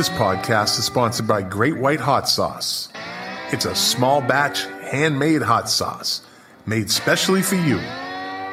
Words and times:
This 0.00 0.08
podcast 0.08 0.78
is 0.78 0.86
sponsored 0.86 1.28
by 1.28 1.42
Great 1.42 1.76
White 1.76 2.00
Hot 2.00 2.26
Sauce. 2.26 2.88
It's 3.52 3.66
a 3.66 3.74
small 3.74 4.22
batch, 4.22 4.64
handmade 4.90 5.42
hot 5.42 5.68
sauce 5.68 6.22
made 6.64 6.90
specially 6.90 7.42
for 7.42 7.56
you. 7.56 7.78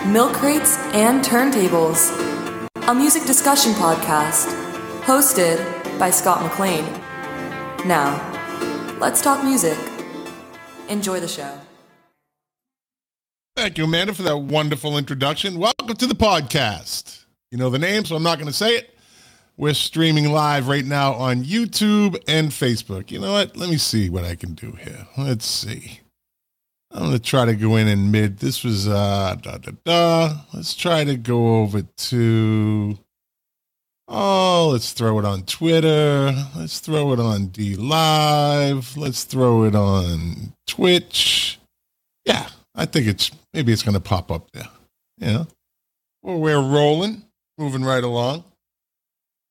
Milk 0.07 0.33
Crates 0.33 0.79
and 0.95 1.23
Turntables, 1.23 2.09
a 2.89 2.95
music 2.95 3.27
discussion 3.27 3.73
podcast 3.73 4.47
hosted 5.03 5.59
by 5.99 6.09
Scott 6.09 6.41
McLean. 6.43 6.83
Now, 7.87 8.17
let's 9.03 9.21
talk 9.21 9.45
music. 9.45 9.77
Enjoy 10.89 11.21
the 11.21 11.29
show. 11.29 11.53
Thank 13.55 13.77
you, 13.77 13.85
Amanda, 13.85 14.15
for 14.15 14.23
that 14.23 14.39
wonderful 14.39 14.97
introduction. 14.97 15.59
Welcome 15.59 15.95
to 15.95 16.07
the 16.07 16.15
podcast. 16.15 17.27
You 17.51 17.59
know 17.59 17.69
the 17.69 17.79
name, 17.79 18.07
so 18.07 18.17
I'm 18.17 18.23
not 18.23 18.39
going 18.39 18.49
to 18.49 18.57
say 18.57 18.77
it. 18.77 18.99
We're 19.59 19.75
streaming 19.75 20.33
live 20.33 20.69
right 20.69 20.87
now 20.87 21.13
on 21.13 21.45
YouTube 21.45 22.17
and 22.27 22.49
Facebook. 22.49 23.11
You 23.11 23.19
know 23.19 23.33
what? 23.33 23.59
Let 23.59 23.69
me 23.69 23.77
see 23.77 24.09
what 24.09 24.25
I 24.25 24.37
can 24.37 24.55
do 24.55 24.73
here. 24.73 25.07
Let's 25.19 25.45
see. 25.45 26.01
I'm 26.97 27.03
going 27.03 27.13
to 27.13 27.19
try 27.19 27.45
to 27.45 27.55
go 27.55 27.77
in 27.77 27.89
in 27.89 28.11
mid. 28.11 28.39
This 28.39 28.65
was, 28.65 28.89
uh, 28.89 29.37
da, 29.43 29.59
da, 29.59 29.73
da. 29.85 30.35
Let's 30.55 30.75
try 30.75 31.05
to 31.05 31.15
go 31.19 31.59
over 31.59 31.83
to, 31.83 32.99
oh, 34.09 34.71
let's 34.73 34.93
throw 34.93 35.19
it 35.19 35.27
on 35.27 35.43
Twitter. 35.43 36.33
Let's 36.57 36.81
throw 36.81 37.13
it 37.13 37.21
on 37.21 37.49
DLive. 37.49 38.97
Let's 38.97 39.25
throw 39.25 39.65
it 39.65 39.75
on 39.75 40.55
Twitch. 40.67 41.59
Yeah, 42.25 42.49
I 42.75 42.87
think 42.87 43.09
it's, 43.09 43.31
maybe 43.53 43.75
it's 43.75 43.83
going 43.83 43.93
to 43.93 44.01
pop 44.01 44.33
up 44.33 44.51
there. 44.53 44.69
Yeah. 45.19 45.45
Well, 46.23 46.41
we're 46.41 46.63
rolling, 46.63 47.25
moving 47.59 47.85
right 47.85 48.05
along. 48.05 48.45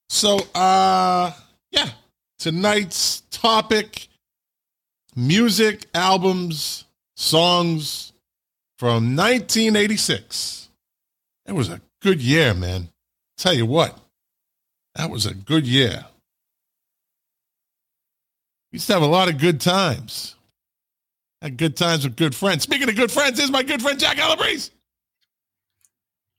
So, 0.10 0.40
uh, 0.56 1.32
yeah, 1.70 1.90
tonight's 2.40 3.22
topic 3.30 4.08
music, 5.16 5.86
albums, 5.94 6.85
songs 7.16 8.14
from 8.78 9.16
1986. 9.16 10.70
It 11.48 11.54
was 11.54 11.70
a 11.70 11.82
good 12.02 12.22
year, 12.22 12.54
man. 12.54 12.90
Tell 13.38 13.54
you 13.54 13.66
what, 13.66 13.98
that 14.96 15.10
was 15.10 15.26
a 15.26 15.34
good 15.34 15.68
year. 15.68 16.06
We 18.72 18.78
Used 18.78 18.88
to 18.88 18.94
have 18.94 19.02
a 19.02 19.08
lot 19.08 19.30
of 19.30 19.38
good 19.38 19.60
times. 19.62 20.36
Had 21.42 21.58
good 21.58 21.76
times 21.78 22.04
with 22.06 22.16
good 22.16 22.34
friends. 22.34 22.64
Speaking 22.64 22.90
of 22.90 22.96
good 22.96 23.12
friends, 23.12 23.40
is 23.40 23.52
my 23.52 23.64
good 23.64 23.82
friend 23.82 24.00
Jack 24.00 24.18
Alabrese. 24.18 24.72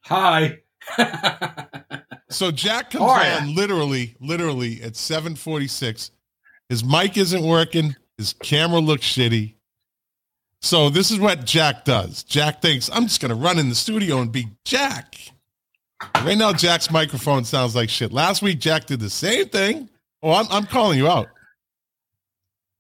Hi. 0.05 0.59
So 2.29 2.51
Jack 2.51 2.91
comes 2.91 3.05
ya? 3.05 3.39
on 3.41 3.55
literally, 3.55 4.17
literally 4.21 4.83
at 4.83 4.97
746. 4.97 6.11
His 6.69 6.85
mic 6.85 7.17
isn't 7.17 7.43
working. 7.43 7.95
His 8.19 8.33
camera 8.33 8.81
looks 8.81 9.07
shitty. 9.07 9.55
So 10.67 10.91
this 10.91 11.13
is 11.13 11.21
what 11.21 11.45
Jack 11.45 11.85
does. 11.85 12.25
Jack 12.25 12.61
thinks, 12.61 12.91
I'm 12.93 13.05
just 13.05 13.21
going 13.21 13.29
to 13.29 13.37
run 13.37 13.61
in 13.61 13.69
the 13.69 13.75
studio 13.77 14.19
and 14.21 14.33
be 14.33 14.49
Jack. 14.65 15.15
Right 16.17 16.37
now, 16.37 16.53
Jack's 16.53 16.91
microphone 16.91 17.45
sounds 17.45 17.77
like 17.77 17.89
shit. 17.89 18.13
Last 18.13 18.43
week, 18.43 18.59
Jack 18.59 18.87
did 18.87 18.99
the 18.99 19.09
same 19.09 19.49
thing. 19.49 19.89
Oh, 20.25 20.33
I'm, 20.33 20.47
I'm 20.51 20.67
calling 20.67 20.99
you 20.99 21.09
out. 21.09 21.29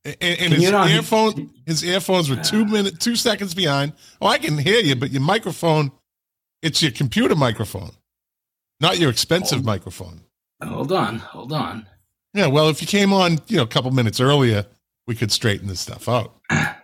And, 0.04 0.16
and 0.20 0.52
his 0.52 0.64
earphone, 0.64 1.50
his 1.64 1.84
earphones 1.84 2.28
were 2.28 2.36
two 2.36 2.62
ah. 2.62 2.72
minute, 2.72 2.98
two 2.98 3.14
seconds 3.14 3.54
behind. 3.54 3.92
Oh, 4.20 4.26
I 4.26 4.38
can 4.38 4.58
hear 4.58 4.80
you, 4.80 4.96
but 4.96 5.12
your 5.12 5.22
microphone, 5.22 5.92
it's 6.62 6.82
your 6.82 6.90
computer 6.90 7.36
microphone, 7.36 7.92
not 8.80 8.98
your 8.98 9.10
expensive 9.10 9.60
Oh. 9.60 9.64
microphone. 9.64 10.22
hold 10.62 10.90
on, 10.90 11.18
hold 11.20 11.52
on. 11.52 11.86
Yeah, 12.34 12.48
well, 12.48 12.68
if 12.68 12.80
you 12.80 12.88
came 12.88 13.12
on, 13.12 13.38
you 13.46 13.58
know, 13.58 13.62
a 13.62 13.68
couple 13.68 13.92
minutes 13.92 14.18
earlier, 14.18 14.66
we 15.06 15.14
could 15.14 15.30
straighten 15.30 15.68
this 15.68 15.80
stuff 15.80 16.08
out. 16.08 16.34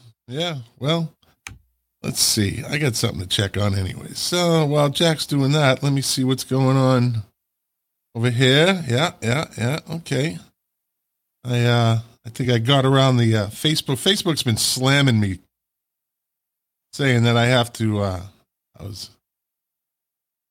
Yeah, 0.28 0.58
well, 0.78 1.12
let's 2.04 2.20
see. 2.20 2.62
I 2.68 2.78
got 2.78 2.94
something 2.94 3.20
to 3.20 3.26
check 3.26 3.56
on 3.56 3.74
anyway. 3.74 4.12
So 4.14 4.64
while 4.64 4.88
Jack's 4.88 5.26
doing 5.26 5.50
that, 5.52 5.82
let 5.82 5.92
me 5.92 6.02
see 6.02 6.22
what's 6.22 6.44
going 6.44 6.76
on 6.76 7.24
over 8.14 8.30
here. 8.30 8.84
Yeah, 8.86 9.14
yeah, 9.20 9.46
yeah. 9.58 9.80
Okay. 9.90 10.38
I 11.44 11.64
uh 11.64 11.98
I 12.24 12.28
think 12.30 12.48
I 12.50 12.58
got 12.58 12.86
around 12.86 13.16
the 13.16 13.34
uh, 13.36 13.46
Facebook. 13.48 13.96
Facebook's 13.96 14.44
been 14.44 14.56
slamming 14.56 15.18
me, 15.18 15.40
saying 16.92 17.24
that 17.24 17.36
I 17.36 17.46
have 17.46 17.72
to. 17.74 18.00
uh 18.00 18.22
I 18.78 18.84
was 18.84 19.10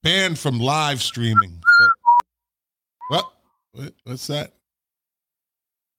banned 0.03 0.39
from 0.39 0.59
live 0.59 1.01
streaming. 1.01 1.61
But, 1.79 1.89
what? 3.09 3.33
what? 3.71 3.93
What's 4.03 4.27
that? 4.27 4.51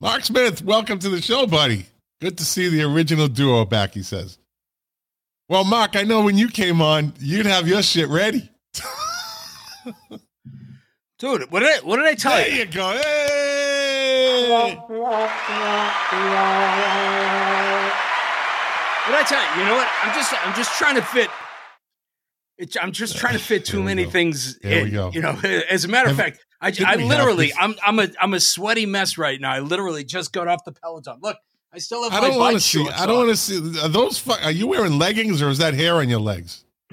Mark 0.02 0.24
Smith, 0.24 0.64
welcome 0.64 0.98
to 0.98 1.10
the 1.10 1.20
show, 1.20 1.46
buddy. 1.46 1.84
Good 2.22 2.38
to 2.38 2.44
see 2.44 2.70
the 2.70 2.82
original 2.84 3.28
duo 3.28 3.66
back, 3.66 3.92
he 3.92 4.02
says. 4.02 4.38
Well, 5.46 5.62
Mark, 5.62 5.94
I 5.94 6.04
know 6.04 6.24
when 6.24 6.38
you 6.38 6.48
came 6.48 6.80
on, 6.80 7.12
you'd 7.18 7.44
have 7.44 7.68
your 7.68 7.82
shit 7.82 8.08
ready. 8.08 8.48
Dude, 11.18 11.50
what 11.52 11.60
did 11.60 11.68
I, 11.68 11.80
what 11.84 11.98
did 11.98 12.06
I 12.06 12.14
tell 12.14 12.34
There 12.34 12.48
you? 12.48 12.64
There 12.64 12.64
you 12.64 12.72
go. 12.72 12.92
Hey! 12.92 14.48
What 14.48 14.78
did 19.06 19.16
I 19.16 19.24
tell 19.28 19.42
you? 19.42 19.60
You 19.60 19.68
know 19.68 19.74
what? 19.74 19.88
I'm 20.02 20.14
just 20.14 20.46
I'm 20.46 20.56
just 20.56 20.78
trying 20.78 20.94
to 20.94 21.02
fit. 21.02 21.28
It's, 22.56 22.74
I'm 22.80 22.92
just 22.92 23.18
trying 23.18 23.34
to 23.34 23.38
fit 23.38 23.66
too 23.66 23.82
many 23.82 24.04
go. 24.04 24.10
things. 24.10 24.58
There 24.60 24.82
we 24.82 24.88
in, 24.88 24.94
go. 24.94 25.10
You 25.12 25.20
know, 25.20 25.38
as 25.70 25.84
a 25.84 25.88
matter 25.88 26.08
of 26.08 26.16
fact, 26.16 26.42
I, 26.60 26.72
I 26.86 26.96
literally 26.96 27.52
I'm 27.58 27.74
I'm 27.84 27.98
a 27.98 28.08
I'm 28.20 28.34
a 28.34 28.40
sweaty 28.40 28.86
mess 28.86 29.16
right 29.16 29.40
now. 29.40 29.52
I 29.52 29.60
literally 29.60 30.04
just 30.04 30.32
got 30.32 30.46
off 30.46 30.64
the 30.64 30.72
Peloton. 30.72 31.18
Look, 31.22 31.38
I 31.72 31.78
still 31.78 32.02
have 32.08 32.12
I 32.12 32.26
don't 32.26 32.38
want 32.38 32.54
to 32.54 32.60
see. 32.60 32.86
I 32.88 33.06
don't 33.06 33.18
want 33.18 33.30
to 33.30 33.36
see. 33.36 33.56
Are 33.80 33.88
those? 33.88 34.18
Fu- 34.18 34.32
are 34.32 34.50
you 34.50 34.66
wearing 34.66 34.98
leggings 34.98 35.40
or 35.40 35.48
is 35.48 35.58
that 35.58 35.74
hair 35.74 35.96
on 35.96 36.08
your 36.08 36.20
legs? 36.20 36.64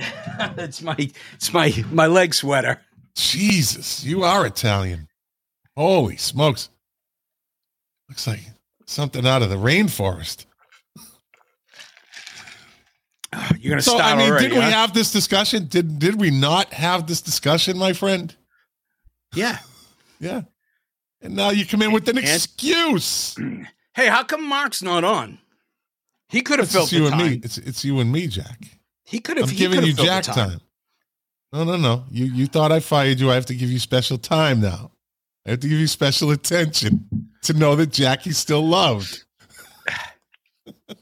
it's 0.57 0.81
my 0.81 0.95
it's 1.33 1.53
my 1.53 1.73
my 1.91 2.07
leg 2.07 2.33
sweater. 2.33 2.79
Jesus, 3.15 4.03
you 4.03 4.23
are 4.23 4.45
Italian. 4.45 5.07
Holy 5.75 6.17
smokes! 6.17 6.69
Looks 8.07 8.27
like 8.27 8.41
something 8.85 9.25
out 9.27 9.41
of 9.41 9.49
the 9.49 9.55
rainforest. 9.57 10.45
You're 13.59 13.71
gonna 13.71 13.81
So 13.81 13.95
start 13.97 14.13
I 14.13 14.17
mean, 14.17 14.29
already. 14.31 14.47
did 14.49 14.55
we 14.55 14.61
have 14.63 14.93
this 14.93 15.11
discussion? 15.11 15.65
Did 15.67 15.99
did 15.99 16.19
we 16.21 16.29
not 16.31 16.71
have 16.73 17.07
this 17.07 17.21
discussion, 17.21 17.77
my 17.77 17.91
friend? 17.93 18.35
Yeah. 19.37 19.59
Yeah. 20.19 20.41
And 21.21 21.35
now 21.35 21.49
you 21.49 21.65
come 21.65 21.81
in 21.81 21.91
with 21.91 22.07
an 22.09 22.17
excuse. 22.17 23.35
Hey, 23.93 24.07
how 24.09 24.23
come 24.23 24.47
Mark's 24.47 24.83
not 24.83 25.03
on? 25.03 25.39
He 26.29 26.41
could 26.43 26.59
have 26.59 26.69
filled 26.69 26.91
you 26.91 26.99
the 26.99 27.05
and 27.07 27.15
time. 27.15 27.31
me. 27.31 27.41
It's 27.43 27.57
it's 27.57 27.83
you 27.83 27.99
and 27.99 28.11
me, 28.11 28.27
Jack. 28.27 28.59
He 29.03 29.19
could 29.19 29.37
have. 29.37 29.49
I'm 29.49 29.55
giving 29.55 29.81
you 29.83 29.93
Jack 29.93 30.25
the 30.25 30.33
time. 30.33 30.61
No, 31.51 31.63
no, 31.63 31.77
no. 31.77 32.05
You 32.11 32.25
you 32.25 32.45
thought 32.45 32.71
I 32.71 32.79
fired 32.79 33.19
you. 33.19 33.31
I 33.31 33.33
have 33.33 33.47
to 33.47 33.55
give 33.55 33.71
you 33.71 33.79
special 33.79 34.19
time 34.19 34.61
now. 34.61 34.91
I 35.47 35.49
have 35.49 35.61
to 35.61 35.67
give 35.67 35.79
you 35.79 35.87
special 35.87 36.29
attention 36.29 37.07
to 37.41 37.53
know 37.53 37.75
that 37.75 37.87
Jackie's 37.87 38.37
still 38.37 38.67
loved. 38.67 39.23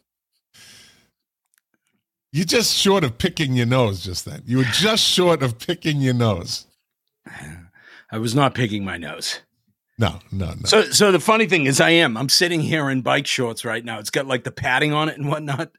You're 2.31 2.46
just 2.46 2.74
short 2.74 3.04
of 3.04 3.18
picking 3.18 3.56
your 3.56 3.66
nose 3.66 4.06
just 4.06 4.24
then. 4.24 4.42
You 4.46 4.60
were 4.60 4.64
just 4.72 5.04
short 5.04 5.44
of 5.44 5.60
picking 5.60 6.00
your 6.00 6.14
nose. 6.14 6.66
I 8.16 8.18
was 8.18 8.34
not 8.34 8.56
picking 8.56 8.86
my 8.86 8.96
nose. 8.96 9.42
No, 10.00 10.20
no, 10.32 10.46
no. 10.48 10.56
So, 10.64 10.84
so 10.84 11.12
the 11.12 11.20
funny 11.20 11.48
thing 11.48 11.66
is, 11.66 11.82
I 11.82 11.90
am. 11.90 12.16
I'm 12.16 12.30
sitting 12.30 12.62
here 12.62 12.90
in 12.90 13.02
bike 13.02 13.28
shorts 13.28 13.66
right 13.66 13.84
now. 13.84 14.00
It's 14.00 14.10
got 14.10 14.26
like 14.26 14.46
the 14.46 14.52
padding 14.54 14.94
on 14.94 15.10
it 15.10 15.18
and 15.18 15.28
whatnot. 15.28 15.72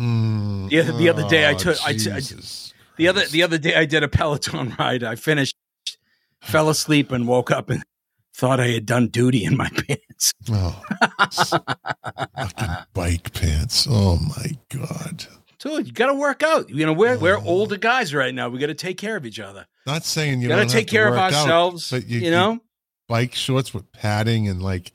Mm, 0.00 0.68
The 0.68 0.80
other- 0.80 0.92
the 0.98 1.08
other 1.08 1.28
day 1.28 1.46
I 1.46 1.52
oh, 1.52 1.58
took- 1.58 1.86
I 1.86 1.92
t- 1.92 2.10
I- 2.10 2.16
Jesus 2.16 2.74
The 2.96 3.06
other, 3.06 3.24
the 3.26 3.44
other 3.44 3.56
day, 3.56 3.76
I 3.76 3.84
did 3.84 4.02
a 4.02 4.08
Peloton 4.08 4.74
ride. 4.80 5.04
I 5.04 5.14
finished, 5.14 5.54
fell 6.42 6.68
asleep, 6.68 7.12
and 7.12 7.28
woke 7.28 7.52
up 7.52 7.70
and 7.70 7.84
thought 8.34 8.58
I 8.58 8.66
had 8.70 8.84
done 8.84 9.06
duty 9.06 9.44
in 9.44 9.56
my 9.56 9.68
pants. 9.86 10.32
Oh, 10.50 10.82
fucking 12.36 12.76
bike 12.94 13.32
pants. 13.32 13.86
Oh 13.88 14.16
my 14.16 14.58
god. 14.70 15.26
You 15.74 15.92
got 15.92 16.06
to 16.06 16.14
work 16.14 16.42
out. 16.42 16.70
You 16.70 16.86
know, 16.86 16.92
we're 16.92 17.18
we're 17.18 17.38
older 17.38 17.76
guys 17.76 18.14
right 18.14 18.34
now. 18.34 18.48
We 18.48 18.58
got 18.58 18.66
to 18.68 18.74
take 18.74 18.98
care 18.98 19.16
of 19.16 19.26
each 19.26 19.40
other. 19.40 19.66
Not 19.86 20.04
saying 20.04 20.40
you 20.40 20.48
You 20.48 20.54
got 20.54 20.68
to 20.68 20.72
take 20.72 20.88
care 20.88 21.06
of 21.08 21.14
work 21.14 21.20
out, 21.20 21.32
ourselves. 21.34 21.90
but 21.90 22.06
you, 22.08 22.30
know, 22.30 22.60
bike 23.08 23.34
shorts 23.34 23.72
with 23.74 23.90
padding 23.92 24.48
and 24.48 24.62
like 24.62 24.92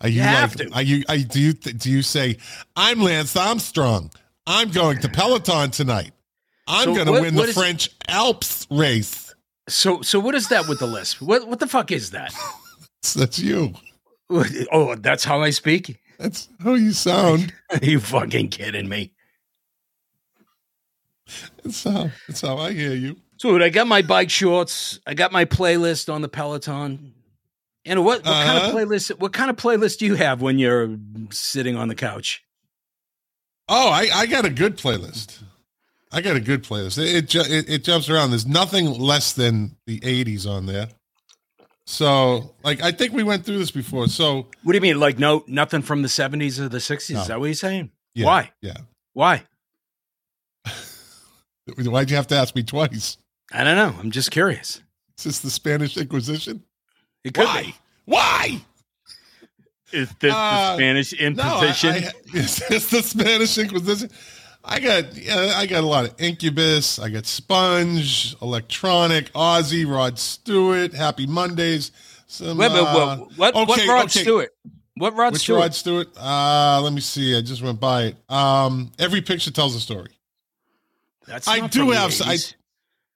are 0.00 0.08
you, 0.08 0.16
You 0.16 0.22
have 0.22 0.56
like 0.56 0.68
to. 0.68 0.74
are 0.74 0.82
you 0.82 1.04
are, 1.08 1.16
do 1.18 1.40
you 1.40 1.52
do 1.52 1.90
you 1.90 2.02
say 2.02 2.36
I'm 2.74 3.00
Lance 3.00 3.36
Armstrong 3.36 4.10
I'm 4.46 4.70
going 4.70 4.98
to 5.00 5.08
Peloton 5.08 5.70
tonight 5.70 6.10
I'm 6.66 6.86
So 6.86 6.94
going 6.94 7.06
to 7.06 7.12
win 7.22 7.34
the 7.36 7.42
is- 7.42 7.54
French 7.54 7.88
Alps 8.08 8.66
race 8.70 9.32
so 9.68 10.02
so 10.02 10.18
what 10.18 10.34
is 10.34 10.48
that 10.48 10.66
with 10.68 10.80
the 10.80 10.86
lisp? 10.88 11.22
What 11.22 11.46
what 11.46 11.60
the 11.60 11.68
fuck 11.68 11.92
is 11.92 12.10
that? 12.10 12.34
that's 13.14 13.38
you 13.38 13.74
Oh, 14.72 14.94
that's 14.96 15.24
how 15.24 15.40
I 15.42 15.50
speak. 15.50 16.00
that's 16.18 16.48
how 16.62 16.74
you 16.74 16.92
sound 16.92 17.52
Are 17.70 17.78
you 17.84 18.00
fucking 18.00 18.48
kidding 18.48 18.88
me? 18.88 19.12
That's 21.64 21.84
how 21.84 22.10
that's 22.28 22.40
how 22.40 22.58
I 22.58 22.72
hear 22.72 22.94
you 22.94 23.16
Dude, 23.38 23.60
I 23.60 23.70
got 23.70 23.88
my 23.88 24.02
bike 24.02 24.30
shorts. 24.30 25.00
I 25.04 25.14
got 25.14 25.32
my 25.32 25.44
playlist 25.44 26.12
on 26.12 26.22
the 26.22 26.28
Peloton. 26.28 27.12
And 27.84 28.04
what, 28.04 28.18
what 28.18 28.24
kind 28.32 28.56
of 28.58 28.62
Uh-huh. 28.62 28.72
playlist? 28.76 29.18
What 29.18 29.32
kind 29.32 29.50
of 29.50 29.56
playlist 29.56 29.98
do 29.98 30.06
you 30.06 30.14
have 30.14 30.40
when 30.40 30.60
you're 30.60 30.96
sitting 31.30 31.76
on 31.76 31.88
the 31.88 31.96
couch? 31.96 32.44
oh 33.68 33.88
I 33.90 34.08
I 34.14 34.26
got 34.26 34.44
a 34.44 34.50
good 34.50 34.76
playlist 34.76 35.42
I 36.12 36.20
got 36.20 36.36
a 36.36 36.40
good 36.40 36.62
playlist 36.62 36.98
it 36.98 37.34
it, 37.34 37.50
it 37.50 37.68
it 37.68 37.84
jumps 37.84 38.08
around 38.08 38.30
there's 38.30 38.46
nothing 38.46 38.86
less 38.98 39.32
than 39.32 39.76
the 39.86 39.98
80s 40.00 40.46
on 40.46 40.66
there 40.66 40.88
so 41.86 42.54
like 42.62 42.80
I 42.82 42.92
think 42.92 43.12
we 43.12 43.22
went 43.22 43.44
through 43.44 43.58
this 43.58 43.70
before 43.70 44.06
so 44.08 44.46
What 44.62 44.72
do 44.72 44.76
you 44.76 44.80
mean? 44.80 45.00
Like 45.00 45.18
no, 45.18 45.44
nothing 45.46 45.82
from 45.82 46.02
the 46.02 46.08
seventies 46.08 46.60
or 46.60 46.68
the 46.68 46.80
sixties? 46.80 47.16
No. 47.16 47.22
Is 47.22 47.28
that 47.28 47.40
what 47.40 47.46
you're 47.46 47.54
saying? 47.54 47.90
yeah, 48.14 48.26
Why? 48.26 48.50
yeah 48.60 48.76
Why? 49.14 49.44
Why'd 51.76 52.10
you 52.10 52.16
have 52.16 52.26
to 52.28 52.36
ask 52.36 52.54
me 52.56 52.62
twice? 52.62 53.16
I 53.52 53.64
don't 53.64 53.76
know. 53.76 53.94
I'm 54.00 54.10
just 54.10 54.30
curious. 54.30 54.80
Is 55.18 55.24
this 55.24 55.38
the 55.40 55.50
Spanish 55.50 55.96
Inquisition? 55.96 56.62
It 57.24 57.34
could 57.34 57.44
Why? 57.44 57.62
be. 57.62 57.74
Why? 58.06 58.60
Is 59.92 60.08
this 60.20 60.32
Uh, 60.34 60.70
the 60.70 60.76
Spanish 60.78 61.12
No, 61.12 61.18
I, 61.18 61.26
Inquisition? 61.26 61.90
I, 61.90 62.10
is 62.38 62.56
this 62.68 62.90
the 62.90 63.02
Spanish 63.02 63.58
Inquisition? 63.58 64.10
I 64.64 64.80
got 64.80 65.16
yeah, 65.16 65.54
I 65.56 65.66
got 65.66 65.82
a 65.84 65.86
lot 65.86 66.04
of 66.04 66.14
Incubus. 66.20 66.98
I 66.98 67.10
got 67.10 67.26
Sponge, 67.26 68.34
Electronic, 68.40 69.32
Ozzy, 69.32 69.86
Rod 69.88 70.18
Stewart, 70.18 70.94
Happy 70.94 71.26
Mondays. 71.26 71.90
Some, 72.26 72.56
Wait, 72.56 72.72
wait, 72.72 72.78
uh, 72.80 73.16
wait, 73.18 73.38
what? 73.38 73.54
what 73.54 73.70
okay, 73.70 73.88
Rod 73.88 74.04
okay. 74.06 74.20
Stewart? 74.22 74.50
What 74.96 75.14
Rod 75.14 75.32
Which 75.32 75.42
Stewart? 75.42 75.60
Rod 75.60 75.74
Stewart? 75.74 76.08
Uh, 76.16 76.80
let 76.82 76.92
me 76.92 77.00
see. 77.00 77.36
I 77.36 77.40
just 77.42 77.60
went 77.62 77.80
by 77.80 78.04
it. 78.04 78.16
Um, 78.30 78.90
every 78.98 79.20
picture 79.20 79.50
tells 79.50 79.74
a 79.74 79.80
story. 79.80 80.10
That's 81.26 81.48
I 81.48 81.66
do 81.66 81.90
have 81.90 82.10
I- 82.22 82.34
80s. 82.36 82.54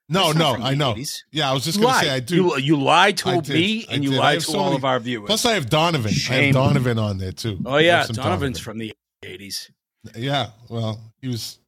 No, 0.08 0.30
no, 0.30 0.54
I 0.54 0.74
know. 0.74 0.94
80s. 0.94 1.24
Yeah, 1.32 1.50
I 1.50 1.52
was 1.52 1.64
just 1.64 1.80
gonna 1.80 1.98
say 1.98 2.10
I 2.10 2.20
do. 2.20 2.36
You, 2.36 2.56
you 2.58 2.76
lied 2.80 3.16
to 3.18 3.28
I 3.30 3.40
me 3.40 3.86
and 3.90 4.04
you 4.04 4.12
lied 4.12 4.38
to 4.40 4.46
so 4.46 4.58
all 4.58 4.64
many- 4.66 4.76
of 4.76 4.84
our 4.84 5.00
viewers. 5.00 5.26
Plus, 5.26 5.44
I 5.44 5.54
have 5.54 5.68
Donovan. 5.68 6.12
I 6.30 6.34
have 6.34 6.54
Donovan 6.54 6.98
on 6.98 7.18
there 7.18 7.32
too. 7.32 7.58
oh 7.66 7.78
yeah, 7.78 8.06
Donovan's 8.06 8.16
Donovan. 8.16 8.54
from 8.54 8.78
the 8.78 8.94
eighties. 9.24 9.70
Yeah, 10.16 10.50
well, 10.68 11.00
he 11.20 11.26
was. 11.28 11.58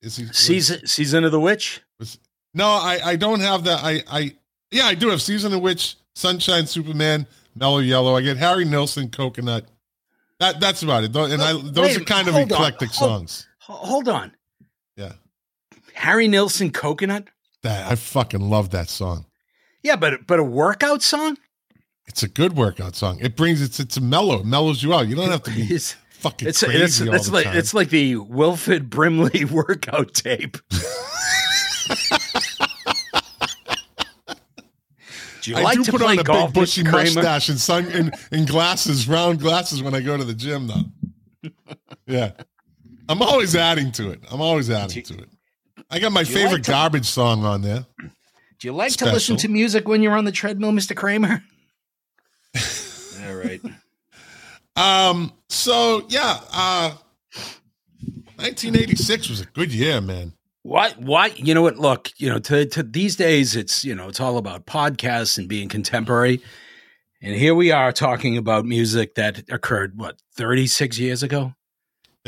Is 0.00 0.16
he 0.16 0.26
Season 0.32 0.86
season 0.86 1.24
of 1.24 1.32
the 1.32 1.40
witch. 1.40 1.80
Was, 1.98 2.18
no, 2.54 2.68
I 2.68 3.00
I 3.04 3.16
don't 3.16 3.40
have 3.40 3.64
that. 3.64 3.80
I 3.82 4.00
I 4.08 4.36
yeah, 4.70 4.84
I 4.84 4.94
do 4.94 5.08
have 5.08 5.20
Season 5.20 5.46
of 5.48 5.52
the 5.52 5.58
Witch, 5.58 5.96
Sunshine 6.14 6.66
Superman, 6.68 7.26
Mellow 7.56 7.78
Yellow. 7.78 8.14
I 8.14 8.20
get 8.20 8.36
Harry 8.36 8.64
Nilsson, 8.64 9.08
Coconut. 9.10 9.64
That 10.38 10.60
that's 10.60 10.84
about 10.84 11.02
it. 11.02 11.16
And 11.16 11.42
I 11.42 11.54
those 11.60 11.96
a 11.96 12.00
are 12.00 12.04
kind 12.04 12.28
of 12.28 12.34
hold 12.34 12.52
on, 12.52 12.58
eclectic 12.58 12.90
hold- 12.90 13.10
songs. 13.10 13.48
Hold 13.58 14.06
on, 14.08 14.30
Harry 15.98 16.28
Nilsson, 16.28 16.70
Coconut. 16.70 17.28
that 17.62 17.90
I 17.90 17.96
fucking 17.96 18.40
love 18.40 18.70
that 18.70 18.88
song. 18.88 19.26
Yeah, 19.82 19.96
but 19.96 20.26
but 20.26 20.38
a 20.38 20.44
workout 20.44 21.02
song. 21.02 21.36
It's 22.06 22.22
a 22.22 22.28
good 22.28 22.56
workout 22.56 22.94
song. 22.96 23.18
It 23.20 23.36
brings 23.36 23.60
it's 23.60 23.78
it's 23.80 24.00
mellow. 24.00 24.42
Mellows 24.42 24.82
you 24.82 24.94
out. 24.94 25.08
You 25.08 25.16
don't 25.16 25.30
have 25.30 25.42
to 25.44 25.50
be 25.50 25.62
It's 25.62 25.94
fucking 26.10 26.48
it's 26.48 26.62
crazy 26.62 26.82
it's, 26.82 27.00
all 27.00 27.14
it's 27.14 27.26
the 27.26 27.32
like 27.34 27.44
time. 27.44 27.56
it's 27.56 27.74
like 27.74 27.90
the 27.90 28.16
Wilford 28.16 28.88
Brimley 28.90 29.44
workout 29.50 30.14
tape. 30.14 30.56
Do 35.42 35.50
you 35.52 35.56
I 35.56 35.62
like 35.62 35.76
do 35.78 35.84
to 35.84 35.90
put 35.92 36.00
play 36.00 36.12
on 36.12 36.18
a 36.18 36.24
big 36.24 36.52
bushy 36.54 36.82
mustache 36.82 37.48
and 37.48 37.58
sun 37.58 37.86
and, 37.92 38.14
and 38.32 38.46
glasses, 38.46 39.08
round 39.08 39.40
glasses 39.40 39.82
when 39.82 39.94
I 39.94 40.00
go 40.00 40.16
to 40.16 40.24
the 40.24 40.34
gym 40.34 40.66
though. 40.66 41.50
yeah. 42.06 42.32
I'm 43.08 43.22
always 43.22 43.54
adding 43.56 43.90
to 43.92 44.10
it. 44.10 44.20
I'm 44.30 44.40
always 44.40 44.68
adding 44.70 45.02
to 45.04 45.14
it. 45.14 45.28
I 45.90 45.98
got 45.98 46.12
my 46.12 46.24
favorite 46.24 46.52
like 46.52 46.62
to- 46.64 46.70
garbage 46.70 47.06
song 47.06 47.44
on 47.44 47.62
there. 47.62 47.86
Do 48.58 48.66
you 48.66 48.72
like 48.72 48.92
to 48.96 49.04
listen 49.06 49.36
to 49.38 49.48
music 49.48 49.86
when 49.86 50.02
you're 50.02 50.16
on 50.16 50.24
the 50.24 50.32
treadmill, 50.32 50.72
Mr. 50.72 50.96
Kramer? 50.96 51.44
All 53.26 53.34
right. 53.34 53.60
Um, 54.74 55.32
so 55.48 56.04
yeah, 56.08 56.40
uh 56.52 56.94
1986 58.36 59.28
was 59.28 59.40
a 59.40 59.46
good 59.46 59.72
year, 59.72 60.00
man. 60.00 60.32
Why? 60.62 60.90
Why? 60.98 61.28
You 61.36 61.54
know 61.54 61.62
what? 61.62 61.78
Look, 61.78 62.10
you 62.18 62.28
know, 62.28 62.38
to, 62.40 62.66
to 62.66 62.82
these 62.82 63.16
days, 63.16 63.56
it's 63.56 63.84
you 63.84 63.94
know, 63.94 64.08
it's 64.08 64.20
all 64.20 64.38
about 64.38 64.66
podcasts 64.66 65.38
and 65.38 65.48
being 65.48 65.68
contemporary. 65.68 66.40
And 67.20 67.34
here 67.34 67.54
we 67.54 67.72
are 67.72 67.90
talking 67.90 68.36
about 68.36 68.64
music 68.64 69.14
that 69.16 69.42
occurred 69.50 69.98
what 69.98 70.20
thirty 70.36 70.66
six 70.66 70.98
years 70.98 71.22
ago. 71.22 71.54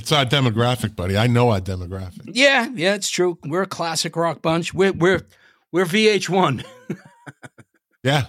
It's 0.01 0.13
our 0.13 0.25
demographic, 0.25 0.97
buddy. 0.97 1.19
I 1.19 1.27
know 1.27 1.51
our 1.51 1.61
demographic. 1.61 2.23
Yeah, 2.33 2.69
yeah, 2.75 2.95
it's 2.95 3.11
true. 3.11 3.37
We're 3.45 3.61
a 3.63 3.67
classic 3.67 4.17
rock 4.17 4.41
bunch. 4.41 4.73
We're 4.73 4.93
we're 4.93 5.21
we're 5.73 5.85
VH1. 5.85 6.65
Yeah. 8.03 8.29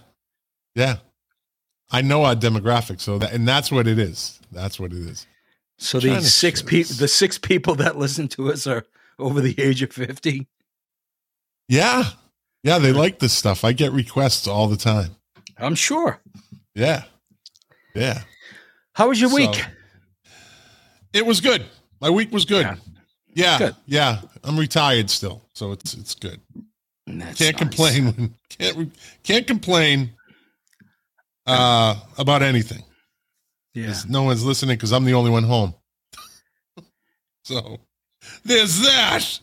Yeah. 0.76 0.98
I 1.92 2.02
know 2.02 2.26
our 2.26 2.36
demographic, 2.36 3.00
so 3.00 3.18
that 3.20 3.32
and 3.32 3.48
that's 3.48 3.72
what 3.72 3.88
it 3.88 3.98
is. 3.98 4.42
That's 4.52 4.78
what 4.82 4.92
it 4.92 4.98
is. 5.00 5.26
So 5.78 5.98
to 6.02 6.22
six 6.22 6.62
people, 6.62 6.94
the 6.98 7.08
six 7.08 7.38
people 7.38 7.76
that 7.76 7.98
listen 7.98 8.28
to 8.30 8.52
us 8.52 8.68
are 8.68 8.84
over 9.18 9.40
the 9.40 9.58
age 9.58 9.82
of 9.82 9.94
fifty. 9.94 10.48
Yeah. 11.70 12.04
Yeah, 12.64 12.80
they 12.80 12.92
like 12.92 13.20
this 13.20 13.32
stuff. 13.32 13.64
I 13.64 13.72
get 13.72 13.94
requests 13.94 14.46
all 14.46 14.68
the 14.68 14.76
time. 14.76 15.16
I'm 15.58 15.76
sure. 15.76 16.20
Yeah. 16.76 17.04
Yeah. 17.96 18.24
How 18.94 19.08
was 19.08 19.22
your 19.22 19.30
So- 19.30 19.38
week? 19.38 19.66
It 21.14 21.26
was 21.26 21.42
good. 21.42 21.66
My 22.00 22.10
week 22.10 22.32
was 22.32 22.46
good. 22.46 22.66
Yeah. 22.66 22.76
Yeah. 23.34 23.58
Good. 23.58 23.76
Yeah. 23.86 24.22
I'm 24.44 24.58
retired 24.58 25.10
still, 25.10 25.42
so 25.54 25.72
it's 25.72 25.94
it's 25.94 26.16
good. 26.16 26.40
That's 27.08 27.38
Can't 27.38 27.56
nice. 27.56 27.56
complain 27.60 28.36
can't 28.50 28.92
can't 29.24 29.48
complain 29.48 30.12
uh 31.46 31.96
about 32.18 32.42
anything. 32.42 32.84
Yeah. 33.74 33.96
No 34.08 34.24
one's 34.24 34.44
listening 34.46 34.76
because 34.78 34.92
I'm 34.92 35.06
the 35.06 35.14
only 35.14 35.32
one 35.32 35.44
home. 35.44 35.74
so 37.46 37.80
there's 38.44 38.82
that. 38.82 39.40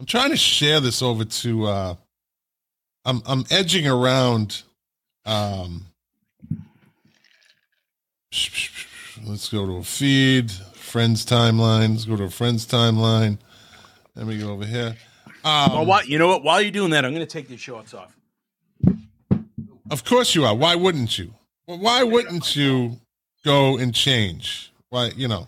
I'm 0.00 0.06
trying 0.06 0.30
to 0.30 0.36
share 0.36 0.80
this 0.80 1.02
over 1.02 1.24
to 1.24 1.66
uh 1.66 1.94
I'm 3.04 3.22
I'm 3.26 3.44
edging 3.50 3.86
around 3.86 4.62
um 5.24 5.86
let's 9.26 9.48
go 9.48 9.66
to 9.66 9.76
a 9.78 9.82
feed, 9.82 10.52
friends 10.88 11.24
timeline. 11.24 11.90
Let's 11.90 12.04
go 12.06 12.16
to 12.16 12.24
a 12.24 12.30
friends 12.30 12.66
timeline. 12.66 13.38
Let 14.16 14.26
me 14.26 14.38
go 14.38 14.50
over 14.50 14.64
here. 14.64 14.96
Um, 15.44 15.86
Well, 15.86 16.04
you 16.04 16.18
know 16.18 16.28
what? 16.28 16.42
While 16.42 16.60
you're 16.60 16.70
doing 16.70 16.90
that, 16.90 17.04
I'm 17.04 17.12
going 17.12 17.24
to 17.24 17.32
take 17.32 17.48
these 17.48 17.60
shorts 17.60 17.94
off. 17.94 18.16
Of 19.90 20.04
course 20.04 20.34
you 20.34 20.44
are. 20.44 20.54
Why 20.54 20.74
wouldn't 20.74 21.18
you? 21.18 21.32
Well, 21.66 21.78
why 21.78 22.02
wouldn't 22.02 22.56
you 22.56 22.98
go 23.44 23.76
and 23.78 23.94
change? 23.94 24.72
Why, 24.90 25.12
you 25.16 25.28
know, 25.28 25.46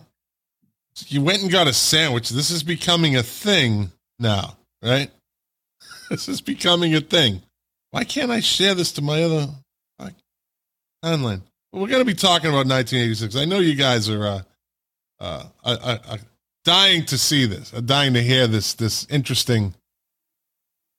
you 1.07 1.21
went 1.21 1.41
and 1.41 1.51
got 1.51 1.67
a 1.67 1.73
sandwich. 1.73 2.29
This 2.29 2.51
is 2.51 2.63
becoming 2.63 3.15
a 3.15 3.23
thing 3.23 3.91
now, 4.19 4.57
right? 4.81 5.09
This 6.09 6.27
is 6.27 6.41
becoming 6.41 6.93
a 6.93 6.99
thing. 6.99 7.41
Why 7.91 8.03
can't 8.03 8.31
I 8.31 8.41
share 8.41 8.75
this 8.75 8.91
to 8.93 9.01
my 9.01 9.23
other 9.23 9.47
timeline? 11.03 11.41
Well, 11.71 11.81
we're 11.81 11.87
going 11.87 12.01
to 12.01 12.05
be 12.05 12.13
talking 12.13 12.49
about 12.49 12.67
1986. 12.67 13.35
I 13.37 13.45
know 13.45 13.59
you 13.59 13.75
guys 13.75 14.09
are 14.09 14.25
uh, 14.27 14.41
uh, 15.21 15.45
uh, 15.63 15.97
uh, 16.07 16.17
dying 16.65 17.05
to 17.05 17.17
see 17.17 17.45
this, 17.45 17.73
uh, 17.73 17.81
dying 17.81 18.13
to 18.15 18.21
hear 18.21 18.47
this 18.47 18.73
this 18.73 19.05
interesting. 19.09 19.75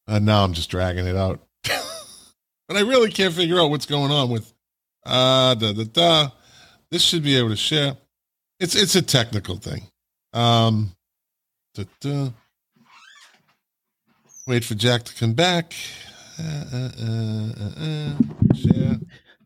Uh, 0.07 0.19
now 0.19 0.45
I'm 0.45 0.53
just 0.53 0.71
dragging 0.71 1.07
it 1.07 1.17
out, 1.17 1.41
but 1.65 2.77
I 2.77 2.81
really 2.81 3.11
can't 3.11 3.35
figure 3.35 3.61
out 3.61 3.71
what's 3.71 3.87
going 3.87 4.11
on 4.13 4.31
with 4.31 4.53
uh 5.05 5.55
da 5.55 5.73
da 5.73 5.85
da. 5.85 6.31
This 6.91 7.03
should 7.03 7.23
be 7.23 7.37
able 7.37 7.49
to 7.51 7.57
share. 7.57 7.97
It's 8.61 8.77
it's 8.77 8.95
a 8.95 9.03
technical 9.03 9.57
thing. 9.57 9.89
Um, 10.33 10.95
da, 11.75 11.85
da. 12.01 12.29
Wait 14.47 14.65
for 14.65 14.75
Jack 14.75 15.05
to 15.05 15.15
come 15.15 15.35
back. 15.35 15.75
Uh, 16.39 16.65
uh, 16.73 16.91
uh, 17.01 17.53
uh, 17.61 17.85
uh. 17.85 18.55
Share. 18.55 18.97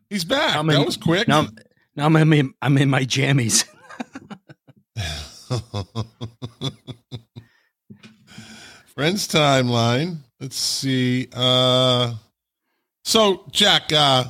He's 0.09 0.23
back. 0.23 0.55
I'm 0.55 0.67
that 0.67 0.79
in- 0.79 0.85
was 0.85 0.97
quick. 0.97 1.27
Now, 1.27 1.47
now 1.95 2.05
I'm 2.05 2.33
in, 2.33 2.53
I'm 2.61 2.77
in 2.77 2.89
my 2.89 3.03
jammies. 3.03 3.65
Friends 8.95 9.27
timeline. 9.27 10.17
Let's 10.39 10.55
see. 10.57 11.27
Uh 11.33 12.13
so 13.03 13.45
Jack, 13.51 13.91
uh 13.93 14.25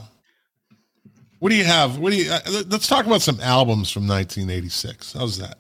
what 1.40 1.50
do 1.50 1.56
you 1.56 1.64
have? 1.66 1.98
What 2.00 2.12
do 2.12 2.18
you 2.18 2.32
uh, 2.32 2.40
let- 2.50 2.70
let's 2.70 2.88
talk 2.88 3.06
about 3.06 3.22
some 3.22 3.40
albums 3.42 3.92
from 3.92 4.08
1986. 4.08 5.14
How's 5.14 5.38
that? 5.38 5.58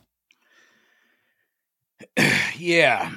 yeah. 2.57 3.11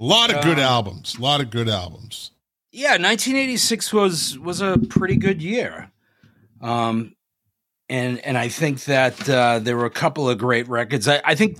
A 0.00 0.04
lot 0.04 0.32
of 0.34 0.42
good 0.42 0.58
Um, 0.58 0.64
albums. 0.64 1.16
A 1.16 1.20
lot 1.20 1.40
of 1.40 1.50
good 1.50 1.68
albums. 1.68 2.30
Yeah, 2.72 2.92
1986 2.92 3.92
was 3.92 4.38
was 4.38 4.60
a 4.60 4.78
pretty 4.78 5.16
good 5.16 5.42
year. 5.42 5.90
Um 6.60 7.14
and 7.90 8.20
and 8.20 8.38
I 8.38 8.48
think 8.48 8.84
that 8.84 9.28
uh, 9.28 9.58
there 9.58 9.76
were 9.76 9.84
a 9.84 9.90
couple 9.90 10.30
of 10.30 10.38
great 10.38 10.68
records. 10.68 11.08
I, 11.08 11.20
I 11.24 11.34
think, 11.34 11.58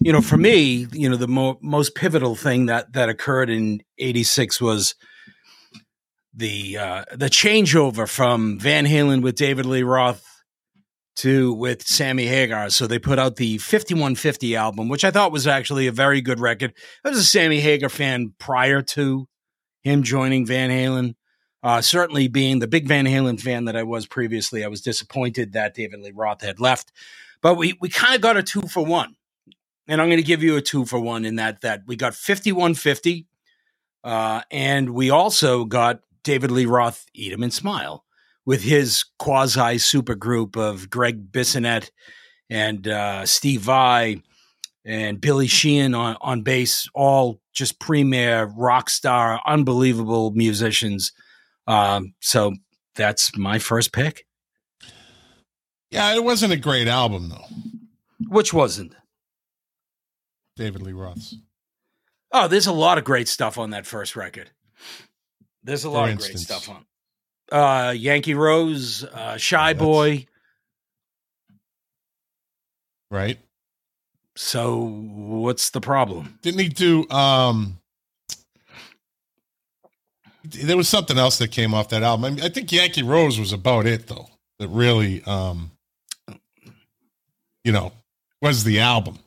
you 0.00 0.12
know, 0.12 0.22
for 0.22 0.36
me, 0.36 0.86
you 0.92 1.10
know, 1.10 1.16
the 1.16 1.28
mo- 1.28 1.58
most 1.60 1.94
pivotal 1.94 2.36
thing 2.36 2.66
that 2.66 2.92
that 2.92 3.08
occurred 3.08 3.50
in 3.50 3.82
'86 3.98 4.60
was 4.60 4.94
the 6.32 6.78
uh, 6.78 7.04
the 7.12 7.26
changeover 7.26 8.08
from 8.08 8.58
Van 8.60 8.86
Halen 8.86 9.22
with 9.22 9.34
David 9.34 9.66
Lee 9.66 9.82
Roth 9.82 10.24
to 11.16 11.52
with 11.52 11.82
Sammy 11.82 12.26
Hagar. 12.26 12.70
So 12.70 12.86
they 12.86 13.00
put 13.00 13.18
out 13.18 13.36
the 13.36 13.58
5150 13.58 14.56
album, 14.56 14.88
which 14.88 15.04
I 15.04 15.10
thought 15.10 15.32
was 15.32 15.48
actually 15.48 15.88
a 15.88 15.92
very 15.92 16.20
good 16.20 16.38
record. 16.38 16.72
I 17.04 17.10
was 17.10 17.18
a 17.18 17.24
Sammy 17.24 17.60
Hagar 17.60 17.88
fan 17.88 18.34
prior 18.38 18.82
to 18.82 19.26
him 19.82 20.04
joining 20.04 20.46
Van 20.46 20.70
Halen. 20.70 21.16
Uh, 21.62 21.80
certainly, 21.80 22.28
being 22.28 22.58
the 22.58 22.66
big 22.66 22.88
Van 22.88 23.06
Halen 23.06 23.40
fan 23.40 23.66
that 23.66 23.76
I 23.76 23.84
was 23.84 24.06
previously, 24.06 24.64
I 24.64 24.68
was 24.68 24.80
disappointed 24.80 25.52
that 25.52 25.74
David 25.74 26.00
Lee 26.00 26.12
Roth 26.12 26.42
had 26.42 26.58
left. 26.58 26.92
But 27.40 27.56
we 27.56 27.74
we 27.80 27.88
kind 27.88 28.14
of 28.14 28.20
got 28.20 28.36
a 28.36 28.42
two 28.42 28.62
for 28.62 28.84
one, 28.84 29.16
and 29.86 30.00
I'm 30.00 30.08
going 30.08 30.18
to 30.18 30.24
give 30.24 30.42
you 30.42 30.56
a 30.56 30.62
two 30.62 30.84
for 30.84 30.98
one 30.98 31.24
in 31.24 31.36
that 31.36 31.60
that 31.60 31.82
we 31.86 31.96
got 31.96 32.14
5150, 32.14 33.26
uh, 34.04 34.42
and 34.50 34.90
we 34.90 35.10
also 35.10 35.64
got 35.64 36.00
David 36.24 36.50
Lee 36.50 36.66
Roth 36.66 37.06
Eat 37.14 37.32
'Em 37.32 37.42
and 37.42 37.52
Smile 37.52 38.04
with 38.44 38.62
his 38.62 39.04
quasi 39.18 39.78
super 39.78 40.14
group 40.14 40.56
of 40.56 40.90
Gregg 40.90 41.30
Bissonette 41.30 41.90
and 42.50 42.86
uh, 42.88 43.24
Steve 43.24 43.62
Vai 43.62 44.22
and 44.84 45.20
Billy 45.20 45.46
Sheehan 45.46 45.94
on, 45.94 46.16
on 46.20 46.42
bass, 46.42 46.88
all 46.94 47.40
just 47.52 47.78
premier 47.78 48.52
rock 48.56 48.90
star, 48.90 49.40
unbelievable 49.46 50.32
musicians. 50.32 51.12
Um, 51.66 52.14
so 52.20 52.52
that's 52.96 53.36
my 53.36 53.58
first 53.58 53.92
pick, 53.92 54.26
Yeah, 55.90 56.14
it 56.14 56.24
wasn't 56.24 56.52
a 56.52 56.56
great 56.56 56.88
album 56.88 57.28
though. 57.28 57.44
which 58.28 58.52
wasn't. 58.52 58.94
David 60.56 60.82
Lee 60.82 60.92
Roth's. 60.92 61.36
Oh, 62.32 62.48
there's 62.48 62.66
a 62.66 62.72
lot 62.72 62.98
of 62.98 63.04
great 63.04 63.28
stuff 63.28 63.58
on 63.58 63.70
that 63.70 63.86
first 63.86 64.16
record. 64.16 64.50
There's 65.62 65.84
a 65.84 65.88
For 65.88 65.94
lot 65.94 66.10
of 66.10 66.18
great 66.18 66.38
stuff 66.38 66.68
on. 66.68 66.84
Uh, 67.50 67.90
Yankee 67.92 68.34
Rose, 68.34 69.04
uh, 69.04 69.36
Shy 69.36 69.72
That's- 69.72 69.86
Boy. 69.86 70.26
Right? 73.10 73.38
So 74.36 74.78
what's 74.84 75.70
the 75.70 75.80
problem? 75.80 76.38
Didn't 76.42 76.60
he 76.60 76.68
do 76.70 77.08
um 77.10 77.78
there 80.44 80.76
was 80.76 80.88
something 80.88 81.18
else 81.18 81.38
that 81.38 81.52
came 81.52 81.72
off 81.74 81.88
that 81.90 82.02
album. 82.02 82.24
I, 82.24 82.30
mean, 82.30 82.44
I 82.44 82.48
think 82.48 82.70
Yankee 82.72 83.02
Rose 83.02 83.38
was 83.38 83.52
about 83.52 83.86
it 83.86 84.06
though. 84.08 84.28
That 84.58 84.68
really 84.68 85.22
um 85.24 85.70
you 87.64 87.72
know 87.72 87.92
was 88.40 88.64
the 88.64 88.80
album. 88.80 89.18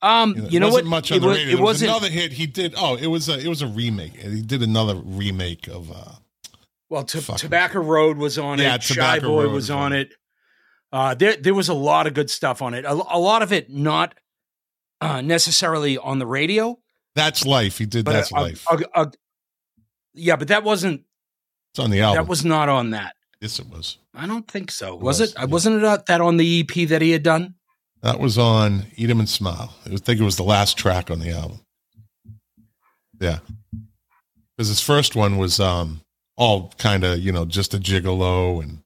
Um, 0.00 0.34
You 0.36 0.42
know, 0.42 0.48
you 0.48 0.60
know 0.60 0.66
it 0.66 0.70
wasn't 0.70 0.86
what? 0.86 0.90
much 0.90 1.10
on 1.12 1.16
it 1.16 1.20
the 1.20 1.26
was, 1.26 1.38
radio. 1.38 1.56
it 1.58 1.60
was 1.60 1.82
another 1.82 2.08
hit 2.08 2.32
he 2.32 2.46
did. 2.46 2.74
Oh, 2.76 2.96
it 2.96 3.08
was 3.08 3.28
a 3.28 3.38
it 3.38 3.48
was 3.48 3.62
a 3.62 3.66
remake. 3.66 4.14
He 4.16 4.42
did 4.42 4.62
another 4.62 4.94
remake 4.96 5.66
of 5.68 5.90
uh 5.90 6.12
Well, 6.88 7.04
to, 7.04 7.20
Fuck. 7.20 7.38
Tobacco 7.38 7.80
Road 7.80 8.16
was 8.16 8.38
on 8.38 8.58
Yeah, 8.58 8.76
it. 8.76 8.82
Shy 8.82 8.94
Tobacco 8.94 9.28
Boy 9.28 9.42
Road 9.44 9.52
was 9.52 9.54
was 9.54 9.70
on 9.70 9.78
on 9.78 9.92
it. 9.94 10.12
Uh, 10.90 11.14
there, 11.14 11.36
there 11.36 11.52
was 11.54 11.68
a 11.68 11.74
lot 11.74 12.06
of 12.06 12.14
good 12.14 12.30
stuff 12.30 12.62
on 12.62 12.72
it. 12.74 12.84
A, 12.86 12.92
a 12.92 13.18
lot 13.18 13.42
of 13.42 13.52
it 13.52 13.68
not 13.70 14.14
uh, 15.02 15.20
necessarily 15.20 15.98
on 15.98 16.18
the 16.18 16.26
radio, 16.26 16.78
That's 17.14 17.44
Life. 17.44 17.76
He 17.76 17.84
did 17.84 18.06
but 18.06 18.12
That's 18.12 18.30
a- 18.30 18.34
Life. 18.34 18.64
a- 18.70 19.02
a- 19.02 19.12
yeah, 20.18 20.36
but 20.36 20.48
that 20.48 20.64
wasn't. 20.64 21.02
it's 21.72 21.78
on 21.78 21.90
the 21.90 22.00
album. 22.00 22.22
That 22.24 22.28
was 22.28 22.44
not 22.44 22.68
on 22.68 22.90
that. 22.90 23.14
yes, 23.40 23.58
it 23.58 23.68
was. 23.68 23.98
I 24.14 24.26
don't 24.26 24.46
think 24.50 24.70
so. 24.70 24.94
It 24.94 25.00
Was, 25.00 25.20
was, 25.20 25.30
it? 25.32 25.36
yeah. 25.38 25.44
Wasn't 25.46 25.76
it 25.76 25.84
uh, 25.84 25.98
that 26.08 26.20
on 26.20 26.36
the 26.38 26.60
EP 26.60 26.88
that 26.88 27.00
he 27.02 27.10
had 27.12 27.22
done? 27.22 27.54
That 28.02 28.18
was 28.20 28.36
on 28.38 28.86
Eat 28.96 29.10
'em 29.10 29.20
and 29.20 29.28
Smile. 29.28 29.74
I 29.86 29.96
think 29.96 30.20
it 30.20 30.24
was 30.24 30.36
the 30.36 30.42
last 30.44 30.76
track 30.78 31.10
on 31.10 31.18
the 31.20 31.30
album. 31.30 31.60
Yeah. 33.20 33.38
Because 34.56 34.68
his 34.68 34.80
first 34.80 35.16
one 35.16 35.38
was 35.38 35.60
um 35.60 36.00
all 36.36 36.72
kind 36.78 37.04
of, 37.04 37.18
you 37.18 37.32
know, 37.32 37.44
just 37.44 37.74
a 37.74 37.78
gigolo 37.78 38.62
and 38.62 38.78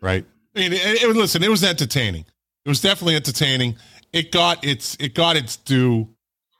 right. 0.00 0.24
I 0.54 0.58
mean, 0.60 0.72
it, 0.72 1.02
it, 1.02 1.06
was- 1.08 1.16
listen, 1.16 1.42
it 1.42 1.50
was 1.50 1.64
entertaining. 1.64 2.24
It 2.64 2.68
was 2.68 2.80
definitely 2.80 3.16
entertaining. 3.16 3.76
It 4.12 4.30
got 4.32 4.64
its 4.64 4.96
it 5.00 5.14
got 5.14 5.36
its 5.36 5.56
due. 5.56 6.08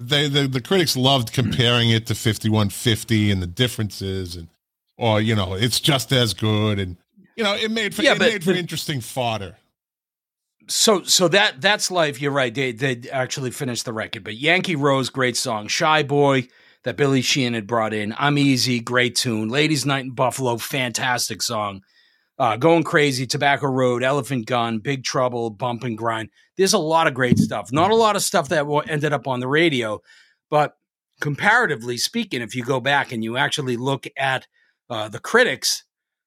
They 0.00 0.28
the, 0.28 0.48
the 0.48 0.60
critics 0.60 0.96
loved 0.96 1.34
hmm. 1.34 1.42
comparing 1.42 1.90
it 1.90 2.06
to 2.06 2.14
5150 2.14 3.30
and 3.30 3.42
the 3.42 3.46
differences 3.46 4.34
and 4.36 4.48
or 4.96 5.20
you 5.20 5.34
know, 5.34 5.54
it's 5.54 5.80
just 5.80 6.12
as 6.12 6.34
good 6.34 6.78
and 6.78 6.96
you 7.36 7.44
know, 7.44 7.54
it 7.54 7.70
made 7.70 7.94
for 7.94 8.02
Yeah, 8.02 8.12
it 8.12 8.18
but- 8.18 8.32
made 8.32 8.44
for 8.44 8.50
but- 8.50 8.58
interesting 8.58 9.00
fodder. 9.00 9.56
So, 10.68 11.02
so 11.02 11.26
that 11.28 11.60
that's 11.60 11.90
life. 11.90 12.20
You're 12.20 12.30
right. 12.30 12.54
They 12.54 12.70
they 12.70 13.02
actually 13.10 13.50
finished 13.50 13.84
the 13.84 13.92
record, 13.92 14.22
but 14.22 14.36
Yankee 14.36 14.76
Rose, 14.76 15.10
great 15.10 15.36
song. 15.36 15.66
Shy 15.66 16.04
Boy 16.04 16.46
that 16.84 16.96
Billy 16.96 17.22
Sheehan 17.22 17.54
had 17.54 17.66
brought 17.66 17.92
in. 17.92 18.14
I'm 18.18 18.38
Easy, 18.38 18.78
great 18.78 19.16
tune. 19.16 19.48
Ladies 19.48 19.84
Night 19.84 20.04
in 20.04 20.12
Buffalo, 20.12 20.56
fantastic 20.58 21.42
song. 21.42 21.82
Uh, 22.40 22.56
Going 22.56 22.84
Crazy, 22.84 23.26
Tobacco 23.26 23.66
Road, 23.66 24.02
Elephant 24.02 24.46
Gun, 24.46 24.78
Big 24.78 25.04
Trouble, 25.04 25.50
Bump 25.50 25.84
and 25.84 25.96
Grind. 25.96 26.30
There's 26.56 26.72
a 26.72 26.78
lot 26.78 27.06
of 27.06 27.12
great 27.12 27.38
stuff. 27.38 27.70
Not 27.70 27.90
a 27.90 27.94
lot 27.94 28.16
of 28.16 28.22
stuff 28.22 28.48
that 28.48 28.64
ended 28.88 29.12
up 29.12 29.28
on 29.28 29.40
the 29.40 29.46
radio, 29.46 30.00
but 30.48 30.72
comparatively 31.20 31.98
speaking, 31.98 32.40
if 32.40 32.56
you 32.56 32.64
go 32.64 32.80
back 32.80 33.12
and 33.12 33.22
you 33.22 33.36
actually 33.36 33.76
look 33.76 34.06
at 34.16 34.46
uh, 34.88 35.10
the 35.10 35.18
critics, 35.18 35.84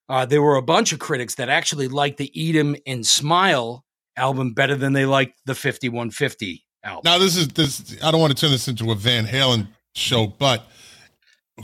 uh, 0.08 0.24
there 0.24 0.40
were 0.40 0.54
a 0.54 0.62
bunch 0.62 0.92
of 0.92 1.00
critics 1.00 1.34
that 1.34 1.48
actually 1.48 1.88
liked 1.88 2.18
the 2.18 2.30
Eat 2.40 2.54
'em 2.54 2.76
and 2.86 3.04
Smile 3.04 3.84
album 4.16 4.52
better 4.52 4.76
than 4.76 4.92
they 4.92 5.06
liked 5.06 5.40
the 5.46 5.54
5150 5.56 6.64
album. 6.84 7.02
Now 7.04 7.18
this 7.18 7.36
is 7.36 7.48
this. 7.48 7.96
I 8.04 8.12
don't 8.12 8.20
want 8.20 8.36
to 8.36 8.40
turn 8.40 8.52
this 8.52 8.68
into 8.68 8.92
a 8.92 8.94
Van 8.94 9.26
Halen 9.26 9.66
show, 9.96 10.28
but 10.28 10.64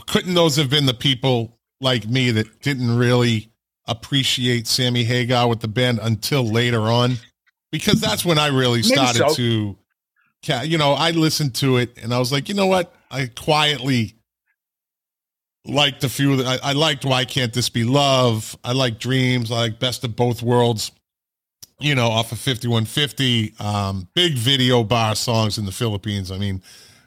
couldn't 0.07 0.33
those 0.33 0.57
have 0.57 0.69
been 0.69 0.87
the 0.87 0.93
people 0.93 1.57
like 1.79 2.07
me 2.07 2.31
that 2.31 2.61
didn't 2.61 2.97
really 2.97 3.50
appreciate 3.87 4.67
Sammy 4.67 5.03
Hagar 5.03 5.47
with 5.47 5.59
the 5.59 5.67
band 5.67 5.99
until 6.01 6.43
later 6.43 6.81
on? 6.81 7.15
Because 7.71 8.01
that's 8.01 8.25
when 8.25 8.37
I 8.37 8.47
really 8.47 8.83
started 8.83 9.29
so. 9.29 9.35
to, 9.35 9.75
you 10.63 10.77
know, 10.77 10.93
I 10.93 11.11
listened 11.11 11.55
to 11.55 11.77
it 11.77 11.97
and 12.01 12.13
I 12.13 12.19
was 12.19 12.31
like, 12.31 12.49
you 12.49 12.55
know 12.55 12.67
what? 12.67 12.93
I 13.09 13.27
quietly 13.27 14.15
liked 15.65 16.03
a 16.03 16.09
few. 16.09 16.33
Of 16.33 16.39
the, 16.39 16.45
I, 16.45 16.59
I 16.63 16.73
liked 16.73 17.05
Why 17.05 17.23
Can't 17.25 17.53
This 17.53 17.69
Be 17.69 17.83
Love? 17.83 18.57
I 18.63 18.73
like 18.73 18.99
Dreams. 18.99 19.51
I 19.51 19.59
like 19.59 19.79
Best 19.79 20.03
of 20.03 20.15
Both 20.15 20.43
Worlds 20.43 20.91
you 21.81 21.95
know, 21.95 22.07
off 22.07 22.31
of 22.31 22.39
5150, 22.39 23.55
um, 23.59 24.07
big 24.13 24.35
video 24.35 24.83
bar 24.83 25.15
songs 25.15 25.57
in 25.57 25.65
the 25.65 25.71
Philippines. 25.71 26.31
I 26.31 26.37
mean, 26.37 26.61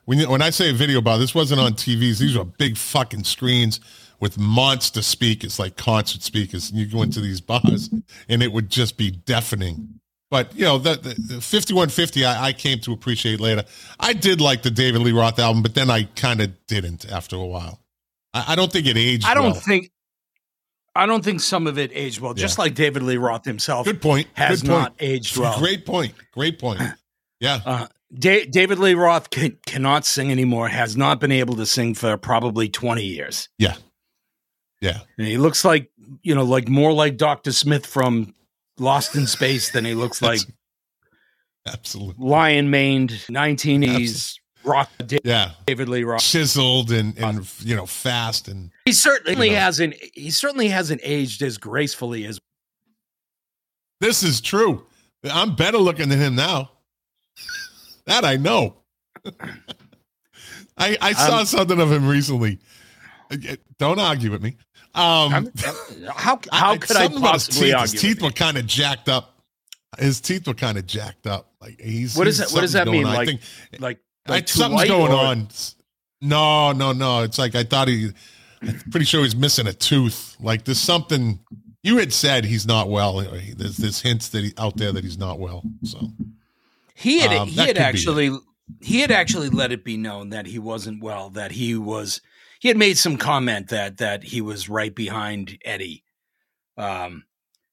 when 0.05 0.29
when 0.29 0.43
I 0.43 0.51
say 0.51 0.71
a 0.71 0.73
video 0.73 1.01
bar, 1.01 1.19
this 1.19 1.35
wasn't 1.35 1.61
on 1.61 1.73
TVs. 1.75 2.19
These 2.19 2.37
were 2.37 2.45
big 2.45 2.77
fucking 2.77 3.25
screens 3.25 3.81
with 4.21 4.39
monster 4.39 5.03
speakers 5.03 5.59
like 5.59 5.77
concert 5.77 6.23
speakers, 6.23 6.71
and 6.71 6.79
you 6.79 6.87
go 6.87 7.03
into 7.03 7.21
these 7.21 7.41
bars, 7.41 7.91
and 8.29 8.43
it 8.43 8.53
would 8.53 8.71
just 8.71 8.97
be 8.97 9.11
deafening. 9.11 10.01
But 10.31 10.53
you 10.57 10.65
know, 10.65 10.79
the, 10.79 10.95
the, 10.95 11.15
the 11.15 11.41
5150 11.41 12.25
I, 12.25 12.47
I 12.47 12.53
came 12.53 12.81
to 12.81 12.93
appreciate 12.93 13.39
later. 13.39 13.65
I 14.01 14.15
did 14.15 14.41
like 14.41 14.63
the 14.63 14.71
David 14.71 15.03
Lee 15.03 15.13
Roth 15.13 15.39
album, 15.39 15.63
but 15.63 15.75
then 15.75 15.91
I 15.91 16.05
kind 16.17 16.41
of 16.41 16.51
didn't 16.67 17.09
after 17.11 17.37
a 17.37 17.47
while. 17.47 17.81
I, 18.33 18.45
I, 18.49 18.57
don't 18.57 18.73
think 18.73 18.87
it 18.87 18.97
aged. 18.97 19.27
I 19.27 19.35
don't 19.35 19.53
well. 19.53 19.55
think. 19.55 19.93
I 20.97 21.07
don't 21.07 21.25
think 21.25 21.41
some 21.41 21.67
of 21.67 21.79
it 21.79 21.91
aged 21.95 22.21
well. 22.21 22.35
Just 22.35 22.59
like 22.59 22.75
David 22.75 23.03
Lee 23.03 23.17
Roth 23.17 23.45
himself. 23.45 23.85
Good 23.85 24.03
point. 24.03 24.29
Has 24.35 24.63
Good 24.63 24.71
point. 24.71 24.81
not 24.81 24.95
aged 24.99 25.37
well. 25.37 25.59
Great 25.59 25.87
point. 25.87 26.15
Great 26.33 26.59
point. 26.59 26.81
Yeah. 27.41 27.61
Uh, 27.67 27.87
da- 28.17 28.47
David 28.47 28.79
Lee 28.79 28.95
Roth 28.95 29.29
can, 29.29 29.59
cannot 29.67 30.07
sing 30.07 30.31
anymore. 30.31 30.69
Has 30.69 30.97
not 30.97 31.21
been 31.21 31.33
able 31.33 31.57
to 31.57 31.67
sing 31.67 31.95
for 31.95 32.17
probably 32.17 32.69
twenty 32.69 33.05
years. 33.05 33.51
Yeah. 33.59 33.75
Yeah. 34.85 35.01
And 35.19 35.27
he 35.27 35.39
looks 35.39 35.65
like 35.65 35.91
you 36.23 36.35
know, 36.35 36.45
like 36.45 36.69
more 36.69 36.93
like 36.93 37.17
Doctor 37.17 37.53
Smith 37.53 37.87
from 37.87 38.35
Lost 38.79 39.17
in 39.17 39.27
Space 39.27 39.71
than 39.73 39.85
he 39.85 39.95
looks 39.95 40.21
like 40.31 40.41
Absolutely. 41.67 42.25
lion 42.27 42.71
maned 42.71 43.25
nineteen 43.31 43.83
eighties 43.83 44.39
rock. 44.65 44.91
Yeah. 45.25 45.53
David 45.67 45.89
Lee 45.89 46.05
Roth 46.05 46.23
chiseled 46.23 46.91
and 46.93 47.17
and 47.19 47.51
you 47.61 47.75
know 47.75 47.87
fast 47.87 48.49
and 48.49 48.71
he 48.85 48.93
certainly 48.93 49.49
you 49.49 49.55
know. 49.55 49.59
hasn't. 49.61 49.95
He 50.13 50.31
certainly 50.31 50.69
hasn't 50.69 51.01
aged 51.03 51.41
as 51.43 51.57
gracefully 51.57 52.27
as 52.27 52.39
this 54.01 54.23
is 54.23 54.41
true. 54.43 54.85
I'm 55.25 55.57
better 55.57 55.79
looking 55.79 56.11
than 56.11 56.19
him 56.19 56.35
now. 56.35 56.71
that 58.05 58.25
I 58.27 58.37
know. 58.37 58.77
I 60.77 60.99
I 61.01 61.13
saw 61.15 61.39
Um, 61.41 61.47
something 61.47 61.81
of 61.81 61.91
him 61.91 62.07
recently. 62.07 62.59
Don't 63.79 63.99
argue 63.99 64.31
with 64.31 64.43
me. 64.43 64.57
Um, 64.95 65.33
I'm- 65.35 65.53
how 66.15 66.41
how 66.53 66.77
could 66.77 66.97
I 66.97 67.09
his 67.09 67.21
possibly 67.21 67.67
teeth, 67.69 67.75
argue? 67.75 67.93
His 67.93 68.01
teeth 68.01 68.17
with 68.17 68.23
were 68.23 68.31
kind 68.31 68.57
of 68.59 68.67
jacked 68.67 69.09
up. 69.09 69.41
His 69.99 70.21
teeth 70.21 70.47
were 70.47 70.55
kind 70.55 70.79
of 70.79 70.87
jacked 70.87 71.27
up. 71.27 71.53
Like 71.61 71.81
he's 71.81 72.17
what 72.17 72.27
is 72.29 72.39
that- 72.39 72.51
what 72.53 72.61
does 72.61 72.73
that 72.73 72.87
mean? 72.87 73.03
going 73.03 73.07
on. 73.07 73.13
I 73.15 73.17
Like- 73.19 73.29
think 73.29 73.41
you? 73.73 73.79
like 73.81 73.99
I- 74.27 74.31
like 74.31 74.49
something's 74.49 74.85
going 74.89 75.13
or- 75.13 75.17
on. 75.25 75.49
No, 76.21 76.73
no, 76.73 76.93
no. 76.93 77.23
It's 77.23 77.39
like 77.39 77.55
I 77.55 77.65
thought 77.65 77.89
he. 77.89 78.13
I'm 78.63 78.81
pretty 78.91 79.05
sure 79.05 79.23
he's 79.25 79.37
missing 79.37 79.67
a 79.67 79.73
tooth. 79.75 80.37
Like 80.41 80.65
there's 80.65 80.81
something. 80.81 81.41
You 81.83 81.99
had 81.99 82.15
said 82.15 82.47
he's 82.47 82.67
not 82.67 82.89
well. 82.89 83.17
There's 83.57 83.77
there's 83.77 84.01
hints 84.01 84.29
that 84.31 84.43
he 84.45 84.55
out 84.57 84.77
there 84.79 84.91
that 84.93 85.05
he's 85.05 85.19
not 85.19 85.39
well. 85.39 85.63
So 85.83 86.13
He 86.95 87.21
had 87.21 87.33
Um, 87.33 87.49
he 87.49 87.57
had 87.61 87.77
actually 87.77 88.35
he 88.81 89.01
had 89.01 89.11
actually 89.11 89.51
let 89.51 89.71
it 89.73 89.85
be 89.85 89.97
known 89.99 90.31
that 90.31 90.47
he 90.47 90.59
wasn't 90.59 91.03
well. 91.03 91.29
That 91.31 91.53
he 91.53 91.75
was 91.77 92.23
he 92.65 92.69
had 92.69 92.79
made 92.79 92.97
some 92.97 93.19
comment 93.19 93.69
that 93.69 93.99
that 93.99 94.25
he 94.25 94.41
was 94.41 94.71
right 94.71 94.95
behind 94.95 95.59
Eddie. 95.67 96.03
Um, 96.79 97.25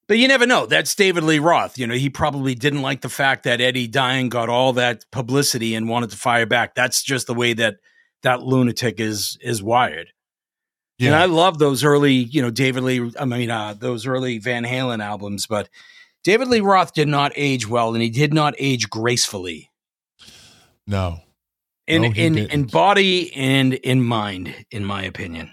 but 0.06 0.18
you 0.18 0.28
never 0.28 0.44
know. 0.44 0.66
That's 0.66 0.94
David 0.94 1.24
Lee 1.24 1.38
Roth. 1.38 1.78
You 1.78 1.86
know, 1.86 1.94
he 1.94 2.10
probably 2.10 2.54
didn't 2.54 2.82
like 2.82 3.00
the 3.00 3.08
fact 3.08 3.44
that 3.44 3.62
Eddie 3.62 3.88
dying 3.88 4.28
got 4.28 4.50
all 4.50 4.74
that 4.74 5.06
publicity 5.10 5.74
and 5.74 5.88
wanted 5.88 6.10
to 6.10 6.18
fire 6.18 6.44
back. 6.44 6.74
That's 6.74 7.02
just 7.02 7.26
the 7.26 7.32
way 7.32 7.54
that 7.54 7.76
that 8.22 8.42
lunatic 8.42 9.00
is 9.00 9.38
is 9.40 9.62
wired. 9.62 10.12
And 11.00 11.14
I 11.14 11.24
love 11.24 11.58
those 11.58 11.82
early, 11.82 12.12
you 12.12 12.42
know, 12.42 12.50
David 12.50 12.82
Lee, 12.84 13.12
I 13.18 13.24
mean, 13.24 13.50
uh, 13.50 13.74
those 13.76 14.06
early 14.06 14.38
Van 14.38 14.62
Halen 14.62 15.02
albums, 15.02 15.46
but 15.46 15.70
David 16.22 16.48
Lee 16.48 16.60
Roth 16.60 16.92
did 16.92 17.08
not 17.08 17.32
age 17.34 17.66
well 17.66 17.94
and 17.94 18.02
he 18.02 18.10
did 18.10 18.34
not 18.34 18.54
age 18.58 18.90
gracefully 18.90 19.70
no. 20.86 21.20
In, 21.86 22.02
No, 22.02 22.08
in, 22.08 22.34
didn't. 22.34 22.52
in 22.52 22.64
body 22.64 23.32
and 23.34 23.74
in 23.74 24.02
mind, 24.02 24.54
in 24.70 24.84
my 24.84 25.02
opinion. 25.02 25.50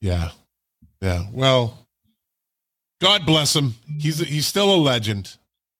Yeah. 0.00 0.30
Yeah. 1.00 1.26
Well, 1.32 1.86
God 3.00 3.26
bless 3.26 3.54
him. 3.54 3.74
He's 3.98 4.18
he's 4.20 4.46
still 4.46 4.74
a 4.74 4.76
legend. 4.76 5.36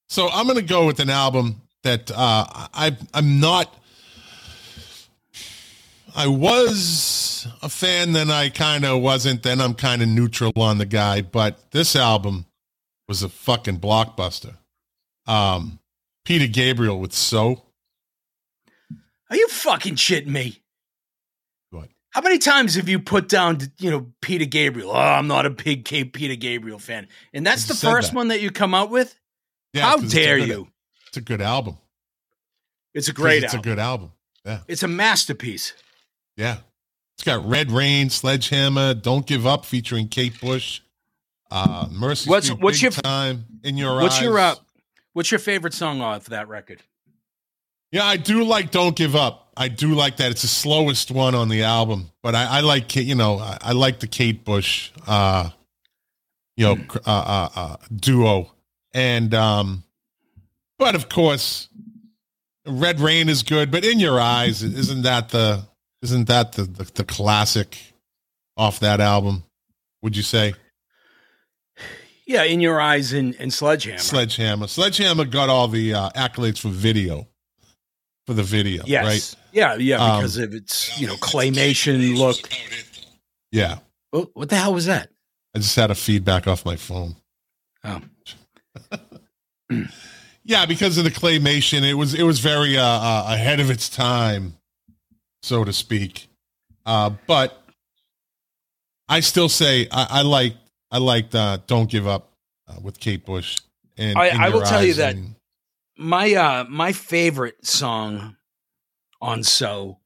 So 0.09 0.28
I'm 0.28 0.44
going 0.46 0.59
to 0.59 0.62
go 0.64 0.87
with 0.87 1.01
an 1.01 1.11
album 1.11 1.62
that 1.83 2.11
uh, 2.11 2.44
I 2.75 2.96
I'm 3.14 3.40
not. 3.40 3.75
I 6.16 6.29
was 6.29 7.49
a 7.62 7.68
fan, 7.68 8.12
then 8.12 8.31
I 8.31 8.49
kind 8.49 8.85
of 8.85 9.01
wasn't. 9.03 9.42
Then 9.42 9.61
I'm 9.61 9.75
kind 9.75 10.01
of 10.03 10.09
neutral 10.09 10.53
on 10.57 10.79
the 10.79 10.87
guy. 10.87 11.22
But 11.22 11.70
this 11.72 11.96
album 11.96 12.46
was 13.09 13.22
a 13.22 13.29
fucking 13.29 13.81
blockbuster. 13.81 14.55
Um, 15.27 15.81
Peter 16.25 16.46
Gabriel 16.46 17.01
with 17.01 17.12
"So." 17.12 17.63
Are 19.31 19.37
you 19.37 19.49
fucking 19.49 19.97
shitting 19.97 20.27
me? 20.29 20.63
What? 21.71 21.89
How 22.11 22.21
many 22.21 22.39
times 22.39 22.75
have 22.77 22.89
you 22.89 23.01
put 23.01 23.29
down, 23.29 23.59
you 23.79 23.91
know, 23.91 24.07
Peter 24.21 24.45
Gabriel? 24.45 24.91
Oh, 24.91 24.95
I'm 24.99 25.27
not 25.27 25.47
a 25.47 25.51
big 25.51 25.85
K- 25.85 26.05
Peter 26.05 26.35
Gabriel 26.37 26.79
fan. 26.79 27.09
And 27.33 27.47
that's 27.47 27.67
the 27.67 27.75
first 27.75 28.11
that. 28.11 28.17
one 28.17 28.29
that 28.29 28.41
you 28.41 28.51
come 28.51 28.75
out 28.75 28.91
with? 28.91 29.19
Yeah, 29.73 29.83
How 29.83 29.95
'cause 29.97 30.05
it's 30.05 30.15
dare 30.15 30.39
good- 30.39 30.49
you? 30.49 30.69
It's 31.09 31.17
a 31.17 31.21
good 31.21 31.41
album. 31.41 31.79
It's 32.93 33.09
a 33.09 33.13
great 33.13 33.43
album. 33.43 33.45
It's 33.45 33.55
album. 33.55 33.71
a 33.71 33.75
good 33.75 33.79
album. 33.81 34.13
Yeah. 34.45 34.61
it's 34.69 34.83
a 34.83 34.89
masterpiece. 34.89 35.73
Yeah. 36.37 36.59
It's 37.17 37.25
got 37.25 37.45
Red 37.49 37.71
Rain, 37.71 38.11
Sledgehammer, 38.11 38.93
Don't 38.95 39.27
Give 39.27 39.47
Up 39.47 39.65
featuring 39.65 40.09
Kate 40.09 40.39
Bush, 40.41 40.81
uh, 41.51 41.89
Mercy 41.91 42.29
What's- 42.29 42.47
Street, 42.47 42.61
what's 42.61 42.77
Big 42.79 42.83
your- 42.83 42.91
Time, 43.03 43.47
In 43.63 43.77
Your 43.79 44.01
What's 44.03 44.17
Eyes. 44.17 44.23
your 44.23 44.39
uh, 44.39 44.55
what's 45.15 45.31
your 45.31 45.39
favorite 45.39 45.73
song 45.73 46.01
off 46.03 46.27
that 46.27 46.47
record? 46.49 46.83
Yeah, 47.94 48.04
I 48.04 48.16
do 48.16 48.42
like 48.42 48.72
Don't 48.72 48.96
Give 48.96 49.14
Up. 49.14 49.52
I 49.57 49.68
do 49.68 49.94
like 49.94 50.16
that. 50.16 50.33
It's 50.33 50.42
the 50.42 50.48
slowest 50.48 51.12
one 51.12 51.37
on 51.37 51.48
the 51.48 51.62
album, 51.62 52.11
but 52.24 52.35
I, 52.35 52.59
I 52.59 52.61
like, 52.61 52.96
you 52.96 53.14
know, 53.14 53.38
I, 53.38 53.57
I 53.62 53.72
like 53.72 54.00
the 54.00 54.09
Kate 54.09 54.44
Bush, 54.44 54.90
uh, 55.07 55.50
you 56.57 56.66
know, 56.66 56.85
uh, 57.07 57.09
uh, 57.09 57.48
uh, 57.54 57.76
duo. 57.94 58.50
And, 58.92 59.33
um, 59.33 59.85
but 60.76 60.96
of 60.96 61.09
course, 61.09 61.68
Red 62.66 62.98
Rain 62.98 63.28
is 63.28 63.44
good, 63.44 63.70
but 63.70 63.85
In 63.85 64.00
Your 64.00 64.18
Eyes, 64.18 64.64
isn't 64.64 65.02
that 65.02 65.28
the, 65.28 65.62
isn't 66.02 66.26
that 66.26 66.50
the, 66.54 66.64
the, 66.64 66.90
the 66.92 67.04
classic 67.04 67.78
off 68.57 68.80
that 68.80 68.98
album? 68.98 69.44
Would 70.02 70.16
you 70.16 70.24
say? 70.24 70.54
Yeah, 72.26 72.42
In 72.42 72.59
Your 72.59 72.80
Eyes 72.80 73.12
and, 73.12 73.37
and 73.38 73.52
Sledgehammer. 73.52 74.00
Sledgehammer. 74.00 74.66
Sledgehammer 74.66 75.26
got 75.26 75.48
all 75.48 75.68
the 75.68 75.94
uh, 75.94 76.11
accolades 76.16 76.59
for 76.59 76.70
video, 76.70 77.28
for 78.27 78.35
the 78.35 78.43
video, 78.43 78.83
yes. 78.87 79.05
right? 79.05 79.37
Yeah, 79.53 79.75
yeah, 79.77 79.97
Um, 79.99 80.19
because 80.21 80.37
of 80.39 80.55
its, 80.55 80.99
you 81.01 81.07
know, 81.07 81.15
claymation 81.17 82.17
look. 82.17 82.37
Yeah. 83.53 83.79
Oh, 84.13 84.31
what 84.35 84.49
the 84.49 84.57
hell 84.57 84.75
was 84.75 84.87
that? 84.87 85.11
I 85.55 85.59
just 85.59 85.77
had 85.77 85.91
a 85.91 85.95
feedback 85.95 86.47
off 86.49 86.65
my 86.65 86.77
phone. 86.77 87.17
Oh. 87.85 88.01
Yeah, 90.47 90.67
because 90.67 90.99
of 90.99 91.05
the 91.05 91.11
claymation, 91.11 91.89
it 91.89 91.95
was 91.95 92.13
it 92.13 92.23
was 92.23 92.39
very 92.39 92.77
uh, 92.77 92.85
uh, 92.85 93.25
ahead 93.29 93.61
of 93.61 93.71
its 93.71 93.89
time, 93.89 94.59
so 95.43 95.65
to 95.65 95.73
speak. 95.73 96.29
Uh, 96.85 97.13
but 97.27 97.63
I 99.09 99.21
still 99.21 99.49
say 99.49 99.89
I, 99.91 100.07
I 100.11 100.21
like 100.23 100.55
I 100.91 100.99
liked 100.99 101.35
uh, 101.35 101.61
"Don't 101.67 101.89
Give 101.91 102.07
Up" 102.07 102.31
uh, 102.69 102.75
with 102.83 103.01
Kate 103.01 103.25
Bush. 103.25 103.59
And 103.97 104.19
I- 104.19 104.47
I 104.47 104.49
will 104.51 104.61
tell 104.61 104.85
you 104.85 104.93
that- 104.95 105.15
and- 105.15 105.35
my 105.96 106.35
uh 106.35 106.64
my 106.68 106.92
favorite 106.92 107.64
song 107.64 108.37
on 109.20 109.42
so 109.42 109.98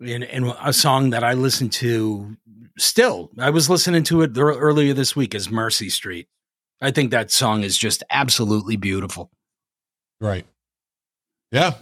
and, 0.00 0.24
and 0.24 0.54
a 0.62 0.72
song 0.72 1.10
that 1.10 1.24
i 1.24 1.32
listen 1.32 1.68
to 1.68 2.36
still 2.76 3.30
i 3.38 3.50
was 3.50 3.70
listening 3.70 4.02
to 4.02 4.22
it 4.22 4.36
earlier 4.36 4.92
this 4.94 5.14
week 5.16 5.34
is 5.34 5.50
mercy 5.50 5.88
street 5.88 6.28
i 6.80 6.90
think 6.90 7.10
that 7.10 7.30
song 7.30 7.62
is 7.62 7.76
just 7.78 8.02
absolutely 8.10 8.76
beautiful 8.76 9.30
Right. 10.20 10.46
Yeah. 11.52 11.74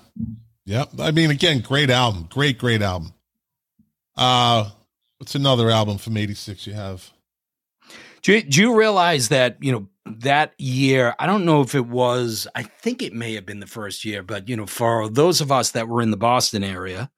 Yeah. 0.65 0.85
I 0.99 1.11
mean, 1.11 1.31
again, 1.31 1.61
great 1.61 1.91
album. 1.91 2.29
Great, 2.31 2.59
great 2.59 2.83
album. 2.83 3.15
Uh 4.17 4.71
what's 5.19 5.35
another 5.35 5.71
album 5.71 5.99
from 5.99 6.17
86 6.17 6.67
you 6.67 6.75
have? 6.75 7.11
do 8.23 8.35
you, 8.35 8.43
do 8.43 8.61
you 8.61 8.77
realize 8.77 9.29
that 9.29 9.57
you 9.61 9.73
know 9.73 9.89
that 10.07 10.53
year 10.59 11.15
i 11.19 11.27
don't 11.27 11.45
know 11.45 11.61
if 11.61 11.75
it 11.75 11.87
was 11.87 12.47
i 12.55 12.63
think 12.63 13.03
it 13.03 13.13
may 13.13 13.35
have 13.35 13.45
been 13.45 13.61
the 13.61 13.67
first 13.67 14.05
year 14.05 14.23
but 14.23 14.49
you 14.49 14.57
know 14.57 14.67
for 14.67 15.09
those 15.09 15.41
of 15.41 15.51
us 15.51 15.73
that 15.73 15.89
were 15.89 16.01
in 16.01 16.11
the 16.11 16.17
boston 16.17 16.63
area 16.63 17.11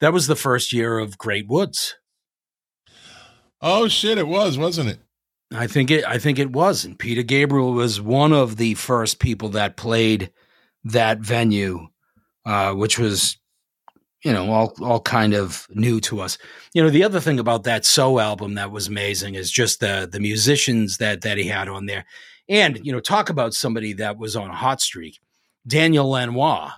that 0.00 0.12
was 0.12 0.26
the 0.26 0.36
first 0.36 0.72
year 0.72 0.98
of 0.98 1.18
great 1.18 1.46
woods 1.46 1.96
Oh 3.62 3.88
shit, 3.88 4.18
it 4.18 4.26
was, 4.26 4.56
wasn't 4.56 4.90
it? 4.90 5.00
I 5.52 5.66
think 5.66 5.90
it. 5.90 6.04
I 6.06 6.18
think 6.18 6.38
it 6.38 6.52
was, 6.52 6.84
and 6.84 6.98
Peter 6.98 7.22
Gabriel 7.22 7.72
was 7.72 8.00
one 8.00 8.32
of 8.32 8.56
the 8.56 8.74
first 8.74 9.18
people 9.18 9.50
that 9.50 9.76
played 9.76 10.32
that 10.84 11.18
venue, 11.18 11.88
uh, 12.46 12.72
which 12.72 12.98
was, 12.98 13.36
you 14.24 14.32
know, 14.32 14.50
all 14.50 14.74
all 14.82 15.00
kind 15.00 15.34
of 15.34 15.66
new 15.70 16.00
to 16.00 16.20
us. 16.20 16.36
You 16.74 16.82
know, 16.82 16.90
the 16.90 17.04
other 17.04 17.20
thing 17.20 17.38
about 17.38 17.64
that 17.64 17.84
So 17.84 18.18
album 18.18 18.54
that 18.54 18.70
was 18.70 18.88
amazing 18.88 19.34
is 19.34 19.50
just 19.50 19.80
the 19.80 20.08
the 20.10 20.20
musicians 20.20 20.98
that 20.98 21.22
that 21.22 21.38
he 21.38 21.44
had 21.44 21.68
on 21.68 21.86
there, 21.86 22.04
and 22.48 22.78
you 22.84 22.92
know, 22.92 23.00
talk 23.00 23.30
about 23.30 23.54
somebody 23.54 23.92
that 23.94 24.18
was 24.18 24.36
on 24.36 24.50
a 24.50 24.54
hot 24.54 24.80
streak, 24.80 25.18
Daniel 25.66 26.08
Lanois. 26.08 26.72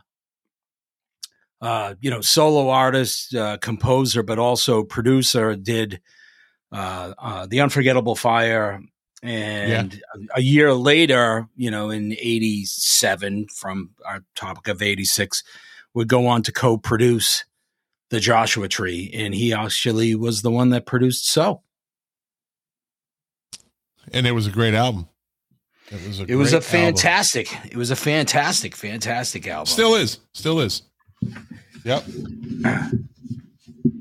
Uh, 1.61 1.95
you 2.01 2.11
know, 2.11 2.21
solo 2.21 2.71
artist, 2.71 3.37
uh, 3.37 3.57
composer, 3.59 4.25
but 4.25 4.37
also 4.37 4.83
producer, 4.83 5.55
did 5.55 6.01
uh, 6.73 7.15
uh, 7.17 7.47
The 7.47 7.61
Unforgettable 7.61 8.17
Fire. 8.17 8.83
And 9.23 9.95
yeah. 9.95 10.01
a, 10.35 10.39
a 10.39 10.43
year 10.43 10.75
later, 10.75 11.47
you 11.55 11.71
know, 11.71 11.91
in 11.91 12.15
87, 12.15 13.47
from 13.47 13.91
our 14.05 14.25
topic 14.35 14.67
of 14.67 14.83
86, 14.83 15.45
would 15.95 16.09
go 16.09 16.27
on 16.27 16.43
to 16.43 16.53
co 16.53 16.79
produce 16.79 17.45
The 18.11 18.21
Joshua 18.21 18.69
Tree. 18.69 19.11
And 19.15 19.35
he 19.35 19.53
actually 19.53 20.15
was 20.15 20.43
the 20.43 20.51
one 20.51 20.71
that 20.71 20.87
produced 20.87 21.29
So. 21.29 21.63
And 24.13 24.27
it 24.27 24.33
was 24.33 24.47
a 24.47 24.51
great 24.51 24.75
album. 24.75 25.09
It 25.91 26.07
was 26.07 26.21
a 26.21 26.25
it 26.25 26.35
was 26.37 26.53
a 26.55 26.61
fantastic. 26.61 27.55
Album. 27.55 27.71
It 27.73 27.77
was 27.77 27.91
a 27.91 27.97
fantastic, 27.97 28.75
fantastic 28.75 29.47
album. 29.47 29.67
Still 29.67 29.95
is. 29.95 30.19
Still 30.33 30.61
is. 30.61 30.83
Yep. 31.85 32.05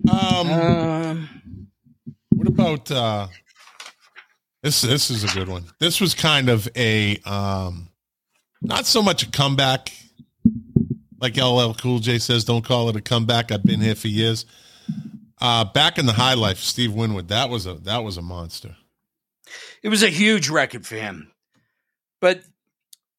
Um, 0.10 0.49
um 0.49 1.30
what 2.30 2.47
about 2.47 2.91
uh 2.91 3.27
this 4.63 4.82
this 4.82 5.10
is 5.10 5.23
a 5.23 5.27
good 5.27 5.49
one. 5.49 5.65
This 5.80 5.99
was 5.99 6.13
kind 6.13 6.49
of 6.49 6.67
a 6.75 7.17
um 7.25 7.89
not 8.62 8.86
so 8.86 9.01
much 9.01 9.23
a 9.23 9.30
comeback 9.30 9.91
like 11.21 11.38
LL 11.38 11.73
Cool 11.73 11.99
J 11.99 12.17
says 12.19 12.43
don't 12.43 12.65
call 12.65 12.89
it 12.89 12.95
a 12.95 13.01
comeback. 13.01 13.51
I've 13.51 13.63
been 13.63 13.81
here 13.81 13.95
for 13.95 14.07
years. 14.07 14.45
Uh 15.39 15.63
back 15.65 15.97
in 15.97 16.05
the 16.05 16.13
high 16.13 16.34
life, 16.34 16.57
Steve 16.57 16.93
Winwood, 16.93 17.29
that 17.29 17.49
was 17.49 17.65
a 17.65 17.75
that 17.75 18.03
was 18.03 18.17
a 18.17 18.21
monster. 18.21 18.75
It 19.84 19.89
was 19.89 20.03
a 20.03 20.10
huge 20.10 20.49
record 20.49 20.86
for 20.86 20.95
him. 20.95 21.31
But 22.19 22.43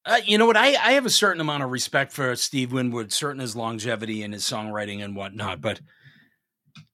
uh, 0.05 0.21
you 0.25 0.37
know 0.37 0.47
what? 0.47 0.57
I, 0.57 0.69
I 0.69 0.93
have 0.93 1.07
a 1.07 1.11
certain 1.11 1.41
amount 1.41 1.63
of 1.63 1.71
respect 1.71 2.13
for 2.13 2.35
Steve 2.35 2.73
Winwood, 2.73 3.13
certain 3.13 3.41
his 3.41 3.55
longevity 3.55 4.23
and 4.23 4.35
his 4.35 4.43
songwriting 4.43 5.03
and 5.03 5.15
whatnot. 5.15 5.61
But 5.61 5.81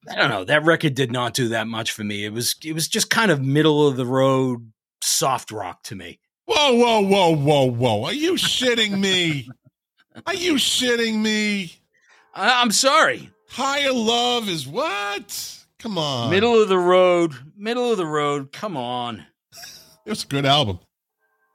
I 0.07 0.15
don't 0.15 0.29
know. 0.29 0.43
That 0.43 0.63
record 0.63 0.95
did 0.95 1.11
not 1.11 1.33
do 1.33 1.49
that 1.49 1.67
much 1.67 1.91
for 1.91 2.03
me. 2.03 2.25
It 2.25 2.33
was 2.33 2.55
it 2.63 2.73
was 2.73 2.87
just 2.87 3.09
kind 3.09 3.31
of 3.31 3.41
middle 3.41 3.87
of 3.87 3.97
the 3.97 4.05
road 4.05 4.71
soft 5.01 5.51
rock 5.51 5.83
to 5.83 5.95
me. 5.95 6.19
Whoa, 6.45 6.73
whoa, 6.73 7.01
whoa, 7.01 7.35
whoa, 7.35 7.65
whoa! 7.65 8.03
Are 8.05 8.13
you 8.13 8.33
shitting 8.33 8.99
me? 8.99 9.47
Are 10.25 10.33
you 10.33 10.55
shitting 10.55 11.21
me? 11.21 11.73
I, 12.33 12.61
I'm 12.61 12.71
sorry. 12.71 13.29
Higher 13.49 13.91
love 13.93 14.47
is 14.47 14.67
what? 14.67 15.57
Come 15.79 15.97
on. 15.97 16.29
Middle 16.29 16.61
of 16.61 16.69
the 16.69 16.77
road. 16.77 17.33
Middle 17.57 17.91
of 17.91 17.97
the 17.97 18.05
road. 18.05 18.51
Come 18.51 18.77
on. 18.77 19.25
it 20.05 20.09
was 20.09 20.23
a 20.23 20.27
good 20.27 20.45
album. 20.45 20.79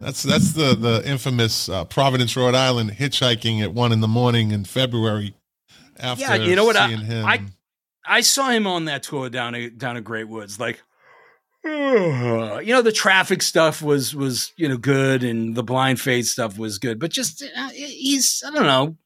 That's 0.01 0.23
that's 0.23 0.53
the 0.53 0.75
the 0.75 1.03
infamous 1.09 1.69
uh, 1.69 1.85
Providence, 1.85 2.37
Rhode 2.37 2.55
Island 2.55 2.91
hitchhiking 2.93 3.63
at 3.63 3.73
one 3.73 3.93
in 3.93 4.01
the 4.01 4.09
morning 4.09 4.51
in 4.51 4.65
February. 4.65 5.35
After 5.99 6.23
yeah, 6.23 6.35
you 6.35 6.57
know 6.57 6.65
what? 6.65 6.77
I, 6.77 6.89
him. 6.89 7.25
I 7.25 7.41
I 8.05 8.21
saw 8.21 8.51
him 8.51 8.67
on 8.67 8.87
that 8.87 9.03
tour 9.03 9.31
down 9.31 9.55
at, 9.55 9.79
down 9.79 9.97
at 9.97 10.05
Great 10.05 10.29
Woods. 10.29 10.59
Like, 10.59 10.83
you 12.65 12.73
know, 12.73 12.83
the 12.83 12.93
traffic 12.93 13.43
stuff 13.43 13.81
was 13.81 14.15
was 14.15 14.53
you 14.57 14.69
know 14.69 14.77
good, 14.77 15.25
and 15.25 15.55
the 15.55 15.63
Blind 15.63 16.01
Faith 16.01 16.27
stuff 16.27 16.59
was 16.59 16.79
good, 16.79 16.99
but 17.01 17.11
just 17.11 17.43
uh, 17.43 17.69
he's 17.71 18.43
I 18.47 18.51
don't 18.51 18.67
know, 18.67 18.97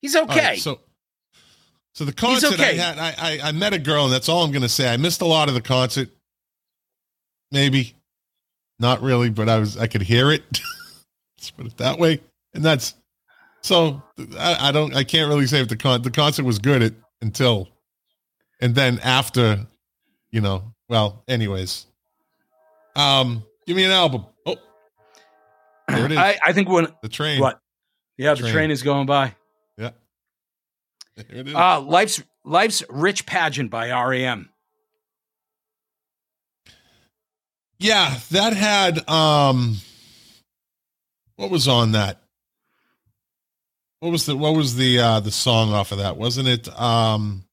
he's 0.00 0.16
okay. 0.16 0.44
Right, 0.44 0.58
so. 0.58 0.80
So 1.92 2.04
the 2.04 2.12
concert 2.12 2.52
okay. 2.54 2.78
I 2.78 2.82
had, 2.82 2.98
I, 2.98 3.14
I 3.18 3.48
I 3.48 3.52
met 3.52 3.74
a 3.74 3.78
girl, 3.78 4.04
and 4.04 4.12
that's 4.12 4.28
all 4.28 4.44
I'm 4.44 4.52
going 4.52 4.62
to 4.62 4.68
say. 4.68 4.90
I 4.90 4.96
missed 4.96 5.22
a 5.22 5.26
lot 5.26 5.48
of 5.48 5.54
the 5.54 5.60
concert, 5.60 6.08
maybe, 7.50 7.94
not 8.78 9.02
really, 9.02 9.28
but 9.28 9.48
I 9.48 9.58
was 9.58 9.76
I 9.76 9.88
could 9.88 10.02
hear 10.02 10.30
it. 10.30 10.42
Let's 11.38 11.50
put 11.50 11.66
it 11.66 11.76
that 11.78 11.98
way. 11.98 12.20
And 12.54 12.64
that's 12.64 12.94
so 13.60 14.02
I, 14.38 14.68
I 14.68 14.72
don't 14.72 14.94
I 14.94 15.04
can't 15.04 15.28
really 15.28 15.46
say 15.46 15.60
if 15.60 15.68
the 15.68 15.76
con 15.76 16.02
the 16.02 16.12
concert 16.12 16.44
was 16.44 16.60
good 16.60 16.80
at, 16.80 16.92
until 17.20 17.68
and 18.60 18.74
then 18.74 18.98
after, 19.00 19.66
you 20.30 20.40
know. 20.40 20.74
Well, 20.88 21.22
anyways, 21.28 21.86
um, 22.96 23.44
give 23.66 23.76
me 23.76 23.84
an 23.84 23.90
album. 23.90 24.26
Oh, 24.46 24.56
there 25.88 26.06
it 26.06 26.12
is. 26.12 26.18
I, 26.18 26.38
I 26.46 26.52
think 26.52 26.68
when 26.68 26.88
the 27.02 27.08
train. 27.08 27.40
What? 27.40 27.60
Yeah, 28.16 28.34
the 28.34 28.40
train. 28.40 28.52
train 28.52 28.70
is 28.70 28.82
going 28.82 29.06
by. 29.06 29.34
Yeah. 29.78 29.90
There 31.16 31.26
it 31.30 31.48
is. 31.48 31.54
Uh, 31.54 31.80
life's 31.80 32.22
life's 32.44 32.82
rich 32.88 33.26
pageant 33.26 33.70
by 33.70 33.90
REM. 33.90 34.50
Yeah, 37.78 38.18
that 38.30 38.52
had 38.52 39.08
um 39.08 39.76
what 41.36 41.50
was 41.50 41.66
on 41.66 41.92
that? 41.92 42.20
What 44.00 44.12
was 44.12 44.26
the 44.26 44.36
what 44.36 44.54
was 44.54 44.76
the 44.76 44.98
uh 44.98 45.20
the 45.20 45.30
song 45.30 45.72
off 45.72 45.92
of 45.92 45.98
that? 45.98 46.16
Wasn't 46.16 46.46
it 46.46 46.68
um 46.78 47.44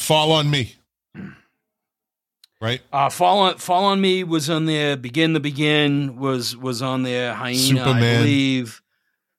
Fall 0.00 0.32
on 0.32 0.50
Me? 0.50 0.74
Right? 2.60 2.80
Uh 2.92 3.08
Fall 3.08 3.38
on 3.40 3.58
Fall 3.58 3.84
on 3.84 4.00
Me 4.00 4.24
was 4.24 4.50
on 4.50 4.66
there. 4.66 4.96
Begin 4.96 5.32
the 5.32 5.40
Begin 5.40 6.16
was 6.16 6.56
was 6.56 6.82
on 6.82 7.02
there. 7.02 7.34
Hyena, 7.34 7.58
Superman. 7.58 7.94
I 7.96 8.18
believe. 8.18 8.82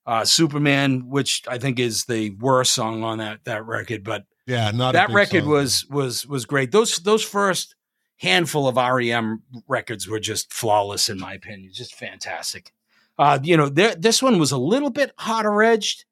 Uh 0.05 0.25
Superman, 0.25 1.09
which 1.09 1.43
I 1.47 1.57
think 1.57 1.79
is 1.79 2.05
the 2.05 2.31
worst 2.31 2.73
song 2.73 3.03
on 3.03 3.19
that 3.19 3.43
that 3.45 3.65
record, 3.65 4.03
but 4.03 4.25
yeah, 4.47 4.71
not 4.71 4.93
that 4.93 5.11
record 5.11 5.43
song. 5.43 5.51
was 5.51 5.85
was 5.89 6.25
was 6.25 6.45
great. 6.45 6.71
Those 6.71 6.97
those 6.97 7.23
first 7.23 7.75
handful 8.17 8.67
of 8.67 8.75
REM 8.75 9.41
records 9.67 10.07
were 10.07 10.19
just 10.19 10.51
flawless 10.53 11.09
in 11.09 11.19
my 11.19 11.33
opinion, 11.33 11.71
just 11.73 11.95
fantastic. 11.95 12.71
Uh, 13.17 13.37
you 13.43 13.55
know, 13.55 13.69
this 13.69 14.21
one 14.23 14.39
was 14.39 14.51
a 14.51 14.57
little 14.57 14.89
bit 14.89 15.11
hotter 15.17 15.61
edged 15.61 16.05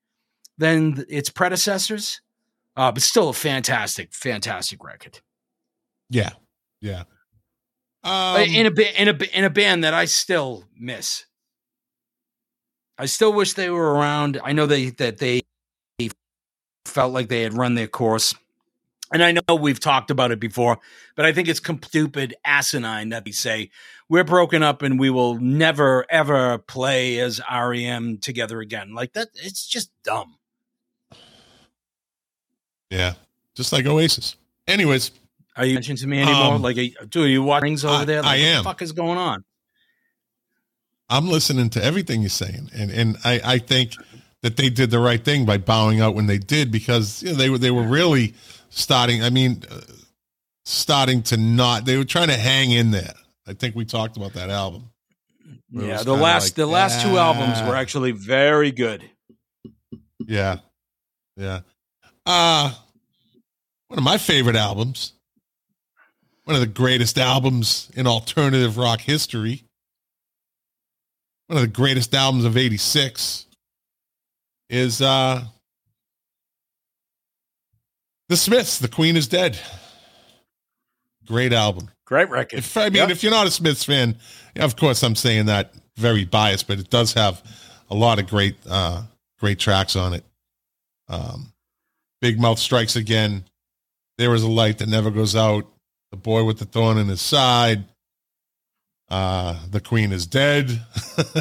than 0.57 1.05
its 1.09 1.29
predecessors, 1.29 2.21
uh, 2.75 2.91
but 2.91 3.01
still 3.01 3.29
a 3.29 3.33
fantastic, 3.33 4.13
fantastic 4.13 4.83
record. 4.83 5.19
Yeah, 6.09 6.31
yeah. 6.81 7.03
Uh, 8.03 8.37
um, 8.39 8.49
in 8.49 8.65
a 8.65 9.01
in 9.01 9.07
a 9.09 9.37
in 9.37 9.43
a 9.43 9.49
band 9.49 9.83
that 9.83 9.93
I 9.93 10.05
still 10.05 10.65
miss. 10.77 11.25
I 12.97 13.05
still 13.05 13.33
wish 13.33 13.53
they 13.53 13.69
were 13.69 13.93
around. 13.93 14.39
I 14.43 14.53
know 14.53 14.65
they 14.65 14.89
that 14.91 15.17
they 15.17 15.41
felt 16.85 17.13
like 17.13 17.29
they 17.29 17.41
had 17.41 17.53
run 17.53 17.75
their 17.75 17.87
course 17.87 18.33
and 19.11 19.23
I 19.23 19.31
know 19.31 19.55
we've 19.55 19.79
talked 19.79 20.11
about 20.11 20.31
it 20.31 20.39
before, 20.39 20.79
but 21.15 21.25
I 21.25 21.33
think 21.33 21.47
it's 21.47 21.59
stupid, 21.59 22.35
asinine 22.45 23.09
that 23.09 23.25
we 23.25 23.31
say 23.31 23.71
we're 24.07 24.23
broken 24.23 24.63
up 24.63 24.81
and 24.81 24.99
we 24.99 25.09
will 25.09 25.39
never 25.39 26.05
ever 26.09 26.59
play 26.59 27.19
as 27.19 27.41
REM 27.51 28.19
together 28.19 28.59
again. 28.59 28.93
Like 28.93 29.13
that, 29.13 29.29
it's 29.35 29.65
just 29.67 29.91
dumb. 30.03 30.37
Yeah, 32.89 33.13
just 33.55 33.71
like 33.71 33.85
Oasis. 33.85 34.35
Anyways, 34.67 35.11
are 35.59 35.65
you 35.65 35.73
mentioning 35.73 35.97
to 35.97 36.07
me 36.07 36.21
anymore? 36.21 36.53
Um, 36.53 36.61
like, 36.61 36.77
do 37.09 37.25
you 37.25 37.43
watch 37.43 37.63
rings 37.63 37.83
over 37.83 38.03
I, 38.03 38.05
there? 38.05 38.21
Like, 38.21 38.31
I 38.31 38.35
am. 38.37 38.55
What 38.55 38.63
the 38.63 38.69
fuck 38.69 38.81
is 38.81 38.91
going 38.93 39.17
on? 39.17 39.43
I'm 41.09 41.27
listening 41.27 41.69
to 41.71 41.83
everything 41.83 42.21
you're 42.21 42.29
saying, 42.29 42.69
and 42.73 42.89
and 42.89 43.17
I 43.25 43.41
I 43.43 43.57
think 43.57 43.93
that 44.41 44.55
they 44.55 44.69
did 44.69 44.89
the 44.89 44.99
right 44.99 45.23
thing 45.23 45.45
by 45.45 45.57
bowing 45.57 45.99
out 45.99 46.15
when 46.15 46.27
they 46.27 46.37
did 46.37 46.71
because 46.71 47.21
you 47.21 47.31
know, 47.31 47.35
they 47.35 47.49
were 47.49 47.57
they 47.57 47.71
were 47.71 47.83
really 47.83 48.35
starting. 48.69 49.21
I 49.21 49.29
mean, 49.29 49.63
uh, 49.69 49.81
starting 50.63 51.23
to 51.23 51.37
not. 51.37 51.83
They 51.83 51.97
were 51.97 52.05
trying 52.05 52.29
to 52.29 52.37
hang 52.37 52.71
in 52.71 52.91
there. 52.91 53.13
I 53.45 53.53
think 53.53 53.75
we 53.75 53.83
talked 53.83 54.15
about 54.15 54.33
that 54.33 54.49
album. 54.49 54.91
Yeah, 55.71 56.03
the 56.03 56.13
last 56.13 56.51
like, 56.51 56.53
the 56.53 56.67
last 56.67 57.01
two 57.01 57.17
albums 57.17 57.61
were 57.67 57.75
actually 57.75 58.11
very 58.11 58.71
good. 58.71 59.03
Yeah, 60.25 60.59
yeah. 61.35 61.61
Uh 62.25 62.73
one 63.89 63.97
of 63.97 64.03
my 64.03 64.19
favorite 64.19 64.55
albums, 64.55 65.13
one 66.49 66.55
of 66.55 66.61
the 66.61 66.65
greatest 66.65 67.19
albums 67.19 67.91
in 67.93 68.07
alternative 68.07 68.75
rock 68.75 69.01
history, 69.01 69.63
one 71.45 71.57
of 71.57 71.61
the 71.61 71.67
greatest 71.67 72.15
albums 72.15 72.43
of 72.43 72.57
'86 72.57 73.45
is 74.67 74.99
uh 74.99 75.43
the 78.29 78.35
Smiths, 78.35 78.79
The 78.79 78.87
Queen 78.87 79.15
is 79.15 79.27
Dead. 79.27 79.59
Great 81.27 81.53
album. 81.53 81.91
Great 82.07 82.31
record. 82.31 82.57
If, 82.57 82.75
I 82.75 82.85
mean, 82.85 82.95
yep. 82.95 83.11
if 83.11 83.21
you're 83.21 83.31
not 83.31 83.45
a 83.45 83.51
Smiths 83.51 83.83
fan, 83.83 84.17
of 84.55 84.75
course 84.75 85.03
I'm 85.03 85.15
saying 85.15 85.45
that 85.45 85.75
very 85.97 86.25
biased, 86.25 86.67
but 86.67 86.79
it 86.79 86.89
does 86.89 87.13
have 87.13 87.43
a 87.91 87.95
lot 87.95 88.17
of 88.17 88.25
great, 88.25 88.55
uh, 88.67 89.03
great 89.39 89.59
tracks 89.59 89.95
on 89.95 90.15
it. 90.15 90.23
Um, 91.09 91.53
Big 92.21 92.39
Mouth 92.39 92.57
Strikes 92.57 92.95
Again. 92.95 93.43
There 94.17 94.33
is 94.33 94.41
a 94.41 94.49
light 94.49 94.79
that 94.79 94.89
never 94.89 95.11
goes 95.11 95.35
out. 95.35 95.67
The 96.11 96.17
boy 96.17 96.43
with 96.43 96.59
the 96.59 96.65
thorn 96.65 96.97
in 96.97 97.07
his 97.07 97.21
side. 97.21 97.85
Uh, 99.09 99.59
the 99.69 99.81
Queen 99.81 100.11
is 100.11 100.25
dead. 100.25 100.81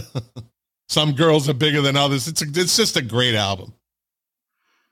Some 0.88 1.12
girls 1.12 1.48
are 1.48 1.54
bigger 1.54 1.82
than 1.82 1.96
others. 1.96 2.28
It's 2.28 2.42
a, 2.42 2.46
it's 2.48 2.76
just 2.76 2.96
a 2.96 3.02
great 3.02 3.34
album. 3.34 3.74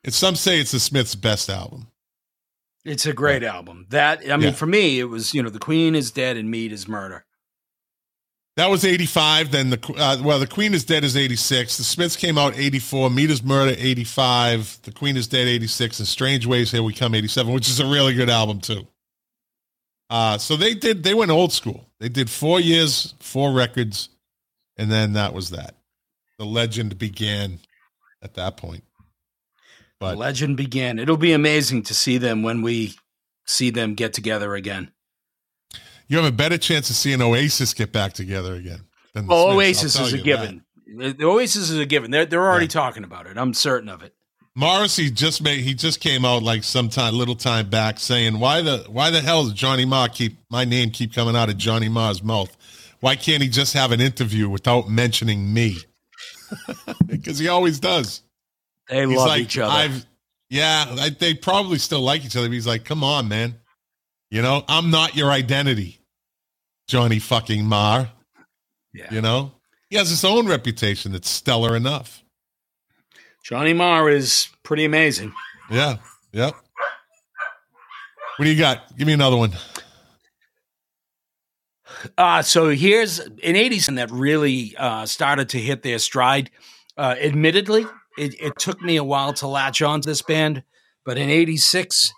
And 0.04 0.14
some 0.14 0.36
say 0.36 0.60
it's 0.60 0.70
the 0.70 0.78
Smiths' 0.78 1.14
best 1.14 1.50
album. 1.50 1.88
It's 2.84 3.06
a 3.06 3.12
great 3.12 3.42
yeah. 3.42 3.54
album. 3.54 3.86
That 3.88 4.20
I 4.30 4.36
mean, 4.36 4.48
yeah. 4.48 4.52
for 4.52 4.66
me, 4.66 5.00
it 5.00 5.04
was 5.04 5.34
you 5.34 5.42
know, 5.42 5.50
the 5.50 5.58
Queen 5.58 5.94
is 5.96 6.12
dead 6.12 6.36
and 6.36 6.50
Meat 6.50 6.70
is 6.70 6.86
murder. 6.86 7.24
That 8.56 8.70
was 8.70 8.84
eighty 8.84 9.06
five. 9.06 9.50
Then 9.50 9.70
the 9.70 9.94
uh, 9.98 10.18
well, 10.22 10.38
the 10.38 10.46
Queen 10.46 10.72
is 10.72 10.84
dead 10.84 11.02
is 11.02 11.16
eighty 11.16 11.34
six. 11.34 11.76
The 11.76 11.82
Smiths 11.82 12.14
came 12.14 12.38
out 12.38 12.56
eighty 12.56 12.78
four. 12.78 13.10
Meat 13.10 13.30
is 13.30 13.42
murder 13.42 13.74
eighty 13.76 14.04
five. 14.04 14.78
The 14.82 14.92
Queen 14.92 15.16
is 15.16 15.26
dead 15.26 15.48
eighty 15.48 15.66
six. 15.66 15.98
And 15.98 16.06
Strangeways 16.06 16.70
Here 16.70 16.82
We 16.82 16.94
Come 16.94 17.14
eighty 17.14 17.28
seven, 17.28 17.52
which 17.52 17.68
is 17.68 17.80
a 17.80 17.86
really 17.86 18.14
good 18.14 18.30
album 18.30 18.60
too. 18.60 18.86
Uh, 20.08 20.38
so 20.38 20.56
they 20.56 20.74
did. 20.74 21.02
They 21.02 21.14
went 21.14 21.30
old 21.30 21.52
school. 21.52 21.88
They 22.00 22.08
did 22.08 22.30
four 22.30 22.60
years, 22.60 23.14
four 23.20 23.52
records, 23.52 24.08
and 24.76 24.90
then 24.90 25.14
that 25.14 25.32
was 25.34 25.50
that. 25.50 25.74
The 26.38 26.44
legend 26.46 26.98
began 26.98 27.58
at 28.22 28.34
that 28.34 28.56
point. 28.56 28.84
The 29.98 30.06
But 30.06 30.18
legend 30.18 30.56
began. 30.56 30.98
It'll 30.98 31.16
be 31.16 31.32
amazing 31.32 31.82
to 31.84 31.94
see 31.94 32.18
them 32.18 32.42
when 32.42 32.62
we 32.62 32.94
see 33.46 33.70
them 33.70 33.94
get 33.94 34.12
together 34.12 34.54
again. 34.54 34.92
you 36.08 36.16
have 36.18 36.26
a 36.26 36.32
better 36.32 36.58
chance 36.58 36.90
of 36.90 36.96
seeing 36.96 37.20
Oasis 37.22 37.74
get 37.74 37.92
back 37.92 38.12
together 38.12 38.54
again. 38.54 38.82
Than 39.14 39.26
the 39.26 39.34
Smiths, 39.34 39.54
Oasis 39.56 39.98
is 40.00 40.12
a 40.12 40.18
given. 40.18 40.64
The 40.98 41.12
the 41.12 41.24
Oasis 41.24 41.70
is 41.70 41.78
a 41.78 41.86
given. 41.86 42.10
They're 42.10 42.26
they're 42.26 42.44
already 42.44 42.66
Yeah. 42.66 42.70
talking 42.70 43.02
about 43.04 43.26
it. 43.26 43.36
I'm 43.38 43.54
certain 43.54 43.88
of 43.88 44.02
it. 44.02 44.14
Morrissey 44.58 45.10
just 45.10 45.42
made 45.42 45.60
he 45.60 45.74
just 45.74 46.00
came 46.00 46.24
out 46.24 46.42
like 46.42 46.64
some 46.64 46.88
time 46.88 47.14
little 47.14 47.36
time 47.36 47.68
back 47.68 48.00
saying 48.00 48.38
why 48.40 48.62
the 48.62 48.86
why 48.88 49.10
the 49.10 49.20
hell 49.20 49.44
does 49.44 49.52
Johnny 49.52 49.84
Marr 49.84 50.08
keep 50.08 50.38
my 50.50 50.64
name 50.64 50.90
keep 50.90 51.12
coming 51.12 51.36
out 51.36 51.50
of 51.50 51.58
Johnny 51.58 51.90
Marr's 51.90 52.22
mouth? 52.22 52.56
Why 53.00 53.16
can't 53.16 53.42
he 53.42 53.50
just 53.50 53.74
have 53.74 53.92
an 53.92 54.00
interview 54.00 54.48
without 54.48 54.88
mentioning 54.88 55.52
me? 55.52 55.76
Because 57.06 57.38
he 57.38 57.48
always 57.48 57.80
does. 57.80 58.22
They 58.88 59.06
He's 59.06 59.16
love 59.16 59.28
like, 59.28 59.42
each 59.42 59.58
other. 59.58 59.72
I've 59.72 60.06
yeah, 60.48 60.86
I, 60.88 61.08
they 61.10 61.34
probably 61.34 61.78
still 61.78 62.00
like 62.02 62.24
each 62.24 62.36
other. 62.36 62.46
But 62.46 62.54
he's 62.54 62.66
like, 62.66 62.84
come 62.84 63.02
on, 63.02 63.28
man. 63.28 63.56
You 64.30 64.42
know, 64.42 64.64
I'm 64.68 64.90
not 64.90 65.16
your 65.16 65.30
identity, 65.30 65.98
Johnny 66.86 67.18
fucking 67.18 67.64
Marr. 67.64 68.10
yeah. 68.92 69.12
You 69.12 69.20
know, 69.20 69.52
he 69.90 69.96
has 69.96 70.10
his 70.10 70.24
own 70.24 70.46
reputation 70.46 71.12
that's 71.12 71.28
stellar 71.28 71.74
enough. 71.74 72.22
Johnny 73.48 73.72
Marr 73.72 74.10
is 74.10 74.48
pretty 74.64 74.84
amazing. 74.84 75.32
Yeah. 75.70 75.98
Yep. 76.32 76.56
What 78.36 78.44
do 78.44 78.50
you 78.50 78.58
got? 78.58 78.96
Give 78.96 79.06
me 79.06 79.12
another 79.12 79.36
one. 79.36 79.52
Uh, 82.18 82.42
so 82.42 82.70
here's 82.70 83.20
an 83.20 83.36
80s 83.54 83.94
that 83.94 84.10
really 84.10 84.74
uh, 84.76 85.06
started 85.06 85.48
to 85.50 85.58
hit 85.60 85.84
their 85.84 86.00
stride. 86.00 86.50
Uh, 86.96 87.14
admittedly, 87.20 87.86
it, 88.18 88.34
it 88.40 88.58
took 88.58 88.82
me 88.82 88.96
a 88.96 89.04
while 89.04 89.32
to 89.34 89.46
latch 89.46 89.80
on 89.80 90.00
to 90.00 90.08
this 90.08 90.22
band, 90.22 90.64
but 91.04 91.16
in 91.16 91.30
86, 91.30 92.12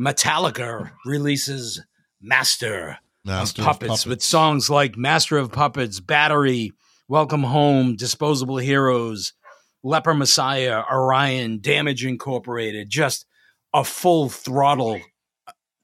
Metallica 0.00 0.92
releases 1.04 1.82
Master, 2.22 2.96
Master 3.22 3.60
of 3.60 3.68
of 3.68 3.72
Puppets, 3.74 3.88
Puppets. 3.88 4.06
with 4.06 4.22
songs 4.22 4.70
like 4.70 4.96
Master 4.96 5.36
of 5.36 5.52
Puppets, 5.52 6.00
Battery, 6.00 6.72
Welcome 7.06 7.42
Home, 7.42 7.96
Disposable 7.96 8.56
Heroes, 8.56 9.34
Leper 9.82 10.14
Messiah, 10.14 10.82
Orion, 10.90 11.60
Damage 11.60 12.04
Incorporated, 12.04 12.90
just 12.90 13.26
a 13.72 13.84
full 13.84 14.28
throttle, 14.28 15.00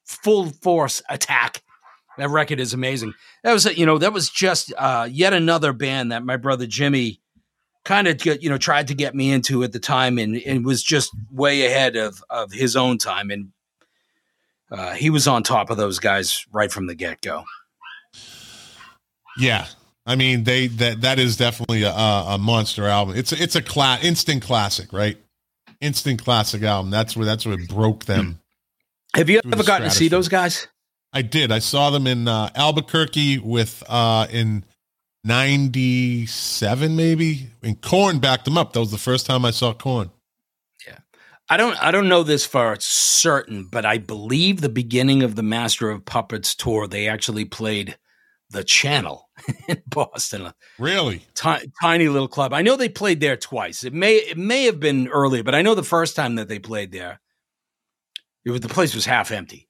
full 0.05 0.51
force 0.51 1.03
attack. 1.09 1.63
That 2.19 2.31
record 2.31 2.61
is 2.61 2.73
amazing. 2.73 3.15
That 3.45 3.53
was, 3.53 3.65
you 3.77 3.85
know, 3.85 3.99
that 3.99 4.13
was 4.13 4.31
just 4.31 4.73
uh, 4.77 5.09
yet 5.11 5.33
another 5.33 5.73
band 5.73 6.13
that 6.13 6.25
my 6.25 6.37
brother 6.37 6.67
Jimmy 6.67 7.21
kind 7.85 8.09
of, 8.09 8.25
you 8.25 8.49
know, 8.49 8.59
tried 8.59 8.89
to 8.89 8.95
get 8.95 9.15
me 9.15 9.31
into 9.31 9.63
at 9.63 9.73
the 9.73 9.79
time, 9.79 10.19
and, 10.19 10.37
and 10.47 10.65
was 10.65 10.83
just 10.83 11.11
way 11.31 11.67
ahead 11.67 11.95
of 11.95 12.25
of 12.31 12.53
his 12.53 12.75
own 12.75 12.99
time, 12.99 13.31
and 13.31 13.53
uh, 14.71 14.95
he 14.95 15.11
was 15.11 15.29
on 15.29 15.43
top 15.43 15.71
of 15.71 15.77
those 15.77 15.99
guys 15.99 16.47
right 16.51 16.73
from 16.73 16.87
the 16.87 16.95
get 16.95 17.21
go. 17.21 17.45
Yeah, 19.39 19.67
I 20.07 20.15
mean 20.15 20.45
they 20.45 20.69
that 20.69 21.01
that 21.01 21.19
is 21.19 21.37
definitely 21.37 21.83
a, 21.83 21.91
a 21.91 22.39
monster 22.39 22.87
album. 22.87 23.17
It's 23.17 23.33
a, 23.33 23.43
it's 23.43 23.57
a 23.57 23.63
cla- 23.63 23.99
instant 24.03 24.43
classic, 24.43 24.93
right? 24.93 25.19
Instant 25.81 26.23
classic 26.23 26.63
album. 26.63 26.91
That's 26.91 27.17
where 27.17 27.27
that's 27.27 27.45
what 27.45 27.67
broke 27.69 28.05
them. 28.05 28.41
Have 29.15 29.29
you 29.29 29.41
ever 29.51 29.65
gotten 29.65 29.89
to 29.89 29.95
see 29.95 30.09
those 30.09 30.29
guys? 30.29 30.69
I 31.13 31.23
did. 31.23 31.51
I 31.51 31.59
saw 31.59 31.91
them 31.91 32.07
in 32.07 32.29
uh, 32.29 32.51
Albuquerque 32.55 33.39
with 33.39 33.83
uh, 33.89 34.27
in 34.31 34.65
'97, 35.25 36.95
maybe. 36.95 37.49
And 37.63 37.81
Korn 37.81 38.19
backed 38.19 38.45
them 38.45 38.59
up. 38.59 38.75
That 38.75 38.81
was 38.81 38.91
the 38.91 38.99
first 38.99 39.27
time 39.27 39.45
I 39.45 39.51
saw 39.51 39.73
Korn. 39.73 40.11
Yeah, 40.87 40.99
I 41.49 41.57
don't 41.57 41.83
I 41.83 41.91
don't 41.91 42.09
know 42.09 42.23
this 42.23 42.47
for 42.47 42.77
certain, 42.79 43.65
but 43.65 43.85
I 43.85 43.99
believe 43.99 44.61
the 44.61 44.69
beginning 44.69 45.23
of 45.23 45.35
the 45.35 45.43
Master 45.43 45.91
of 45.91 46.05
Puppets 46.05 46.55
tour, 46.55 46.87
they 46.87 47.09
actually 47.09 47.45
played 47.45 47.97
the 48.51 48.63
Channel 48.65 49.29
in 49.69 49.83
Boston, 49.89 50.53
Really? 50.79 51.25
ti- 51.35 51.71
tiny 51.83 52.09
little 52.09 52.29
club. 52.29 52.53
I 52.53 52.63
know 52.63 52.77
they 52.77 52.89
played 52.89 53.21
there 53.21 53.37
twice. 53.37 53.85
It 53.85 53.93
may 53.93 54.17
it 54.17 54.39
may 54.39 54.65
have 54.65 54.79
been 54.81 55.09
earlier, 55.09 55.43
but 55.43 55.55
I 55.55 55.63
know 55.63 55.75
the 55.75 55.83
first 55.83 56.15
time 56.17 56.37
that 56.37 56.49
they 56.49 56.59
played 56.59 56.93
there, 56.93 57.21
it 58.45 58.51
was 58.51 58.61
the 58.61 58.69
place 58.69 58.95
was 58.95 59.05
half 59.05 59.31
empty. 59.31 59.69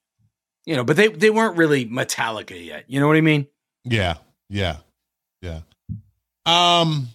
You 0.65 0.75
know, 0.75 0.83
but 0.83 0.95
they 0.97 1.07
they 1.07 1.29
weren't 1.29 1.57
really 1.57 1.85
Metallica 1.85 2.63
yet. 2.63 2.85
You 2.87 2.99
know 2.99 3.07
what 3.07 3.17
I 3.17 3.21
mean? 3.21 3.47
Yeah. 3.83 4.15
Yeah. 4.49 4.77
Yeah. 5.41 5.61
Um. 6.45 7.07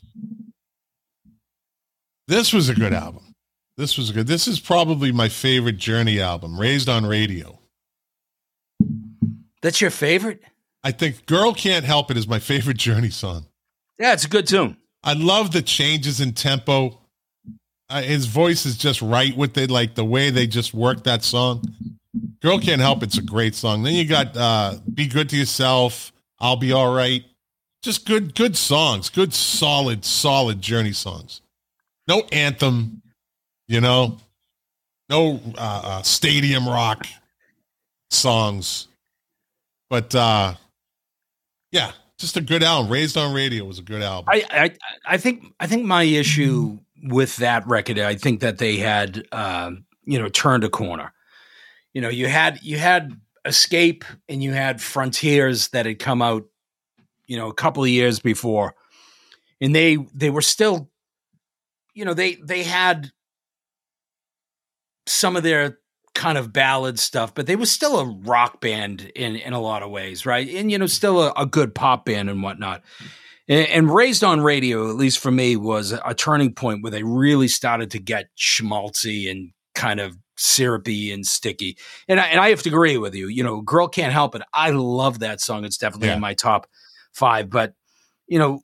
This 2.29 2.53
was 2.53 2.69
a 2.69 2.75
good 2.75 2.93
album. 2.93 3.35
This 3.77 3.99
was 3.99 4.11
good. 4.11 4.27
This 4.27 4.47
is 4.49 4.61
probably 4.61 5.13
my 5.13 5.29
favorite 5.29 5.77
Journey 5.77 6.21
album, 6.21 6.59
Raised 6.59 6.89
on 6.89 7.05
Radio. 7.05 7.59
That's 9.61 9.81
your 9.81 9.91
favorite? 9.91 10.43
I 10.85 10.91
think 10.91 11.27
Girl 11.27 11.53
Can't 11.53 11.85
Help 11.85 12.11
It 12.11 12.17
is 12.17 12.27
my 12.27 12.39
favorite 12.39 12.77
Journey 12.79 13.11
song. 13.11 13.47
Yeah, 13.99 14.13
it's 14.13 14.25
a 14.25 14.29
good 14.29 14.47
tune. 14.47 14.77
I 15.05 15.15
love 15.15 15.53
the 15.53 15.63
changes 15.63 16.21
in 16.21 16.33
tempo. 16.33 16.99
Uh, 17.89 18.03
his 18.03 18.27
voice 18.27 18.65
is 18.65 18.77
just 18.79 19.03
right 19.03 19.37
with 19.37 19.59
it, 19.59 19.71
like 19.71 19.95
the 19.95 20.05
way 20.05 20.31
they 20.31 20.47
just 20.47 20.73
work 20.73 21.05
that 21.05 21.23
song. 21.23 21.63
Girl 22.41 22.59
Can't 22.59 22.81
Help 22.81 23.03
It's 23.03 23.19
a 23.19 23.23
great 23.23 23.55
song. 23.55 23.83
Then 23.83 23.95
you 23.95 24.05
got 24.05 24.37
uh, 24.37 24.77
Be 24.93 25.07
Good 25.07 25.29
to 25.31 25.37
Yourself, 25.37 26.13
I'll 26.41 26.57
Be 26.57 26.73
All 26.73 26.93
Right. 26.95 27.25
Just 27.83 28.07
good, 28.07 28.35
good 28.35 28.57
songs. 28.57 29.11
Good, 29.11 29.35
solid, 29.35 30.05
solid 30.05 30.63
Journey 30.63 30.93
songs. 30.93 31.41
No 32.09 32.23
anthem, 32.33 33.03
you 33.69 33.81
know, 33.81 34.19
no 35.09 35.41
uh, 35.57 35.83
uh, 35.85 36.03
stadium 36.03 36.67
rock 36.67 37.07
songs. 38.11 38.89
But 39.91 40.15
uh, 40.15 40.55
yeah, 41.73 41.93
just 42.19 42.37
a 42.37 42.41
good 42.41 42.63
album. 42.63 42.93
Raised 42.93 43.17
on 43.17 43.35
Radio 43.35 43.65
was 43.65 43.79
a 43.79 43.83
good 43.83 44.03
album. 44.03 44.27
I, 44.29 44.45
I 44.51 45.15
I 45.15 45.17
think 45.17 45.47
I 45.59 45.67
think 45.67 45.85
my 45.85 46.05
issue 46.05 46.79
with 47.03 47.37
that 47.39 47.67
record, 47.67 47.99
I 47.99 48.15
think 48.15 48.41
that 48.41 48.59
they 48.59 48.77
had 48.77 49.27
um, 49.33 49.87
you 50.05 50.19
know 50.19 50.29
turned 50.29 50.63
a 50.63 50.69
corner. 50.69 51.13
You 51.95 52.03
know, 52.03 52.11
you 52.11 52.29
had 52.29 52.63
you 52.63 52.79
had 52.79 53.19
Escape 53.45 54.05
and 54.29 54.43
you 54.43 54.53
had 54.53 54.81
Frontiers 54.81 55.69
that 55.69 55.87
had 55.87 55.99
come 55.99 56.23
out, 56.23 56.45
you 57.27 57.37
know, 57.37 57.49
a 57.49 57.55
couple 57.55 57.83
of 57.83 57.89
years 57.89 58.21
before, 58.21 58.75
and 59.61 59.75
they 59.75 59.97
they 60.15 60.31
were 60.31 60.43
still, 60.43 60.91
you 61.95 62.05
know, 62.05 62.15
they 62.15 62.37
they 62.37 62.63
had 62.63 63.11
some 65.07 65.37
of 65.37 65.43
their 65.43 65.79
kind 66.15 66.37
of 66.39 66.53
ballad 66.53 66.99
stuff, 66.99 67.35
but 67.35 67.47
they 67.47 67.57
were 67.57 67.67
still 67.67 67.99
a 67.99 68.05
rock 68.05 68.61
band 68.61 69.11
in 69.15 69.37
in 69.37 69.53
a 69.53 69.61
lot 69.61 69.83
of 69.83 69.91
ways, 69.91 70.27
right? 70.27 70.49
And 70.49 70.71
you 70.71 70.79
know, 70.79 70.87
still 70.87 71.23
a, 71.23 71.33
a 71.37 71.47
good 71.47 71.75
pop 71.75 72.05
band 72.05 72.29
and 72.31 72.43
whatnot. 72.43 72.83
And, 73.49 73.67
and 73.69 73.95
raised 73.95 74.23
on 74.23 74.41
radio, 74.41 74.89
at 74.89 74.97
least 74.97 75.19
for 75.19 75.31
me, 75.31 75.57
was 75.57 75.93
a 75.93 76.15
turning 76.15 76.55
point 76.55 76.83
where 76.83 76.93
they 76.93 77.03
really 77.03 77.49
started 77.49 77.91
to 77.93 77.99
get 77.99 78.27
schmaltzy 78.39 79.31
and 79.31 79.51
kind 79.75 80.01
of 80.01 80.17
syrupy 80.37 81.11
and 81.13 81.27
sticky. 81.27 81.77
And 82.09 82.21
I, 82.21 82.27
and 82.27 82.41
I 82.41 82.51
have 82.51 82.63
to 82.63 82.69
agree 82.69 82.99
with 82.99 83.15
you. 83.15 83.29
You 83.29 83.43
know, 83.43 83.61
"Girl 83.63 83.89
Can't 83.89 84.13
Help 84.13 84.35
It." 84.35 84.43
I 84.55 84.71
love 84.71 85.21
that 85.21 85.41
song. 85.41 85.65
It's 85.65 85.79
definitely 85.79 86.09
Yeah. 86.09 86.15
in 86.15 86.21
my 86.21 86.35
top 86.35 86.67
five. 87.13 87.51
But 87.51 87.75
you 88.29 88.39
know, 88.39 88.61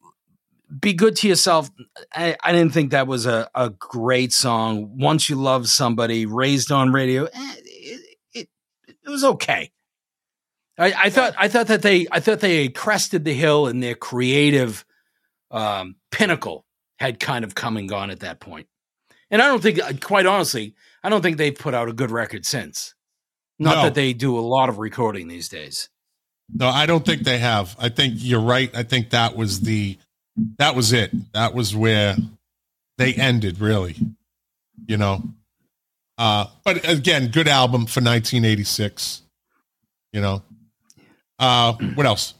"Be 0.80 0.92
Good 0.92 1.16
to 1.16 1.28
Yourself." 1.28 1.70
I, 2.14 2.36
I 2.42 2.52
didn't 2.52 2.72
think 2.72 2.90
that 2.90 3.06
was 3.06 3.26
a, 3.26 3.48
a 3.54 3.70
great 3.70 4.32
song. 4.32 4.98
"Once 4.98 5.28
You 5.28 5.36
Love 5.36 5.68
Somebody," 5.68 6.26
raised 6.26 6.70
on 6.72 6.92
radio, 6.92 7.24
eh, 7.24 7.54
it, 7.64 8.00
it, 8.34 8.48
it 9.04 9.08
was 9.10 9.24
okay. 9.24 9.70
I, 10.78 10.92
I 11.04 11.10
thought 11.10 11.34
I 11.36 11.48
thought 11.48 11.66
that 11.68 11.82
they 11.82 12.06
I 12.12 12.20
thought 12.20 12.40
they 12.40 12.68
crested 12.68 13.24
the 13.24 13.34
hill 13.34 13.66
and 13.66 13.82
their 13.82 13.94
creative 13.94 14.84
um, 15.50 15.96
pinnacle 16.10 16.64
had 16.98 17.18
kind 17.20 17.44
of 17.44 17.54
come 17.54 17.76
and 17.76 17.88
gone 17.88 18.10
at 18.10 18.20
that 18.20 18.40
point. 18.40 18.66
And 19.30 19.42
I 19.42 19.46
don't 19.46 19.62
think, 19.62 20.02
quite 20.02 20.26
honestly, 20.26 20.74
I 21.02 21.08
don't 21.10 21.20
think 21.22 21.36
they've 21.36 21.54
put 21.54 21.74
out 21.74 21.88
a 21.88 21.92
good 21.92 22.10
record 22.10 22.46
since. 22.46 22.94
Not 23.58 23.76
No. 23.76 23.82
that 23.84 23.94
they 23.94 24.12
do 24.12 24.38
a 24.38 24.40
lot 24.40 24.68
of 24.68 24.78
recording 24.78 25.28
these 25.28 25.48
days. 25.48 25.88
No, 26.52 26.68
I 26.68 26.86
don't 26.86 27.04
think 27.04 27.24
they 27.24 27.38
have. 27.38 27.76
I 27.78 27.88
think 27.88 28.14
you're 28.16 28.40
right. 28.40 28.74
I 28.74 28.82
think 28.84 29.10
that 29.10 29.36
was 29.36 29.60
the 29.60 29.98
that 30.58 30.74
was 30.74 30.92
it. 30.92 31.10
That 31.32 31.54
was 31.54 31.74
where 31.74 32.16
they 32.96 33.14
ended 33.14 33.60
really. 33.60 33.96
You 34.86 34.96
know. 34.96 35.22
Uh 36.16 36.46
but 36.64 36.88
again, 36.88 37.28
good 37.28 37.48
album 37.48 37.86
for 37.86 38.00
1986. 38.00 39.22
You 40.12 40.20
know. 40.20 40.42
Uh 41.38 41.74
what 41.94 42.06
else? 42.06 42.34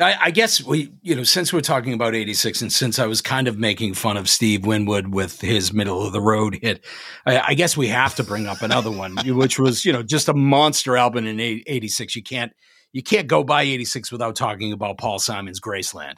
I, 0.00 0.16
I, 0.22 0.30
guess 0.32 0.62
we, 0.64 0.92
you 1.02 1.14
know, 1.14 1.22
since 1.22 1.52
we're 1.52 1.60
talking 1.60 1.92
about 1.92 2.16
86 2.16 2.62
and 2.62 2.72
since 2.72 2.98
I 2.98 3.06
was 3.06 3.20
kind 3.20 3.46
of 3.46 3.58
making 3.58 3.94
fun 3.94 4.16
of 4.16 4.28
Steve 4.28 4.66
Winwood 4.66 5.14
with 5.14 5.40
his 5.40 5.72
middle 5.72 6.04
of 6.04 6.12
the 6.12 6.20
road 6.20 6.58
hit, 6.60 6.84
I, 7.26 7.38
I 7.48 7.54
guess 7.54 7.76
we 7.76 7.86
have 7.88 8.16
to 8.16 8.24
bring 8.24 8.48
up 8.48 8.62
another 8.62 8.90
one, 8.90 9.16
which 9.24 9.56
was, 9.58 9.84
you 9.84 9.92
know, 9.92 10.02
just 10.02 10.28
a 10.28 10.34
monster 10.34 10.96
album 10.96 11.26
in 11.28 11.38
86. 11.38 12.16
You 12.16 12.24
can't, 12.24 12.52
you 12.92 13.04
can't 13.04 13.28
go 13.28 13.44
by 13.44 13.62
86 13.62 14.10
without 14.10 14.34
talking 14.34 14.72
about 14.72 14.98
Paul 14.98 15.20
Simon's 15.20 15.60
Graceland. 15.60 16.16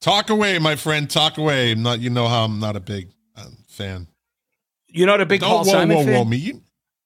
Talk 0.00 0.30
away, 0.30 0.58
my 0.58 0.76
friend. 0.76 1.08
Talk 1.10 1.38
away. 1.38 1.72
I'm 1.72 1.82
not, 1.82 2.00
you 2.00 2.10
know 2.10 2.28
how 2.28 2.44
I'm 2.44 2.60
not 2.60 2.76
a 2.76 2.80
big 2.80 3.10
uh, 3.36 3.46
fan. 3.66 4.06
You're 4.88 5.06
not 5.06 5.20
a 5.20 5.26
big 5.26 5.40
Don't 5.40 5.50
Paul 5.50 5.64
whoa, 5.64 5.72
Simon 5.72 5.96
whoa, 5.96 6.04
fan? 6.04 6.14
Whoa, 6.14 6.24
me. 6.24 6.36
You, 6.36 6.62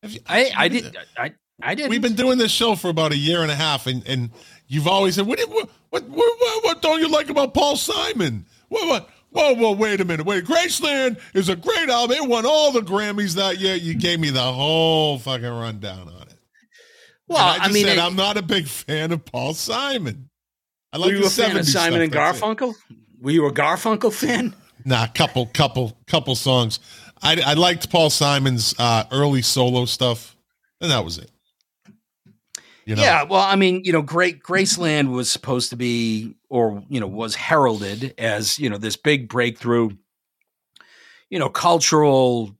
you, 0.07 0.21
I, 0.27 0.53
I 0.57 0.69
did. 0.69 0.97
I, 1.17 1.33
I 1.63 1.75
did. 1.75 1.91
We've 1.91 2.03
been 2.03 2.15
doing 2.15 2.39
this 2.39 2.53
show 2.53 2.75
for 2.75 2.89
about 2.89 3.13
a 3.13 3.17
year 3.17 3.43
and 3.43 3.51
a 3.51 3.55
half, 3.55 3.87
and, 3.87 4.07
and 4.07 4.31
You've 4.73 4.89
always 4.89 5.17
said, 5.17 5.27
what, 5.27 5.39
what, 5.51 5.69
what, 5.91 6.09
what, 6.09 6.65
what 6.65 6.81
don't 6.81 6.99
you 6.99 7.09
like 7.09 7.29
about 7.29 7.53
Paul 7.53 7.77
Simon? 7.77 8.47
What, 8.71 8.89
what? 8.89 9.11
Whoa, 9.29 9.55
whoa, 9.55 9.73
wait 9.73 10.01
a 10.01 10.05
minute. 10.07 10.25
Wait, 10.25 10.47
Graceland 10.47 11.21
is 11.35 11.51
a 11.51 11.57
great 11.57 11.91
album. 11.91 12.17
It 12.17 12.27
won 12.27 12.47
all 12.47 12.73
the 12.73 12.81
Grammys 12.81 13.35
that 13.35 13.59
year. 13.59 13.75
You 13.75 13.95
gave 13.95 14.19
me 14.19 14.31
the 14.31 14.41
whole 14.41 15.19
fucking 15.19 15.45
rundown 15.45 16.09
on 16.09 16.23
it. 16.23 16.39
Well, 17.29 17.39
I, 17.39 17.59
I, 17.61 17.69
mean, 17.71 17.85
said, 17.85 17.99
it, 17.99 18.01
I'm 18.03 18.17
not 18.17 18.39
a 18.39 18.43
big 18.43 18.67
fan 18.67 19.13
of 19.13 19.23
Paul 19.27 19.53
Simon. 19.53 20.31
I 20.93 20.99
like 20.99 21.11
were 21.11 21.17
you 21.17 21.27
a 21.27 21.31
fan 21.31 21.57
of 21.57 21.67
Simon 21.67 22.11
stuff, 22.11 22.43
and 22.43 22.59
Garfunkel? 22.59 22.75
Were 23.21 23.31
you 23.31 23.47
a 23.47 23.53
Garfunkel 23.53 24.13
fan? 24.13 24.55
Nah, 24.85 25.07
couple, 25.07 25.47
couple, 25.47 25.97
couple 26.07 26.35
songs. 26.35 26.81
I, 27.23 27.41
I 27.41 27.55
liked 27.55 27.89
Paul 27.91 28.11
Simon's 28.11 28.75
uh, 28.79 29.05
early 29.13 29.43
solo 29.43 29.85
stuff, 29.85 30.37
and 30.81 30.91
that 30.91 31.05
was 31.05 31.19
it. 31.19 31.31
You 32.85 32.97
know? 32.97 33.03
Yeah, 33.03 33.23
well, 33.23 33.41
I 33.41 33.55
mean, 33.55 33.83
you 33.85 33.93
know, 33.93 34.03
Great 34.03 34.43
Graceland 34.43 35.13
was 35.13 35.31
supposed 35.31 35.71
to 35.71 35.77
be, 35.77 36.35
or 36.51 36.83
you 36.89 36.99
know, 36.99 37.07
was 37.07 37.37
heralded 37.37 38.15
as 38.19 38.59
you 38.59 38.69
know 38.69 38.77
this 38.77 38.97
big 38.97 39.29
breakthrough, 39.29 39.91
you 41.31 41.39
know, 41.39 41.49
cultural 41.49 42.57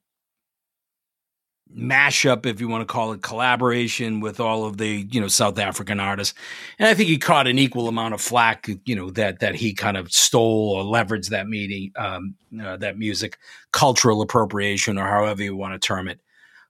mashup, 1.77 2.47
if 2.47 2.61
you 2.61 2.69
want 2.69 2.87
to 2.87 2.93
call 2.93 3.13
it, 3.13 3.23
collaboration 3.23 4.21
with 4.21 4.41
all 4.41 4.65
of 4.65 4.77
the 4.77 5.07
you 5.11 5.21
know 5.21 5.29
South 5.29 5.59
African 5.59 6.01
artists, 6.01 6.35
and 6.79 6.89
I 6.89 6.95
think 6.95 7.09
he 7.09 7.19
caught 7.19 7.47
an 7.47 7.59
equal 7.59 7.89
amount 7.89 8.15
of 8.15 8.21
flack, 8.21 8.69
you 8.85 8.97
know, 8.97 9.11
that 9.11 9.41
that 9.41 9.55
he 9.55 9.73
kind 9.75 9.97
of 9.97 10.13
stole 10.13 10.71
or 10.71 10.85
leveraged 10.85 11.29
that 11.31 11.49
meeting, 11.49 11.93
um, 11.97 12.35
uh, 12.63 12.77
that 12.79 12.99
music, 12.99 13.39
cultural 13.73 14.23
appropriation, 14.23 14.99
or 14.99 15.07
however 15.07 15.43
you 15.43 15.57
want 15.57 15.75
to 15.75 15.87
term 15.87 16.09
it. 16.09 16.21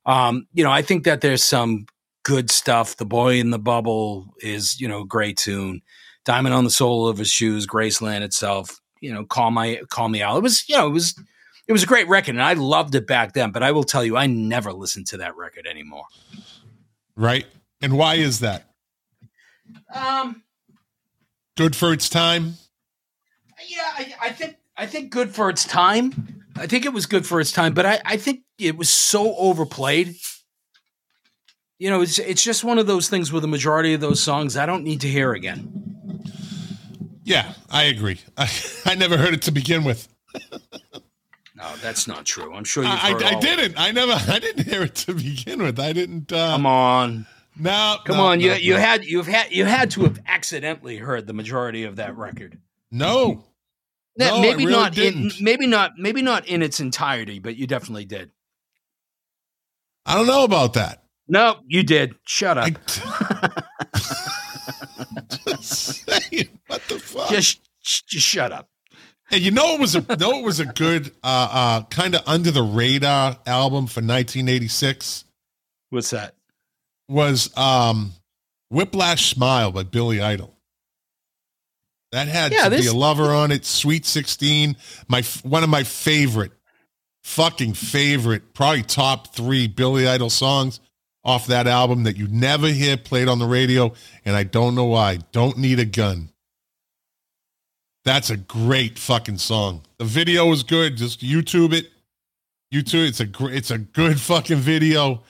Um, 0.07 0.47
you 0.53 0.65
know, 0.65 0.73
I 0.73 0.83
think 0.83 1.05
that 1.05 1.21
there's 1.21 1.45
some 1.45 1.87
good 2.25 2.51
stuff. 2.51 2.97
The 2.97 3.05
Boy 3.05 3.39
in 3.39 3.51
the 3.51 3.59
Bubble 3.59 4.35
is, 4.39 4.81
you 4.81 4.89
know, 4.89 5.05
great 5.05 5.37
tune. 5.37 5.83
Diamond 6.25 6.55
on 6.55 6.65
the 6.65 6.71
Sole 6.71 7.09
of 7.09 7.19
His 7.19 7.31
Shoes, 7.31 7.67
Graceland 7.67 8.23
itself, 8.23 8.81
you 9.01 9.13
know, 9.13 9.25
Call 9.25 9.51
My 9.51 9.81
Call 9.91 10.09
Me 10.09 10.23
Out. 10.23 10.37
It 10.37 10.43
was, 10.43 10.69
you 10.69 10.77
know, 10.77 10.87
it 10.87 10.93
was 10.93 11.21
it 11.69 11.73
was 11.73 11.83
a 11.83 11.87
great 11.87 12.09
record 12.09 12.35
and 12.35 12.43
I 12.43 12.55
loved 12.55 12.95
it 12.95 13.07
back 13.07 13.33
then, 13.33 13.51
but 13.53 13.63
I 13.63 13.73
will 13.73 13.85
tell 13.85 14.05
you 14.05 14.17
I 14.17 14.27
never 14.27 14.73
listen 14.73 15.05
to 15.05 15.19
that 15.19 15.37
record 15.37 15.67
anymore. 15.67 16.05
Right? 17.17 17.47
And 17.81 17.97
why 17.97 18.15
is 18.17 18.41
that? 18.41 18.71
Um 19.95 20.43
good 21.57 21.77
for 21.77 21.93
its 21.93 22.09
time? 22.09 22.55
Yeah, 23.69 23.91
I, 23.95 24.15
I 24.23 24.31
think 24.31 24.57
I 24.77 24.87
think 24.87 25.11
good 25.11 25.35
for 25.35 25.49
its 25.49 25.65
time. 25.65 26.45
I 26.57 26.67
think 26.67 26.85
it 26.85 26.93
was 26.93 27.07
good 27.07 27.27
for 27.27 27.41
its 27.41 27.53
time, 27.53 27.73
but 27.75 27.87
I, 27.87 28.01
I 28.05 28.17
think 28.17 28.41
it 28.59 28.77
was 28.77 28.91
so 28.91 29.35
overplayed 29.37 30.17
you 31.83 31.91
know, 31.91 32.01
it's 32.01 32.21
it's 32.21 32.45
just 32.45 32.63
one 32.63 32.79
of 32.79 32.87
those 32.87 33.09
things 33.09 33.33
with 33.33 33.43
the 33.43 33.49
majority 33.49 33.93
of 33.93 34.01
those 34.01 34.23
songs 34.23 34.57
I 34.57 34.67
don't 34.67 34.85
need 34.85 35.01
to 35.01 35.09
hear 35.09 35.33
again. 35.33 36.31
Yeah, 37.25 37.55
I 37.73 37.85
agree. 37.87 38.21
I, 38.37 38.49
I 38.87 38.95
never 38.95 39.17
heard 39.17 39.35
it 39.35 39.43
to 39.43 39.51
begin 39.51 39.83
with. 39.83 40.07
no, 41.63 41.77
that's 41.77 42.09
not 42.09 42.25
true. 42.27 42.53
I'm 42.55 42.65
sure 42.65 42.83
you. 42.83 42.91
I, 42.91 43.13
I, 43.13 43.37
I 43.37 43.41
didn't. 43.41 43.75
I 43.79 43.93
never. 43.93 44.13
I 44.29 44.39
didn't 44.39 44.67
hear 44.67 44.83
it 44.83 44.95
to 44.97 45.15
begin 45.15 45.63
with. 45.63 45.79
I 45.79 45.93
didn't. 45.93 46.33
Uh, 46.33 46.53
Come 46.53 46.67
on. 46.67 47.27
No. 47.59 47.99
Come 48.05 48.17
no, 48.17 48.25
on. 48.25 48.39
No, 48.39 48.47
you 48.47 48.53
you 48.55 48.75
had 48.75 49.05
you've 49.05 49.29
had 49.29 49.53
you 49.53 49.65
had 49.65 49.91
to 49.93 50.03
have 50.03 50.19
accidentally 50.27 50.97
heard 50.97 51.27
the 51.27 51.33
majority 51.33 51.85
of 51.85 51.97
that 51.97 52.17
record. 52.17 52.59
No. 52.91 53.45
no 54.19 54.41
maybe 54.41 54.67
really 54.67 54.77
not. 54.77 54.99
In, 54.99 55.31
maybe 55.41 55.67
not. 55.67 55.93
Maybe 55.99 56.23
not 56.23 56.47
in 56.49 56.63
its 56.63 56.81
entirety, 56.81 57.39
but 57.39 57.57
you 57.57 57.67
definitely 57.67 58.07
did. 58.07 58.31
I 60.05 60.17
don't 60.17 60.27
know 60.27 60.43
about 60.45 60.75
that. 60.75 61.05
No, 61.29 61.61
you 61.67 61.85
did. 61.85 62.17
Shut 62.27 62.59
up. 62.59 62.71
just 65.47 66.05
saying, 66.05 66.59
what 66.67 66.83
the 66.89 66.99
fuck? 66.99 67.31
Just, 67.31 67.61
just 67.81 68.27
shut 68.27 68.51
up. 68.51 68.69
And 69.33 69.41
you 69.41 69.51
know 69.51 69.75
it 69.75 69.81
was 69.81 69.95
a 69.97 70.01
know 70.19 70.39
it 70.39 70.45
was 70.45 70.61
a 70.61 70.67
good 70.67 71.11
uh 71.25 71.49
uh 71.51 71.83
kind 71.85 72.15
of 72.15 72.23
under 72.27 72.51
the 72.51 72.63
radar 72.63 73.37
album 73.47 73.87
for 73.87 74.01
1986. 74.01 75.25
What's 75.91 76.11
that? 76.11 76.35
Was 77.09 77.57
um 77.57 78.13
Whiplash 78.71 79.31
Smile 79.31 79.73
by 79.73 79.83
Billy 79.83 80.21
Idol. 80.21 80.57
That 82.13 82.29
had 82.29 82.53
yeah, 82.53 82.65
to 82.65 82.71
this- 82.71 82.83
be 82.83 82.87
a 82.89 82.95
lover 82.95 83.31
on 83.31 83.51
it. 83.51 83.65
Sweet 83.65 84.05
16, 84.05 84.77
my 85.09 85.23
one 85.43 85.65
of 85.65 85.71
my 85.71 85.83
favorite 85.83 86.53
fucking 87.23 87.73
favorite, 87.75 88.53
probably 88.53 88.83
top 88.83 89.35
3 89.35 89.69
Billy 89.69 90.09
Idol 90.09 90.29
songs 90.29 90.81
off 91.25 91.47
that 91.47 91.69
album 91.69 92.03
that 92.03 92.17
you 92.17 92.27
never 92.29 92.67
hear 92.67 92.97
played 92.97 93.29
on 93.29 93.39
the 93.39 93.47
radio, 93.47 93.93
and 94.25 94.35
I 94.35 94.43
don't 94.43 94.75
know 94.75 94.87
why. 94.87 95.19
Don't 95.31 95.57
need 95.57 95.79
a 95.79 95.85
gun. 95.85 96.32
That's 98.05 98.31
a 98.31 98.37
great 98.37 98.99
fucking 98.99 99.39
song. 99.39 99.83
The 99.99 100.05
video 100.05 100.51
is 100.53 100.63
good. 100.63 100.97
Just 100.97 101.21
YouTube 101.21 101.73
it. 101.73 101.87
YouTube. 102.73 103.09
It's 103.09 103.21
a 103.21 103.27
great. 103.27 103.55
It's 103.55 103.71
a 103.71 103.79
good 103.79 104.21
fucking 104.21 104.59
video. 104.59 105.23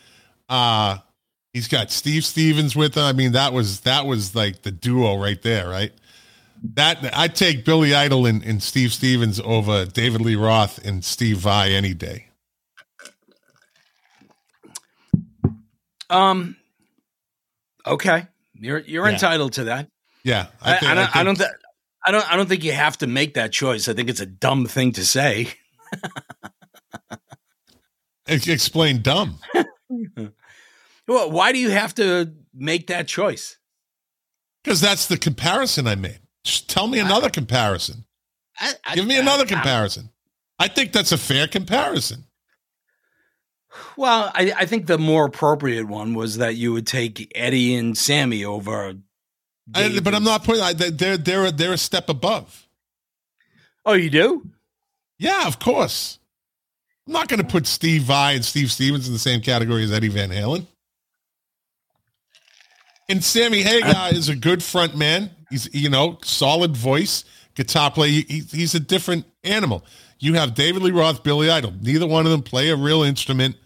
Uh 0.48 0.98
he's 1.52 1.68
got 1.68 1.90
Steve 1.90 2.24
Stevens 2.24 2.74
with 2.74 2.96
him. 2.96 3.04
I 3.04 3.12
mean, 3.12 3.32
that 3.32 3.52
was 3.52 3.80
that 3.80 4.06
was 4.06 4.34
like 4.34 4.62
the 4.62 4.70
duo 4.70 5.16
right 5.16 5.40
there, 5.42 5.68
right? 5.68 5.92
That 6.74 7.10
I 7.12 7.28
take 7.28 7.64
Billy 7.64 7.94
Idol 7.94 8.26
and, 8.26 8.42
and 8.44 8.62
Steve 8.62 8.92
Stevens 8.92 9.40
over 9.40 9.84
David 9.84 10.20
Lee 10.20 10.36
Roth 10.36 10.84
and 10.84 11.04
Steve 11.04 11.38
Vai 11.38 11.72
any 11.72 11.94
day. 11.94 12.28
Um. 16.08 16.56
Okay, 17.84 18.26
you're 18.54 18.78
you're 18.78 19.06
yeah. 19.06 19.12
entitled 19.14 19.54
to 19.54 19.64
that. 19.64 19.88
Yeah, 20.22 20.46
I, 20.60 20.78
think, 20.78 20.82
I, 20.82 20.92
I 20.92 20.94
don't. 20.94 20.98
I, 20.98 21.04
think, 21.06 21.16
I 21.16 21.22
don't. 21.24 21.36
Th- 21.38 21.50
I 22.04 22.10
don't. 22.10 22.32
I 22.32 22.36
don't 22.36 22.48
think 22.48 22.64
you 22.64 22.72
have 22.72 22.98
to 22.98 23.06
make 23.06 23.34
that 23.34 23.52
choice. 23.52 23.88
I 23.88 23.94
think 23.94 24.10
it's 24.10 24.20
a 24.20 24.26
dumb 24.26 24.66
thing 24.66 24.92
to 24.92 25.04
say. 25.04 25.48
Explain 28.26 29.02
dumb. 29.02 29.38
well, 31.08 31.30
why 31.30 31.52
do 31.52 31.58
you 31.58 31.70
have 31.70 31.94
to 31.96 32.32
make 32.54 32.86
that 32.88 33.08
choice? 33.08 33.58
Because 34.62 34.80
that's 34.80 35.06
the 35.06 35.16
comparison 35.16 35.86
I 35.86 35.96
made. 35.96 36.20
Just 36.44 36.70
tell 36.70 36.86
me 36.86 36.98
another 36.98 37.30
comparison. 37.30 38.04
Give 38.94 39.06
me 39.06 39.18
another 39.18 39.44
comparison. 39.44 40.10
I 40.58 40.68
think 40.68 40.92
that's 40.92 41.12
a 41.12 41.18
fair 41.18 41.48
comparison. 41.48 42.24
Well, 43.96 44.30
I, 44.34 44.52
I, 44.56 44.66
think 44.66 44.86
the 44.86 44.98
more 44.98 45.24
appropriate 45.24 45.88
one 45.88 46.14
was 46.14 46.36
that 46.36 46.56
you 46.56 46.72
would 46.72 46.86
take 46.86 47.32
Eddie 47.34 47.74
and 47.74 47.96
Sammy 47.96 48.44
over. 48.44 48.94
I, 49.74 50.00
but 50.00 50.14
I'm 50.14 50.24
not 50.24 50.44
putting. 50.44 50.76
They're 50.96 51.16
they're 51.16 51.50
they're 51.50 51.72
a 51.72 51.78
step 51.78 52.08
above. 52.08 52.66
Oh, 53.84 53.94
you 53.94 54.10
do? 54.10 54.48
Yeah, 55.18 55.46
of 55.46 55.58
course. 55.58 56.18
I'm 57.06 57.12
not 57.12 57.28
going 57.28 57.40
to 57.40 57.46
put 57.46 57.66
Steve 57.66 58.02
Vai 58.02 58.32
and 58.32 58.44
Steve 58.44 58.70
Stevens 58.70 59.06
in 59.06 59.12
the 59.12 59.18
same 59.18 59.40
category 59.40 59.82
as 59.82 59.92
Eddie 59.92 60.08
Van 60.08 60.30
Halen. 60.30 60.66
And 63.08 63.22
Sammy 63.22 63.62
Hagar 63.62 64.10
is 64.14 64.28
a 64.28 64.36
good 64.36 64.62
front 64.62 64.96
man. 64.96 65.30
He's 65.50 65.72
you 65.74 65.90
know 65.90 66.18
solid 66.22 66.76
voice, 66.76 67.24
guitar 67.54 67.90
player. 67.90 68.22
He, 68.26 68.40
he's 68.50 68.74
a 68.74 68.80
different 68.80 69.26
animal. 69.44 69.84
You 70.18 70.34
have 70.34 70.54
David 70.54 70.82
Lee 70.82 70.92
Roth, 70.92 71.22
Billy 71.24 71.50
Idol. 71.50 71.74
Neither 71.80 72.06
one 72.06 72.26
of 72.26 72.32
them 72.32 72.42
play 72.42 72.70
a 72.70 72.76
real 72.76 73.02
instrument. 73.02 73.56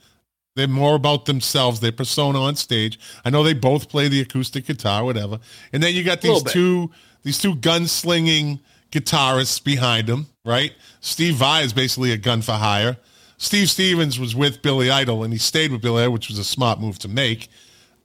They're 0.57 0.67
more 0.67 0.94
about 0.96 1.27
themselves, 1.27 1.81
their 1.81 1.92
persona 1.92 2.40
on 2.40 2.57
stage. 2.57 2.98
I 3.25 3.31
know 3.31 3.42
they 3.42 3.52
both 3.52 3.90
play 3.90 4.09
the 4.09 4.23
acoustic 4.23 4.67
guitar, 4.67 5.04
whatever. 5.04 5.38
And 5.73 5.83
then 5.83 5.94
you 5.94 6.02
got 6.02 6.23
these 6.23 6.42
two 6.42 6.90
these 7.23 7.38
two 7.38 7.54
gunslinging 7.57 8.61
guitarists 8.90 9.63
behind 9.63 10.07
them, 10.07 10.29
right? 10.44 10.73
Steve 11.00 11.35
Vai 11.35 11.63
is 11.63 11.73
basically 11.73 12.11
a 12.13 12.17
gun 12.17 12.40
for 12.40 12.52
hire. 12.52 12.96
Steve 13.37 13.69
Stevens 13.69 14.19
was 14.19 14.35
with 14.35 14.63
Billy 14.63 14.90
Idol, 14.90 15.25
and 15.25 15.33
he 15.33 15.38
stayed 15.38 15.71
with 15.73 15.83
Billy 15.83 16.02
Idol, 16.02 16.15
which 16.15 16.29
was 16.29 16.38
a 16.38 16.44
smart 16.44 16.81
move 16.81 16.98
to 17.00 17.09
make. 17.09 17.48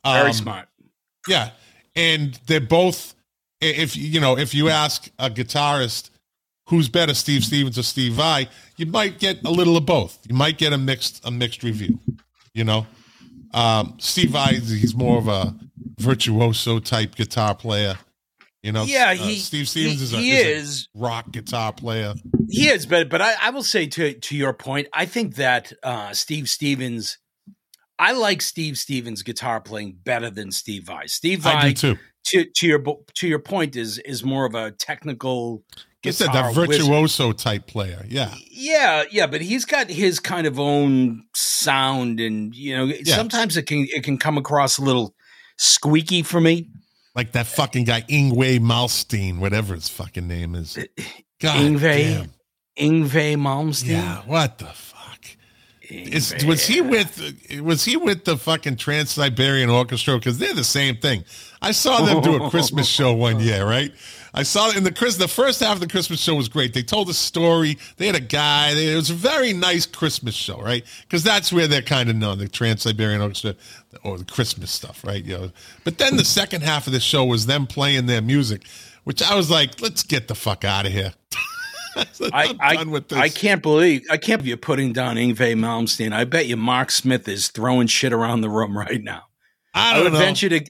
Um, 0.03 0.19
Very 0.19 0.33
smart. 0.33 0.67
Yeah, 1.27 1.51
and 1.95 2.37
they're 2.47 2.59
both. 2.59 3.15
If 3.61 3.95
you 3.95 4.19
know, 4.19 4.37
if 4.37 4.53
you 4.53 4.67
ask 4.67 5.09
a 5.19 5.29
guitarist 5.29 6.09
who's 6.67 6.89
better, 6.89 7.13
Steve 7.13 7.45
Stevens 7.45 7.77
or 7.77 7.83
Steve 7.83 8.13
Vai, 8.13 8.49
you 8.75 8.87
might 8.87 9.19
get 9.19 9.45
a 9.45 9.51
little 9.51 9.77
of 9.77 9.85
both. 9.85 10.19
You 10.27 10.35
might 10.35 10.57
get 10.57 10.73
a 10.73 10.77
mixed 10.77 11.25
a 11.25 11.31
mixed 11.31 11.63
review. 11.63 11.99
You 12.53 12.63
know, 12.63 12.85
um, 13.53 13.95
Steve 13.99 14.31
Vai, 14.31 14.55
he's 14.55 14.95
more 14.95 15.17
of 15.17 15.27
a 15.27 15.55
virtuoso 15.99 16.79
type 16.79 17.15
guitar 17.15 17.55
player. 17.55 17.97
You 18.63 18.71
know, 18.71 18.83
Yeah, 18.83 19.15
uh, 19.19 19.27
Steve 19.29 19.67
Stevens 19.67 19.99
he, 19.99 20.03
is, 20.03 20.13
a, 20.13 20.17
he 20.17 20.31
is 20.33 20.87
a 20.95 20.99
rock 20.99 21.31
guitar 21.31 21.73
player. 21.73 22.13
He 22.47 22.67
is, 22.69 22.85
but 22.85 23.09
but 23.09 23.21
I, 23.21 23.33
I 23.41 23.49
will 23.49 23.63
say 23.63 23.87
to 23.87 24.13
to 24.13 24.37
your 24.37 24.53
point, 24.53 24.87
I 24.93 25.05
think 25.05 25.35
that 25.35 25.73
uh, 25.81 26.13
Steve 26.13 26.47
Stevens, 26.47 27.17
I 27.97 28.11
like 28.11 28.41
Steve 28.41 28.77
Stevens' 28.77 29.23
guitar 29.23 29.61
playing 29.61 29.97
better 30.03 30.29
than 30.29 30.51
Steve 30.51 30.83
Vai. 30.85 31.07
Steve 31.07 31.45
I 31.45 31.53
Vai, 31.53 31.69
do 31.69 31.73
too. 31.73 31.99
to 32.25 32.45
to 32.45 32.67
your 32.67 32.83
to 33.15 33.27
your 33.27 33.39
point, 33.39 33.75
is 33.75 33.97
is 33.99 34.23
more 34.23 34.45
of 34.45 34.53
a 34.53 34.71
technical. 34.71 35.63
He 36.03 36.11
said 36.11 36.33
that 36.33 36.55
wizard. 36.55 36.69
virtuoso 36.69 37.31
type 37.31 37.67
player. 37.67 38.05
Yeah. 38.07 38.33
Yeah, 38.49 39.03
yeah, 39.11 39.27
but 39.27 39.41
he's 39.41 39.65
got 39.65 39.89
his 39.89 40.19
kind 40.19 40.47
of 40.47 40.59
own 40.59 41.23
sound, 41.35 42.19
and 42.19 42.55
you 42.55 42.75
know, 42.75 42.93
sometimes 43.03 43.55
it 43.55 43.63
can 43.63 43.87
it 43.93 44.03
can 44.03 44.17
come 44.17 44.37
across 44.37 44.77
a 44.79 44.81
little 44.81 45.13
squeaky 45.57 46.23
for 46.23 46.41
me. 46.41 46.69
Like 47.13 47.33
that 47.33 47.45
fucking 47.45 47.83
guy, 47.83 48.01
Yngwie 48.01 48.59
Malstein, 48.59 49.39
whatever 49.39 49.75
his 49.75 49.89
fucking 49.89 50.27
name 50.27 50.55
is. 50.55 50.77
Uh, 50.77 50.83
God 51.39 51.57
Yngwie 51.57 51.81
damn. 51.81 52.31
Yngwie 52.79 53.35
Malmsteen. 53.35 53.89
Yeah, 53.89 54.21
what 54.25 54.57
the 54.57 54.65
fuck? 54.65 54.91
Is, 55.89 56.33
was 56.45 56.65
he 56.65 56.79
with 56.79 57.61
was 57.61 57.83
he 57.83 57.97
with 57.97 58.23
the 58.23 58.37
fucking 58.37 58.77
Trans 58.77 59.11
Siberian 59.11 59.69
Orchestra? 59.69 60.17
Because 60.17 60.37
they're 60.37 60.53
the 60.53 60.63
same 60.63 60.97
thing. 60.97 61.25
I 61.61 61.73
saw 61.73 62.01
them 62.05 62.21
do 62.21 62.43
a 62.43 62.49
Christmas 62.49 62.87
show 62.87 63.13
one 63.13 63.39
year, 63.41 63.65
right? 63.65 63.91
I 64.33 64.43
saw 64.43 64.69
it 64.69 64.77
in 64.77 64.83
the 64.83 64.91
Chris. 64.91 65.17
The 65.17 65.27
first 65.27 65.59
half 65.59 65.75
of 65.75 65.81
the 65.81 65.87
Christmas 65.87 66.21
show 66.21 66.35
was 66.35 66.47
great. 66.47 66.73
They 66.73 66.83
told 66.83 67.09
a 67.09 67.13
story. 67.13 67.77
They 67.97 68.05
had 68.05 68.15
a 68.15 68.21
guy. 68.21 68.73
They, 68.73 68.93
it 68.93 68.95
was 68.95 69.09
a 69.09 69.15
very 69.15 69.51
nice 69.51 69.85
Christmas 69.85 70.35
show, 70.35 70.61
right? 70.61 70.85
Because 71.01 71.23
that's 71.23 71.51
where 71.51 71.67
they're 71.67 71.81
kind 71.81 72.09
of 72.09 72.15
known, 72.15 72.37
the 72.37 72.47
Trans 72.47 72.83
Siberian 72.83 73.21
Orchestra 73.21 73.55
or 74.03 74.17
the 74.17 74.25
Christmas 74.25 74.71
stuff, 74.71 75.03
right? 75.03 75.23
You 75.23 75.37
know. 75.37 75.51
But 75.83 75.97
then 75.97 76.15
the 76.15 76.23
second 76.25 76.63
half 76.63 76.87
of 76.87 76.93
the 76.93 76.99
show 76.99 77.25
was 77.25 77.45
them 77.45 77.67
playing 77.67 78.05
their 78.05 78.21
music, 78.21 78.63
which 79.03 79.21
I 79.21 79.35
was 79.35 79.49
like, 79.49 79.81
let's 79.81 80.03
get 80.03 80.27
the 80.27 80.35
fuck 80.35 80.63
out 80.63 80.85
of 80.85 80.93
here. 80.93 81.13
I, 81.95 82.55
I'm 82.59 82.77
I, 82.77 82.83
with 82.91 83.09
this. 83.09 83.19
I 83.19 83.27
can't 83.27 83.61
believe 83.61 84.03
I 84.09 84.15
can't 84.15 84.39
believe 84.39 84.47
you're 84.47 84.57
putting 84.57 84.93
down 84.93 85.17
Yngwie 85.17 85.55
Malmsteen. 85.55 86.13
I 86.13 86.23
bet 86.23 86.47
you 86.47 86.55
Mark 86.55 86.89
Smith 86.89 87.27
is 87.27 87.49
throwing 87.49 87.87
shit 87.87 88.13
around 88.13 88.41
the 88.41 88.49
room 88.49 88.77
right 88.77 89.03
now. 89.03 89.23
I 89.73 89.99
I, 89.99 90.01
would 90.01 90.13
know. 90.13 90.19
venture 90.19 90.47
to 90.49 90.65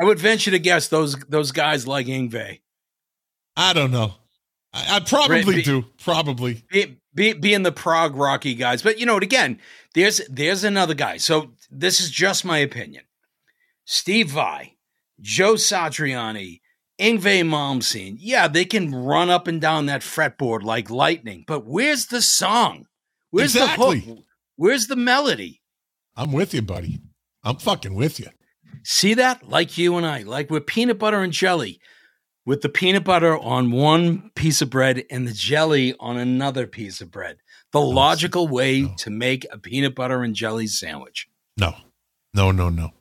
I 0.00 0.04
would 0.04 0.18
venture 0.18 0.50
to 0.50 0.58
guess 0.58 0.88
those 0.88 1.16
those 1.28 1.52
guys 1.52 1.86
like 1.86 2.06
Yngwie. 2.06 2.60
I 3.56 3.72
don't 3.72 3.90
know. 3.90 4.14
I, 4.72 4.96
I 4.96 5.00
probably 5.00 5.56
be- 5.56 5.62
do. 5.62 5.84
Probably. 6.02 6.64
Be, 6.70 6.98
be, 7.14 7.32
being 7.34 7.62
the 7.62 7.72
prog 7.72 8.16
rocky 8.16 8.54
guys. 8.54 8.82
But 8.82 8.98
you 8.98 9.06
know, 9.06 9.14
what? 9.14 9.22
again, 9.22 9.58
there's 9.94 10.20
there's 10.30 10.64
another 10.64 10.94
guy. 10.94 11.18
So 11.18 11.52
this 11.70 12.00
is 12.00 12.10
just 12.10 12.44
my 12.44 12.58
opinion. 12.58 13.04
Steve 13.84 14.30
Vai, 14.30 14.76
Joe 15.20 15.54
Satriani, 15.54 16.60
Yngwie 17.00 17.42
Malmsteen. 17.44 18.16
Yeah, 18.18 18.48
they 18.48 18.64
can 18.64 18.94
run 18.94 19.28
up 19.28 19.46
and 19.46 19.60
down 19.60 19.86
that 19.86 20.00
fretboard 20.02 20.62
like 20.62 20.88
lightning. 20.88 21.44
But 21.46 21.66
where's 21.66 22.06
the 22.06 22.22
song? 22.22 22.86
Where's 23.30 23.54
Exactly. 23.54 24.00
the 24.00 24.06
hook? 24.06 24.24
Where's 24.56 24.86
the 24.86 24.96
melody? 24.96 25.60
I'm 26.16 26.32
with 26.32 26.54
you, 26.54 26.62
buddy. 26.62 27.00
I'm 27.42 27.56
fucking 27.56 27.94
with 27.94 28.20
you. 28.20 28.28
See 28.84 29.14
that? 29.14 29.48
Like 29.48 29.76
you 29.76 29.96
and 29.96 30.06
I, 30.06 30.22
like 30.22 30.50
with 30.50 30.66
peanut 30.66 30.98
butter 30.98 31.20
and 31.22 31.32
jelly, 31.32 31.80
with 32.44 32.62
the 32.62 32.68
peanut 32.68 33.04
butter 33.04 33.36
on 33.38 33.70
one 33.70 34.30
piece 34.34 34.62
of 34.62 34.70
bread 34.70 35.04
and 35.10 35.26
the 35.26 35.32
jelly 35.32 35.94
on 36.00 36.16
another 36.16 36.66
piece 36.66 37.00
of 37.00 37.10
bread. 37.10 37.36
The 37.72 37.80
logical 37.80 38.48
way 38.48 38.82
no. 38.82 38.94
to 38.98 39.10
make 39.10 39.46
a 39.50 39.58
peanut 39.58 39.94
butter 39.94 40.22
and 40.22 40.34
jelly 40.34 40.66
sandwich. 40.66 41.28
No, 41.56 41.74
no, 42.34 42.50
no, 42.50 42.68
no. 42.68 42.92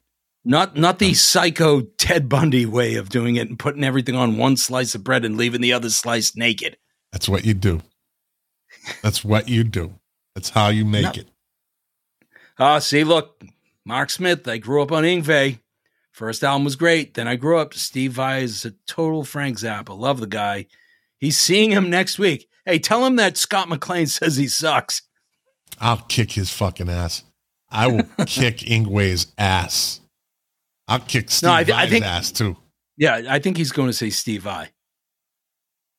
Not 0.44 0.76
not 0.76 0.98
the 1.00 1.14
psycho 1.14 1.82
Ted 1.82 2.28
Bundy 2.28 2.66
way 2.66 2.96
of 2.96 3.10
doing 3.10 3.36
it 3.36 3.48
and 3.48 3.60
putting 3.60 3.84
everything 3.84 4.16
on 4.16 4.38
one 4.38 4.58
slice 4.58 4.96
of 4.96 5.04
bread 5.04 5.24
and 5.24 5.38
leaving 5.38 5.62
the 5.62 5.74
other 5.74 5.90
slice 5.90 6.36
naked. 6.36 6.78
That's 7.12 7.30
what 7.30 7.46
you 7.46 7.54
do. 7.54 7.82
That's 9.04 9.24
what 9.24 9.48
you 9.50 9.64
do. 9.64 10.00
That's 10.34 10.50
how 10.50 10.70
you 10.70 10.86
make 10.86 11.04
No. 11.04 11.12
it. 11.12 11.28
Ah, 12.58 12.80
see, 12.80 13.04
look, 13.04 13.44
Mark 13.86 14.10
Smith, 14.10 14.48
I 14.48 14.58
grew 14.58 14.82
up 14.82 14.92
on 14.92 15.04
Yngwie. 15.04 15.60
First 16.22 16.44
album 16.44 16.66
was 16.66 16.76
great. 16.76 17.16
Then 17.16 17.28
I 17.28 17.36
grew 17.36 17.58
up. 17.58 17.74
Steve 17.74 18.12
Vai 18.12 18.44
is 18.44 18.64
a 18.64 18.74
total 18.86 19.24
Frank 19.24 19.58
Zappa. 19.58 19.98
Love 19.98 20.20
the 20.20 20.28
guy. 20.28 20.68
He's 21.18 21.36
seeing 21.36 21.72
him 21.72 21.90
next 21.90 22.20
week. 22.20 22.48
Hey, 22.64 22.78
tell 22.78 23.04
him 23.08 23.16
that 23.16 23.38
Scott 23.38 23.70
McLean 23.70 24.06
says 24.08 24.38
he 24.38 24.48
sucks. 24.48 25.02
I'll 25.80 25.98
kick 25.98 26.34
his 26.34 26.52
fucking 26.54 26.90
ass. 26.90 27.24
I 27.72 27.88
will 27.88 28.04
kick 28.28 28.58
Yngwie's 28.60 29.34
ass. 29.40 30.00
I'll 30.88 31.00
kick 31.00 31.32
Steve 31.32 31.48
No, 31.48 31.54
I- 31.54 31.66
I 31.82 31.90
think- 31.90 32.06
ass 32.06 32.32
too. 32.32 32.56
Yeah, 32.98 33.24
I 33.28 33.40
think 33.40 33.58
he's 33.58 33.72
going 33.72 33.88
to 33.90 33.94
say 33.94 34.12
Steve 34.12 34.44
Vai. 34.44 34.70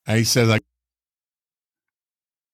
And 0.07 0.19
he 0.19 0.23
said, 0.23 0.47
like, 0.47 0.61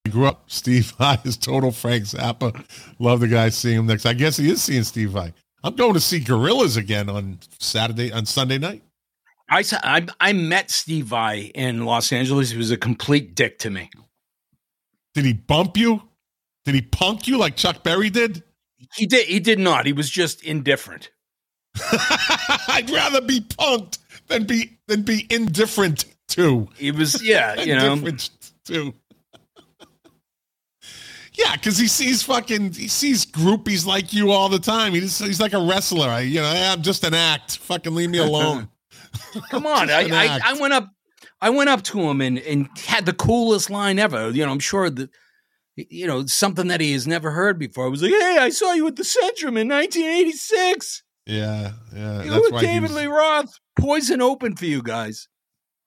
I 0.08 0.10
grew 0.10 0.26
up. 0.26 0.46
Steve 0.50 0.92
Vai 0.98 1.20
is 1.24 1.38
total 1.38 1.72
Frank 1.72 2.06
Zappa. 2.06 2.66
Love 2.98 3.20
the 3.20 3.28
guy. 3.28 3.50
Seeing 3.50 3.78
him 3.78 3.86
next. 3.86 4.08
I 4.08 4.14
guess 4.14 4.38
he 4.38 4.50
is 4.50 4.60
seeing 4.64 4.82
Steve 4.84 5.12
Vai. 5.12 5.34
I'm 5.64 5.76
going 5.76 5.94
to 5.94 6.00
see 6.00 6.20
Gorillaz 6.20 6.78
again 6.78 7.10
on 7.10 7.40
Saturday, 7.60 8.12
on 8.12 8.26
Sunday 8.26 8.58
night. 8.58 8.84
I, 9.50 9.62
sa- 9.64 9.80
I, 9.84 10.06
I 10.20 10.34
met 10.34 10.70
Steve 10.70 11.06
Vai 11.06 11.52
in 11.56 11.86
Los 11.86 12.12
Angeles. 12.14 12.52
He 12.52 12.58
was 12.58 12.72
a 12.72 12.78
complete 12.78 13.36
dick 13.36 13.60
to 13.60 13.70
me. 13.70 13.90
Did 15.16 15.26
he 15.26 15.34
bump 15.34 15.76
you? 15.76 16.04
Did 16.66 16.76
he 16.76 16.82
punk 16.82 17.28
you 17.28 17.38
like 17.38 17.56
Chuck 17.56 17.84
Berry 17.84 18.10
did? 18.10 18.44
He 18.96 19.06
did. 19.06 19.28
He 19.28 19.40
did 19.40 19.60
not. 19.60 19.86
He 19.86 19.94
was 19.94 20.10
just 20.10 20.44
indifferent. 20.44 21.10
I'd 22.68 22.90
rather 22.90 23.22
be 23.22 23.42
punked 23.42 23.98
than 24.28 24.46
be 24.46 24.78
than 24.88 25.02
be 25.02 25.26
indifferent 25.30 26.06
to. 26.30 26.68
He 26.78 26.92
was, 26.92 27.22
yeah, 27.24 27.56
you 27.62 27.76
know. 27.76 27.94
Indifferent 27.94 28.30
to. 28.66 28.94
Yeah, 31.40 31.56
because 31.56 31.78
he 31.78 31.88
sees 31.88 32.22
fucking 32.24 32.74
he 32.74 32.90
sees 32.90 33.26
groupies 33.26 33.86
like 33.86 34.12
you 34.12 34.32
all 34.32 34.50
the 34.50 34.60
time. 34.60 34.94
He 34.94 35.00
just, 35.00 35.24
he's 35.24 35.40
like 35.40 35.54
a 35.54 35.66
wrestler. 35.66 36.10
I, 36.10 36.22
you 36.22 36.42
know, 36.42 36.48
"Eh, 36.50 36.72
I'm 36.72 36.82
just 36.82 37.06
an 37.06 37.14
act. 37.14 37.60
Fucking 37.60 37.96
leave 37.96 38.10
me 38.10 38.18
alone. 38.18 38.68
Come 39.50 39.66
on, 39.66 39.90
I, 39.90 40.02
I. 40.12 40.40
I 40.44 40.54
went 40.60 40.74
up, 40.74 40.90
I 41.40 41.50
went 41.50 41.70
up 41.70 41.82
to 41.84 42.02
him 42.02 42.20
and 42.20 42.40
and 42.40 42.68
had 42.86 43.06
the 43.06 43.14
coolest 43.14 43.70
line 43.70 44.00
ever. 44.00 44.30
You 44.32 44.46
know, 44.46 44.52
I'm 44.52 44.60
sure 44.60 44.90
that, 44.90 45.10
you 45.78 46.06
know, 46.06 46.26
something 46.26 46.68
that 46.68 46.82
he 46.82 46.92
has 46.92 47.08
never 47.08 47.32
heard 47.32 47.58
before. 47.58 47.86
I 47.86 47.90
was 47.90 48.02
like, 48.04 48.12
"Hey, 48.12 48.38
I 48.40 48.50
saw 48.50 48.74
you 48.74 48.86
at 48.88 48.98
the 48.98 49.04
Centrum 49.04 49.58
in 49.58 49.70
1986. 49.70 51.04
Yeah, 51.26 51.72
yeah. 51.96 52.24
You 52.24 52.32
That's 52.32 52.52
with 52.52 52.62
David 52.62 52.90
was- 52.90 52.96
Lee 52.98 53.06
Roth. 53.06 53.54
Poison 53.80 54.22
open 54.22 54.58
for 54.58 54.66
you 54.66 54.84
guys." 54.84 55.30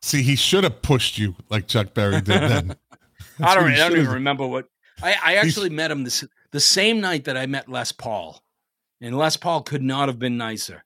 See, 0.01 0.23
he 0.23 0.35
should 0.35 0.65
have 0.65 0.81
pushed 0.83 1.19
you 1.19 1.37
like 1.51 1.69
Chuck 1.69 1.93
Berry 1.93 2.23
did 2.23 2.27
then. 2.27 2.77
I 3.41 3.55
don't, 3.55 3.71
I 3.71 3.89
don't 3.89 3.99
even 3.99 4.15
remember 4.15 4.47
what. 4.47 4.67
I, 5.03 5.17
I 5.25 5.35
actually 5.37 5.71
met 5.71 5.91
him 5.91 6.05
this 6.05 6.25
the 6.51 6.61
same 6.61 7.01
night 7.01 7.25
that 7.25 7.37
I 7.37 7.47
met 7.47 7.69
Les 7.69 7.93
Paul, 7.93 8.43
and 9.01 9.17
Les 9.17 9.37
Paul 9.37 9.63
could 9.63 9.83
not 9.83 10.09
have 10.09 10.19
been 10.19 10.37
nicer. 10.37 10.85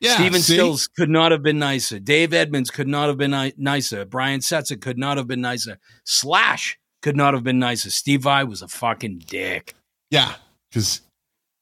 Yeah, 0.00 0.14
Steven 0.14 0.40
see? 0.40 0.54
Stills 0.54 0.86
could 0.86 1.10
not 1.10 1.32
have 1.32 1.42
been 1.42 1.58
nicer. 1.58 1.98
Dave 1.98 2.32
Edmunds 2.32 2.70
could 2.70 2.86
not 2.86 3.08
have 3.08 3.16
been 3.16 3.32
ni- 3.32 3.54
nicer. 3.56 4.04
Brian 4.04 4.40
Setzer 4.40 4.80
could 4.80 4.96
not 4.96 5.16
have 5.16 5.26
been 5.26 5.40
nicer. 5.40 5.78
Slash 6.04 6.78
could 7.02 7.16
not 7.16 7.34
have 7.34 7.42
been 7.42 7.58
nicer. 7.58 7.90
Steve 7.90 8.22
Vai 8.22 8.44
was 8.44 8.62
a 8.62 8.68
fucking 8.68 9.22
dick. 9.26 9.74
Yeah, 10.10 10.34
because 10.70 11.00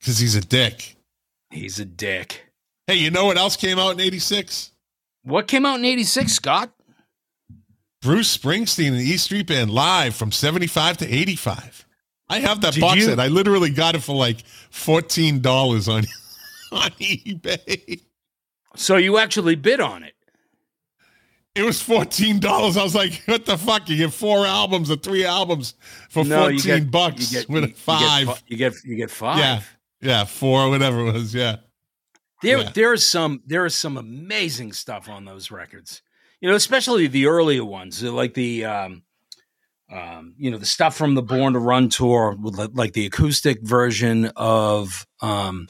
because 0.01 0.19
he's 0.19 0.35
a 0.35 0.41
dick. 0.43 0.97
He's 1.51 1.79
a 1.81 1.85
dick. 1.85 2.45
Hey, 2.87 2.97
you 2.97 3.11
know 3.11 3.25
what 3.25 3.39
else 3.39 3.57
came 3.57 3.79
out 3.79 3.93
in 3.93 4.01
'86? 4.01 4.73
What 5.27 5.49
came 5.49 5.67
out 5.67 5.81
in 5.81 5.85
86, 5.85 6.33
Scott? 6.33 6.71
Bruce 8.01 8.37
Springsteen 8.37 8.89
and 8.89 8.99
the 8.99 9.11
E 9.11 9.17
Street 9.17 9.49
Band 9.49 9.73
live 9.73 10.15
from 10.15 10.31
75 10.31 10.99
to 10.99 11.13
85. 11.13 11.85
I 12.29 12.41
have 12.41 12.61
that 12.63 12.75
Did 12.75 12.81
box 12.81 12.97
you- 13.01 13.07
set. 13.07 13.21
I 13.21 13.29
literally 13.29 13.71
got 13.71 13.95
it 13.95 14.03
for 14.03 14.15
like 14.17 14.39
$14 14.73 15.89
on, 15.89 16.05
on 16.83 16.91
eBay. 16.93 18.01
So 18.75 18.97
you 18.97 19.19
actually 19.19 19.55
bid 19.55 19.81
on 19.81 20.03
it. 20.03 20.15
It 21.55 21.63
was 21.63 21.83
$14. 21.83 22.45
I 22.77 22.83
was 22.83 22.95
like, 22.95 23.23
what 23.25 23.47
the 23.47 23.57
fuck? 23.57 23.89
You 23.89 23.97
get 23.97 24.13
four 24.13 24.45
albums 24.47 24.91
or 24.91 24.97
three 24.97 25.25
albums 25.25 25.75
for 26.11 26.23
No, 26.25 26.49
14 26.51 26.57
you 26.59 26.63
get- 26.63 26.91
bucks 26.91 27.33
you 27.33 27.39
get, 27.41 27.49
with 27.49 27.65
you- 27.65 27.71
a 27.71 27.75
five. 27.75 28.43
You 28.47 28.57
get, 28.59 28.75
you 28.85 28.97
get 28.97 29.11
five. 29.11 29.39
Yeah. 29.39 29.61
yeah, 30.01 30.25
four, 30.25 30.69
whatever 30.69 31.07
it 31.07 31.13
was. 31.15 31.35
Yeah. 31.35 31.57
There, 32.43 32.59
Yeah. 32.59 32.71
there 32.75 32.93
is 32.93 33.07
some, 33.07 33.43
there 33.47 33.65
is 33.65 33.75
some 33.75 33.97
amazing 33.97 34.75
stuff 34.75 35.09
on 35.09 35.25
those 35.25 35.51
records. 35.51 36.03
You 36.43 36.51
know, 36.51 36.55
especially 36.57 37.07
the 37.07 37.25
earlier 37.27 37.65
ones, 37.65 38.03
like 38.03 38.35
the, 38.35 38.67
um, 38.67 39.03
um, 39.91 40.35
you 40.39 40.51
know, 40.51 40.59
the 40.59 40.67
stuff 40.67 40.97
from 40.97 41.15
the 41.15 41.23
Born 41.23 41.53
to 41.53 41.59
Run 41.59 41.89
tour, 41.89 42.37
with 42.41 42.57
li- 42.59 42.69
like 42.73 42.93
the 42.93 43.07
acoustic 43.07 43.63
version 43.63 44.33
of, 44.37 45.07
um, 45.21 45.69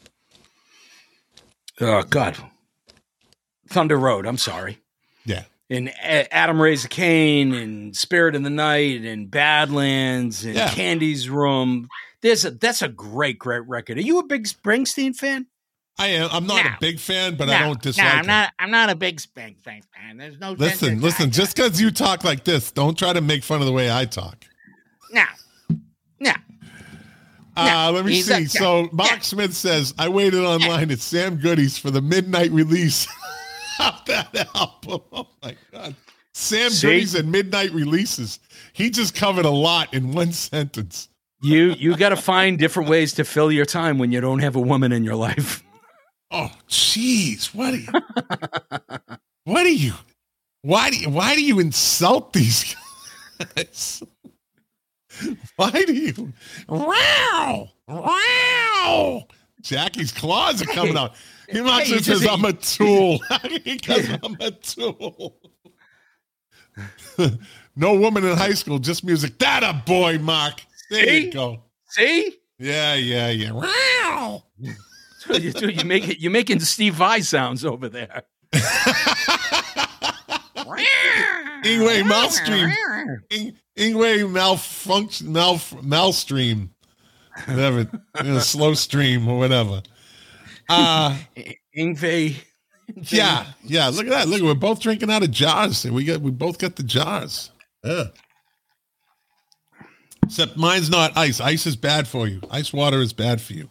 oh 1.80 2.02
God, 2.04 2.36
Thunder 3.68 3.96
Road. 3.98 4.26
I'm 4.26 4.38
sorry. 4.38 4.78
Yeah. 5.24 5.44
And 5.68 5.88
A- 5.88 6.32
Adam 6.32 6.60
Raised 6.62 6.88
Cain 6.90 7.52
and 7.52 7.96
Spirit 7.96 8.34
in 8.36 8.42
the 8.44 8.50
Night 8.50 9.02
and 9.02 9.30
Badlands 9.30 10.44
and 10.44 10.54
Yeah. 10.54 10.70
Candy's 10.70 11.28
Room. 11.28 11.88
There's 12.22 12.44
a 12.44 12.52
that's 12.52 12.82
a 12.82 12.88
great, 12.88 13.38
great 13.38 13.66
record. 13.66 13.98
Are 13.98 14.02
you 14.02 14.18
a 14.18 14.24
big 14.26 14.44
Springsteen 14.44 15.14
fan? 15.14 15.46
I 15.98 16.08
am. 16.08 16.28
I'm 16.30 16.46
not 16.46 16.64
No. 16.64 16.70
a 16.72 16.76
big 16.80 16.98
fan, 17.00 17.36
but 17.36 17.46
no, 17.46 17.54
I 17.54 17.58
don't 17.60 17.80
dislike 17.80 18.04
no, 18.06 18.10
I'm 18.12 18.18
him. 18.20 18.26
not. 18.26 18.52
I'm 18.58 18.70
not 18.70 18.90
a 18.90 18.94
big 18.94 19.18
Spank 19.18 19.58
fan. 19.62 19.82
There's 20.16 20.38
no. 20.38 20.52
Listen, 20.52 21.00
listen. 21.00 21.30
Just 21.30 21.56
because 21.56 21.80
you 21.80 21.90
talk 21.90 22.22
like 22.24 22.44
this, 22.44 22.70
don't 22.70 22.98
try 22.98 23.12
to 23.12 23.20
make 23.20 23.42
fun 23.42 23.60
of 23.60 23.66
the 23.66 23.72
way 23.72 23.90
I 23.90 24.04
talk. 24.04 24.44
no, 25.10 25.24
no. 26.20 26.32
Uh, 27.58 27.90
let 27.94 28.04
me 28.04 28.12
he's 28.12 28.26
see. 28.26 28.44
so 28.44 28.86
Mark 28.92 29.10
yeah. 29.10 29.18
Smith 29.20 29.54
says, 29.54 29.94
I 29.98 30.10
waited 30.10 30.40
online 30.44 30.90
at 30.90 30.98
Sam 31.00 31.36
Goody's 31.36 31.78
for 31.78 31.90
the 31.90 32.02
midnight 32.02 32.50
release 32.50 33.06
of 33.80 33.94
that 34.06 34.48
album. 34.54 35.00
Oh 35.10 35.26
my 35.42 35.56
God. 35.72 35.94
Sam 36.34 36.68
See? 36.68 36.86
Goody's 36.86 37.14
and 37.14 37.32
midnight 37.32 37.72
releases. 37.72 38.40
He 38.74 38.90
just 38.90 39.14
covered 39.14 39.46
a 39.46 39.50
lot 39.50 39.94
in 39.94 40.12
one 40.12 40.32
sentence. 40.32 41.08
You 41.42 41.70
you 41.78 41.96
got 41.96 42.10
to 42.10 42.16
find 42.16 42.58
different 42.58 42.90
ways 42.90 43.14
to 43.14 43.24
fill 43.24 43.50
your 43.50 43.64
time 43.64 43.98
when 43.98 44.12
you 44.12 44.20
don't 44.20 44.40
have 44.40 44.54
a 44.56 44.60
woman 44.60 44.92
in 44.92 45.02
your 45.02 45.14
life. 45.16 45.62
Oh, 46.30 46.50
jeez. 46.68 47.54
What 47.54 47.74
are 47.74 47.76
you? 47.76 47.92
what 49.44 49.64
are 49.66 49.68
you? 49.68 49.92
Why 50.62 50.90
do 50.90 50.96
you, 50.98 51.10
why 51.10 51.34
do 51.34 51.44
you 51.44 51.60
insult 51.60 52.32
these 52.32 52.74
guys? 53.56 54.02
Why 55.56 55.70
do 55.70 55.94
you? 55.94 56.32
Wow! 56.68 57.68
Wow! 57.88 59.26
Jackie's 59.62 60.12
claws 60.12 60.60
are 60.62 60.66
coming 60.66 60.96
out. 60.96 61.14
He 61.48 61.60
must 61.60 61.86
Hey, 61.90 61.98
says 62.00 62.26
I'm 62.30 62.44
a 62.44 62.52
tool. 62.52 63.20
because 63.64 64.08
I'm 64.22 64.36
a 64.40 64.50
tool. 64.50 65.36
no 67.76 67.94
woman 67.94 68.24
in 68.24 68.36
high 68.36 68.54
school, 68.54 68.78
just 68.78 69.04
music. 69.04 69.38
That 69.38 69.62
a 69.62 69.72
boy, 69.86 70.18
Mark. 70.18 70.62
There 70.90 71.04
See? 71.04 71.24
you 71.26 71.32
go. 71.32 71.62
See, 71.88 72.36
Yeah, 72.58 72.94
yeah, 72.94 73.30
yeah. 73.30 73.52
Wow! 73.52 74.42
What 75.26 75.42
you 75.42 75.52
do. 75.52 75.68
You 75.68 75.84
make 75.84 76.08
it. 76.08 76.20
You're 76.20 76.32
making 76.32 76.60
Steve 76.60 76.94
Vai 76.94 77.20
sounds 77.20 77.64
over 77.64 77.88
there. 77.88 78.22
Yngwie 81.64 82.02
Malstream. 82.02 82.72
Ing- 83.30 83.56
Yngwie 83.76 84.30
malfunction, 84.30 85.32
mal, 85.32 85.56
malstream. 85.56 86.70
Whatever. 87.46 87.80
you 88.24 88.32
know, 88.32 88.38
slow 88.38 88.74
stream 88.74 89.28
or 89.28 89.38
whatever. 89.38 89.82
Uh, 90.68 91.16
Yngwie. 91.76 92.36
yeah, 93.10 93.46
yeah. 93.62 93.88
Look 93.88 94.06
at 94.06 94.10
that. 94.10 94.28
Look, 94.28 94.42
we're 94.42 94.54
both 94.54 94.80
drinking 94.80 95.10
out 95.10 95.22
of 95.22 95.30
jars. 95.30 95.84
We 95.84 96.04
got 96.04 96.20
we 96.20 96.30
both 96.30 96.58
got 96.58 96.76
the 96.76 96.82
jars. 96.82 97.50
Yeah. 97.84 98.04
Except 100.24 100.56
mine's 100.56 100.90
not 100.90 101.16
ice. 101.16 101.40
Ice 101.40 101.66
is 101.66 101.76
bad 101.76 102.08
for 102.08 102.26
you. 102.26 102.40
Ice 102.50 102.72
water 102.72 103.00
is 103.00 103.12
bad 103.12 103.40
for 103.40 103.52
you. 103.52 103.68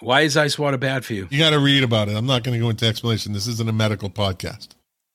Why 0.00 0.22
is 0.22 0.36
ice 0.36 0.58
water 0.58 0.76
bad 0.76 1.04
for 1.04 1.14
you? 1.14 1.26
You 1.30 1.38
got 1.38 1.50
to 1.50 1.58
read 1.58 1.82
about 1.82 2.08
it. 2.08 2.16
I'm 2.16 2.26
not 2.26 2.42
going 2.42 2.58
to 2.58 2.62
go 2.62 2.68
into 2.68 2.86
explanation. 2.86 3.32
This 3.32 3.46
isn't 3.46 3.68
a 3.68 3.72
medical 3.72 4.10
podcast. 4.10 4.68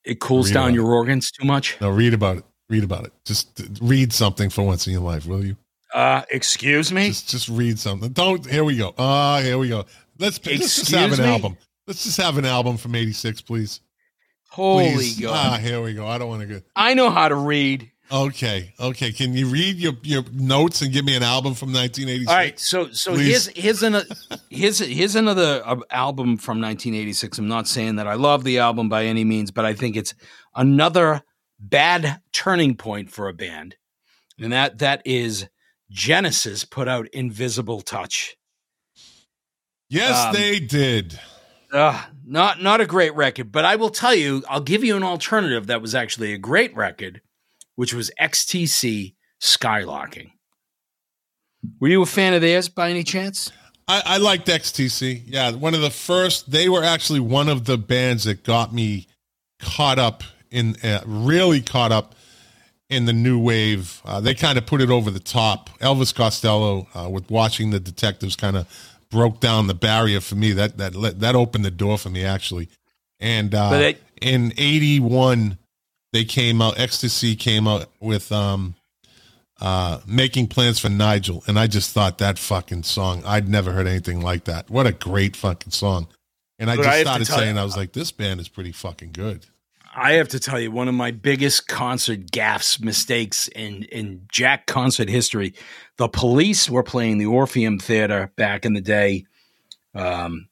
It 0.03 0.19
cools 0.19 0.49
Read 0.49 0.53
down 0.55 0.73
your 0.73 0.91
organs 0.91 1.31
too 1.31 1.45
much. 1.45 1.77
No, 1.79 1.89
read 1.89 2.13
about 2.13 2.37
it. 2.37 2.45
Read 2.69 2.83
about 2.83 3.05
it. 3.05 3.13
Just 3.25 3.61
uh, 3.61 3.65
read 3.81 4.11
something 4.11 4.49
for 4.49 4.63
once 4.63 4.87
in 4.87 4.93
your 4.93 5.03
life, 5.03 5.27
will 5.27 5.45
you? 5.45 5.55
Uh, 5.93 6.23
excuse 6.31 6.91
me. 6.91 7.09
Just 7.09 7.29
just 7.29 7.49
read 7.49 7.77
something. 7.77 8.11
Don't. 8.11 8.49
Here 8.49 8.63
we 8.63 8.77
go. 8.77 8.95
Ah, 8.97 9.41
here 9.41 9.57
we 9.57 9.67
go. 9.67 9.85
Let's, 10.17 10.43
let's 10.45 10.77
just 10.77 10.91
have 10.91 11.11
an 11.11 11.19
me? 11.19 11.29
album. 11.29 11.57
Let's 11.85 12.03
just 12.03 12.17
have 12.17 12.37
an 12.37 12.45
album 12.45 12.77
from 12.77 12.95
'86, 12.95 13.41
please. 13.41 13.81
Holy 14.47 14.93
Please. 14.93 15.19
God! 15.19 15.33
Ah, 15.33 15.57
here 15.57 15.81
we 15.81 15.93
go. 15.93 16.07
I 16.07 16.17
don't 16.17 16.29
want 16.29 16.41
to 16.41 16.47
go. 16.47 16.61
I 16.75 16.93
know 16.93 17.09
how 17.09 17.27
to 17.27 17.35
read. 17.35 17.90
Okay, 18.11 18.73
okay. 18.77 19.11
Can 19.13 19.33
you 19.33 19.47
read 19.47 19.77
your 19.77 19.93
your 20.03 20.23
notes 20.33 20.81
and 20.81 20.91
give 20.91 21.05
me 21.05 21.15
an 21.15 21.23
album 21.23 21.53
from 21.53 21.71
1986? 21.71 22.29
All 22.29 22.35
right, 22.35 22.59
so 22.59 22.91
so 22.91 23.13
Please. 23.13 23.47
here's 23.47 23.47
here's 23.47 23.83
another 23.83 24.05
here's 24.49 24.79
here's 24.79 25.15
another 25.15 25.61
uh, 25.65 25.77
album 25.89 26.37
from 26.37 26.59
1986. 26.59 27.37
I'm 27.37 27.47
not 27.47 27.69
saying 27.69 27.95
that 27.95 28.07
I 28.07 28.15
love 28.15 28.43
the 28.43 28.59
album 28.59 28.89
by 28.89 29.05
any 29.05 29.23
means, 29.23 29.51
but 29.51 29.63
I 29.63 29.73
think 29.73 29.95
it's 29.95 30.13
another 30.55 31.21
bad 31.57 32.21
turning 32.33 32.75
point 32.75 33.09
for 33.09 33.29
a 33.29 33.33
band, 33.33 33.77
and 34.37 34.51
that 34.51 34.79
that 34.79 35.01
is 35.05 35.47
Genesis 35.89 36.65
put 36.65 36.89
out 36.89 37.07
Invisible 37.13 37.79
Touch. 37.79 38.35
Yes, 39.87 40.27
um, 40.27 40.33
they 40.33 40.59
did. 40.59 41.17
Uh, 41.71 42.01
not 42.25 42.61
not 42.61 42.81
a 42.81 42.85
great 42.85 43.15
record, 43.15 43.53
but 43.53 43.63
I 43.63 43.77
will 43.77 43.89
tell 43.89 44.13
you, 44.13 44.43
I'll 44.49 44.59
give 44.59 44.83
you 44.83 44.97
an 44.97 45.03
alternative 45.03 45.67
that 45.67 45.81
was 45.81 45.95
actually 45.95 46.33
a 46.33 46.37
great 46.37 46.75
record, 46.75 47.21
which 47.75 47.93
was 47.93 48.11
XTC 48.19 49.15
Skylarking. 49.41 50.31
Were 51.79 51.87
you 51.89 52.01
a 52.01 52.05
fan 52.05 52.33
of 52.33 52.41
theirs 52.41 52.69
by 52.69 52.89
any 52.89 53.03
chance? 53.03 53.51
I, 53.87 54.01
I 54.05 54.17
liked 54.17 54.47
XTC. 54.47 55.23
Yeah, 55.25 55.51
one 55.51 55.73
of 55.73 55.81
the 55.81 55.89
first. 55.89 56.51
They 56.51 56.69
were 56.69 56.83
actually 56.83 57.19
one 57.19 57.49
of 57.49 57.65
the 57.65 57.77
bands 57.77 58.23
that 58.25 58.43
got 58.43 58.73
me 58.73 59.07
caught 59.59 59.99
up 59.99 60.23
in, 60.49 60.75
uh, 60.83 61.01
really 61.05 61.61
caught 61.61 61.91
up 61.91 62.15
in 62.89 63.05
the 63.05 63.13
new 63.13 63.39
wave. 63.39 64.01
Uh, 64.05 64.19
they 64.21 64.33
kind 64.33 64.57
of 64.57 64.65
put 64.65 64.81
it 64.81 64.89
over 64.89 65.09
the 65.11 65.19
top. 65.19 65.69
Elvis 65.79 66.13
Costello, 66.13 66.87
uh, 66.93 67.09
with 67.09 67.29
watching 67.29 67.69
the 67.71 67.79
detectives, 67.79 68.35
kind 68.35 68.57
of 68.57 68.67
broke 69.09 69.39
down 69.39 69.67
the 69.67 69.73
barrier 69.73 70.19
for 70.21 70.35
me. 70.35 70.51
That 70.53 70.77
that 70.77 70.95
let- 70.95 71.19
that 71.19 71.35
opened 71.35 71.65
the 71.65 71.71
door 71.71 71.97
for 71.97 72.09
me 72.09 72.23
actually. 72.23 72.69
And 73.19 73.53
uh, 73.53 73.69
it- 73.73 74.01
in 74.21 74.53
'81, 74.57 75.57
they 76.13 76.23
came 76.25 76.61
out. 76.61 76.75
XTC 76.75 77.37
came 77.37 77.67
out 77.67 77.89
with 77.99 78.31
um, 78.31 78.75
uh, 79.59 79.99
making 80.05 80.47
plans 80.47 80.79
for 80.79 80.89
Nigel, 80.89 81.43
and 81.47 81.57
I 81.59 81.67
just 81.67 81.91
thought 81.91 82.17
that 82.19 82.37
fucking 82.39 82.83
song. 82.83 83.23
I'd 83.25 83.47
never 83.47 83.71
heard 83.71 83.87
anything 83.87 84.21
like 84.21 84.45
that. 84.45 84.69
What 84.69 84.87
a 84.87 84.91
great 84.91 85.35
fucking 85.35 85.71
song! 85.71 86.07
And 86.59 86.69
I 86.69 86.75
But 86.75 86.83
just 86.83 86.95
I 86.97 87.01
started 87.01 87.25
saying, 87.27 87.55
you- 87.55 87.61
I 87.61 87.63
was 87.63 87.77
like, 87.77 87.93
this 87.93 88.11
band 88.11 88.39
is 88.39 88.47
pretty 88.49 88.71
fucking 88.71 89.11
good. 89.13 89.45
I 89.93 90.13
have 90.13 90.29
to 90.29 90.39
tell 90.39 90.57
you, 90.57 90.71
one 90.71 90.87
of 90.87 90.93
my 90.93 91.11
biggest 91.11 91.67
concert 91.67 92.27
gaffes, 92.31 92.81
mistakes 92.81 93.49
in 93.49 93.83
in 93.83 94.25
Jack 94.31 94.65
concert 94.65 95.09
history. 95.09 95.53
The 95.97 96.07
Police 96.07 96.69
were 96.69 96.83
playing 96.83 97.17
the 97.17 97.25
Orpheum 97.25 97.77
Theater 97.77 98.31
back 98.37 98.65
in 98.65 98.73
the 98.73 98.81
day. 98.81 99.25
Um, 99.93 100.47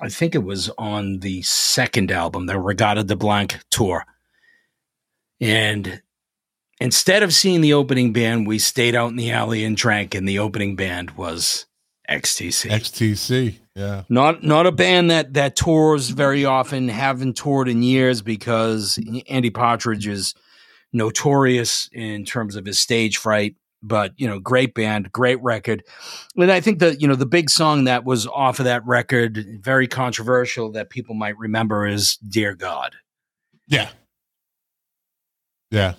I 0.00 0.08
think 0.08 0.36
it 0.36 0.44
was 0.44 0.70
on 0.78 1.18
the 1.18 1.42
second 1.42 2.12
album, 2.12 2.46
the 2.46 2.54
Reggatta 2.54 3.04
de 3.04 3.16
Blanc 3.16 3.58
tour, 3.70 4.06
and 5.40 6.02
instead 6.80 7.22
of 7.22 7.34
seeing 7.34 7.60
the 7.60 7.72
opening 7.72 8.12
band, 8.12 8.46
we 8.46 8.58
stayed 8.58 8.94
out 8.94 9.10
in 9.10 9.16
the 9.16 9.30
alley 9.30 9.64
and 9.64 9.76
drank, 9.76 10.14
and 10.14 10.28
the 10.28 10.38
opening 10.38 10.76
band 10.76 11.12
was 11.12 11.66
XTC. 12.08 12.70
XTC, 12.70 13.58
yeah. 13.74 14.04
Not 14.08 14.42
not 14.42 14.66
a 14.66 14.72
band 14.72 15.10
that 15.10 15.34
that 15.34 15.56
tours 15.56 16.10
very 16.10 16.44
often. 16.44 16.88
Haven't 16.88 17.36
toured 17.36 17.68
in 17.68 17.82
years 17.82 18.22
because 18.22 18.98
Andy 19.28 19.50
Partridge 19.50 20.06
is 20.06 20.34
notorious 20.92 21.88
in 21.92 22.24
terms 22.24 22.56
of 22.56 22.64
his 22.64 22.78
stage 22.78 23.18
fright. 23.18 23.56
But 23.80 24.12
you 24.16 24.26
know, 24.26 24.40
great 24.40 24.74
band, 24.74 25.12
great 25.12 25.40
record, 25.40 25.84
and 26.36 26.50
I 26.50 26.60
think 26.60 26.80
that 26.80 27.00
you 27.00 27.06
know 27.06 27.14
the 27.14 27.26
big 27.26 27.48
song 27.48 27.84
that 27.84 28.04
was 28.04 28.26
off 28.26 28.58
of 28.58 28.64
that 28.64 28.84
record, 28.84 29.44
very 29.60 29.86
controversial 29.86 30.72
that 30.72 30.90
people 30.90 31.14
might 31.14 31.38
remember 31.38 31.86
is 31.86 32.16
"Dear 32.16 32.56
God." 32.56 32.96
Yeah. 33.68 33.90
Yeah. 35.70 35.94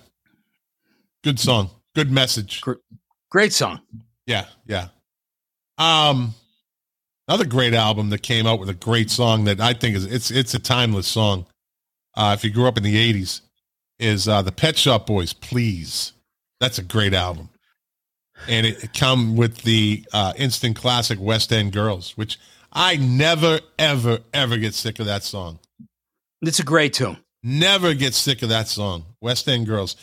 Good 1.22 1.38
song. 1.38 1.70
Good 1.94 2.10
message. 2.10 2.62
Great 3.30 3.52
song. 3.52 3.80
Yeah, 4.26 4.46
yeah. 4.66 4.88
Um 5.78 6.34
another 7.28 7.46
great 7.46 7.74
album 7.74 8.10
that 8.10 8.22
came 8.22 8.46
out 8.46 8.58
with 8.58 8.68
a 8.68 8.74
great 8.74 9.10
song 9.10 9.44
that 9.44 9.60
I 9.60 9.72
think 9.72 9.96
is 9.96 10.04
it's 10.04 10.30
it's 10.30 10.54
a 10.54 10.58
timeless 10.58 11.06
song. 11.06 11.46
Uh 12.16 12.34
if 12.36 12.44
you 12.44 12.50
grew 12.50 12.66
up 12.66 12.76
in 12.76 12.82
the 12.82 13.12
80s 13.12 13.42
is 13.98 14.28
uh 14.28 14.42
the 14.42 14.52
Pet 14.52 14.76
Shop 14.76 15.06
Boys, 15.06 15.32
Please. 15.32 16.12
That's 16.60 16.78
a 16.78 16.82
great 16.82 17.14
album. 17.14 17.48
And 18.48 18.66
it, 18.66 18.84
it 18.84 18.94
come 18.94 19.36
with 19.36 19.58
the 19.62 20.04
uh 20.12 20.32
instant 20.36 20.76
classic 20.76 21.18
West 21.20 21.52
End 21.52 21.72
Girls, 21.72 22.16
which 22.16 22.38
I 22.72 22.96
never 22.96 23.60
ever 23.78 24.20
ever 24.32 24.56
get 24.56 24.74
sick 24.74 24.98
of 24.98 25.06
that 25.06 25.22
song. 25.22 25.58
It's 26.42 26.60
a 26.60 26.64
great 26.64 26.94
tune. 26.94 27.18
Never 27.42 27.94
get 27.94 28.14
sick 28.14 28.42
of 28.42 28.48
that 28.50 28.68
song, 28.68 29.04
West 29.20 29.48
End 29.48 29.66
Girls. 29.66 29.96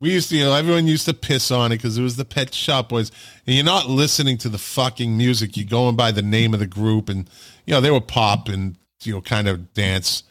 We 0.00 0.12
used 0.12 0.28
to, 0.28 0.36
you 0.36 0.44
know, 0.44 0.54
everyone 0.54 0.86
used 0.86 1.06
to 1.06 1.14
piss 1.14 1.50
on 1.50 1.72
it 1.72 1.76
because 1.76 1.96
it 1.96 2.02
was 2.02 2.16
the 2.16 2.24
Pet 2.24 2.52
Shop 2.52 2.90
Boys. 2.90 3.10
And 3.46 3.56
you're 3.56 3.64
not 3.64 3.88
listening 3.88 4.36
to 4.38 4.48
the 4.48 4.58
fucking 4.58 5.16
music. 5.16 5.56
You're 5.56 5.66
going 5.66 5.96
by 5.96 6.12
the 6.12 6.22
name 6.22 6.52
of 6.52 6.60
the 6.60 6.66
group. 6.66 7.08
And, 7.08 7.30
you 7.64 7.72
know, 7.72 7.80
they 7.80 7.90
were 7.90 8.00
pop 8.00 8.48
and, 8.48 8.76
you 9.04 9.14
know, 9.14 9.22
kind 9.22 9.48
of 9.48 9.72
dance. 9.72 10.24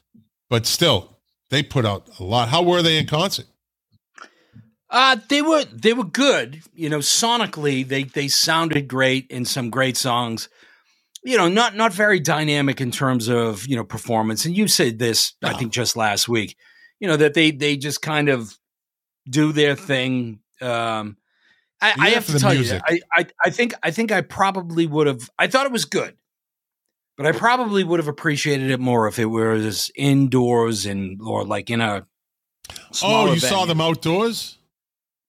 But 0.50 0.68
still, 0.68 1.18
they 1.50 1.64
put 1.64 1.86
out 1.86 2.08
a 2.20 2.24
lot. 2.24 2.50
How 2.50 2.62
were 2.62 2.84
they 2.84 3.00
in 3.00 3.08
concert? 3.08 3.48
Uh, 4.90 5.18
they 5.30 5.42
were 5.42 5.66
they 5.66 5.94
were 5.94 6.06
good. 6.06 6.62
You 6.74 6.90
know, 6.90 7.00
sonically 7.00 7.86
they 7.88 8.04
they 8.04 8.28
sounded 8.28 8.88
great 8.88 9.26
in 9.32 9.44
some 9.46 9.70
great 9.70 9.98
songs. 9.98 10.48
You 11.24 11.38
know, 11.38 11.48
not 11.48 11.76
not 11.76 11.92
very 11.92 12.20
dynamic 12.20 12.80
in 12.80 12.92
terms 12.92 13.28
of 13.28 13.66
you 13.68 13.76
know 13.76 13.84
performance. 13.84 14.46
And 14.46 14.56
you 14.56 14.68
said 14.68 15.00
this, 15.00 15.34
I 15.44 15.54
think, 15.54 15.74
just 15.74 15.98
last 15.98 16.30
week. 16.30 16.56
You 17.06 17.12
know 17.12 17.18
that 17.18 17.36
they 17.36 17.52
they 17.52 17.78
just 17.78 18.02
kind 18.02 18.30
of 18.30 18.58
do 19.30 19.52
their 19.52 19.76
thing. 19.76 20.40
Um, 20.60 21.18
I, 21.80 21.94
I 22.00 22.10
have 22.10 22.26
to 22.26 22.40
tell 22.40 22.52
music. 22.52 22.82
you, 22.90 23.00
I, 23.16 23.22
I 23.22 23.28
I 23.46 23.50
think 23.52 23.76
I 23.84 23.92
think 23.92 24.12
I 24.12 24.22
probably 24.22 24.88
would 24.88 25.06
have. 25.06 25.30
I 25.38 25.46
thought 25.46 25.68
it 25.68 25.72
was 25.72 25.86
good, 25.86 26.18
but 27.16 27.28
I 27.28 27.32
probably 27.32 27.84
would 27.84 28.00
have 28.00 28.08
appreciated 28.08 28.72
it 28.72 28.80
more 28.80 29.08
if 29.08 29.20
it 29.20 29.26
was 29.26 29.92
indoors 29.96 30.88
and 30.88 31.22
or 31.22 31.46
like 31.46 31.70
in 31.70 31.80
a. 31.80 32.08
Oh, 33.04 33.32
you 33.32 33.40
saw 33.40 33.66
them 33.66 33.82
outdoors? 33.82 34.58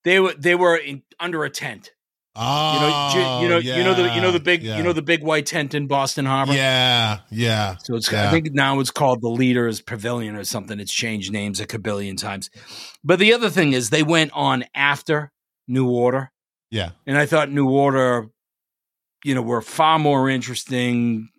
They 0.03 0.19
were 0.19 0.33
they 0.33 0.55
were 0.55 0.77
in, 0.77 1.03
under 1.19 1.43
a 1.43 1.49
tent. 1.51 1.91
You 2.39 2.43
know, 2.43 2.91
Oh, 2.93 3.09
ju- 3.13 3.43
you 3.43 3.49
know, 3.49 3.57
you 3.57 3.83
know 3.83 3.93
the 3.95 4.13
you 4.15 4.21
know 4.21 4.31
the 4.31 4.39
big 4.39 4.61
yeah, 4.61 4.77
you 4.77 4.83
know 4.83 4.93
the 4.93 5.01
big 5.01 5.23
white 5.23 5.45
tent 5.47 5.73
in 5.73 5.87
Boston 5.87 6.25
Harbor. 6.25 6.53
Yeah, 6.53 7.19
yeah. 7.31 7.77
So 7.83 7.95
it's 7.95 8.11
Yeah. 8.11 8.27
I 8.27 8.31
think 8.31 8.53
now 8.53 8.79
it's 8.79 8.91
called 8.91 9.21
the 9.21 9.29
Leaders 9.29 9.81
Pavilion 9.81 10.35
or 10.35 10.43
something. 10.43 10.79
It's 10.79 10.93
changed 10.93 11.31
names 11.31 11.59
a 11.59 11.65
kabillion 11.65 12.15
times. 12.17 12.49
But 13.03 13.17
the 13.19 13.33
other 13.33 13.49
thing 13.49 13.73
is 13.73 13.89
they 13.89 14.03
went 14.03 14.31
on 14.33 14.65
after 14.75 15.31
New 15.67 15.89
Order, 15.89 16.31
Yeah. 16.69 16.91
and 17.07 17.17
I 17.17 17.25
thought 17.25 17.51
New 17.51 17.69
Order, 17.69 18.27
you 19.23 19.33
know, 19.33 19.41
were 19.41 19.61
far 19.63 19.97
more 19.97 20.29
interesting. 20.29 21.29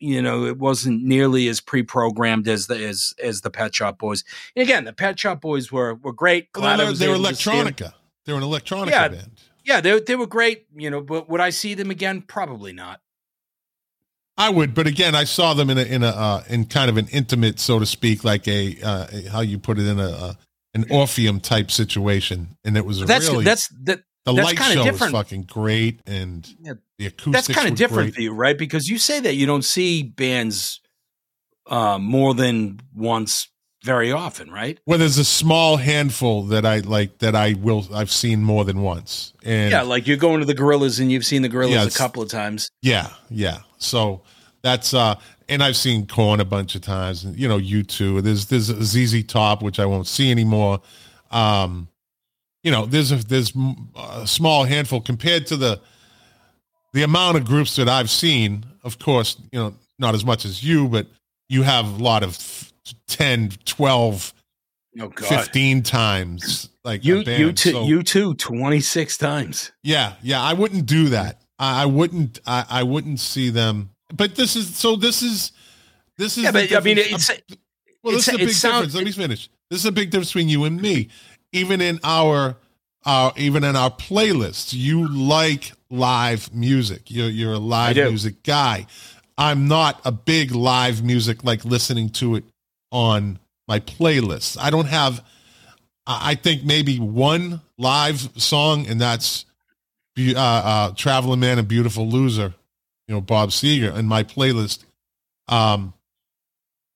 You 0.00 0.22
know, 0.22 0.44
it 0.44 0.58
wasn't 0.58 1.02
nearly 1.04 1.48
as 1.48 1.60
pre-programmed 1.60 2.48
as 2.48 2.66
the 2.68 2.84
as 2.86 3.14
as 3.22 3.42
the 3.42 3.50
Pet 3.50 3.74
Shop 3.74 3.98
Boys. 3.98 4.24
And 4.56 4.62
again, 4.64 4.84
the 4.84 4.92
Pet 4.92 5.18
Shop 5.20 5.40
Boys 5.40 5.70
were 5.70 5.94
were 5.94 6.12
great. 6.12 6.48
Well, 6.54 6.62
Glad 6.62 6.76
they 6.78 6.84
were, 6.84 6.90
was 6.90 6.98
they 6.98 7.08
were 7.08 7.14
able 7.14 7.24
to 7.26 7.34
see 7.36 7.50
'em. 7.52 7.66
electronica. 7.68 7.92
They 8.24 8.32
were 8.32 8.38
an 8.40 8.44
electronica 8.44 8.90
Yeah. 8.90 9.08
band. 9.08 9.40
Yeah, 9.68 9.82
they 9.82 10.00
they 10.00 10.16
were 10.16 10.26
great. 10.26 10.66
You 10.74 10.88
know, 10.88 11.02
but 11.02 11.28
would 11.28 11.40
I 11.42 11.50
see 11.50 11.74
them 11.74 11.90
again? 11.90 12.22
Probably 12.22 12.72
not. 12.72 13.00
I 14.38 14.48
would, 14.50 14.72
but 14.72 14.86
again, 14.86 15.14
I 15.14 15.24
saw 15.24 15.52
them 15.52 15.68
in 15.68 15.76
a 15.78 15.82
in 15.82 16.02
a 16.02 16.08
uh, 16.08 16.42
in 16.48 16.64
kind 16.64 16.88
of 16.88 16.96
an 16.96 17.06
intimate, 17.08 17.60
so 17.60 17.78
to 17.78 17.84
speak, 17.84 18.24
like 18.24 18.48
a 18.48 18.76
uh, 18.82 19.06
how 19.30 19.40
you 19.40 19.58
put 19.58 19.78
it 19.78 19.86
in 19.86 19.98
a 20.00 20.08
uh, 20.08 20.34
an 20.74 20.86
Orpheum 20.90 21.40
type 21.40 21.70
situation, 21.70 22.56
and 22.64 22.76
it 22.78 22.86
was 22.86 23.04
That's 23.04 23.28
really 23.28 23.44
that's 23.44 23.68
that. 23.84 24.00
the 24.24 24.32
that's 24.32 24.44
light 24.46 24.58
show 24.58 24.84
different. 24.84 25.12
was 25.12 25.20
fucking 25.22 25.42
great, 25.42 26.00
and 26.06 26.48
Yeah, 26.60 26.74
the 26.98 27.06
acoustics. 27.06 27.48
that's 27.48 27.58
kind 27.58 27.68
of 27.68 27.76
different 27.76 28.06
great. 28.06 28.14
for 28.14 28.20
you, 28.22 28.32
right? 28.32 28.56
Because 28.56 28.88
you 28.88 28.96
say 28.96 29.20
that 29.20 29.34
you 29.34 29.44
don't 29.44 29.64
see 29.64 30.02
bands 30.02 30.80
uh, 31.66 31.98
more 31.98 32.32
than 32.32 32.80
once 32.94 33.48
very 33.84 34.10
often, 34.12 34.50
right? 34.50 34.78
Well, 34.86 34.98
there's 34.98 35.18
a 35.18 35.24
small 35.24 35.76
handful 35.76 36.44
that 36.44 36.66
I 36.66 36.80
like 36.80 37.18
that 37.18 37.34
I 37.34 37.54
will 37.54 37.86
I've 37.94 38.10
seen 38.10 38.42
more 38.42 38.64
than 38.64 38.82
once, 38.82 39.32
and 39.44 39.70
yeah, 39.70 39.82
like 39.82 40.06
you're 40.06 40.16
going 40.16 40.40
to 40.40 40.46
the 40.46 40.54
Gorillaz 40.54 41.00
and 41.00 41.12
you've 41.12 41.24
seen 41.24 41.42
the 41.42 41.48
Gorillaz 41.48 41.70
Yeah, 41.70 41.84
a 41.84 41.90
couple 41.90 42.22
of 42.22 42.28
times. 42.28 42.70
Yeah, 42.82 43.10
yeah. 43.30 43.58
So 43.78 44.22
that's 44.62 44.94
uh 44.94 45.14
and 45.48 45.62
I've 45.62 45.76
seen 45.76 46.06
Korn 46.06 46.40
a 46.40 46.44
bunch 46.44 46.74
of 46.74 46.82
times 46.82 47.24
and 47.24 47.38
you 47.38 47.48
know, 47.48 47.58
U2. 47.58 48.22
There's 48.22 48.46
there's 48.46 48.66
ZZ 48.66 49.24
Top 49.24 49.62
which 49.62 49.78
I 49.78 49.86
won't 49.86 50.06
see 50.06 50.30
anymore. 50.30 50.80
Um 51.30 51.88
you 52.62 52.72
know, 52.72 52.86
there's 52.86 53.12
a 53.12 53.16
there's 53.16 53.52
mm, 53.52 53.76
a 53.96 54.26
small 54.26 54.64
handful 54.64 55.00
compared 55.00 55.46
to 55.46 55.56
the 55.56 55.80
the 56.92 57.02
amount 57.02 57.36
of 57.36 57.44
groups 57.44 57.76
that 57.76 57.88
I've 57.88 58.10
seen. 58.10 58.64
Of 58.82 58.98
course, 58.98 59.36
you 59.52 59.58
know, 59.58 59.74
not 59.98 60.14
as 60.14 60.24
much 60.24 60.44
as 60.44 60.64
you, 60.64 60.88
but 60.88 61.06
you 61.48 61.62
have 61.62 62.00
a 62.00 62.02
lot 62.02 62.22
of 62.22 62.36
10, 63.06 63.50
12, 63.64 64.34
Oh 65.00 65.08
God, 65.08 65.28
15 65.28 65.82
times 65.82 66.70
like 66.82 67.04
you 67.04 67.18
you 67.20 67.52
too 67.52 67.70
So- 67.72 67.84
you 67.86 68.02
too 68.02 68.34
twenty 68.34 68.80
six 68.80 69.16
times. 69.16 69.70
yeah, 69.84 70.14
yeah, 70.22 70.42
I 70.42 70.54
wouldn't 70.54 70.86
do 70.86 71.10
that. 71.10 71.40
I, 71.58 71.82
I 71.82 71.86
wouldn't. 71.86 72.40
I, 72.46 72.64
I 72.68 72.82
wouldn't 72.82 73.20
see 73.20 73.50
them. 73.50 73.90
But 74.12 74.34
this 74.34 74.56
is 74.56 74.74
so. 74.74 74.96
This 74.96 75.22
is 75.22 75.52
this 76.16 76.36
is. 76.36 76.44
Yeah, 76.44 76.52
but 76.52 76.72
I 76.74 76.80
mean, 76.80 76.98
it's 76.98 77.30
well, 78.02 78.14
this 78.14 78.26
it's- 78.26 78.28
is 78.28 78.34
a 78.34 78.38
big 78.38 78.72
difference. 78.72 78.94
Let 78.94 79.04
me 79.04 79.12
finish. 79.12 79.48
This 79.70 79.80
is 79.80 79.86
a 79.86 79.92
big 79.92 80.10
difference 80.10 80.30
between 80.30 80.48
you 80.48 80.64
and 80.64 80.80
me. 80.80 81.08
Even 81.52 81.80
in 81.80 82.00
our, 82.02 82.56
our 83.04 83.32
even 83.36 83.62
in 83.64 83.76
our 83.76 83.90
playlists, 83.90 84.72
you 84.72 85.06
like 85.06 85.72
live 85.90 86.52
music. 86.54 87.02
You're 87.08 87.28
you're 87.28 87.52
a 87.54 87.58
live 87.58 87.96
music 87.96 88.42
guy. 88.42 88.86
I'm 89.36 89.68
not 89.68 90.00
a 90.04 90.10
big 90.10 90.52
live 90.52 91.04
music 91.04 91.44
like 91.44 91.64
listening 91.64 92.08
to 92.10 92.34
it 92.34 92.44
on 92.90 93.38
my 93.66 93.80
playlists. 93.80 94.56
I 94.60 94.70
don't 94.70 94.86
have. 94.88 95.24
I 96.06 96.30
I 96.30 96.34
think 96.34 96.64
maybe 96.64 96.98
one 96.98 97.60
live 97.76 98.28
song, 98.40 98.86
and 98.86 99.00
that's 99.00 99.44
uh, 100.18 100.32
uh, 100.36 100.92
"Traveling 100.96 101.40
Man" 101.40 101.58
and 101.58 101.68
"Beautiful 101.68 102.08
Loser." 102.08 102.54
You 103.06 103.14
know, 103.14 103.20
Bob 103.20 103.50
Seger 103.50 103.96
in 103.96 104.06
my 104.06 104.22
playlist. 104.22 104.84
Um, 105.48 105.94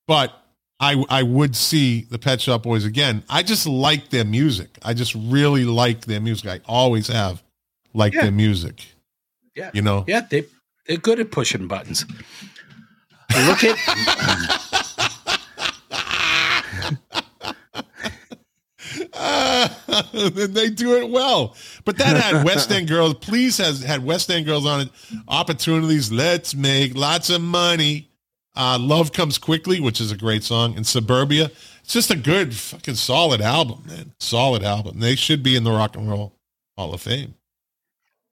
but 0.06 0.32
I 0.80 1.02
I 1.08 1.22
would 1.22 1.56
see 1.56 2.02
the 2.02 2.18
Pet 2.18 2.40
Shop 2.40 2.62
Boys 2.62 2.84
again. 2.84 3.22
I 3.30 3.42
just 3.42 3.66
like 3.66 4.10
their 4.10 4.24
music. 4.24 4.76
I 4.82 4.92
just 4.94 5.14
really 5.14 5.64
like 5.64 6.02
their 6.02 6.20
music. 6.20 6.48
I 6.50 6.60
always 6.66 7.08
have 7.08 7.42
liked 7.94 8.14
Yeah. 8.16 8.22
their 8.22 8.32
music. 8.32 8.84
Yeah. 9.54 9.70
You 9.72 9.82
know. 9.82 10.04
yeah 10.08 10.22
they 10.28 10.44
they're 10.86 10.96
good 10.98 11.20
at 11.20 11.30
pushing 11.30 11.66
buttons. 11.68 12.04
Look 13.46 13.64
at 13.64 13.78
they 20.12 20.70
do 20.70 20.96
it 20.96 21.08
well. 21.08 21.56
But 21.84 21.98
that 21.98 22.16
had 22.20 22.44
West 22.44 22.70
End 22.70 22.88
Girls. 22.88 23.14
Please 23.14 23.58
has 23.58 23.82
had 23.82 24.04
West 24.04 24.30
End 24.30 24.46
Girls 24.46 24.66
on 24.66 24.82
it. 24.82 24.88
Opportunities. 25.28 26.10
Let's 26.10 26.54
make 26.54 26.94
lots 26.96 27.30
of 27.30 27.40
money. 27.40 28.10
Uh, 28.54 28.78
Love 28.80 29.12
comes 29.12 29.38
quickly, 29.38 29.80
which 29.80 30.00
is 30.00 30.10
a 30.10 30.16
great 30.16 30.42
song, 30.44 30.76
and 30.76 30.86
Suburbia. 30.86 31.50
It's 31.82 31.92
just 31.92 32.10
a 32.10 32.16
good, 32.16 32.54
fucking 32.54 32.94
solid 32.94 33.40
album, 33.40 33.84
man. 33.86 34.12
Solid 34.20 34.62
album. 34.62 35.00
They 35.00 35.16
should 35.16 35.42
be 35.42 35.56
in 35.56 35.64
the 35.64 35.72
Rock 35.72 35.96
and 35.96 36.08
Roll 36.08 36.34
Hall 36.76 36.92
of 36.92 37.00
Fame. 37.00 37.34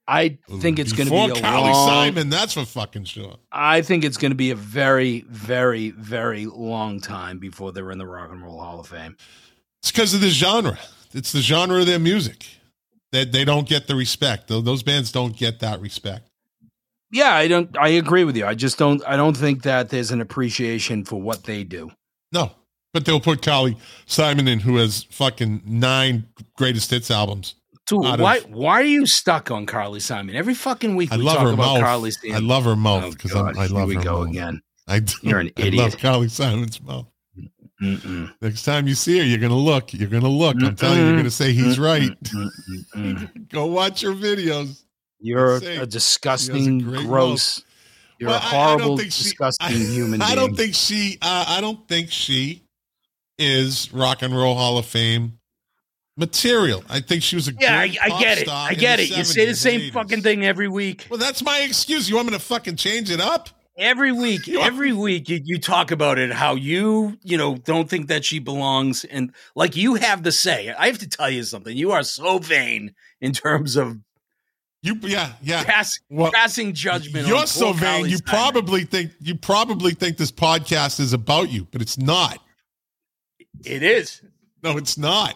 I 0.07 0.39
think 0.59 0.81
it's 0.81 0.93
going 0.93 1.09
to 1.09 1.13
be 1.13 1.39
a 1.39 1.41
Carly 1.41 1.71
long, 1.71 1.89
Simon. 1.89 2.31
That's 2.31 2.55
for 2.55 2.65
fucking 2.65 3.05
sure. 3.05 3.37
I 3.53 3.81
think 3.83 4.05
it's 4.05 4.17
going 4.17 4.33
to 4.33 4.37
be 4.37 4.51
a 4.51 4.57
very, 4.57 5.21
very, 5.29 5.91
very 5.91 6.47
long 6.47 7.01
time 7.01 7.39
before 7.39 7.71
they're 7.71 7.93
in 7.93 7.99
the 7.99 8.07
Rock 8.07 8.33
and 8.33 8.43
Roll 8.43 8.61
Hall 8.61 8.81
of 8.81 8.89
Fame. 8.89 9.17
It's 9.83 9.91
because 9.91 10.15
of 10.15 10.21
the 10.21 10.29
genre. 10.29 10.79
It's 11.13 11.33
the 11.33 11.41
genre 11.41 11.81
of 11.81 11.87
their 11.87 11.99
music 11.99 12.47
that 13.13 13.33
they 13.33 13.45
don't 13.45 13.67
get 13.69 13.87
the 13.89 13.95
respect. 13.97 14.49
Those 14.49 14.83
bands 14.83 15.11
don't 15.11 15.37
get 15.37 15.61
that 15.61 15.81
respect. 15.81 16.29
Yeah, 17.13 17.35
I 17.35 17.49
don't. 17.49 17.77
I 17.79 17.89
agree 17.89 18.23
with 18.25 18.37
you. 18.37 18.47
I 18.47 18.55
just 18.55 18.79
don't. 18.79 19.03
I 19.07 19.17
don't 19.17 19.37
think 19.37 19.63
that 19.65 19.89
there's 19.89 20.13
an 20.13 20.21
appreciation 20.21 21.05
for 21.05 21.21
what 21.21 21.43
they 21.45 21.65
do. 21.65 21.91
No, 22.33 22.53
but 22.95 23.05
they'll 23.05 23.19
put 23.21 23.43
Carly 23.43 23.77
Simon 24.07 24.47
in, 24.47 24.61
who 24.61 24.77
has 24.77 25.05
fucking 25.11 25.63
nine 25.65 26.29
greatest 26.57 26.91
hits 26.91 27.11
albums. 27.11 27.57
Dude, 27.89 28.05
Out 28.05 28.15
of- 28.15 28.21
why? 28.21 28.39
Why 28.41 28.75
are 28.83 28.85
you 28.85 29.07
stuck 29.07 29.51
on 29.51 29.67
Carly 29.67 29.99
Simon 29.99 30.37
every 30.37 30.55
fucking 30.55 30.95
week? 30.95 31.11
I 31.11 31.17
we 31.17 31.25
love 31.25 31.39
talk 31.39 31.47
her 31.49 31.53
about 31.55 31.75
mouth. 31.75 31.81
Carly 31.81 32.13
I 32.33 32.39
love 32.39 32.65
her 32.65 32.77
mouth 32.77 33.05
Oh, 33.07 33.11
because 33.11 33.33
God, 33.33 33.57
I 33.59 33.67
here 33.67 33.77
love 33.77 33.89
we 33.89 33.97
her 33.97 34.03
go 34.03 34.19
mouth. 34.21 34.29
again. 34.29 34.61
I 34.87 35.01
do. 35.01 35.15
You're 35.23 35.41
an 35.41 35.51
I 35.57 35.61
love 35.63 35.67
idiot. 35.67 35.99
Carly 35.99 36.29
Simon's 36.29 36.81
mouth. 36.81 37.09
Mm-mm. 37.83 38.33
Next 38.43 38.65
time 38.65 38.87
you 38.87 38.95
see 38.95 39.19
her, 39.19 39.25
you're 39.25 39.39
gonna 39.39 39.57
look. 39.57 39.93
You're 39.95 40.09
gonna 40.09 40.29
look. 40.29 40.57
I'm 40.63 40.77
telling 40.77 40.99
you, 40.99 41.07
you're 41.07 41.17
gonna 41.17 41.31
say 41.31 41.53
he's 41.53 41.79
right. 41.79 42.11
Mm-mm. 42.25 43.49
Go 43.49 43.67
watch 43.67 44.03
your 44.03 44.15
videos. 44.15 44.83
You're 45.21 45.57
a 45.57 45.87
disgusting, 45.87 46.79
great 46.81 47.07
gross. 47.07 47.63
You're 48.19 48.31
Well, 48.31 48.39
a 48.39 48.43
I- 48.43 48.47
I 48.47 48.51
don't 48.51 48.79
horrible, 48.81 48.97
think 48.99 49.13
she- 49.13 49.23
disgusting 49.25 49.67
I- 49.67 49.71
human 49.73 50.21
I 50.23 50.27
being. 50.35 50.37
don't 50.37 50.57
think 50.57 50.75
she. 50.75 51.19
Uh, 51.23 51.45
I 51.49 51.61
don't 51.61 51.87
think 51.89 52.11
she 52.11 52.63
is 53.39 53.93
Rock 53.93 54.23
and 54.23 54.37
Roll 54.37 54.55
Hall 54.55 54.77
of 54.77 54.85
Fame 54.87 55.39
material. 56.19 56.85
I 56.89 57.01
think 57.01 57.23
she 57.23 57.35
was 57.37 57.49
a 57.49 57.53
Yeah, 57.59 57.79
I, 57.79 57.89
great 57.89 57.99
I 58.03 58.09
pop 58.11 58.21
get 58.21 58.39
it. 58.39 58.49
I 58.49 58.75
get 58.75 58.97
the 58.97 59.03
it. 59.05 59.17
You 59.17 59.25
say 59.25 59.47
the 59.47 59.55
same 59.55 59.81
and 59.83 59.93
fucking 59.93 60.21
thing 60.23 60.45
every 60.45 60.69
week. 60.69 61.07
Well, 61.09 61.19
that's 61.19 61.43
my 61.43 61.61
excuse. 61.61 62.11
You 62.11 62.17
want 62.17 62.29
me 62.29 62.35
to 62.35 62.41
fucking 62.41 62.77
change 62.77 63.11
it 63.11 63.21
up? 63.21 63.49
Every 63.81 64.13
week, 64.13 64.47
every 64.49 64.93
week, 64.93 65.29
you, 65.29 65.41
you 65.43 65.59
talk 65.59 65.91
about 65.91 66.19
it. 66.19 66.31
How 66.31 66.55
you, 66.55 67.19
you 67.23 67.37
know, 67.39 67.57
don't 67.57 67.89
think 67.89 68.09
that 68.09 68.25
she 68.25 68.39
belongs, 68.39 69.05
and 69.05 69.33
like 69.57 69.75
you 69.75 69.95
have 69.95 70.23
the 70.23 70.31
say. 70.31 70.73
I 70.79 70.87
have 70.87 70.99
to 70.99 71.09
tell 71.09 71.31
you 71.31 71.43
something. 71.43 71.77
You 71.77 71.93
are 71.93 72.03
so 72.03 72.39
vain 72.39 72.95
in 73.21 73.33
terms 73.33 73.77
of 73.77 73.99
You, 74.83 74.97
yeah, 75.03 75.33
yeah. 75.43 75.65
pass, 75.65 75.99
Well, 76.11 76.31
passing 76.31 76.75
judgment. 76.75 77.27
You're 77.27 77.47
so 77.47 77.73
vain. 77.73 78.07
You 78.07 78.19
probably 78.25 78.85
think 78.85 79.13
you 79.21 79.35
probably 79.35 79.93
think 79.93 80.19
this 80.19 80.33
podcast 80.33 81.01
is 81.01 81.13
about 81.13 81.51
you, 81.51 81.67
but 81.73 81.81
it's 81.83 81.99
not. 81.99 82.39
it 83.65 83.83
is. 83.83 84.23
No, 84.63 84.77
it's 84.77 84.99
not. 84.99 85.35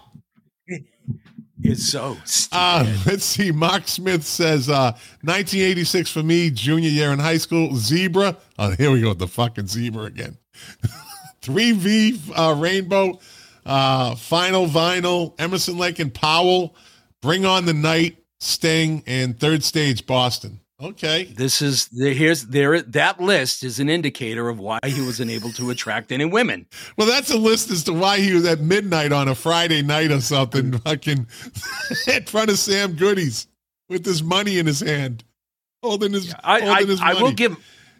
It's 1.62 1.88
so. 1.88 2.16
Stupid. 2.24 2.56
Uh, 2.56 2.86
let's 3.06 3.24
see. 3.24 3.52
Mark 3.52 3.86
Smith 3.86 4.24
says, 4.24 4.68
uh, 4.68 4.92
1986 5.22 6.10
for 6.10 6.22
me, 6.22 6.50
junior 6.50 6.88
year 6.88 7.12
in 7.12 7.18
high 7.18 7.38
school. 7.38 7.74
Zebra. 7.76 8.36
Oh, 8.58 8.70
here 8.70 8.90
we 8.90 9.00
go 9.00 9.10
with 9.10 9.18
the 9.18 9.28
fucking 9.28 9.66
zebra 9.68 10.04
again. 10.04 10.36
3V 11.42 12.32
uh, 12.36 12.54
Rainbow. 12.54 13.20
Uh, 13.64 14.14
Final 14.16 14.66
Vinyl. 14.66 15.34
Emerson 15.38 15.78
Lake 15.78 15.98
and 15.98 16.12
Powell. 16.12 16.76
Bring 17.20 17.44
on 17.44 17.66
the 17.66 17.74
Night. 17.74 18.18
Sting 18.40 19.02
and 19.06 19.38
Third 19.38 19.64
Stage 19.64 20.06
Boston. 20.06 20.60
Okay. 20.82 21.24
This 21.24 21.62
is 21.62 21.86
the, 21.88 22.12
here's 22.12 22.46
there. 22.46 22.82
That 22.82 23.20
list 23.20 23.62
is 23.62 23.78
an 23.78 23.88
indicator 23.88 24.48
of 24.48 24.58
why 24.58 24.80
he 24.84 25.00
wasn't 25.00 25.30
able 25.30 25.50
to 25.52 25.70
attract 25.70 26.10
any 26.10 26.24
women. 26.24 26.66
Well, 26.96 27.06
that's 27.06 27.30
a 27.30 27.38
list 27.38 27.70
as 27.70 27.84
to 27.84 27.92
why 27.92 28.18
he 28.18 28.34
was 28.34 28.44
at 28.44 28.60
midnight 28.60 29.12
on 29.12 29.28
a 29.28 29.36
Friday 29.36 29.82
night 29.82 30.10
or 30.10 30.20
something, 30.20 30.72
mm. 30.72 30.82
fucking 30.82 31.26
in 32.14 32.24
front 32.24 32.50
of 32.50 32.58
Sam 32.58 32.94
Goody's 32.94 33.46
with 33.88 34.04
his 34.04 34.22
money 34.22 34.58
in 34.58 34.66
his 34.66 34.80
hand, 34.80 35.22
holding 35.82 36.12
his 36.12 36.34
I, 36.42 36.60
holding 36.60 36.88
I, 36.88 36.90
his 36.90 37.00
I 37.00 37.22
will 37.22 37.32
give 37.32 37.56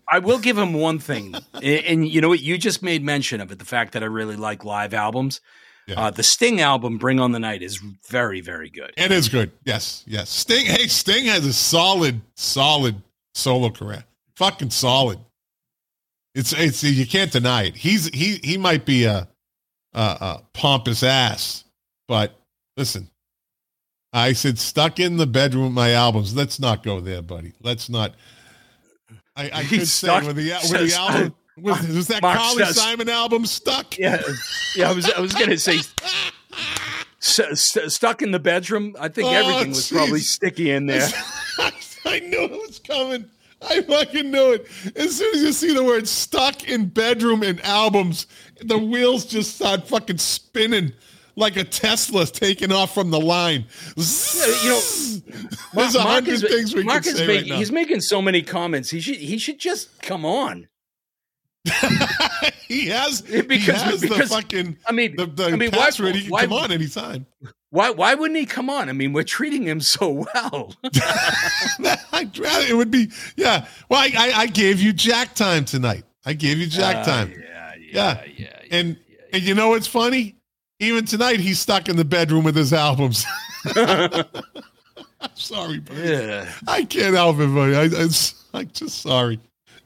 I 0.09 0.19
will 0.19 0.39
give 0.39 0.59
him 0.59 0.75
one 0.75 0.99
thing, 0.99 1.35
and, 1.55 1.65
and 1.65 2.09
you 2.09 2.21
know 2.21 2.29
what? 2.29 2.41
You 2.41 2.59
just 2.59 2.83
made 2.83 3.05
mention 3.05 3.41
of 3.41 3.53
it. 3.53 3.59
The 3.61 3.65
fact 3.65 3.93
that 3.93 4.03
I 4.03 4.07
really 4.07 4.37
like 4.37 4.65
live 4.65 4.95
albums. 4.95 5.41
Yeah. 5.87 6.01
Uh, 6.01 6.11
the 6.11 6.23
Sting 6.23 6.61
album, 6.61 6.97
"Bring 6.99 7.21
On 7.21 7.33
the 7.33 7.39
Night," 7.39 7.63
is 7.63 7.77
very, 8.09 8.41
very 8.41 8.71
good. 8.71 8.93
It 8.97 9.13
is 9.13 9.29
good. 9.29 9.53
Yes, 9.65 10.03
yes. 10.07 10.31
Sting. 10.31 10.67
Hey, 10.67 10.87
Sting 10.87 11.27
has 11.27 11.45
a 11.45 11.53
solid, 11.53 12.23
solid 12.37 13.03
solo 13.35 13.71
career. 13.71 14.05
Fucking 14.37 14.71
solid. 14.71 15.19
It's 16.35 16.53
it's 16.53 16.83
you 16.83 17.07
can't 17.07 17.31
deny 17.31 17.65
it. 17.65 17.77
He's 17.77 18.07
he 18.09 18.41
he 18.43 18.57
might 18.57 18.85
be 18.87 19.05
a 19.05 19.29
a, 19.93 20.01
a 20.01 20.43
pompous 20.55 21.03
ass, 21.03 21.65
but 22.09 22.35
listen. 22.77 23.11
I 24.13 24.33
said 24.33 24.61
stuck 24.61 25.01
in 25.01 25.17
the 25.17 25.27
bedroom 25.27 25.65
with 25.65 25.73
my 25.73 25.91
albums. 25.93 26.37
Let's 26.37 26.61
not 26.61 26.85
go 26.85 27.01
there, 27.01 27.21
buddy. 27.21 27.53
Let's 27.61 27.89
not. 27.89 28.15
I, 29.37 29.51
I 29.53 29.65
could 29.65 29.89
say 29.89 30.25
with 30.25 30.37
the 30.37 30.53
with 30.71 30.91
the 30.91 30.97
album 30.97 31.35
was, 31.57 31.87
was 31.95 32.09
that 32.09 32.23
Mark 32.23 32.39
Carly 32.39 32.65
Simon 32.67 33.09
album 33.09 33.47
stuck? 33.47 33.99
Yeah, 33.99 34.21
yeah. 34.77 34.91
I 34.91 34.93
was 34.93 35.11
I 35.11 35.21
was 35.21 35.33
gonna 35.33 35.59
say. 35.59 35.79
st- 37.21 37.59
st- 37.59 37.91
stuck 37.93 38.23
in 38.23 38.31
the 38.31 38.39
bedroom. 38.39 38.95
I 39.01 39.09
think 39.09 39.29
Oh, 39.29 39.33
everything 39.33 39.71
was 39.71 39.91
probably 39.91 40.21
sticky 40.21 40.71
in 40.71 40.87
there. 40.87 41.09
I 42.07 42.21
knew 42.21 42.43
it 42.45 42.51
was 42.51 42.79
coming. 42.81 43.25
I 43.67 43.81
fucking 43.81 44.31
knew 44.31 44.53
it. 44.53 44.67
As 44.95 45.17
soon 45.17 45.35
as 45.35 45.43
you 45.43 45.53
see 45.53 45.73
the 45.73 45.83
word 45.83 46.07
stuck 46.07 46.69
in 46.69 46.87
bedroom 46.89 47.43
and 47.43 47.65
albums, 47.65 48.27
the 48.61 48.77
wheels 48.77 49.25
just 49.25 49.55
start 49.57 49.89
fucking 49.89 50.19
spinning 50.19 50.93
like 51.37 51.57
a 51.57 51.65
Tesla 51.65 52.27
taking 52.27 52.71
off 52.71 52.93
from 52.93 53.11
the 53.11 53.19
line. 53.21 53.65
you 53.97 54.03
know, 54.69 54.81
there's 55.73 55.95
a 55.95 55.99
Mark 55.99 56.09
hundred 56.11 56.35
is- 56.35 56.43
things 56.43 56.75
we 56.75 56.83
Mark 56.85 57.05
can 57.05 57.17
say 57.17 57.27
make- 57.27 57.41
right 57.43 57.49
now. 57.49 57.57
He's 57.57 57.73
making 57.73 58.03
so 58.03 58.21
many 58.21 58.43
comments. 58.43 58.91
He 58.91 59.01
should 59.01 59.17
he 59.17 59.39
should 59.39 59.59
just 59.59 60.03
come 60.03 60.25
on. 60.27 60.69
he 62.69 62.87
has 62.89 63.23
Because- 63.23 63.49
he 63.51 63.59
has 63.73 64.01
the 64.01 64.09
because- 64.09 64.29
fucking 64.31 64.77
I 64.87 64.93
mean, 64.93 65.17
the, 65.17 65.27
the 65.27 65.45
I 65.47 65.57
mean, 65.57 65.71
why- 65.71 65.79
password. 65.87 66.15
he 66.15 66.23
can 66.23 66.31
why- 66.31 66.43
come 66.43 66.53
on 66.53 66.73
anytime. 66.73 67.27
Why 67.71 67.91
why 67.91 68.15
wouldn't 68.15 68.39
he 68.39 68.47
come 68.47 68.71
on? 68.71 68.89
I 68.89 68.93
mean, 68.93 69.13
we're 69.13 69.25
treating 69.25 69.65
him 69.65 69.81
so 69.81 70.25
well. 70.35 70.75
It 72.13 72.77
would 72.77 72.91
be 72.91 73.11
yeah. 73.37 73.67
Well, 73.89 74.01
I, 74.01 74.13
I, 74.17 74.33
I 74.43 74.47
gave 74.47 74.81
you 74.81 74.93
Jack 74.93 75.35
time 75.35 75.65
tonight. 75.65 76.05
I 76.25 76.33
gave 76.35 76.59
you 76.59 76.67
Jack 76.67 76.97
Uh, 76.99 77.05
time. 77.05 77.31
yeah, 77.33 77.73
Yeah. 77.77 78.23
yeah, 78.25 78.25
yeah. 78.37 78.59
And 78.71 78.97
and 79.33 79.43
you 79.43 79.55
know 79.55 79.71
what's 79.71 79.87
funny? 79.89 80.37
Even 80.81 81.05
tonight, 81.05 81.41
he's 81.41 81.59
stuck 81.59 81.89
in 81.89 81.97
the 81.97 82.05
bedroom 82.05 82.45
with 82.45 82.55
his 82.57 82.73
albums. 82.73 83.25
I'm 83.77 84.25
sorry, 85.35 85.79
buddy. 85.81 86.01
yeah. 86.01 86.53
I 86.69 86.85
can't 86.85 87.15
help 87.15 87.39
it, 87.41 87.47
buddy. 87.55 87.75
I, 87.75 87.85
I, 88.03 88.09
I'm 88.55 88.71
just 88.73 89.01
sorry. 89.03 89.41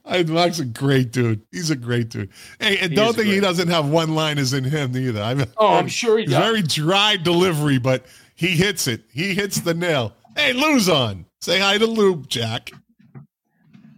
I, 0.10 0.22
Mark's 0.22 0.58
a 0.58 0.64
great 0.64 1.12
dude. 1.12 1.42
He's 1.52 1.70
a 1.70 1.76
great 1.76 2.08
dude. 2.08 2.30
Hey, 2.58 2.78
and 2.78 2.90
He 2.90 2.96
don't 2.96 3.10
is 3.10 3.16
think 3.16 3.26
he 3.28 3.40
doesn't 3.40 3.68
have 3.68 3.88
one 3.88 4.08
line 4.14 4.36
liners 4.36 4.52
in 4.54 4.64
him 4.64 4.96
either. 4.96 5.20
I'm, 5.22 5.44
Oh, 5.56 5.74
I'm 5.74 5.88
sure 5.88 6.16
he 6.18 6.24
he's 6.24 6.32
does. 6.32 6.42
very 6.44 6.62
dry 6.62 7.16
delivery, 7.16 7.78
but 7.78 8.06
he 8.34 8.48
hits 8.48 8.86
it. 8.86 9.04
He 9.12 9.34
hits 9.34 9.60
the 9.60 9.74
nail. 9.74 10.14
Hey, 10.36 10.52
Lou's 10.54 10.88
on. 10.88 11.26
Say 11.40 11.58
hi 11.60 11.78
to 11.78 11.86
Lou, 11.86 12.22
Jack. 12.26 12.70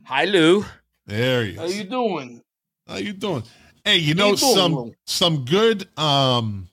Hi, 0.04 0.24
Lou. 0.24 0.64
There 1.06 1.44
he 1.44 1.50
is. 1.52 1.58
How 1.58 1.66
you 1.66 1.84
doing? 1.84 2.42
How 2.88 2.96
you 2.96 3.12
doing? 3.12 3.44
Hey, 3.84 3.96
you 3.98 4.14
know 4.14 4.30
you 4.30 4.36
doing, 4.36 4.54
some 4.54 4.74
Lou? 4.74 4.94
some 5.06 5.44
good 5.44 5.88
um 5.98 6.68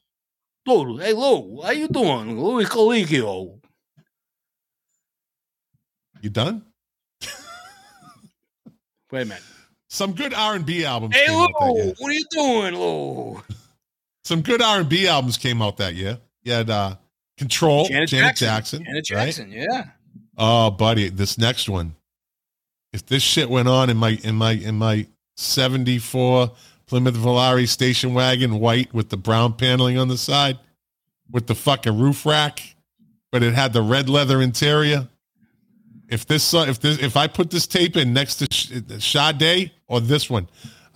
Lou, 0.65 0.97
hey 0.97 1.13
Lou, 1.13 1.61
how 1.63 1.71
you 1.71 1.87
doing? 1.87 2.41
Louis 2.43 2.65
Coligio. 2.65 3.59
you 6.21 6.29
done? 6.29 6.63
Wait 9.11 9.21
a 9.21 9.25
minute. 9.25 9.43
Some 9.89 10.13
good 10.13 10.33
R 10.33 10.55
and 10.55 10.65
B 10.65 10.83
albums. 10.85 11.15
Hey 11.15 11.27
came 11.27 11.35
Lou, 11.37 11.43
out 11.43 11.53
that 11.59 11.75
year. 11.75 11.93
what 11.97 12.09
are 12.09 12.13
you 12.13 12.25
doing, 12.31 12.75
Lou? 12.75 13.41
Some 14.23 14.41
good 14.41 14.61
R 14.61 14.79
and 14.79 14.89
B 14.89 15.07
albums 15.07 15.37
came 15.37 15.61
out 15.61 15.77
that 15.77 15.95
year. 15.95 16.19
You 16.43 16.51
had 16.53 16.69
uh 16.69 16.95
Control, 17.37 17.85
Janet, 17.85 18.09
Jackson. 18.09 18.83
Janet 18.83 19.09
right? 19.11 19.25
Jackson, 19.25 19.51
yeah. 19.51 19.85
Oh, 20.37 20.71
buddy, 20.71 21.09
this 21.09 21.37
next 21.37 21.69
one. 21.69 21.95
If 22.93 23.05
this 23.05 23.21
shit 23.21 23.49
went 23.49 23.67
on 23.67 23.89
in 23.89 23.97
my 23.97 24.19
in 24.23 24.35
my 24.35 24.53
in 24.53 24.75
my 24.75 25.05
seventy 25.35 25.99
four 25.99 26.51
Plymouth 26.87 27.15
Volare 27.15 27.67
station 27.67 28.13
wagon, 28.13 28.59
white 28.59 28.93
with 28.93 29.09
the 29.09 29.17
brown 29.17 29.53
paneling 29.53 29.97
on 29.97 30.07
the 30.07 30.17
side, 30.17 30.57
with 31.31 31.47
the 31.47 31.55
fucking 31.55 31.99
roof 31.99 32.25
rack, 32.25 32.75
but 33.31 33.43
it 33.43 33.53
had 33.53 33.73
the 33.73 33.81
red 33.81 34.09
leather 34.09 34.41
interior. 34.41 35.07
If 36.09 36.25
this 36.25 36.53
if 36.53 36.79
this 36.79 36.99
if 36.99 37.17
I 37.17 37.27
put 37.27 37.49
this 37.49 37.67
tape 37.67 37.97
in 37.97 38.13
next 38.13 38.35
to 38.37 38.99
Sade 38.99 39.71
or 39.87 39.99
this 39.99 40.29
one, 40.29 40.47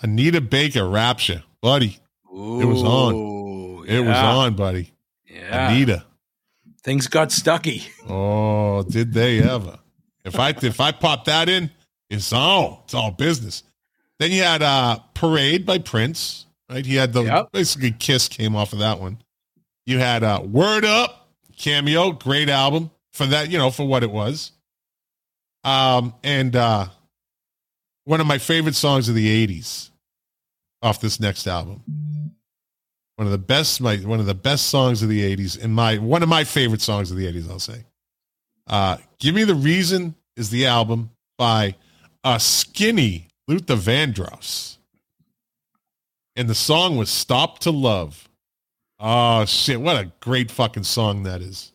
Anita 0.02 0.42
Baker 0.42 0.88
Rapture, 0.88 1.44
buddy, 1.62 2.00
It 2.32 2.66
was 2.66 2.84
on. 2.84 3.14
Ooh, 3.16 3.84
it 3.84 4.00
was 4.00 4.16
on, 4.18 4.56
buddy. 4.56 4.94
Yeah. 5.30 5.72
Anita. 5.72 6.06
Things 6.84 7.08
got 7.08 7.32
stucky. 7.32 7.84
Oh, 8.08 8.84
did 8.84 9.14
they 9.14 9.42
ever? 9.42 9.80
If 10.24 10.40
I 10.40 10.50
if 10.62 10.80
I 10.80 10.92
pop 10.92 11.26
that 11.26 11.50
in, 11.50 11.70
it's 12.10 12.32
on. 12.34 12.80
It's 12.86 12.94
all 12.94 13.12
business. 13.12 13.64
Then 14.20 14.32
you 14.32 14.44
had 14.44 14.62
uh 14.62 15.00
Parade 15.14 15.66
by 15.66 15.80
Prince, 15.80 16.46
right? 16.70 16.86
He 16.86 16.96
had 16.96 17.12
the 17.14 17.24
Yep. 17.24 17.52
basically 17.52 17.92
Kiss 17.92 18.28
came 18.28 18.56
off 18.56 18.72
of 18.74 18.80
that 18.80 19.00
one. 19.00 19.18
You 19.86 20.00
had 20.00 20.24
uh 20.24 20.42
Word 20.44 20.86
Up, 20.86 21.30
Cameo, 21.58 22.14
great 22.14 22.50
album 22.50 22.92
for 23.12 23.26
that, 23.26 23.50
you 23.50 23.58
know, 23.58 23.72
for 23.72 23.86
what 23.86 24.04
it 24.04 24.12
was. 24.12 24.52
Um 25.64 26.16
and 26.24 26.56
uh 26.56 26.88
one 28.06 28.20
of 28.20 28.28
my 28.28 28.38
favorite 28.38 28.76
songs 28.76 29.08
of 29.10 29.16
the 29.16 29.48
80s 29.48 29.90
off 30.82 31.00
this 31.00 31.20
next 31.20 31.48
album. 31.48 31.84
One 33.16 33.28
of 33.28 33.32
the 33.32 33.38
best 33.38 33.80
my 33.82 33.98
one 33.98 34.20
of 34.20 34.26
the 34.26 34.34
best 34.34 34.68
songs 34.68 35.04
of 35.04 35.10
the 35.10 35.36
80s 35.36 35.60
in 35.60 35.72
my 35.72 35.98
one 35.98 36.24
of 36.24 36.30
my 36.30 36.44
favorite 36.44 36.82
songs 36.82 37.12
of 37.12 37.18
the 37.18 37.32
80s, 37.32 37.50
I'll 37.50 37.60
say. 37.60 37.86
Uh 38.68 38.98
Give 39.20 39.36
Me 39.36 39.44
the 39.44 39.56
Reason 39.56 40.16
is 40.36 40.50
the 40.50 40.66
album 40.66 41.12
by 41.38 41.76
a 42.24 42.40
skinny 42.40 43.28
Luther 43.48 43.76
Vandross. 43.76 44.78
And 46.36 46.50
the 46.50 46.56
song 46.56 46.98
was 46.98 47.10
Stop 47.10 47.60
to 47.60 47.72
Love. 47.72 48.30
Oh 49.00 49.46
shit, 49.46 49.82
what 49.82 49.98
a 49.98 50.12
great 50.20 50.50
fucking 50.50 50.84
song 50.84 51.24
that 51.24 51.42
is. 51.42 51.74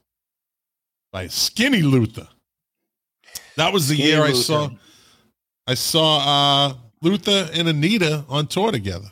By 1.12 1.26
Skinny 1.26 1.82
Luther. 1.82 2.28
That 3.56 3.72
was 3.72 3.88
the 3.88 3.94
Skinny 3.94 4.08
year 4.10 4.22
I 4.22 4.32
saw 4.32 4.68
I 5.66 5.74
saw 5.74 6.18
uh 6.70 6.74
Luther 7.02 7.50
and 7.52 7.68
Anita 7.68 8.24
on 8.28 8.46
tour 8.46 8.70
together. 8.72 9.08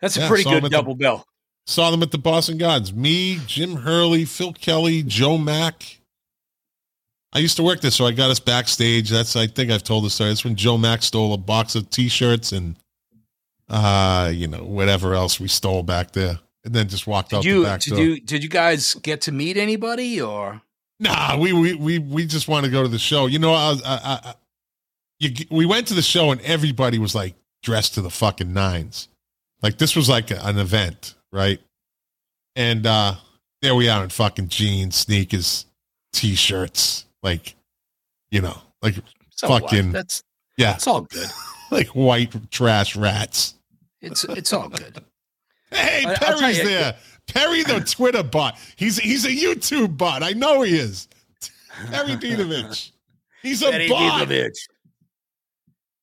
That's 0.00 0.16
a 0.16 0.20
Yeah, 0.20 0.28
pretty 0.28 0.44
good 0.44 0.54
at 0.56 0.62
the- 0.64 0.68
double 0.70 0.94
bill. 0.94 1.24
Saw 1.66 1.90
them 1.90 2.02
at 2.02 2.10
the 2.10 2.18
Boston 2.18 2.58
Gardens. 2.58 2.92
Me, 2.92 3.38
Jim 3.46 3.76
Hurley, 3.76 4.24
Phil 4.24 4.52
Kelly, 4.52 5.02
Joe 5.02 5.38
Mack. 5.38 5.98
I 7.32 7.38
used 7.38 7.56
to 7.58 7.62
work 7.62 7.80
there, 7.80 7.92
so 7.92 8.06
I 8.06 8.12
got 8.12 8.30
us 8.30 8.40
backstage. 8.40 9.08
That's 9.10 9.36
I 9.36 9.46
think 9.46 9.70
I've 9.70 9.84
told 9.84 10.04
the 10.04 10.10
story. 10.10 10.30
That's 10.30 10.42
when 10.44 10.56
Joe 10.56 10.78
Mack 10.78 11.02
stole 11.02 11.32
a 11.32 11.36
box 11.38 11.74
of 11.76 11.88
T-shirts 11.90 12.50
and 12.52 12.76
uh, 13.68 14.32
you 14.34 14.48
know, 14.48 14.64
whatever 14.64 15.14
else 15.14 15.38
we 15.38 15.46
stole 15.46 15.84
back 15.84 16.10
there, 16.12 16.40
and 16.64 16.74
then 16.74 16.88
just 16.88 17.06
walked 17.06 17.32
out 17.32 17.44
you 17.44 17.60
the 17.60 17.66
back 17.68 17.80
did 17.82 17.90
door. 17.90 18.00
you 18.00 18.20
did 18.20 18.42
you 18.42 18.48
guys 18.48 18.94
get 18.94 19.20
to 19.22 19.32
meet 19.32 19.56
anybody 19.56 20.20
or 20.20 20.60
Nah, 21.00 21.36
we 21.38 21.52
we 21.54 21.74
we 21.74 21.98
we 21.98 22.26
just 22.26 22.46
want 22.46 22.66
to 22.66 22.70
go 22.70 22.82
to 22.82 22.88
the 22.88 22.98
show. 22.98 23.26
You 23.26 23.38
know, 23.38 23.52
I, 23.54 23.70
was- 23.70 23.82
I, 23.82 23.94
I, 23.96 24.20
I 24.30 24.34
you, 25.18 25.46
we 25.50 25.64
went 25.66 25.86
to 25.88 25.94
the 25.94 26.02
show 26.02 26.30
and 26.30 26.40
everybody 26.42 26.98
was 26.98 27.14
like 27.14 27.34
dressed 27.62 27.94
to 27.94 28.02
the 28.02 28.10
fucking 28.10 28.52
nines. 28.52 29.08
Like 29.62 29.78
this 29.78 29.96
was 29.96 30.08
like 30.08 30.30
a- 30.30 30.46
an 30.46 30.58
event, 30.58 31.14
right? 31.32 31.58
And 32.54 32.86
uh 32.86 33.14
there 33.62 33.74
we 33.74 33.88
are 33.88 34.02
in 34.04 34.10
fucking 34.10 34.48
jeans, 34.48 34.96
sneakers, 34.96 35.66
t-shirts, 36.12 37.06
like 37.22 37.54
you 38.30 38.40
know, 38.42 38.56
like 38.82 38.94
so 39.30 39.48
what? 39.48 39.62
Fucking- 39.64 39.92
That's 39.92 40.22
yeah, 40.58 40.74
it's 40.74 40.86
all 40.86 41.02
good. 41.02 41.28
like 41.70 41.88
white 41.88 42.50
trash 42.50 42.94
rats. 42.94 43.54
It's 44.02 44.24
it's 44.24 44.52
all 44.52 44.68
good. 44.68 45.02
Hey, 45.72 46.04
I- 46.04 46.10
I'll 46.10 46.16
tell 46.16 46.38
Perry's 46.40 46.58
you- 46.58 46.64
there. 46.64 46.96
Perry, 47.34 47.62
the 47.62 47.80
Twitter 47.80 48.22
bot. 48.22 48.58
He's 48.76 48.98
he's 48.98 49.24
a 49.24 49.30
YouTube 49.30 49.96
bot. 49.96 50.22
I 50.22 50.32
know 50.32 50.62
he 50.62 50.76
is. 50.76 51.08
Perry 51.90 52.16
Dinovich. 52.16 52.90
He's 53.42 53.62
a 53.62 53.70
Betty 53.70 53.88
bot. 53.88 54.28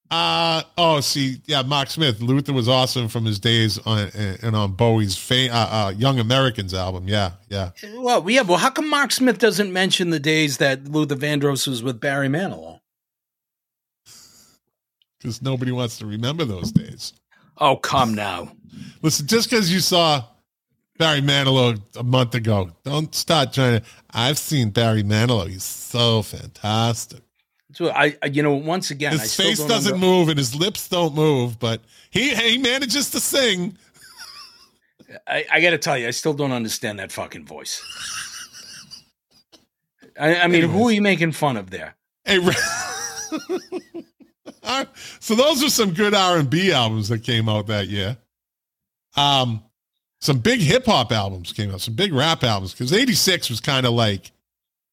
Uh 0.09 0.63
oh, 0.78 1.01
see, 1.01 1.41
yeah, 1.47 1.61
Mark 1.63 1.89
Smith. 1.89 2.21
Luther 2.21 2.53
was 2.53 2.69
awesome 2.69 3.09
from 3.09 3.25
his 3.25 3.39
days 3.39 3.78
on 3.80 4.09
and 4.41 4.55
on 4.55 4.71
Bowie's 4.71 5.32
uh, 5.32 5.49
uh, 5.51 5.93
Young 5.97 6.19
Americans 6.19 6.73
album. 6.73 7.09
Yeah, 7.09 7.32
yeah. 7.49 7.71
Well, 7.95 8.30
yeah. 8.30 8.43
Well, 8.43 8.57
how 8.57 8.69
come 8.69 8.89
Mark 8.89 9.11
Smith 9.11 9.38
doesn't 9.38 9.73
mention 9.73 10.11
the 10.11 10.19
days 10.19 10.57
that 10.57 10.86
Luther 10.86 11.17
Vandross 11.17 11.67
was 11.67 11.84
with 11.84 11.99
Barry 11.99 12.30
Manilow? 12.30 12.80
Because 15.19 15.41
nobody 15.41 15.73
wants 15.73 15.97
to 15.97 16.05
remember 16.05 16.45
those 16.45 16.71
days. 16.71 17.11
Oh, 17.57 17.75
come 17.75 18.13
now. 18.15 18.53
Listen, 19.01 19.28
just 19.28 19.49
because 19.49 19.73
you 19.73 19.82
saw 19.82 20.23
Barry 20.98 21.22
Manilow 21.22 21.80
a 21.95 22.04
month 22.04 22.36
ago, 22.36 22.72
don't 22.84 23.14
start 23.14 23.54
trying 23.54 23.80
to. 23.82 23.86
I've 24.12 24.38
seen 24.38 24.72
Barry 24.72 25.04
Manilow. 25.04 25.48
He's 25.48 25.64
so 25.64 26.22
fantastic. 26.24 27.22
So 27.74 27.89
I, 27.91 28.16
I 28.24 28.28
you 28.28 28.41
know, 28.41 28.54
once 28.54 28.91
again, 28.91 29.14
I 29.14 29.18
his 29.18 29.32
still 29.32 29.48
face 29.48 29.64
doesn't 29.64 29.93
under- 29.93 30.06
move 30.06 30.30
and 30.30 30.38
his 30.38 30.56
lips 30.56 30.88
don't 30.88 31.14
move, 31.14 31.60
but 31.60 31.82
he 32.10 32.34
he 32.36 32.58
manages 32.58 33.12
to 33.12 33.20
sing. 33.20 33.78
I, 35.28 35.45
I 35.52 35.62
got 35.62 35.70
to 35.72 35.78
tell 35.78 35.98
you, 35.98 36.08
I 36.08 36.12
still 36.12 36.34
don't 36.34 36.52
understand 36.52 37.00
that 37.00 37.12
fucking 37.12 37.45
voice. 37.45 37.82
I, 40.20 40.36
I 40.41 40.48
mean, 40.48 40.64
who 40.64 40.89
are 40.89 40.91
you 40.91 41.02
making 41.02 41.32
fun 41.32 41.58
of 41.58 41.70
there? 41.70 41.95
Hey, 42.26 42.39
so 45.20 45.36
those 45.36 45.64
are 45.64 45.70
some 45.70 45.93
good 45.93 46.14
R 46.14 46.38
and 46.38 46.50
B 46.50 46.72
albums 46.72 47.10
that 47.10 47.24
came 47.24 47.48
out 47.48 47.68
that 47.68 47.88
year. 47.88 48.18
Um, 49.16 49.64
some 50.22 50.39
big 50.39 50.59
hip 50.59 50.86
hop 50.86 51.11
albums 51.11 51.53
came 51.53 51.72
out, 51.72 51.82
some 51.82 51.93
big 51.93 52.13
rap 52.13 52.43
albums 52.43 52.72
because 52.74 52.91
'86 52.93 53.49
was 53.49 53.59
kind 53.61 53.86
of 53.86 53.93
like 53.93 54.32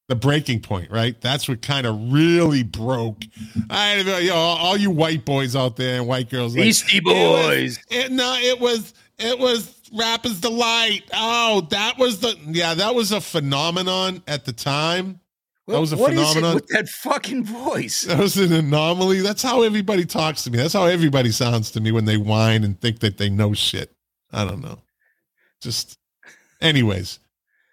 the 0.08 0.14
breaking 0.14 0.60
point, 0.60 0.90
right? 0.90 1.18
That's 1.20 1.48
what 1.48 1.62
kind 1.62 1.86
of 1.86 2.12
really 2.12 2.62
broke. 2.62 3.22
I, 3.70 3.96
you 4.20 4.28
know, 4.28 4.34
all 4.36 4.76
you 4.76 4.90
white 4.90 5.24
boys 5.24 5.56
out 5.56 5.76
there 5.76 5.98
and 5.98 6.06
white 6.06 6.28
girls, 6.28 6.54
like, 6.54 6.64
Beastie 6.64 6.98
it 6.98 7.04
was- 7.04 7.46
Boys. 7.46 7.78
It, 7.90 8.12
no, 8.12 8.34
it 8.38 8.60
was 8.60 8.92
it 9.18 9.38
was 9.38 9.80
Rapper's 9.94 10.40
Delight. 10.40 11.04
Oh, 11.14 11.66
that 11.70 11.96
was 11.98 12.20
the 12.20 12.36
yeah, 12.46 12.74
that 12.74 12.94
was 12.94 13.12
a 13.12 13.20
phenomenon 13.20 14.22
at 14.28 14.44
the 14.44 14.52
time. 14.52 15.20
That 15.66 15.80
was 15.80 15.94
a 15.94 15.96
What 15.96 16.12
is 16.12 16.18
it 16.20 16.26
phenomenon. 16.26 16.54
with 16.56 16.66
that 16.68 16.86
fucking 16.90 17.44
voice. 17.46 18.02
That 18.02 18.18
was 18.18 18.36
an 18.36 18.52
anomaly. 18.52 19.22
That's 19.22 19.42
how 19.42 19.62
everybody 19.62 20.04
talks 20.04 20.44
to 20.44 20.50
me. 20.50 20.58
That's 20.58 20.74
how 20.74 20.84
everybody 20.84 21.30
sounds 21.30 21.70
to 21.70 21.80
me 21.80 21.90
when 21.90 22.04
they 22.04 22.18
whine 22.18 22.64
and 22.64 22.78
think 22.78 22.98
that 23.00 23.16
they 23.16 23.30
know 23.30 23.54
shit. 23.54 23.90
I 24.30 24.44
don't 24.44 24.60
know. 24.60 24.80
Just, 25.64 25.98
anyways. 26.60 27.18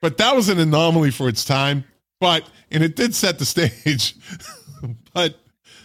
But 0.02 0.18
that 0.18 0.36
was 0.36 0.50
an 0.50 0.60
anomaly 0.60 1.12
for 1.12 1.30
its 1.30 1.46
time. 1.46 1.84
But, 2.20 2.50
and 2.72 2.84
it 2.84 2.96
did 2.96 3.14
set 3.14 3.38
the 3.38 3.46
stage. 3.46 4.16
but 5.14 5.36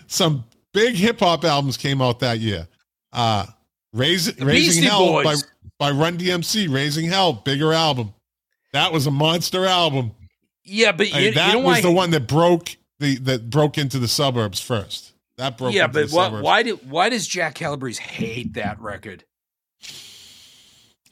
some 0.07 0.45
big 0.73 0.95
hip 0.95 1.21
hop 1.21 1.45
albums 1.45 1.77
came 1.77 2.01
out 2.01 2.21
that 2.21 2.39
year. 2.39 2.67
Uh, 3.13 3.47
Raise, 3.93 4.39
Raising 4.41 4.85
Hell 4.85 5.15
by, 5.15 5.23
Boys. 5.23 5.45
by 5.79 5.91
Run 5.91 6.19
DMC. 6.19 6.73
Raising 6.73 7.07
Hell, 7.09 7.33
bigger 7.33 7.73
album. 7.73 8.15
That 8.73 8.93
was 8.93 9.07
a 9.07 9.11
monster 9.11 9.65
album. 9.65 10.13
Yeah, 10.65 10.93
but 10.93 11.13
I 11.15 11.19
you, 11.19 11.25
mean, 11.27 11.35
that 11.35 11.47
you 11.49 11.53
know 11.55 11.67
was 11.67 11.77
why? 11.77 11.81
the 11.81 11.93
one 11.93 12.11
that 12.11 12.27
broke 12.27 12.77
the 12.99 13.17
that 13.19 13.49
broke 13.49 13.79
into 13.79 13.99
the 13.99 14.09
suburbs 14.09 14.61
first. 14.61 15.13
That 15.39 15.57
broke. 15.57 15.73
yeah, 15.73 15.87
but 15.87 16.11
the 16.11 16.17
why, 16.17 16.25
suburbs. 16.25 16.45
why 16.45 16.63
did 16.63 16.91
why 16.91 17.09
does 17.09 17.27
Jack 17.27 17.55
Calabrese 17.55 18.03
hate 18.03 18.55
that 18.55 18.81
record? 18.81 19.25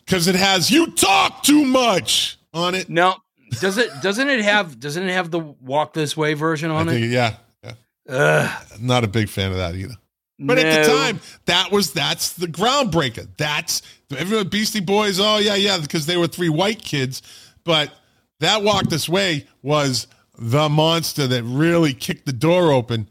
Because 0.05 0.27
it 0.29 0.35
has 0.35 0.71
"You 0.71 0.91
Talk 0.93 1.43
Too 1.43 1.65
Much" 1.65 2.39
on 2.53 2.75
it. 2.75 2.89
No, 2.89 3.17
does 3.61 3.79
it? 3.79 3.91
Doesn't 4.03 4.29
it 4.29 4.43
have? 4.43 4.79
Doesn't 4.79 5.03
it 5.09 5.13
have 5.13 5.31
the 5.31 5.41
Walk 5.41 5.93
This 5.95 6.17
Way 6.17 6.35
version 6.35 6.71
I 6.71 6.75
on 6.77 6.87
think, 6.89 7.05
it? 7.07 7.09
yeah, 7.11 7.37
yeah. 7.63 7.73
Ugh, 8.09 8.67
Not 8.81 9.05
a 9.05 9.09
big 9.09 9.29
fan 9.29 9.51
of 9.51 9.57
that 9.59 9.75
either. 9.75 9.95
But 10.39 10.59
at 10.59 10.85
the 10.85 10.93
time, 10.93 11.21
that 11.47 11.71
was 11.71 11.93
that's 11.93 12.33
the 12.33 12.47
groundbreaker. 12.47 13.29
That's 13.39 13.83
everyone 14.17 14.49
Beastie 14.49 14.81
Boys. 14.81 15.21
Oh 15.21 15.39
yeah, 15.39 15.55
yeah, 15.55 15.79
because 15.79 16.07
they 16.07 16.17
were 16.17 16.27
three 16.27 16.49
white 16.49 16.83
kids. 16.83 17.23
But 17.65 17.93
that 18.41 18.63
"Walk 18.63 18.89
This 18.89 19.09
Way" 19.09 19.47
was 19.63 20.07
the 20.37 20.69
monster 20.69 21.29
that 21.29 21.45
really 21.45 21.95
kicked 21.95 22.27
the 22.27 22.33
door 22.33 22.73
open, 22.73 23.09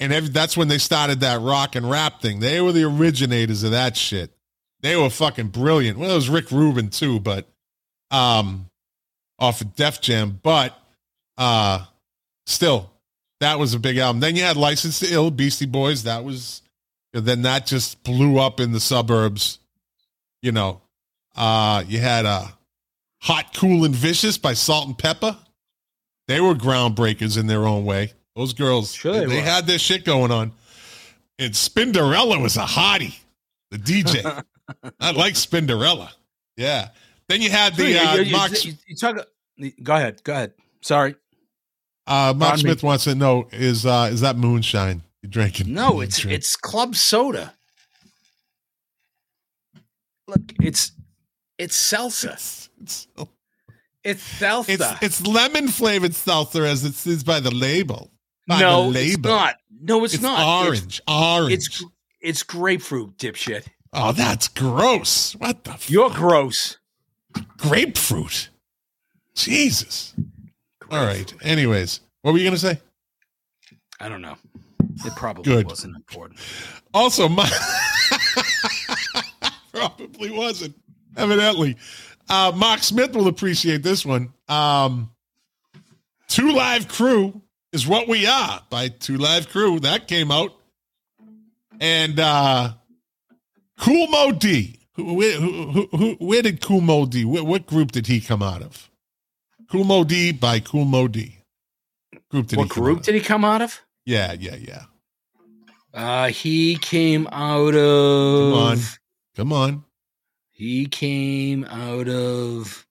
and 0.00 0.12
every, 0.12 0.30
that's 0.30 0.56
when 0.56 0.66
they 0.66 0.78
started 0.78 1.20
that 1.20 1.40
rock 1.40 1.76
and 1.76 1.88
rap 1.88 2.20
thing. 2.20 2.40
They 2.40 2.60
were 2.60 2.72
the 2.72 2.82
originators 2.84 3.62
of 3.62 3.70
that 3.70 3.96
shit. 3.96 4.33
They 4.84 4.96
were 4.96 5.08
fucking 5.08 5.48
brilliant. 5.48 5.98
Well, 5.98 6.10
it 6.10 6.14
was 6.14 6.28
Rick 6.28 6.50
Rubin 6.50 6.90
too, 6.90 7.18
but 7.18 7.48
um, 8.10 8.66
off 9.38 9.62
of 9.62 9.74
Def 9.74 10.02
Jam. 10.02 10.38
But 10.42 10.78
uh, 11.38 11.86
still, 12.44 12.90
that 13.40 13.58
was 13.58 13.72
a 13.72 13.78
big 13.78 13.96
album. 13.96 14.20
Then 14.20 14.36
you 14.36 14.42
had 14.42 14.58
License 14.58 14.98
to 14.98 15.10
Ill, 15.10 15.30
Beastie 15.30 15.64
Boys. 15.64 16.02
That 16.02 16.22
was 16.22 16.60
then 17.14 17.40
that 17.42 17.64
just 17.64 18.02
blew 18.04 18.38
up 18.38 18.60
in 18.60 18.72
the 18.72 18.78
suburbs. 18.78 19.58
You 20.42 20.52
know, 20.52 20.82
uh, 21.34 21.82
you 21.88 22.00
had 22.00 22.26
uh, 22.26 22.48
Hot, 23.22 23.54
Cool, 23.54 23.86
and 23.86 23.94
Vicious 23.94 24.36
by 24.36 24.52
Salt-N-Pepa. 24.52 25.38
They 26.28 26.42
were 26.42 26.54
groundbreakers 26.54 27.38
in 27.38 27.46
their 27.46 27.66
own 27.66 27.86
way. 27.86 28.12
Those 28.36 28.52
girls, 28.52 28.92
Sure 28.92 29.14
they, 29.14 29.20
they 29.20 29.26
they 29.26 29.40
had 29.40 29.66
their 29.66 29.78
shit 29.78 30.04
going 30.04 30.30
on. 30.30 30.52
And 31.38 31.54
Spinderella 31.54 32.42
was 32.42 32.58
a 32.58 32.64
hottie, 32.64 33.18
the 33.70 33.78
DJ. 33.78 34.44
I 35.00 35.10
like 35.12 35.34
Spinderella. 35.34 36.10
Yeah. 36.56 36.88
Then 37.28 37.42
you 37.42 37.50
had 37.50 37.74
the 37.76 37.98
uh, 37.98 38.14
you, 38.16 38.22
you- 38.22 38.32
Mark, 38.32 38.64
you- 38.64 38.74
you 38.86 38.96
talk. 38.96 39.16
Go 39.82 39.94
ahead. 39.94 40.22
Go 40.24 40.32
ahead. 40.32 40.52
Sorry. 40.82 41.14
uh, 42.06 42.34
Mark 42.36 42.38
pardon 42.38 42.56
me. 42.56 42.70
Smith 42.70 42.82
wants 42.82 43.04
to 43.04 43.14
know 43.14 43.48
is 43.52 43.86
uh, 43.86 44.08
is 44.12 44.20
that 44.20 44.36
moonshine 44.36 45.02
you 45.22 45.28
drinking? 45.28 45.72
No, 45.72 46.00
it's 46.02 46.18
drink- 46.18 46.36
it's 46.36 46.56
club 46.56 46.94
soda. 46.96 47.54
Look, 50.26 50.40
it's 50.62 50.92
it's 51.58 51.80
salsa. 51.80 52.32
It's, 52.32 52.68
it's, 52.82 53.06
It's 54.04 54.40
salsa. 54.40 54.68
it's, 54.68 55.02
it's 55.02 55.26
lemon 55.26 55.68
flavored 55.68 56.14
seltzer 56.14 56.64
as 56.64 56.84
it 56.84 56.94
says 56.94 57.22
by 57.24 57.40
the 57.40 57.50
label. 57.54 58.10
By 58.46 58.60
no, 58.60 58.92
the 58.92 59.00
it's 59.00 59.18
not. 59.18 59.56
No, 59.80 60.04
it's, 60.04 60.14
It's 60.14 60.22
not. 60.22 60.64
orange. 60.66 61.00
orange. 61.08 61.52
It's, 61.52 61.66
it's 61.68 61.84
it's 62.20 62.42
grapefruit, 62.42 63.16
dipshit. 63.18 63.66
Oh, 63.94 64.12
that's 64.12 64.48
gross. 64.48 65.34
What 65.36 65.64
the 65.64 65.72
f- 65.72 65.90
You're 65.90 66.10
gross. 66.10 66.78
grapefruit? 67.58 68.50
Jesus. 69.34 70.14
All 70.90 71.04
right. 71.04 71.32
Anyways, 71.42 72.00
what 72.22 72.32
were 72.32 72.38
you 72.38 72.44
gonna 72.44 72.56
say? 72.56 72.78
I 74.00 74.08
don't 74.08 74.22
know. 74.22 74.36
It 75.04 75.14
probably 75.16 75.44
Good. 75.44 75.66
wasn't 75.66 75.96
important. 75.96 76.38
Also, 76.92 77.28
my 77.28 77.50
probably 79.72 80.30
wasn't. 80.30 80.74
Evidently, 81.16 81.76
uh, 82.28 82.52
Mark 82.54 82.82
Smith 82.82 83.14
will 83.14 83.28
appreciate 83.28 83.82
this 83.82 84.04
one. 84.04 84.32
Um, 84.48 85.10
Two 86.28 86.52
Live 86.52 86.88
Crew 86.88 87.40
is 87.72 87.86
what 87.86 88.08
we 88.08 88.26
are 88.26 88.60
by 88.70 88.88
Two 88.88 89.16
Live 89.16 89.48
Crew. 89.48 89.80
That 89.80 90.08
came 90.08 90.30
out, 90.30 90.52
and 91.80 92.18
uh, 92.18 92.74
Kool 93.78 94.06
Moe 94.08 94.32
Dee. 94.32 94.78
Who, 94.94 95.20
who, 95.20 95.70
who, 95.70 95.88
who, 95.96 96.14
where 96.14 96.42
did 96.42 96.60
Kool 96.60 96.80
Moe 96.80 97.06
Dee? 97.06 97.24
What, 97.24 97.46
what 97.46 97.66
group 97.66 97.92
did 97.92 98.06
he 98.06 98.20
come 98.20 98.42
out 98.42 98.62
of? 98.62 98.88
Kool 99.70 99.84
Moe 99.84 100.04
Dee 100.04 100.32
by 100.32 100.60
Kool 100.60 100.84
Moe 100.84 101.08
Dee. 101.08 101.38
Group 102.30 102.46
did 102.48 102.58
what 102.58 102.68
group 102.68 103.02
did 103.02 103.14
he 103.14 103.20
come 103.20 103.44
out 103.44 103.62
of? 103.62 103.80
Yeah, 104.04 104.32
yeah, 104.38 104.56
yeah. 104.56 104.82
Uh, 105.92 106.28
he 106.28 106.76
came 106.76 107.28
out 107.30 107.74
of. 107.74 108.52
Come 108.52 108.58
on, 108.58 108.78
come 109.36 109.52
on. 109.52 109.84
He 110.50 110.86
came 110.86 111.64
out 111.64 112.08
of 112.08 112.86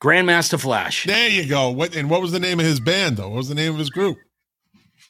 Grandmaster 0.00 0.60
Flash. 0.60 1.04
There 1.04 1.28
you 1.28 1.46
go. 1.48 1.70
What 1.70 1.94
and 1.94 2.10
what 2.10 2.20
was 2.20 2.32
the 2.32 2.40
name 2.40 2.60
of 2.60 2.66
his 2.66 2.80
band 2.80 3.16
though? 3.16 3.28
What 3.28 3.36
was 3.38 3.48
the 3.48 3.54
name 3.54 3.72
of 3.72 3.78
his 3.78 3.90
group? 3.90 4.18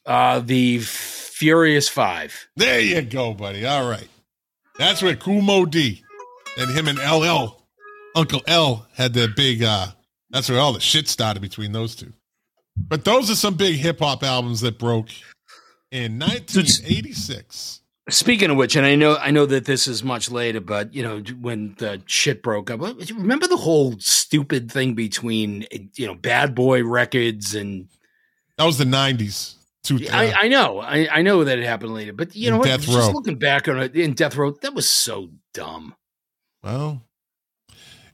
Uh, 0.04 0.40
the 0.40 0.80
Furious 0.80 1.88
Five. 1.88 2.48
There 2.56 2.80
you 2.80 3.02
go, 3.02 3.34
buddy. 3.34 3.64
All 3.66 3.88
right. 3.88 4.08
That's 4.82 5.00
where 5.00 5.14
Kool 5.14 5.42
Moe 5.42 5.64
Dee 5.64 6.02
and 6.58 6.68
him 6.76 6.88
and 6.88 6.98
LL, 6.98 7.56
Uncle 8.16 8.42
L, 8.48 8.88
had 8.92 9.14
their 9.14 9.28
big 9.28 9.62
uh 9.62 9.86
that's 10.30 10.50
where 10.50 10.58
all 10.58 10.72
the 10.72 10.80
shit 10.80 11.06
started 11.06 11.38
between 11.38 11.70
those 11.70 11.94
two. 11.94 12.12
But 12.76 13.04
those 13.04 13.30
are 13.30 13.36
some 13.36 13.54
big 13.54 13.76
hip 13.76 14.00
hop 14.00 14.24
albums 14.24 14.60
that 14.62 14.80
broke 14.80 15.10
in 15.92 16.18
1986. 16.18 17.80
Speaking 18.10 18.50
of 18.50 18.56
which, 18.56 18.74
and 18.74 18.84
I 18.84 18.96
know 18.96 19.16
I 19.18 19.30
know 19.30 19.46
that 19.46 19.66
this 19.66 19.86
is 19.86 20.02
much 20.02 20.32
later, 20.32 20.60
but 20.60 20.92
you 20.92 21.04
know 21.04 21.20
when 21.40 21.76
the 21.78 22.02
shit 22.06 22.42
broke 22.42 22.68
up, 22.68 22.80
remember 22.80 23.46
the 23.46 23.56
whole 23.56 23.94
stupid 24.00 24.68
thing 24.72 24.94
between 24.94 25.64
you 25.94 26.08
know 26.08 26.16
Bad 26.16 26.56
Boy 26.56 26.82
Records 26.82 27.54
and 27.54 27.86
That 28.58 28.64
was 28.64 28.78
the 28.78 28.84
90s. 28.84 29.54
Two, 29.84 29.98
I, 30.12 30.32
I 30.44 30.48
know 30.48 30.78
I, 30.80 31.08
I 31.10 31.22
know 31.22 31.42
that 31.42 31.58
it 31.58 31.64
happened 31.64 31.92
later, 31.92 32.12
but 32.12 32.36
you 32.36 32.50
know 32.50 32.58
what? 32.58 32.66
Death 32.66 32.82
Just 32.82 32.96
Row. 32.96 33.10
looking 33.10 33.36
back 33.36 33.66
on 33.66 33.80
it 33.80 33.96
in 33.96 34.14
Death 34.14 34.36
Row, 34.36 34.52
that 34.62 34.74
was 34.74 34.88
so 34.88 35.30
dumb. 35.54 35.94
well, 36.62 37.02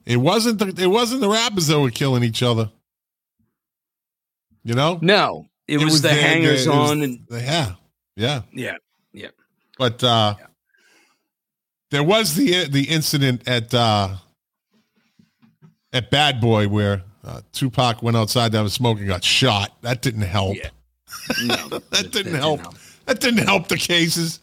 it 0.05 0.17
wasn't 0.17 0.57
the 0.57 0.73
it 0.81 0.87
wasn't 0.87 1.21
the 1.21 1.29
rappers 1.29 1.67
that 1.67 1.79
were 1.79 1.91
killing 1.91 2.23
each 2.23 2.41
other. 2.41 2.71
You 4.63 4.73
know? 4.73 4.99
No, 5.01 5.45
it, 5.67 5.77
was, 5.77 6.01
the, 6.01 6.09
hangers 6.09 6.65
it 6.65 6.69
was 6.69 6.89
on 6.89 7.01
and 7.01 7.19
the- 7.29 7.39
yeah. 7.41 8.41
Yeah. 8.51 8.75
yeah, 9.13 9.29
But 9.77 10.03
uh, 10.03 10.35
there 11.91 12.03
was 12.03 12.35
the 12.35 12.65
the 12.67 12.83
incident 12.83 13.47
at 13.47 13.73
uh, 13.73 14.15
at 15.93 16.09
Bad 16.11 16.41
Boy 16.41 16.67
where 16.67 17.03
uh, 17.23 17.41
Tupac 17.53 18.03
went 18.03 18.17
outside 18.17 18.51
to 18.51 18.57
have 18.57 18.65
a 18.67 18.69
smoke 18.71 18.97
and 18.99 19.07
got 19.07 19.23
shot. 19.23 19.81
That 19.81 20.01
didn't 20.01 20.23
help. 20.23 20.57
Yeah. 20.57 20.69
No, 21.43 21.55
that 21.91 22.09
didn't 22.11 22.35
help. 22.35 22.61
That 23.05 23.19
didn't 23.19 23.45
help 23.45 23.67
the 23.67 23.77
cases. 23.77 24.39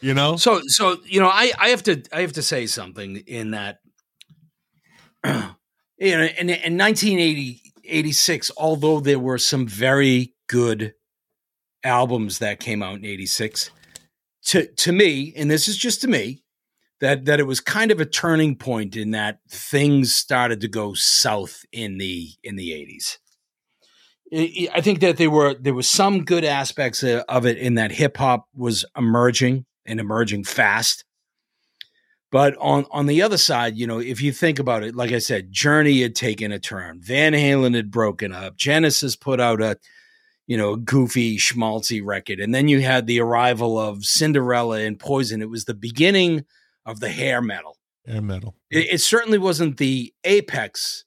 You 0.00 0.14
know. 0.14 0.36
So 0.36 0.62
so 0.66 0.98
you 1.04 1.20
know 1.20 1.28
I 1.28 1.52
I 1.58 1.68
have 1.68 1.82
to 1.84 2.02
I 2.12 2.20
have 2.20 2.32
to 2.34 2.42
say 2.42 2.66
something 2.66 3.16
in 3.26 3.50
that 3.50 3.80
you 5.24 6.16
know 6.16 6.24
in 6.24 6.50
in 6.50 6.78
1980 6.78 7.62
86 7.84 8.50
although 8.56 9.00
there 9.00 9.18
were 9.18 9.38
some 9.38 9.66
very 9.66 10.34
good 10.48 10.94
albums 11.84 12.38
that 12.38 12.60
came 12.60 12.82
out 12.82 12.98
in 12.98 13.04
86 13.04 13.70
to 14.44 14.66
to 14.66 14.92
me 14.92 15.32
and 15.36 15.50
this 15.50 15.68
is 15.68 15.76
just 15.76 16.00
to 16.02 16.08
me 16.08 16.42
that 17.00 17.24
that 17.24 17.40
it 17.40 17.46
was 17.46 17.60
kind 17.60 17.90
of 17.90 18.00
a 18.00 18.04
turning 18.04 18.56
point 18.56 18.96
in 18.96 19.12
that 19.12 19.40
things 19.48 20.14
started 20.14 20.60
to 20.60 20.68
go 20.68 20.94
south 20.94 21.64
in 21.72 21.98
the 21.98 22.30
in 22.42 22.56
the 22.56 22.70
80s 22.70 23.18
I 24.32 24.80
think 24.82 25.00
that 25.00 25.16
there 25.16 25.30
were 25.30 25.54
there 25.54 25.74
was 25.74 25.88
some 25.88 26.24
good 26.24 26.44
aspects 26.44 27.02
of 27.02 27.46
it 27.46 27.56
in 27.56 27.74
that 27.74 27.92
hip 27.92 28.16
hop 28.16 28.46
was 28.54 28.84
emerging 28.96 29.64
and 29.86 30.00
emerging 30.00 30.44
fast. 30.44 31.04
But 32.30 32.54
on 32.58 32.84
on 32.90 33.06
the 33.06 33.22
other 33.22 33.38
side, 33.38 33.76
you 33.76 33.86
know, 33.86 34.00
if 34.00 34.20
you 34.20 34.32
think 34.32 34.58
about 34.58 34.82
it, 34.82 34.94
like 34.94 35.12
I 35.12 35.18
said, 35.18 35.50
Journey 35.50 36.02
had 36.02 36.14
taken 36.14 36.52
a 36.52 36.58
turn. 36.58 37.00
Van 37.00 37.32
Halen 37.32 37.74
had 37.74 37.90
broken 37.90 38.34
up. 38.34 38.56
Genesis 38.56 39.16
put 39.16 39.40
out 39.40 39.62
a 39.62 39.78
you 40.46 40.58
know 40.58 40.76
goofy 40.76 41.38
schmaltzy 41.38 42.04
record, 42.04 42.38
and 42.38 42.54
then 42.54 42.68
you 42.68 42.80
had 42.80 43.06
the 43.06 43.20
arrival 43.20 43.78
of 43.78 44.04
Cinderella 44.04 44.80
and 44.80 44.98
Poison. 44.98 45.40
It 45.40 45.48
was 45.48 45.64
the 45.64 45.74
beginning 45.74 46.44
of 46.84 47.00
the 47.00 47.08
hair 47.08 47.40
metal. 47.40 47.78
Hair 48.06 48.22
metal. 48.22 48.56
It, 48.70 48.88
it 48.92 49.00
certainly 49.00 49.38
wasn't 49.38 49.78
the 49.78 50.12
apex 50.24 51.04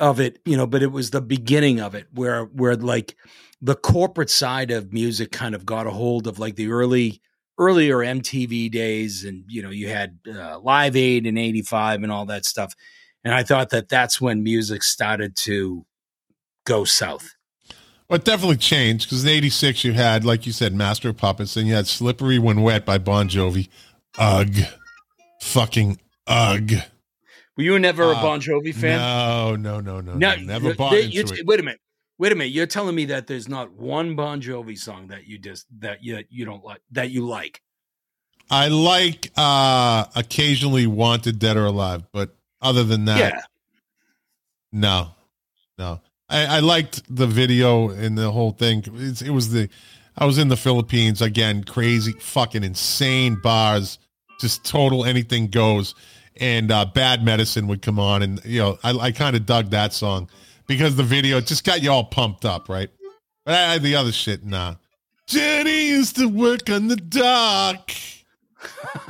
of 0.00 0.18
it, 0.18 0.40
you 0.44 0.56
know, 0.56 0.66
but 0.66 0.82
it 0.82 0.90
was 0.90 1.10
the 1.10 1.20
beginning 1.20 1.80
of 1.80 1.94
it 1.94 2.06
where 2.12 2.44
where 2.46 2.74
like 2.74 3.16
the 3.62 3.76
corporate 3.76 4.30
side 4.30 4.70
of 4.70 4.92
music 4.92 5.30
kind 5.30 5.54
of 5.54 5.66
got 5.66 5.86
a 5.86 5.90
hold 5.90 6.26
of 6.26 6.38
like 6.38 6.56
the 6.56 6.70
early 6.70 7.20
earlier 7.58 7.98
MTV 7.98 8.70
days 8.70 9.24
and 9.24 9.44
you 9.46 9.62
know 9.62 9.70
you 9.70 9.88
had 9.88 10.18
uh, 10.26 10.58
Live 10.60 10.96
Aid 10.96 11.26
in 11.26 11.36
85 11.36 12.02
and 12.02 12.10
all 12.10 12.26
that 12.26 12.44
stuff. 12.44 12.74
And 13.22 13.34
I 13.34 13.42
thought 13.42 13.68
that 13.70 13.90
that's 13.90 14.20
when 14.20 14.42
music 14.42 14.82
started 14.82 15.36
to 15.36 15.84
go 16.64 16.84
south. 16.84 17.34
Well, 18.08 18.16
it 18.16 18.24
definitely 18.24 18.56
changed 18.56 19.06
because 19.06 19.24
in 19.24 19.30
'86 19.30 19.84
you 19.84 19.92
had, 19.92 20.24
like 20.24 20.46
you 20.46 20.52
said, 20.52 20.74
Master 20.74 21.10
of 21.10 21.16
Puppets, 21.16 21.56
and 21.56 21.68
you 21.68 21.74
had 21.74 21.86
"Slippery 21.86 22.38
When 22.40 22.62
Wet" 22.62 22.84
by 22.84 22.98
Bon 22.98 23.28
Jovi. 23.28 23.68
Ugh, 24.18 24.48
fucking 25.40 26.00
ugh. 26.26 26.72
Were 27.60 27.64
you 27.64 27.78
never 27.78 28.04
a 28.04 28.16
Uh, 28.16 28.22
Bon 28.22 28.40
Jovi 28.40 28.74
fan? 28.74 28.98
No, 28.98 29.54
no, 29.54 29.80
no, 29.80 30.00
no, 30.00 30.14
No, 30.14 30.34
no. 30.34 30.42
Never 30.42 30.74
bought 30.74 30.92
they- 30.92 31.04
into 31.12 31.34
it. 31.34 31.44
Wait 31.46 31.60
a 31.60 31.62
minute. 31.62 31.78
Wait 32.16 32.32
a 32.32 32.34
minute. 32.34 32.52
You're 32.54 32.66
telling 32.66 32.94
me 32.94 33.04
that 33.06 33.26
there's 33.26 33.50
not 33.50 33.72
one 33.72 34.16
Bon 34.16 34.40
Jovi 34.40 34.78
song 34.78 35.08
that 35.08 35.26
you 35.26 35.38
just 35.38 35.66
that 35.80 36.02
you 36.02 36.24
you 36.30 36.46
don't 36.46 36.64
like 36.64 36.80
that 36.92 37.10
you 37.10 37.26
like. 37.26 37.60
I 38.50 38.68
like 38.68 39.30
uh 39.36 40.06
occasionally 40.16 40.86
"Wanted 40.86 41.38
Dead 41.38 41.58
or 41.58 41.66
Alive," 41.66 42.04
but 42.12 42.34
other 42.62 42.82
than 42.82 43.04
that, 43.04 43.18
yeah. 43.34 43.40
no, 44.72 45.08
no. 45.78 46.00
I, 46.30 46.56
I 46.56 46.60
liked 46.60 47.02
the 47.14 47.26
video 47.26 47.90
and 47.90 48.16
the 48.16 48.30
whole 48.30 48.52
thing. 48.52 48.84
It's, 48.94 49.20
it 49.20 49.30
was 49.30 49.50
the 49.52 49.68
I 50.16 50.24
was 50.24 50.38
in 50.38 50.48
the 50.48 50.56
Philippines 50.56 51.20
again, 51.20 51.64
crazy, 51.64 52.12
fucking 52.12 52.64
insane 52.64 53.38
bars, 53.42 53.98
just 54.40 54.64
total 54.64 55.04
anything 55.04 55.48
goes. 55.48 55.94
And 56.40 56.72
uh, 56.72 56.86
Bad 56.86 57.22
Medicine 57.22 57.68
would 57.68 57.82
come 57.82 57.98
on, 57.98 58.22
and 58.22 58.42
you 58.44 58.60
know, 58.60 58.78
I, 58.82 58.92
I 58.92 59.12
kind 59.12 59.36
of 59.36 59.44
dug 59.44 59.70
that 59.70 59.92
song 59.92 60.28
because 60.66 60.96
the 60.96 61.02
video 61.02 61.40
just 61.40 61.64
got 61.64 61.82
you 61.82 61.90
all 61.90 62.04
pumped 62.04 62.46
up, 62.46 62.68
right? 62.68 62.88
But 63.44 63.54
I, 63.54 63.78
the 63.78 63.94
other 63.96 64.12
shit, 64.12 64.44
nah. 64.44 64.76
Jenny 65.26 65.88
used 65.88 66.16
to 66.16 66.26
work 66.28 66.70
on 66.70 66.88
the 66.88 66.96
dock. 66.96 67.90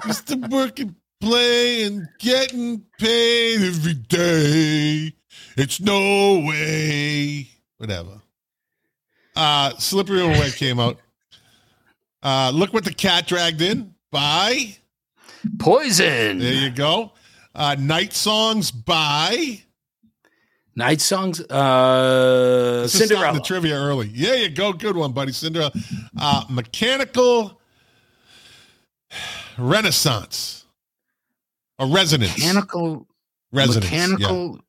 used 0.06 0.26
to 0.28 0.36
work 0.36 0.78
and 0.80 0.94
play 1.20 1.84
and 1.84 2.08
getting 2.18 2.84
paid 2.98 3.62
every 3.62 3.94
day. 3.94 5.14
It's 5.56 5.80
no 5.80 6.44
way. 6.46 7.48
Whatever. 7.78 8.20
Uh 9.36 9.70
Slippery 9.78 10.22
When 10.22 10.38
Wet 10.38 10.54
came 10.56 10.80
out. 10.80 10.98
Uh 12.22 12.50
look 12.52 12.72
what 12.72 12.84
the 12.84 12.92
cat 12.92 13.26
dragged 13.26 13.62
in 13.62 13.94
by. 14.10 14.76
Poison. 15.58 16.38
There 16.38 16.52
you 16.52 16.70
go. 16.70 17.12
Uh 17.54 17.76
Night 17.78 18.12
Songs 18.12 18.70
by 18.70 19.62
Night 20.76 21.00
songs. 21.00 21.40
Uh, 21.40 22.82
This 22.82 22.92
Cinderella. 22.92 23.34
the 23.34 23.40
trivia 23.44 23.74
early. 23.74 24.08
Yeah, 24.14 24.34
you 24.34 24.48
go. 24.48 24.72
Good 24.72 24.96
one, 24.96 25.12
buddy. 25.12 25.32
Cinderella. 25.32 25.72
Uh 26.18 26.44
mechanical 26.48 27.60
renaissance. 29.58 30.64
A 31.78 31.86
resonance. 31.86 32.36
mechanical. 32.38 33.06
resonance. 33.52 33.90
yeah, 33.90 34.06
Mechanical. 34.06 34.60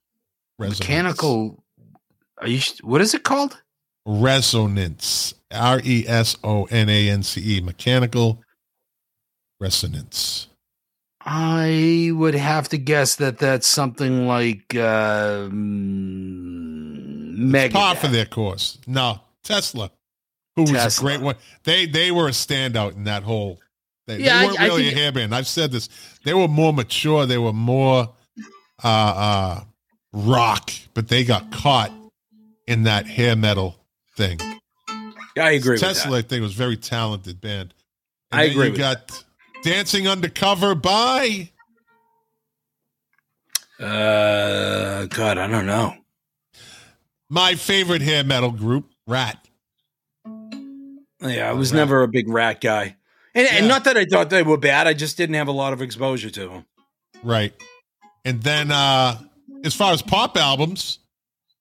resonance. 0.57 0.79
Mechanical. 0.79 1.63
Are 2.39 2.47
you? 2.47 2.59
What 2.83 3.01
is 3.01 3.13
it 3.13 3.23
called? 3.23 3.61
resonance. 4.05 5.35
R 5.51 5.79
E 5.83 6.05
S 6.07 6.35
O 6.43 6.63
N 6.65 6.89
A 6.89 7.09
N 7.09 7.21
C 7.23 7.57
E. 7.57 7.61
Mechanical 7.61 8.41
resonance. 9.59 10.47
I 11.25 12.11
would 12.13 12.33
have 12.35 12.69
to 12.69 12.77
guess 12.77 13.15
that 13.17 13.37
that's 13.37 13.67
something 13.67 14.27
like 14.27 14.73
uh, 14.75 15.47
mm, 15.49 17.37
Megadeth. 17.37 17.73
Par 17.73 17.95
for 17.95 18.07
their 18.07 18.25
course. 18.25 18.77
No, 18.87 19.19
Tesla, 19.43 19.91
who 20.55 20.63
was 20.63 20.97
a 20.97 21.01
great 21.01 21.21
one. 21.21 21.35
They 21.63 21.85
they 21.85 22.11
were 22.11 22.27
a 22.27 22.31
standout 22.31 22.95
in 22.95 23.03
that 23.05 23.23
whole. 23.23 23.59
They, 24.07 24.17
Yeah, 24.19 24.39
they 24.39 24.47
weren't 24.47 24.59
I 24.59 24.65
really 24.65 24.89
think- 24.91 25.15
a 25.15 25.19
hairband. 25.19 25.33
I've 25.33 25.47
said 25.47 25.71
this. 25.71 25.89
They 26.23 26.33
were 26.33 26.47
more 26.47 26.73
mature. 26.73 27.25
They 27.25 27.37
were 27.37 27.53
more 27.53 28.09
uh, 28.83 28.87
uh, 28.87 29.63
rock, 30.13 30.71
but 30.93 31.07
they 31.07 31.23
got 31.23 31.51
caught 31.51 31.91
in 32.67 32.83
that 32.83 33.05
hair 33.05 33.35
metal 33.35 33.75
thing. 34.17 34.39
Yeah, 35.35 35.45
I 35.45 35.51
agree 35.51 35.77
Tesla, 35.77 36.11
with 36.17 36.25
I 36.25 36.27
think, 36.27 36.41
was 36.41 36.53
a 36.53 36.57
very 36.57 36.77
talented 36.77 37.39
band. 37.39 37.73
I 38.31 38.43
agree 38.45 38.65
You 38.65 38.71
with 38.71 38.79
got 38.79 39.23
Dancing 39.63 40.07
Undercover 40.07 40.75
by. 40.75 41.49
Uh, 43.79 45.05
God, 45.05 45.37
I 45.37 45.47
don't 45.47 45.65
know. 45.65 45.95
my 47.29 47.55
favorite 47.55 48.01
hair 48.01 48.23
metal 48.23 48.51
group, 48.51 48.85
Ratt. 49.07 49.37
Yeah, 51.21 51.49
I 51.49 51.53
was 51.53 51.71
Ratt. 51.71 51.77
never 51.77 52.03
a 52.03 52.07
big 52.07 52.27
Ratt 52.29 52.61
guy, 52.61 52.95
and, 53.35 53.47
and 53.51 53.67
not 53.67 53.83
that 53.85 53.97
I 53.97 54.05
thought 54.05 54.29
they 54.29 54.43
were 54.43 54.57
bad. 54.57 54.87
I 54.87 54.93
just 54.93 55.17
didn't 55.17 55.35
have 55.35 55.47
a 55.47 55.51
lot 55.51 55.73
of 55.73 55.81
exposure 55.81 56.29
to 56.31 56.47
them. 56.47 56.65
Right. 57.23 57.53
And 58.25 58.41
then 58.41 58.71
uh 58.71 59.17
as 59.63 59.73
far 59.75 59.93
as 59.93 60.01
pop 60.01 60.37
albums, 60.37 60.99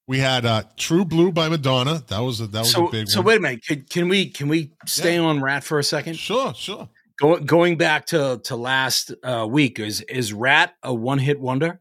we 0.06 0.18
had 0.18 0.44
uh 0.46 0.62
True 0.76 1.04
Blue 1.06 1.32
by 1.32 1.48
Madonna. 1.48 2.02
That 2.08 2.20
was 2.20 2.40
a 2.40 2.46
that 2.48 2.60
was 2.60 2.72
So, 2.72 2.88
a 2.88 2.90
big 2.90 3.00
one. 3.00 3.06
so 3.08 3.20
one. 3.20 3.26
wait 3.26 3.36
a 3.36 3.40
minute. 3.40 3.64
Can, 3.66 3.82
can 3.88 4.08
we 4.08 4.28
can 4.30 4.48
we 4.48 4.72
stay 4.86 5.16
on 5.18 5.40
Ratt 5.42 5.64
for 5.64 5.78
a 5.78 5.84
second? 5.84 6.18
Sure, 6.18 6.52
sure. 6.54 6.88
Go, 7.20 7.38
going 7.38 7.76
back 7.76 8.06
to 8.06 8.40
to 8.44 8.56
last 8.56 9.12
uh, 9.22 9.46
week, 9.48 9.78
is 9.78 10.00
is 10.02 10.32
Ratt 10.32 10.74
a 10.82 10.94
one 10.94 11.18
hit 11.18 11.38
wonder? 11.38 11.80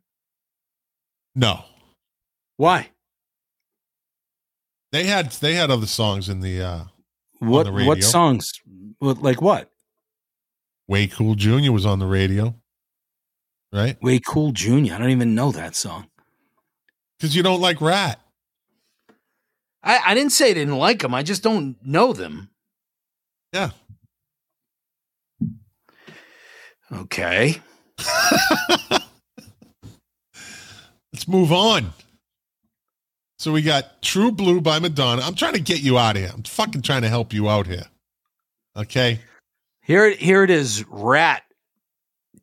No. 1.34 1.64
Why? 2.58 2.90
They 4.92 5.06
had 5.06 5.32
they 5.32 5.54
had 5.54 5.72
other 5.72 5.86
songs 5.86 6.28
in 6.28 6.42
the 6.42 6.62
uh 6.62 6.84
What 7.40 7.64
the 7.64 7.72
what 7.72 8.04
songs? 8.04 8.52
Like 9.00 9.42
what? 9.42 9.72
Way 10.88 11.08
Cool 11.08 11.36
Jr. 11.36 11.72
was 11.72 11.86
on 11.86 12.00
the 12.00 12.08
radio. 12.08 12.56
Right? 13.72 14.02
Way 14.02 14.20
Cool 14.20 14.52
Junior. 14.52 14.96
I 14.96 14.98
don't 14.98 15.12
even 15.12 15.36
know 15.36 15.52
that 15.52 15.76
song. 15.76 16.08
Because 17.18 17.36
you 17.36 17.44
don't 17.44 17.62
like 17.62 17.80
Ratt. 17.80 18.20
I, 19.84 20.00
I 20.08 20.14
didn't 20.16 20.32
say 20.32 20.50
I 20.50 20.54
didn't 20.54 20.78
like 20.78 21.00
them. 21.00 21.14
I 21.14 21.24
just 21.24 21.44
don't 21.44 21.78
know 21.84 22.12
them. 22.12 22.50
Yeah. 23.54 23.72
Okay. 26.92 27.62
Let's 31.14 31.28
move 31.28 31.52
on. 31.52 31.94
So 33.38 33.52
we 33.52 33.62
got 33.62 34.02
True 34.02 34.32
Blue 34.32 34.60
by 34.60 34.80
Madonna. 34.80 35.22
I'm 35.22 35.36
trying 35.36 35.54
to 35.54 35.62
get 35.62 35.82
you 35.82 35.98
out 35.98 36.18
of 36.18 36.22
here. 36.22 36.32
I'm 36.34 36.44
fucking 36.44 36.82
trying 36.82 37.04
to 37.04 37.10
help 37.10 37.34
you 37.34 37.50
out 37.50 37.68
here. 37.68 37.86
Okay. 38.76 39.20
Here, 39.82 40.12
here 40.12 40.44
it 40.44 40.50
is. 40.50 40.84
Ratt, 40.90 41.44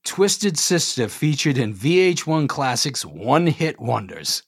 Twisted 0.04 0.58
Sister, 0.58 1.08
featured 1.08 1.58
in 1.58 1.74
VH1 1.74 2.48
Classics 2.48 3.04
One 3.04 3.46
Hit 3.46 3.78
Wonders. 3.78 4.42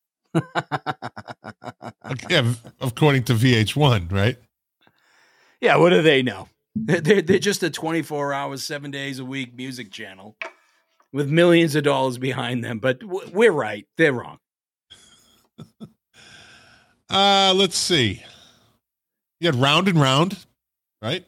okay. 0.34 0.44
According 2.80 3.24
to 3.24 3.34
VH1, 3.34 4.12
right? 4.12 4.36
Yeah, 5.60 5.76
what 5.76 5.90
do 5.90 6.02
they 6.02 6.22
know? 6.22 6.48
They're, 6.74 7.22
they're, 7.22 7.38
just 7.38 7.62
a 7.62 7.70
24 7.70 8.32
hours, 8.32 8.64
seven 8.64 8.90
days 8.90 9.18
a 9.18 9.24
week 9.24 9.54
music 9.54 9.92
channel 9.92 10.36
with 11.12 11.30
millions 11.30 11.76
of 11.76 11.84
dollars 11.84 12.18
behind 12.18 12.64
them. 12.64 12.80
But 12.80 12.98
w- 13.00 13.30
we're 13.32 13.52
right. 13.52 13.86
They're 13.96 14.12
wrong. 14.12 14.38
Uh, 17.10 17.52
let's 17.54 17.76
see. 17.76 18.22
You 19.38 19.48
had 19.48 19.54
Round 19.54 19.88
and 19.88 20.00
Round, 20.00 20.36
right? 21.02 21.24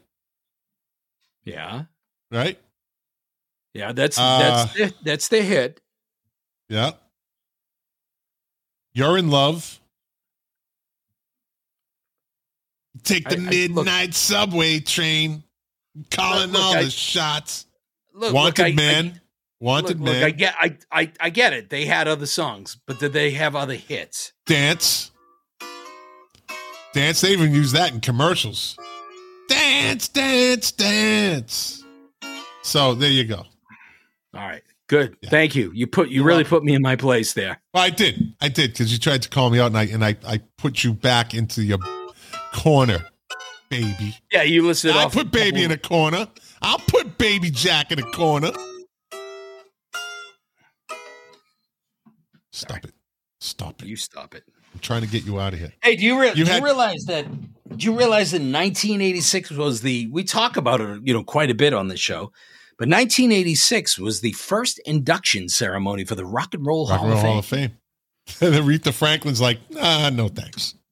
Yeah. 1.44 1.84
Right? 2.32 2.58
Yeah, 3.74 3.92
that's 3.92 4.18
Uh, 4.18 4.38
that's 4.38 4.72
the, 4.74 4.94
that's 5.04 5.28
the 5.28 5.42
hit. 5.42 5.80
Yeah. 6.68 6.92
You're 8.94 9.18
in 9.18 9.30
love. 9.30 9.78
Take 13.06 13.28
the 13.28 13.36
I- 13.36 13.38
I- 13.38 13.66
look- 13.68 13.86
midnight 13.86 14.14
subway 14.14 14.80
train. 14.80 15.42
Calling 16.10 16.52
Look, 16.52 16.62
all 16.62 16.74
the 16.74 16.90
shots. 16.90 17.64
Look, 18.12 18.34
Wanted 18.34 18.58
look, 18.58 18.66
I- 18.66 18.68
I- 18.68 18.72
man. 18.74 19.20
Wanted 19.58 19.98
man. 19.98 20.22
I 20.22 20.30
get, 20.30 20.54
I, 20.60 20.76
I, 20.92 21.12
I 21.18 21.30
get 21.30 21.54
it. 21.54 21.70
They 21.70 21.86
had 21.86 22.06
other 22.08 22.26
songs, 22.26 22.76
but 22.86 22.98
did 22.98 23.14
they 23.14 23.30
have 23.30 23.56
other 23.56 23.74
hits? 23.74 24.34
Dance. 24.44 25.10
Dance. 26.92 27.22
They 27.22 27.30
even 27.32 27.54
use 27.54 27.72
that 27.72 27.92
in 27.92 28.00
commercials. 28.00 28.76
Dance, 29.48 30.08
dance, 30.08 30.72
dance. 30.72 31.84
So 32.62 32.94
there 32.94 33.10
you 33.10 33.24
go. 33.24 33.44
All 34.34 34.40
right, 34.46 34.62
good. 34.88 35.16
Yeah. 35.22 35.30
Thank 35.30 35.54
you. 35.54 35.70
You 35.72 35.86
put, 35.86 36.10
you 36.10 36.22
really 36.22 36.44
put 36.44 36.62
me 36.62 36.74
in 36.74 36.82
my 36.82 36.96
place 36.96 37.32
there. 37.32 37.58
Well, 37.72 37.82
I 37.82 37.90
did. 37.90 38.34
I 38.42 38.48
did 38.48 38.72
because 38.72 38.92
you 38.92 38.98
tried 38.98 39.22
to 39.22 39.30
call 39.30 39.48
me 39.48 39.60
out, 39.60 39.68
and 39.68 39.78
I 39.78 39.84
and 39.84 40.04
I, 40.04 40.16
I 40.26 40.38
put 40.58 40.84
you 40.84 40.92
back 40.92 41.32
into 41.32 41.62
your 41.62 41.78
corner, 42.56 43.04
baby. 43.68 44.16
Yeah, 44.32 44.42
you 44.42 44.66
listed 44.66 44.92
I 44.92 45.04
off. 45.04 45.12
put 45.12 45.30
baby 45.30 45.62
in 45.64 45.70
a 45.70 45.78
corner. 45.78 46.26
I'll 46.62 46.78
put 46.78 47.18
baby 47.18 47.50
Jack 47.50 47.92
in 47.92 47.98
a 47.98 48.10
corner. 48.12 48.50
Stop 52.52 52.84
it. 52.84 52.92
Stop 53.40 53.82
it. 53.82 53.88
You 53.88 53.96
stop 53.96 54.34
it. 54.34 54.44
I'm 54.72 54.80
trying 54.80 55.02
to 55.02 55.06
get 55.08 55.24
you 55.24 55.38
out 55.40 55.52
of 55.52 55.58
here. 55.58 55.72
Hey, 55.82 55.96
do 55.96 56.04
you, 56.04 56.20
re- 56.20 56.28
You 56.34 56.44
do 56.44 56.50
had- 56.50 56.58
you 56.58 56.64
realize 56.64 57.04
that? 57.06 57.26
Do 57.76 57.84
you 57.84 57.96
realize 57.96 58.30
that 58.30 58.38
1986 58.40 59.50
was 59.52 59.80
the? 59.82 60.06
We 60.10 60.24
talk 60.24 60.56
about 60.56 60.80
it, 60.80 61.00
you 61.04 61.12
know, 61.12 61.22
quite 61.24 61.50
a 61.50 61.54
bit 61.54 61.74
on 61.74 61.88
the 61.88 61.96
show, 61.96 62.32
but 62.78 62.88
1986 62.88 63.98
was 63.98 64.20
the 64.20 64.32
first 64.32 64.78
induction 64.86 65.48
ceremony 65.48 66.04
for 66.04 66.14
the 66.14 66.24
Rock 66.24 66.54
and 66.54 66.64
Roll, 66.64 66.88
Rock 66.88 67.00
Hall, 67.00 67.10
and 67.12 67.22
Roll 67.22 67.38
of 67.38 67.44
Fame. 67.44 67.70
Hall 67.70 67.72
of 68.38 68.40
Fame. 68.40 68.48
And 68.48 68.54
then 68.54 68.62
Aretha 68.66 68.92
Franklin's 68.94 69.40
like, 69.40 69.58
ah, 69.80 70.10
no 70.12 70.28
thanks. 70.28 70.74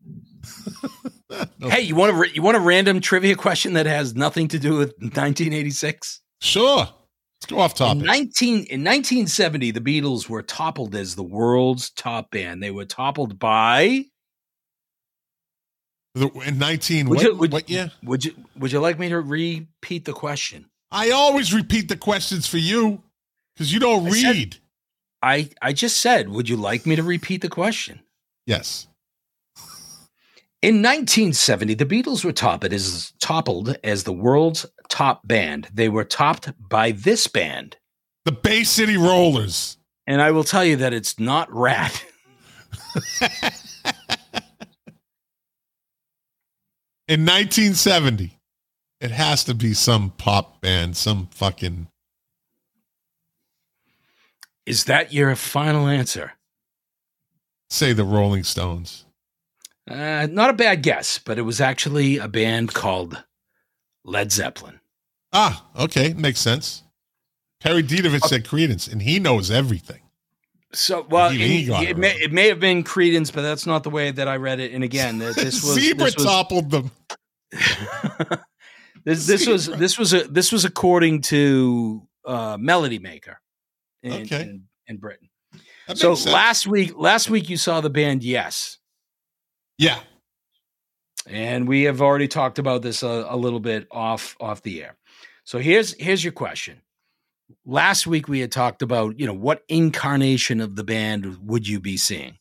No 1.58 1.68
Hey, 1.70 1.80
you 1.82 1.94
want 1.96 2.16
a 2.16 2.34
you 2.34 2.42
want 2.42 2.56
a 2.56 2.60
random 2.60 3.00
trivia 3.00 3.34
question 3.36 3.72
that 3.74 3.86
has 3.86 4.14
nothing 4.14 4.48
to 4.48 4.58
do 4.58 4.76
with 4.76 4.90
1986? 5.00 6.20
Sure. 6.40 6.78
Let's 6.80 7.46
go 7.48 7.58
off 7.58 7.72
In 7.72 7.76
topic. 7.78 8.04
19 8.04 8.48
in 8.54 8.84
1970, 8.84 9.70
the 9.72 9.80
Beatles 9.80 10.28
were 10.28 10.42
toppled 10.42 10.94
as 10.94 11.14
the 11.16 11.22
world's 11.22 11.90
top 11.90 12.30
band. 12.30 12.62
They 12.62 12.70
were 12.70 12.84
toppled 12.86 13.38
by. 13.38 14.04
The- 16.14 16.30
In 16.46 16.58
19, 16.58 17.08
Would 17.08 17.16
what, 17.16 17.24
you- 17.24 17.34
would- 17.36 17.52
what 17.52 17.70
year? 17.70 17.90
Would 18.04 18.24
you 18.24 18.34
Would 18.56 18.72
you 18.72 18.80
like 18.80 18.98
me 18.98 19.08
to 19.08 19.20
repeat 19.20 20.04
the 20.04 20.12
question? 20.12 20.70
I 20.90 21.10
always 21.10 21.52
repeat 21.52 21.88
the 21.88 21.96
questions 21.96 22.46
for 22.46 22.58
you 22.58 23.02
because 23.54 23.72
you 23.72 23.80
don't 23.80 24.06
I 24.06 24.10
said- 24.10 24.30
read. 24.34 24.56
I 25.22 25.48
I 25.62 25.72
just 25.72 25.98
said, 25.98 26.28
would 26.28 26.48
you 26.48 26.56
like 26.56 26.86
me 26.86 26.96
to 26.96 27.02
repeat 27.02 27.40
the 27.42 27.48
question? 27.48 28.00
yes. 28.46 28.86
In 30.64 30.76
1970, 30.76 31.74
the 31.74 31.84
Beatles 31.84 32.24
were 32.24 32.32
toppled 32.32 32.72
as, 32.72 33.12
toppled 33.20 33.76
as 33.84 34.04
the 34.04 34.14
world's 34.14 34.64
top 34.88 35.28
band. 35.28 35.68
They 35.70 35.90
were 35.90 36.04
topped 36.04 36.54
by 36.58 36.92
this 36.92 37.26
band. 37.26 37.76
The 38.24 38.32
Bay 38.32 38.64
City 38.64 38.96
Rollers. 38.96 39.76
And 40.06 40.22
I 40.22 40.30
will 40.30 40.42
tell 40.42 40.64
you 40.64 40.76
that 40.76 40.94
it's 40.94 41.20
not 41.20 41.52
Ratt. 41.52 42.02
In 47.08 47.26
1970, 47.26 48.38
it 49.02 49.10
has 49.10 49.44
to 49.44 49.52
be 49.52 49.74
some 49.74 50.12
pop 50.16 50.62
band, 50.62 50.96
some 50.96 51.26
fucking. 51.26 51.88
Is 54.64 54.84
that 54.84 55.12
your 55.12 55.36
final 55.36 55.88
answer? 55.88 56.32
Say 57.68 57.92
the 57.92 58.04
Rolling 58.04 58.44
Stones. 58.44 59.03
Uh, 59.90 60.26
not 60.30 60.50
a 60.50 60.54
bad 60.54 60.82
guess, 60.82 61.18
but 61.18 61.38
it 61.38 61.42
was 61.42 61.60
actually 61.60 62.18
a 62.18 62.28
band 62.28 62.72
called 62.72 63.22
Led 64.04 64.32
Zeppelin. 64.32 64.80
Ah, 65.32 65.66
okay. 65.78 66.14
Makes 66.14 66.40
sense. 66.40 66.82
Perry 67.60 67.82
Dietovich 67.82 68.24
said 68.26 68.44
Creedence, 68.44 68.90
and 68.90 69.02
he 69.02 69.18
knows 69.18 69.50
everything. 69.50 70.00
So, 70.72 71.06
well, 71.08 71.30
He- 71.30 71.64
he 71.64 71.70
it, 71.72 71.90
it 71.90 71.98
may, 71.98 72.12
it 72.14 72.32
may 72.32 72.48
have 72.48 72.60
been 72.60 72.82
Creedence, 72.84 73.32
but 73.32 73.42
that's 73.42 73.66
not 73.66 73.82
the 73.84 73.90
way 73.90 74.10
that 74.10 74.26
I 74.28 74.36
read 74.36 74.60
it. 74.60 74.72
And 74.72 74.82
again, 74.84 75.18
this 75.18 75.36
was 75.36 75.74
Zebra 75.74 76.06
this 76.06 76.16
was, 76.16 76.24
toppled 76.24 76.70
them. 76.70 76.90
this, 79.04 79.26
this 79.26 79.46
was 79.46 79.66
this 79.66 79.98
was 79.98 80.12
a 80.12 80.24
this 80.24 80.50
was 80.50 80.64
according 80.64 81.20
to 81.22 82.06
uh, 82.26 82.56
Melody 82.58 82.98
Maker 82.98 83.38
in, 84.02 84.12
Okay. 84.22 84.42
in, 84.42 84.64
in 84.88 84.96
Britain. 84.96 85.28
So 85.94 86.14
sense. 86.14 86.32
last 86.32 86.66
week, 86.66 86.92
last 86.96 87.28
week 87.30 87.48
you 87.50 87.56
saw 87.56 87.80
the 87.80 87.90
band 87.90 88.24
Yes, 88.24 88.78
yeah, 89.78 89.98
and 91.26 91.66
we 91.66 91.84
have 91.84 92.00
already 92.00 92.28
talked 92.28 92.58
about 92.58 92.82
this 92.82 93.02
a, 93.02 93.26
a 93.28 93.36
little 93.36 93.60
bit 93.60 93.86
off 93.90 94.36
off 94.40 94.62
the 94.62 94.82
air. 94.82 94.96
So 95.44 95.58
here's 95.58 95.94
here's 95.94 96.22
your 96.22 96.32
question. 96.32 96.80
Last 97.66 98.06
week 98.06 98.28
we 98.28 98.40
had 98.40 98.52
talked 98.52 98.82
about 98.82 99.18
you 99.18 99.26
know 99.26 99.34
what 99.34 99.62
incarnation 99.68 100.60
of 100.60 100.76
the 100.76 100.84
band 100.84 101.38
would 101.46 101.68
you 101.68 101.80
be 101.80 101.96
seeing? 101.96 102.38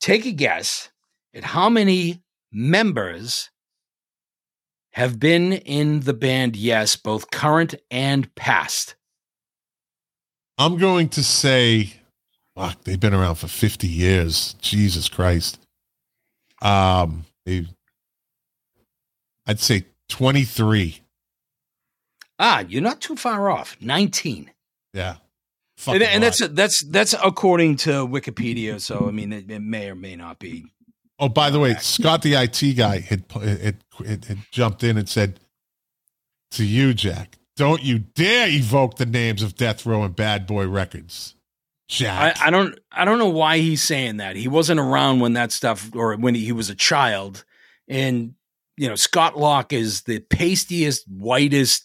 Take 0.00 0.26
a 0.26 0.32
guess 0.32 0.90
at 1.34 1.44
how 1.44 1.68
many 1.68 2.22
members 2.52 3.50
have 4.92 5.18
been 5.18 5.52
in 5.52 6.00
the 6.00 6.12
band 6.12 6.56
Yes, 6.56 6.96
both 6.96 7.30
current 7.30 7.74
and 7.90 8.32
past. 8.34 8.94
I'm 10.58 10.76
going 10.76 11.08
to 11.10 11.24
say, 11.24 11.94
fuck, 12.54 12.84
they've 12.84 13.00
been 13.00 13.14
around 13.14 13.36
for 13.36 13.48
50 13.48 13.88
years. 13.88 14.54
Jesus 14.60 15.08
Christ. 15.08 15.58
Um, 16.62 17.24
they, 17.44 17.66
I'd 19.46 19.60
say 19.60 19.84
23. 20.08 21.00
Ah, 22.38 22.64
you're 22.68 22.82
not 22.82 23.00
too 23.00 23.16
far 23.16 23.50
off. 23.50 23.76
Nineteen. 23.80 24.50
Yeah. 24.92 25.16
and, 25.86 26.02
and 26.02 26.22
that's 26.22 26.46
that's 26.48 26.80
that's 26.84 27.14
according 27.22 27.76
to 27.76 27.90
Wikipedia. 28.06 28.80
So 28.80 29.06
I 29.06 29.10
mean, 29.10 29.32
it, 29.32 29.50
it 29.50 29.60
may 29.60 29.90
or 29.90 29.94
may 29.94 30.16
not 30.16 30.38
be. 30.38 30.66
Oh, 31.18 31.28
by 31.28 31.50
the 31.50 31.60
way, 31.60 31.74
Scott, 31.74 32.22
the 32.22 32.34
IT 32.34 32.76
guy, 32.76 32.98
had, 32.98 33.24
had, 33.30 33.84
had, 34.04 34.24
had 34.24 34.38
jumped 34.50 34.82
in 34.82 34.98
and 34.98 35.08
said 35.08 35.38
to 36.52 36.64
you, 36.64 36.94
Jack, 36.94 37.38
don't 37.56 37.82
you 37.82 38.00
dare 38.00 38.48
evoke 38.48 38.96
the 38.96 39.06
names 39.06 39.40
of 39.40 39.54
Death 39.54 39.86
Row 39.86 40.02
and 40.02 40.16
Bad 40.16 40.48
Boy 40.48 40.66
Records. 40.66 41.36
Jack. 41.92 42.40
I, 42.40 42.46
I 42.46 42.50
don't 42.50 42.78
I 42.90 43.04
don't 43.04 43.18
know 43.18 43.28
why 43.28 43.58
he's 43.58 43.82
saying 43.82 44.16
that. 44.16 44.34
He 44.34 44.48
wasn't 44.48 44.80
around 44.80 45.20
when 45.20 45.34
that 45.34 45.52
stuff 45.52 45.90
or 45.94 46.16
when 46.16 46.34
he 46.34 46.50
was 46.52 46.70
a 46.70 46.74
child. 46.74 47.44
And 47.86 48.34
you 48.78 48.88
know, 48.88 48.94
Scott 48.94 49.38
Locke 49.38 49.74
is 49.74 50.02
the 50.02 50.20
pastiest, 50.20 51.04
whitest 51.06 51.84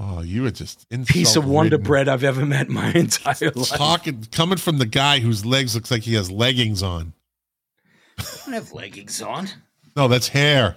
oh, 0.00 0.20
you 0.22 0.42
were 0.42 0.50
just 0.50 0.88
piece 1.06 1.36
of 1.36 1.46
Wonder. 1.46 1.78
Bread 1.78 2.08
I've 2.08 2.24
ever 2.24 2.44
met 2.44 2.66
in 2.66 2.74
my 2.74 2.90
entire 2.94 3.52
life. 3.54 3.68
Talking, 3.68 4.26
coming 4.32 4.58
from 4.58 4.78
the 4.78 4.86
guy 4.86 5.20
whose 5.20 5.46
legs 5.46 5.74
looks 5.74 5.90
like 5.90 6.02
he 6.02 6.14
has 6.14 6.30
leggings 6.30 6.82
on. 6.82 7.12
I 8.18 8.24
don't 8.44 8.54
have 8.54 8.72
leggings 8.72 9.22
on. 9.22 9.48
No, 9.94 10.08
that's 10.08 10.28
hair. 10.28 10.76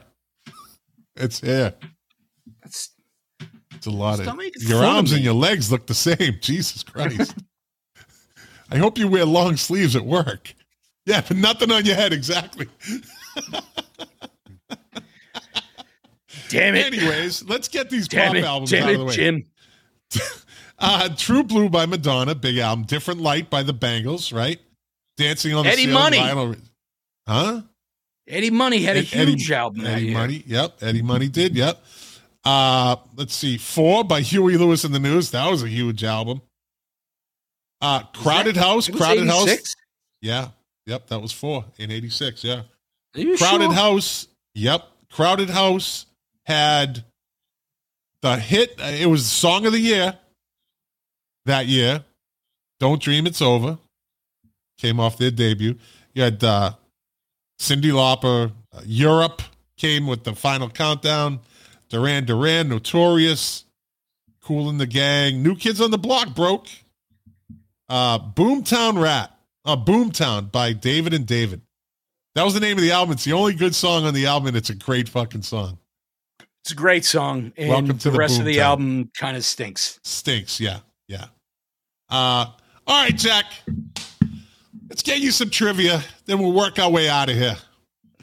It's 1.15 1.41
hair. 1.41 1.73
That's 2.61 2.91
It's 3.73 3.87
a 3.87 3.91
lot 3.91 4.19
of 4.19 4.25
your 4.25 4.35
fun 4.35 4.71
of 4.71 4.95
arms 4.95 5.11
and 5.11 5.23
your 5.23 5.33
legs 5.33 5.71
look 5.71 5.87
the 5.87 5.93
same. 5.93 6.37
Jesus 6.41 6.83
Christ. 6.83 7.35
I 8.71 8.77
hope 8.77 8.97
you 8.97 9.07
wear 9.07 9.25
long 9.25 9.57
sleeves 9.57 9.95
at 9.95 10.03
work. 10.05 10.53
Yeah, 11.05 11.21
but 11.27 11.37
nothing 11.37 11.71
on 11.71 11.85
your 11.85 11.95
head 11.95 12.13
exactly. 12.13 12.67
damn 16.49 16.75
it. 16.75 16.85
Anyways, 16.93 17.43
let's 17.45 17.67
get 17.67 17.89
these 17.89 18.07
damn 18.07 18.27
pop 18.27 18.35
it. 18.35 18.43
albums 18.43 18.71
Damn 18.71 18.83
out 18.83 18.89
it, 18.89 18.93
of 18.93 18.99
the 18.99 19.05
way. 19.05 19.15
Jim. 19.15 19.45
Uh, 20.81 21.09
True 21.17 21.43
Blue 21.43 21.67
by 21.67 21.85
Madonna, 21.85 22.33
big 22.35 22.57
album. 22.57 22.85
Different 22.85 23.19
Light 23.19 23.49
by 23.49 23.63
the 23.63 23.73
Bangles, 23.73 24.31
right? 24.31 24.61
Dancing 25.17 25.53
on 25.53 25.65
the 25.65 25.71
Eddie 25.71 25.81
Ceiling, 25.81 25.93
Money. 25.93 26.17
Vinyl- 26.19 26.61
Huh? 27.27 27.61
Eddie 28.25 28.49
Money 28.49 28.81
had 28.83 28.95
a 28.95 28.99
Eddie- 28.99 29.31
huge 29.31 29.51
album 29.51 29.85
Eddie 29.85 30.05
year. 30.05 30.13
Money, 30.13 30.41
yep. 30.47 30.77
Eddie 30.81 31.01
Money 31.01 31.27
did, 31.27 31.57
yep. 31.57 31.83
Uh, 32.45 32.95
let's 33.17 33.35
see, 33.35 33.57
Four 33.57 34.05
by 34.05 34.21
Huey 34.21 34.55
Lewis 34.55 34.85
and 34.85 34.95
the 34.95 34.99
News. 35.01 35.31
That 35.31 35.51
was 35.51 35.63
a 35.63 35.67
huge 35.67 36.05
album. 36.05 36.41
Uh, 37.81 38.03
Crowded 38.13 38.57
House, 38.57 38.89
It 38.89 38.93
was 38.93 39.01
Crowded 39.01 39.27
House. 39.27 39.75
Yeah, 40.21 40.49
yep. 40.85 41.07
That 41.07 41.21
was 41.21 41.31
four 41.31 41.65
in 41.77 41.91
'86. 41.91 42.43
Yeah, 42.43 42.63
Crowded 43.13 43.37
sure? 43.37 43.73
House. 43.73 44.27
Yep, 44.55 44.83
Crowded 45.11 45.49
House 45.49 46.05
had 46.45 47.03
the 48.21 48.35
hit. 48.37 48.75
It 48.79 49.07
was 49.07 49.25
song 49.25 49.65
of 49.65 49.71
the 49.71 49.79
year 49.79 50.17
that 51.45 51.67
year. 51.67 52.03
Don't 52.79 53.01
Dream 53.01 53.27
It's 53.27 53.41
Over 53.41 53.77
came 54.77 54.99
off 54.99 55.17
their 55.17 55.31
debut. 55.31 55.75
You 56.13 56.23
had 56.23 56.43
uh, 56.43 56.71
Cyndi 57.59 57.91
Lauper. 57.91 58.51
Uh, 58.73 58.81
Europe 58.85 59.41
came 59.77 60.07
with 60.07 60.23
the 60.23 60.33
final 60.33 60.69
countdown. 60.69 61.39
Duran 61.89 62.25
Duran, 62.25 62.69
Notorious, 62.69 63.65
Kool 64.41 64.69
and 64.69 64.79
the 64.79 64.85
Gang, 64.87 65.41
New 65.43 65.55
Kids 65.55 65.81
on 65.81 65.91
the 65.91 65.97
Block 65.97 66.35
broke. 66.35 66.67
Uh, 67.89 68.19
Boomtown 68.19 69.01
Rat, 69.01 69.31
uh, 69.65 69.75
Boomtown 69.75 70.51
by 70.51 70.73
David 70.73 71.13
and 71.13 71.25
David. 71.25 71.61
That 72.35 72.43
was 72.43 72.53
the 72.53 72.59
name 72.59 72.77
of 72.77 72.83
the 72.83 72.91
album. 72.91 73.13
It's 73.13 73.25
the 73.25 73.33
only 73.33 73.53
good 73.55 73.73
song 73.73 74.05
on 74.05 74.13
the 74.13 74.27
album, 74.27 74.47
and 74.49 74.57
it's 74.57 74.69
a 74.69 74.75
great 74.75 75.09
fucking 75.09 75.41
song. 75.41 75.79
It's 76.61 76.71
a 76.71 76.75
great 76.75 77.03
song, 77.05 77.51
and 77.57 77.69
Welcome 77.69 77.97
to 77.97 78.03
the, 78.05 78.11
the 78.11 78.17
rest 78.17 78.39
of 78.39 78.45
the 78.45 78.59
album 78.61 79.09
kind 79.17 79.35
of 79.35 79.43
stinks. 79.43 79.99
Stinks, 80.03 80.59
yeah, 80.59 80.79
yeah. 81.07 81.25
Uh, 82.09 82.45
all 82.85 83.03
right, 83.03 83.15
Jack. 83.15 83.45
Let's 84.89 85.01
get 85.03 85.19
you 85.19 85.31
some 85.31 85.49
trivia, 85.49 86.01
then 86.25 86.39
we'll 86.39 86.51
work 86.53 86.79
our 86.79 86.89
way 86.91 87.09
out 87.09 87.29
of 87.29 87.35
here. 87.35 87.55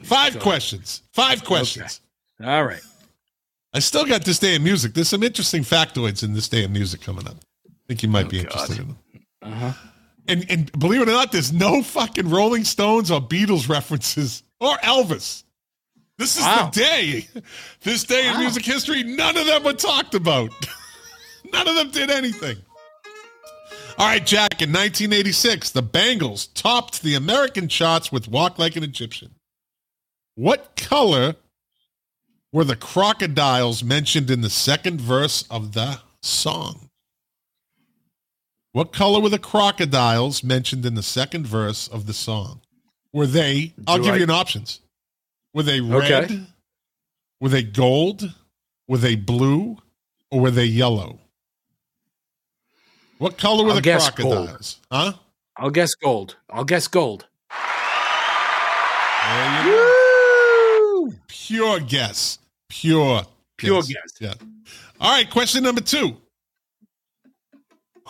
Five 0.03 0.39
questions. 0.39 1.01
Five 1.13 1.43
questions. 1.43 2.01
All 2.43 2.63
right. 2.63 2.81
I 3.73 3.79
still 3.79 4.05
got 4.05 4.23
this 4.23 4.39
day 4.39 4.55
in 4.55 4.63
music. 4.63 4.93
There's 4.93 5.09
some 5.09 5.23
interesting 5.23 5.63
factoids 5.63 6.23
in 6.23 6.33
this 6.33 6.47
day 6.47 6.63
of 6.63 6.71
music 6.71 7.01
coming 7.01 7.27
up. 7.27 7.35
I 7.67 7.71
think 7.87 8.03
you 8.03 8.09
might 8.09 8.29
be 8.29 8.39
Oh, 8.39 8.41
interested 8.41 8.77
God. 8.77 8.81
in 8.81 8.87
them. 8.89 8.97
Uh-huh. 9.41 9.73
And 10.27 10.45
and 10.49 10.71
believe 10.77 11.01
it 11.01 11.07
or 11.07 11.13
not, 11.13 11.31
there's 11.31 11.53
no 11.53 11.81
fucking 11.81 12.29
Rolling 12.29 12.63
Stones 12.65 13.11
or 13.11 13.21
Beatles 13.21 13.69
references 13.69 14.43
or 14.59 14.75
Elvis. 14.77 15.43
This 16.17 16.35
is 16.35 16.43
Wow. 16.43 16.69
the 16.73 16.79
day. 16.79 17.27
This 17.81 18.03
day 18.03 18.27
in 18.27 18.39
music 18.39 18.65
history, 18.65 19.03
none 19.03 19.37
of 19.37 19.45
them 19.45 19.63
were 19.63 19.73
talked 19.73 20.15
about. 20.15 20.49
none 21.53 21.67
of 21.67 21.75
them 21.75 21.91
did 21.91 22.09
anything. 22.09 22.57
All 23.99 24.07
right, 24.07 24.25
Jack, 24.25 24.61
in 24.61 24.69
1986, 24.71 25.71
the 25.71 25.81
Bangles 25.81 26.47
topped 26.47 27.01
the 27.01 27.15
American 27.15 27.67
charts 27.67 28.11
with 28.11 28.27
Walk 28.27 28.59
Like 28.59 28.75
an 28.75 28.83
Egyptian. 28.83 29.35
What 30.35 30.75
color 30.75 31.35
were 32.51 32.63
the 32.63 32.75
crocodiles 32.75 33.83
mentioned 33.83 34.29
in 34.29 34.41
the 34.41 34.49
second 34.49 34.99
verse 35.01 35.45
of 35.49 35.73
the 35.73 35.99
song? 36.21 36.86
What 38.73 38.93
color 38.93 39.19
were 39.21 39.29
the 39.29 39.39
crocodiles 39.39 40.43
mentioned 40.43 40.85
in 40.85 40.93
the 40.95 41.03
second 41.03 41.47
verse 41.47 41.87
of 41.87 42.05
the 42.05 42.13
song? 42.13 42.61
Were 43.13 43.25
they, 43.27 43.73
I'll 43.87 43.97
Do 43.97 44.03
give 44.03 44.13
I- 44.13 44.17
you 44.17 44.23
an 44.23 44.29
options. 44.29 44.81
Were 45.53 45.63
they 45.63 45.81
red? 45.81 46.25
Okay. 46.25 46.41
Were 47.39 47.49
they 47.49 47.63
gold? 47.63 48.33
Were 48.87 48.97
they 48.97 49.15
blue? 49.15 49.77
Or 50.29 50.41
were 50.41 50.51
they 50.51 50.65
yellow? 50.65 51.19
What 53.17 53.37
color 53.37 53.63
were 53.63 53.69
I'll 53.71 53.75
the 53.77 53.81
guess 53.81 54.09
gold. 54.11 54.33
crocodiles? 54.35 54.79
Huh? 54.91 55.13
I'll 55.55 55.69
guess 55.71 55.95
gold. 55.95 56.35
I'll 56.49 56.65
guess 56.65 56.87
gold. 56.87 57.25
There 59.23 59.65
you 59.65 59.71
go. 59.71 61.13
Pure 61.27 61.79
guess. 61.81 62.37
Pure 62.69 63.23
Pure 63.57 63.81
guess. 63.83 63.87
guess. 63.87 64.13
Yeah. 64.19 64.33
All 64.99 65.11
right, 65.11 65.29
question 65.29 65.63
number 65.63 65.81
two. 65.81 66.17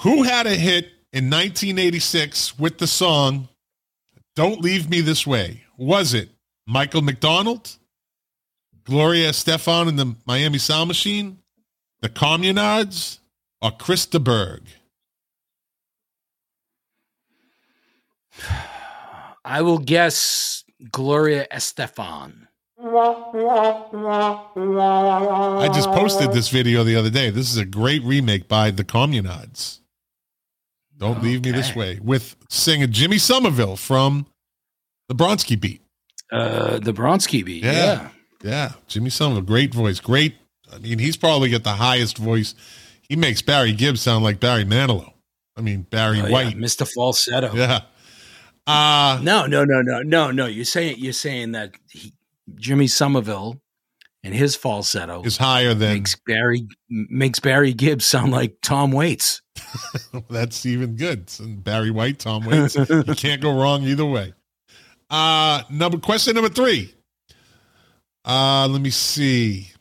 Who 0.01 0.21
had 0.21 0.45
a 0.45 0.53
hit 0.55 0.85
in 1.11 1.31
1986 1.31 2.59
with 2.59 2.77
the 2.77 2.85
song 2.85 3.49
Don't 4.35 4.61
Leave 4.61 4.91
Me 4.91 5.01
This 5.01 5.25
Way? 5.25 5.63
Was 5.75 6.13
it 6.13 6.29
Michael 6.67 7.01
McDonald, 7.01 7.77
Gloria 8.83 9.31
Estefan 9.31 9.87
and 9.87 9.97
the 9.97 10.15
Miami 10.27 10.59
Sound 10.59 10.87
Machine, 10.87 11.39
the 12.01 12.09
Communards, 12.09 13.17
or 13.59 13.71
Chris 13.71 14.05
de 14.05 14.19
Burgh? 14.19 14.61
I 19.43 19.63
will 19.63 19.79
guess 19.79 20.63
Gloria 20.91 21.47
Estefan. 21.51 22.47
I 25.59 25.71
just 25.73 25.89
posted 25.89 26.33
this 26.33 26.49
video 26.49 26.83
the 26.83 26.95
other 26.95 27.09
day. 27.09 27.31
This 27.31 27.49
is 27.51 27.57
a 27.57 27.65
great 27.65 28.03
remake 28.03 28.47
by 28.47 28.69
the 28.69 28.83
Communards. 28.83 29.79
Don't 30.97 31.21
leave 31.23 31.43
me 31.45 31.51
this 31.51 31.75
way 31.75 31.99
with 32.01 32.35
singer 32.49 32.87
Jimmy 32.87 33.17
Somerville 33.17 33.75
from 33.75 34.25
the 35.09 35.15
Bronski 35.15 35.59
Beat. 35.59 35.81
Uh, 36.31 36.79
the 36.79 36.91
Bronski 36.93 37.45
beat. 37.45 37.63
Yeah. 37.63 37.71
Yeah. 37.73 38.09
Yeah, 38.43 38.71
Jimmy 38.87 39.09
Somerville, 39.09 39.41
great 39.43 39.73
voice, 39.73 39.99
great. 39.99 40.35
I 40.71 40.77
mean, 40.77 40.99
he's 40.99 41.17
probably 41.17 41.49
got 41.49 41.63
the 41.63 41.71
highest 41.73 42.17
voice. 42.17 42.53
He 43.09 43.15
makes 43.15 43.41
Barry 43.41 43.71
Gibbs 43.73 44.01
sound 44.01 44.23
like 44.23 44.39
Barry 44.39 44.63
Manilow. 44.63 45.13
I 45.55 45.61
mean, 45.61 45.83
Barry 45.89 46.21
Oh, 46.21 46.25
yeah, 46.27 46.31
White. 46.31 46.55
Mr. 46.57 46.87
Falsetto. 46.87 47.53
Yeah. 47.55 47.81
Uh, 48.67 49.19
No, 49.23 49.47
no, 49.47 49.63
no, 49.65 49.81
no, 49.81 50.01
no, 50.03 50.29
no. 50.31 50.45
You're 50.45 50.65
saying 50.65 50.97
you're 50.99 51.13
saying 51.13 51.53
that 51.53 51.71
he, 51.89 52.13
Jimmy 52.55 52.85
Somerville 52.87 53.59
and 54.23 54.35
his 54.35 54.55
falsetto 54.55 55.23
is 55.23 55.37
higher 55.37 55.73
than 55.73 55.93
makes 55.93 56.15
Barry 56.27 56.67
makes 56.89 57.39
Barry 57.39 57.73
Gibbs 57.73 58.05
sound 58.05 58.31
like 58.31 58.57
Tom 58.61 58.91
Waits. 58.91 59.41
That's 60.29 60.65
even 60.65 60.95
good. 60.95 61.29
Barry 61.63 61.91
White, 61.91 62.19
Tom 62.19 62.45
Waits. 62.45 62.75
you 62.75 63.15
can't 63.15 63.41
go 63.41 63.59
wrong 63.59 63.83
either 63.83 64.05
way. 64.05 64.33
Uh 65.09 65.63
number 65.69 65.97
question 65.97 66.35
number 66.35 66.49
three. 66.49 66.93
Uh 68.25 68.67
let 68.67 68.81
me 68.81 68.89
see. 68.89 69.71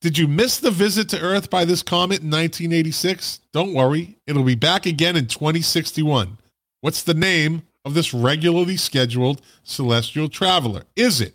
Did 0.00 0.18
you 0.18 0.28
miss 0.28 0.58
the 0.58 0.70
visit 0.70 1.08
to 1.10 1.20
Earth 1.20 1.48
by 1.48 1.64
this 1.64 1.82
comet 1.82 2.20
in 2.20 2.30
1986? 2.30 3.40
Don't 3.54 3.72
worry, 3.72 4.18
it'll 4.26 4.44
be 4.44 4.54
back 4.54 4.84
again 4.84 5.16
in 5.16 5.26
2061. 5.26 6.36
What's 6.82 7.02
the 7.02 7.14
name 7.14 7.62
of 7.86 7.94
this 7.94 8.12
regularly 8.12 8.76
scheduled 8.76 9.40
celestial 9.62 10.28
traveler? 10.28 10.82
Is 10.94 11.22
it 11.22 11.34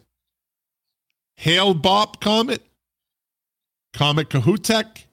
Hale 1.38 1.74
Bopp 1.74 2.20
Comet, 2.22 2.62
Comet 3.94 4.30
Kohoutek, 4.30 5.06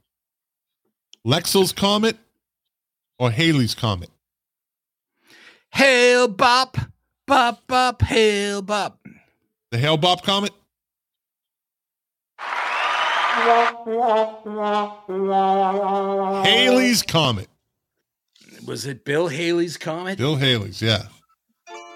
Lexell's 1.27 1.73
Comet, 1.73 2.17
or 3.19 3.33
Halley's 3.33 3.75
Comet? 3.75 4.11
Hail 5.73 6.29
bop, 6.29 6.77
bop, 7.27 7.67
bop, 7.67 8.01
hail 8.03 8.63
bop. 8.63 9.05
The 9.73 9.79
Hale 9.79 9.99
Bopp 9.99 10.23
Comet? 10.23 10.53
Halley's 16.47 17.03
Comet. 17.03 17.49
Was 18.65 18.87
it 18.87 19.05
Bill 19.05 19.27
Haley's 19.27 19.77
comet? 19.77 20.19
Bill 20.19 20.37
Haley's, 20.37 20.81
yeah. 20.81 21.03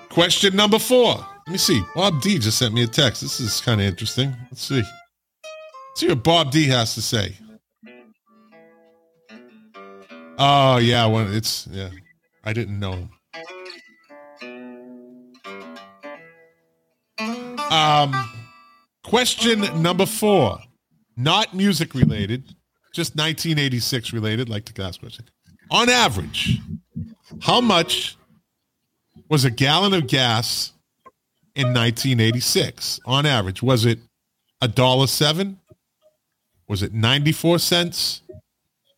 Question 0.08 0.56
number 0.56 0.80
four. 0.80 1.14
Let 1.14 1.52
me 1.52 1.58
see. 1.58 1.82
Bob 1.94 2.20
D 2.20 2.38
just 2.38 2.58
sent 2.58 2.74
me 2.74 2.82
a 2.82 2.86
text. 2.88 3.22
This 3.22 3.38
is 3.38 3.60
kind 3.60 3.80
of 3.80 3.86
interesting. 3.86 4.34
Let's 4.50 4.62
see. 4.62 4.82
Let's 4.82 4.86
see 5.94 6.08
what 6.08 6.22
Bob 6.24 6.50
D 6.50 6.66
has 6.66 6.94
to 6.94 7.02
say. 7.02 7.36
Oh 10.42 10.78
yeah, 10.78 11.04
well, 11.04 11.30
it's 11.30 11.66
yeah. 11.70 11.90
I 12.42 12.54
didn't 12.54 12.80
know. 12.80 13.10
Um, 17.70 18.14
question 19.04 19.60
number 19.82 20.06
four, 20.06 20.58
not 21.14 21.52
music 21.52 21.94
related, 21.94 22.54
just 22.94 23.16
1986 23.16 24.14
related, 24.14 24.48
like 24.48 24.64
the 24.64 24.82
last 24.82 25.00
question. 25.00 25.26
On 25.70 25.90
average, 25.90 26.58
how 27.42 27.60
much 27.60 28.16
was 29.28 29.44
a 29.44 29.50
gallon 29.50 29.92
of 29.92 30.06
gas 30.06 30.72
in 31.54 31.74
1986? 31.74 32.98
On 33.04 33.26
average, 33.26 33.62
was 33.62 33.84
it 33.84 33.98
a 34.62 34.68
dollar 34.68 35.06
seven? 35.06 35.60
Was 36.66 36.82
it 36.82 36.94
94 36.94 37.58
cents, 37.58 38.22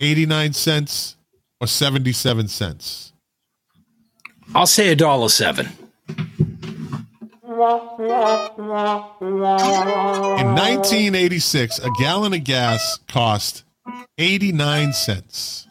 89 0.01 0.52
cents, 0.52 1.16
or 1.62 1.66
77 1.68 2.48
cents? 2.48 3.12
I'll 4.52 4.66
say 4.66 4.89
a 4.89 4.97
dollar 4.97 5.28
seven. 5.28 5.68
In 7.44 7.56
1986, 10.48 11.78
a 11.78 11.90
gallon 12.01 12.34
of 12.34 12.43
gas 12.43 12.98
cost 13.06 13.62
89 14.18 14.93
cents. 14.93 15.68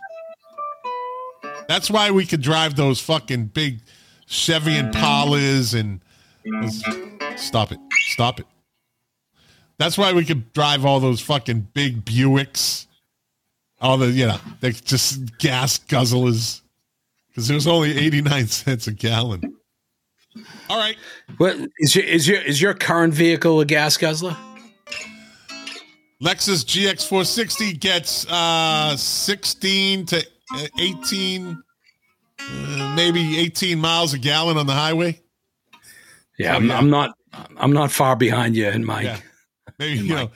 That's 1.67 1.91
why 1.91 2.11
we 2.11 2.25
could 2.25 2.41
drive 2.41 2.77
those 2.77 3.01
fucking 3.01 3.47
big 3.47 3.81
Chevy 4.27 4.75
Impalas 4.75 5.77
and 5.77 5.99
stop 7.37 7.73
it. 7.73 7.79
Stop 8.13 8.39
it. 8.39 8.45
That's 9.77 9.97
why 9.97 10.13
we 10.13 10.23
could 10.23 10.53
drive 10.53 10.85
all 10.85 11.01
those 11.01 11.19
fucking 11.19 11.67
big 11.73 12.05
Buicks. 12.05 12.87
All 13.81 13.97
the, 13.97 14.07
you 14.11 14.27
know, 14.27 14.37
they 14.59 14.71
just 14.71 15.37
gas 15.39 15.79
guzzlers. 15.79 16.61
Because 17.29 17.49
it 17.49 17.53
was 17.55 17.67
only 17.67 17.97
89 17.97 18.47
cents 18.47 18.87
a 18.87 18.91
gallon. 18.91 19.55
All 20.69 20.77
right. 20.77 20.97
What 21.37 21.57
is 21.79 21.95
your 21.95 22.05
is 22.05 22.27
your 22.27 22.41
is 22.41 22.61
your 22.61 22.73
current 22.73 23.13
vehicle 23.13 23.59
a 23.59 23.65
gas 23.65 23.97
guzzler? 23.97 24.35
Lexus 26.23 26.63
GX460 26.63 27.79
gets 27.79 28.25
uh 28.29 28.95
16 28.95 30.05
to 30.07 30.25
uh, 30.53 30.67
18 30.79 31.63
uh, 32.39 32.93
maybe 32.95 33.39
18 33.39 33.79
miles 33.79 34.13
a 34.13 34.19
gallon 34.19 34.57
on 34.57 34.67
the 34.67 34.73
highway. 34.73 35.19
Yeah, 36.37 36.53
Oh, 36.53 36.57
I'm, 36.57 36.67
yeah. 36.67 36.77
I'm 36.77 36.89
not 36.89 37.15
I'm 37.57 37.73
not 37.73 37.91
far 37.91 38.15
behind 38.15 38.55
you 38.55 38.67
in 38.69 38.85
my 38.85 39.01
Yeah. 39.01 39.17
Maybe 39.79 39.99
you 39.99 40.15
know 40.15 40.31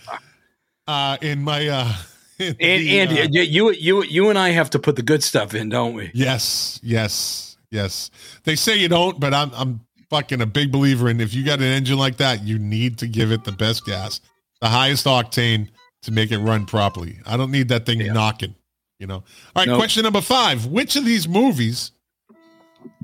uh 0.88 1.18
in 1.22 1.42
my 1.44 1.68
uh 1.68 1.88
in 1.88 2.15
and 2.40 2.56
and 2.62 3.12
uh, 3.12 3.40
you 3.41 3.72
you 3.72 4.03
you 4.03 4.30
and 4.30 4.38
I 4.40 4.49
have 4.49 4.70
to 4.72 4.80
put 4.80 4.95
the 4.95 5.02
good 5.02 5.24
stuff 5.24 5.53
in, 5.53 5.70
don't 5.70 5.94
we? 5.94 6.12
yes, 6.14 6.80
yes, 6.84 7.57
yes. 7.72 8.12
They 8.44 8.56
say 8.56 8.76
you 8.78 8.88
don't, 8.90 9.20
but 9.20 9.34
I'm 9.34 9.52
I'm 9.53 9.80
fucking 10.10 10.41
a 10.41 10.45
big 10.45 10.72
believer 10.72 11.10
in 11.10 11.20
if 11.22 11.34
you 11.34 11.44
got 11.45 11.60
an 11.60 11.66
engine 11.66 11.98
like 11.98 12.18
that, 12.18 12.44
you 12.44 12.60
need 12.60 12.98
to 12.99 13.07
give 13.07 13.32
it 13.32 13.44
the 13.44 13.52
best 13.52 13.86
gas, 13.86 14.22
the 14.62 14.68
highest 14.68 15.06
octane 15.06 15.70
to 16.03 16.12
make 16.12 16.32
it 16.32 16.38
run 16.40 16.66
properly. 16.66 17.18
I 17.26 17.38
don't 17.38 17.52
need 17.52 17.70
that 17.70 17.86
thing 17.86 17.99
Yeah. 18.02 18.14
knocking. 18.14 18.53
You 18.99 19.07
know. 19.07 19.16
All 19.16 19.24
right, 19.57 19.68
Nope. 19.68 19.78
question 19.78 20.03
number 20.03 20.22
five. 20.22 20.68
Which 20.68 20.95
of 20.95 21.03
these 21.06 21.28
movies 21.28 21.91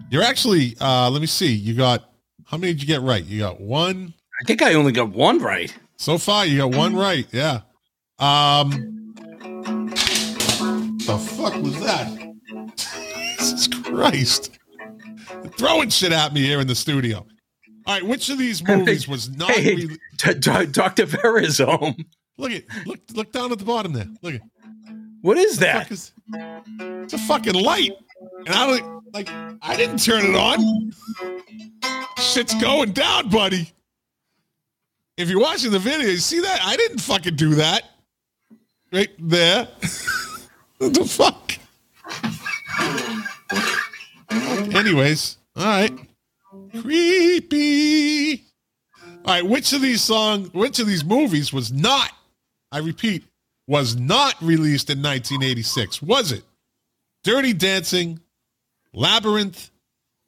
you're 0.09 0.23
actually 0.23 0.75
uh 0.79 1.09
let 1.09 1.21
me 1.21 1.27
see. 1.27 1.51
You 1.53 1.73
got 1.73 2.09
how 2.45 2.57
many 2.57 2.73
did 2.73 2.81
you 2.81 2.87
get 2.87 3.01
right? 3.01 3.23
You 3.23 3.39
got 3.39 3.59
one 3.61 4.13
I 4.41 4.43
think 4.45 4.61
I 4.61 4.73
only 4.73 4.91
got 4.91 5.09
one 5.09 5.39
right. 5.39 5.73
so 5.97 6.17
far. 6.17 6.45
You 6.45 6.57
got 6.57 6.75
one 6.75 6.95
right. 6.95 7.27
Yeah. 7.31 7.61
Um 8.21 8.69
the 11.05 11.17
fuck 11.17 11.55
was 11.61 11.79
that? 11.81 12.07
Jesus 12.75 13.67
Christ. 13.67 14.59
They're 15.29 15.51
throwing 15.51 15.89
shit 15.89 16.11
at 16.11 16.33
me 16.33 16.41
here 16.41 16.59
in 16.59 16.67
the 16.67 16.75
studio. 16.75 17.25
All 17.87 17.95
right, 17.95 18.05
which 18.05 18.29
of 18.29 18.37
these 18.37 18.65
movies 18.65 19.07
was 19.07 19.29
not 19.35 19.49
Hey, 19.51 19.75
re- 19.75 19.97
D- 20.17 20.33
D- 20.35 20.65
Dr. 20.67 21.05
Vera 21.05 21.47
home. 21.65 21.95
Look 22.37 22.51
at 22.51 22.63
look 22.85 22.99
look 23.13 23.31
down 23.31 23.51
at 23.51 23.59
the 23.59 23.65
bottom 23.65 23.93
there. 23.93 24.07
Look 24.21 24.35
at 24.35 24.41
What 25.21 25.37
is 25.37 25.57
that? 25.59 25.91
is 25.91 26.11
it's 26.33 27.13
a 27.13 27.17
fucking 27.17 27.53
light. 27.55 27.91
And 28.45 28.49
I 28.55 28.67
don't 28.67 29.03
like 29.13 29.29
I 29.61 29.75
didn't 29.75 29.97
turn 29.97 30.25
it 30.25 30.35
on. 30.35 30.91
Shit's 32.19 32.53
going 32.61 32.91
down, 32.93 33.29
buddy. 33.29 33.71
If 35.17 35.29
you're 35.29 35.41
watching 35.41 35.71
the 35.71 35.79
video, 35.79 36.07
you 36.07 36.17
see 36.17 36.39
that? 36.41 36.61
I 36.63 36.75
didn't 36.77 36.99
fucking 36.99 37.35
do 37.35 37.55
that. 37.55 37.90
Right 38.91 39.09
there. 39.19 39.67
what 40.77 40.93
the 40.93 41.05
fuck? 41.05 41.53
Anyways, 44.75 45.37
all 45.55 45.65
right. 45.65 45.99
Creepy. 46.81 48.43
All 49.23 49.35
right, 49.35 49.45
which 49.45 49.71
of 49.73 49.81
these 49.81 50.01
songs, 50.01 50.53
which 50.53 50.79
of 50.79 50.87
these 50.87 51.05
movies 51.05 51.53
was 51.53 51.71
not, 51.71 52.11
I 52.71 52.79
repeat, 52.79 53.23
was 53.67 53.95
not 53.95 54.35
released 54.41 54.89
in 54.89 54.97
1986? 54.97 56.01
Was 56.01 56.31
it 56.31 56.43
Dirty 57.23 57.53
Dancing, 57.53 58.19
Labyrinth, 58.93 59.69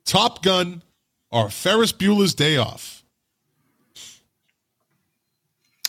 Top 0.05 0.43
Gun, 0.43 0.83
or 1.31 1.49
Ferris 1.49 1.91
Bueller's 1.91 2.35
Day 2.35 2.57
Off? 2.57 3.02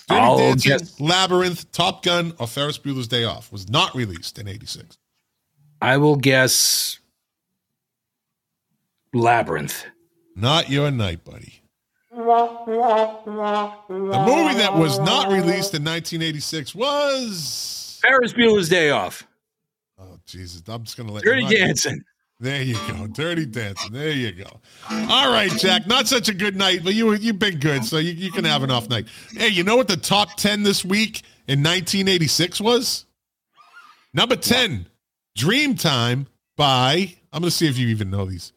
Dirty 0.09 0.21
I'll 0.21 0.37
Dancing, 0.39 0.71
guess- 0.71 1.01
Labyrinth, 1.01 1.71
Top 1.73 2.03
Gun, 2.03 2.35
or 2.39 2.47
Ferris 2.47 2.79
Bueller's 2.79 3.09
Day 3.09 3.25
Off 3.25 3.51
was 3.51 3.69
not 3.69 3.95
released 3.95 4.39
in 4.39 4.47
86. 4.49 4.99
I 5.81 5.97
will 5.97 6.17
guess 6.17 6.99
Labyrinth. 9.13 9.85
Not 10.37 10.69
your 10.71 10.91
night, 10.91 11.25
buddy. 11.25 11.61
The 12.11 12.21
movie 13.89 14.55
that 14.59 14.75
was 14.77 14.99
not 15.01 15.29
released 15.29 15.75
in 15.75 15.83
1986 15.85 16.75
was. 16.75 17.99
Ferris 18.03 18.33
Bueller's 18.33 18.69
Day 18.69 18.91
Off. 18.91 19.27
Oh, 19.99 20.19
Jesus. 20.27 20.63
I'm 20.69 20.85
just 20.85 20.97
going 20.97 21.07
to 21.09 21.13
let 21.13 21.25
Dirty 21.25 21.45
I'm 21.45 21.51
not- 21.51 21.57
Dancing. 21.57 22.03
There 22.45 22.61
you 22.62 22.75
go. 22.89 23.07
Dirty 23.07 23.47
Dancing. 23.47 23.91
There 23.93 24.11
you 24.11 24.31
go. 24.33 24.61
All 24.91 25.31
right, 25.33 25.51
Jack. 25.51 25.87
Not 25.87 26.07
such 26.07 26.29
a 26.29 26.35
good 26.35 26.55
night, 26.57 26.81
but 26.85 26.93
you, 26.93 27.15
you've 27.15 27.39
been 27.39 27.59
good, 27.59 27.87
so 27.87 27.97
you, 27.97 28.12
you 28.12 28.31
can 28.31 28.45
have 28.45 28.62
an 28.62 28.71
off 28.71 28.87
night. 28.91 29.07
Hey, 29.33 29.49
you 29.49 29.65
know 29.65 29.77
what 29.77 29.89
the 29.89 29.97
top 29.97 30.37
10 30.37 30.62
this 30.62 30.85
week 30.85 31.23
in 31.49 31.61
1986 31.61 32.61
was? 32.61 33.07
Number 34.12 34.37
10, 34.37 34.87
Dreamtime 35.39 36.27
by. 36.59 37.15
I'm 37.33 37.41
going 37.41 37.45
to 37.45 37.51
see 37.51 37.66
if 37.66 37.79
you 37.79 37.89
even 37.89 38.11
know 38.11 38.27
these. 38.27 38.53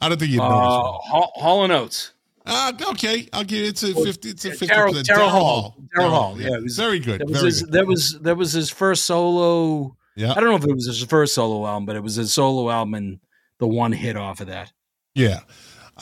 I 0.00 0.08
don't 0.08 0.18
think 0.18 0.32
you 0.32 0.38
know 0.38 0.44
Uh. 0.44 0.92
Hall, 0.98 1.32
Hall 1.36 1.62
and 1.64 1.72
Oates. 1.72 2.10
Uh, 2.44 2.72
okay, 2.90 3.28
I'll 3.32 3.44
give 3.44 3.64
it. 3.64 3.68
It's 3.68 3.82
a 3.84 3.94
fifty. 3.94 4.30
It's 4.30 4.44
a 4.44 4.50
fifty. 4.50 4.66
Terrell- 4.66 4.92
percent. 4.92 5.18
Hall. 5.18 5.76
Daryl 5.96 6.10
Hall, 6.10 6.38
yeah, 6.38 6.56
it 6.56 6.62
was- 6.64 6.76
very 6.76 6.98
good. 6.98 7.20
That 7.20 7.28
was 7.28 7.36
very 7.38 7.46
his, 7.46 7.62
good. 7.62 7.72
that 7.72 7.86
was 7.86 8.18
that 8.20 8.36
was 8.36 8.52
his 8.52 8.68
first 8.68 9.06
solo. 9.06 9.96
Yeah, 10.16 10.32
I 10.32 10.34
don't 10.40 10.50
know 10.50 10.56
if 10.56 10.64
it 10.64 10.74
was 10.74 10.86
his 10.86 11.02
first 11.04 11.34
solo 11.34 11.66
album, 11.66 11.86
but 11.86 11.96
it 11.96 12.02
was 12.02 12.16
his 12.16 12.32
solo 12.32 12.70
album 12.70 12.94
and 12.94 13.20
the 13.58 13.66
one 13.66 13.92
hit 13.92 14.16
off 14.16 14.40
of 14.40 14.48
that. 14.48 14.72
yeah. 15.14 15.40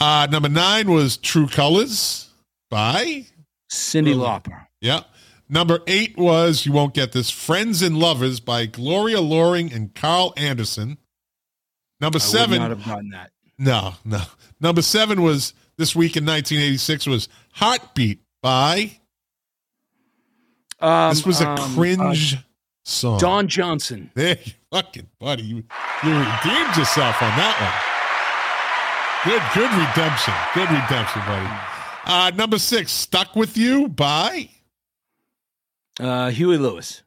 Uh, 0.00 0.26
number 0.30 0.48
nine 0.48 0.90
was 0.90 1.18
True 1.18 1.46
Colors 1.46 2.30
by 2.70 3.26
Cyndi. 3.70 4.14
Lauper. 4.14 4.66
yeah. 4.80 5.02
Number 5.50 5.80
eight 5.86 6.16
was 6.16 6.64
you 6.64 6.72
won't 6.72 6.94
get 6.94 7.12
this 7.12 7.28
Friends 7.28 7.82
and 7.82 7.98
Lovers 7.98 8.40
by 8.40 8.64
Gloria 8.64 9.20
Loring 9.20 9.70
and 9.70 9.94
Carl 9.94 10.32
Anderson. 10.38 10.96
Number 12.00 12.16
I 12.16 12.20
seven, 12.20 12.58
not 12.58 12.70
have 12.70 12.84
gotten 12.86 13.10
that. 13.10 13.32
no, 13.58 13.94
no. 14.04 14.22
Number 14.60 14.80
seven 14.80 15.20
was 15.20 15.52
this 15.76 15.94
week 15.94 16.16
in 16.16 16.24
1986 16.24 17.06
was 17.06 17.28
Heartbeat 17.52 18.22
by. 18.42 18.98
Um, 20.80 21.10
this 21.10 21.26
was 21.26 21.42
a 21.42 21.50
um, 21.50 21.74
cringe 21.74 22.34
uh, 22.34 22.38
song. 22.84 23.18
Don 23.18 23.48
Johnson. 23.48 24.10
There 24.14 24.36
you 24.44 24.52
fucking 24.72 25.08
buddy. 25.20 25.42
You, 25.42 25.56
you 25.56 26.10
redeemed 26.10 26.76
yourself 26.76 27.20
on 27.22 27.30
that 27.36 27.56
one. 29.24 29.32
Good, 29.32 29.42
good 29.54 29.70
redemption. 29.70 30.34
Good 30.54 30.70
redemption, 30.70 31.22
buddy. 31.26 31.48
Uh, 32.04 32.30
number 32.36 32.58
six, 32.58 32.90
Stuck 32.90 33.36
With 33.36 33.56
You 33.56 33.88
by 33.88 34.48
Uh, 36.00 36.30
Huey 36.30 36.56
Lewis. 36.58 37.02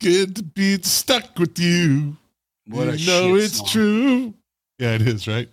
Good 0.00 0.36
to 0.36 0.42
be 0.42 0.76
stuck 0.82 1.38
with 1.38 1.58
you. 1.58 2.16
What 2.66 2.88
a 2.88 2.98
you 2.98 3.06
know 3.06 3.34
shit 3.36 3.44
it's 3.44 3.56
song. 3.58 3.66
true. 3.68 4.34
Yeah, 4.78 4.94
it 4.96 5.02
is, 5.02 5.26
right? 5.28 5.48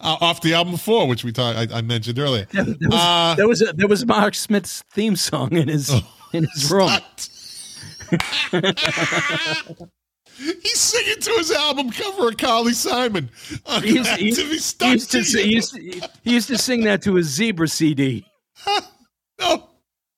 Uh, 0.00 0.16
off 0.20 0.40
the 0.42 0.54
album 0.54 0.76
four, 0.76 1.08
which 1.08 1.24
we 1.24 1.32
talked 1.32 1.72
I, 1.72 1.78
I 1.78 1.80
mentioned 1.80 2.18
earlier. 2.18 2.46
Yeah, 2.52 2.62
that 2.64 2.78
was 2.78 2.88
Uh, 2.92 3.34
that 3.36 3.48
was, 3.48 3.58
that 3.60 3.88
was 3.88 4.06
Mark 4.06 4.34
Smith's 4.34 4.84
theme 4.92 5.16
song 5.16 5.52
in 5.56 5.66
his 5.68 5.90
Oh, 5.90 6.00
in 6.32 6.46
his 6.54 6.70
room. 6.70 6.90
He's 10.38 10.78
singing 10.80 11.20
to 11.20 11.30
his 11.38 11.50
album 11.50 11.90
cover 11.90 12.28
of 12.28 12.36
Carly 12.36 12.72
Simon. 12.72 13.28
I'm 13.66 13.82
He 13.82 13.94
used, 13.96 14.10
he- 14.16 14.30
to 14.32 14.42
be 14.42 14.48
he 14.50 14.58
stuck 14.58 14.92
used 14.92 15.10
to, 15.10 15.20
he 15.22 15.42
you. 15.42 15.54
used 15.56 15.74
to- 15.74 15.80
he 16.22 16.32
used 16.32 16.48
to 16.48 16.58
sing 16.58 16.84
that 16.84 17.02
to 17.02 17.14
his 17.14 17.26
Zebra 17.26 17.68
CD. 17.68 18.24
No, 19.40 19.68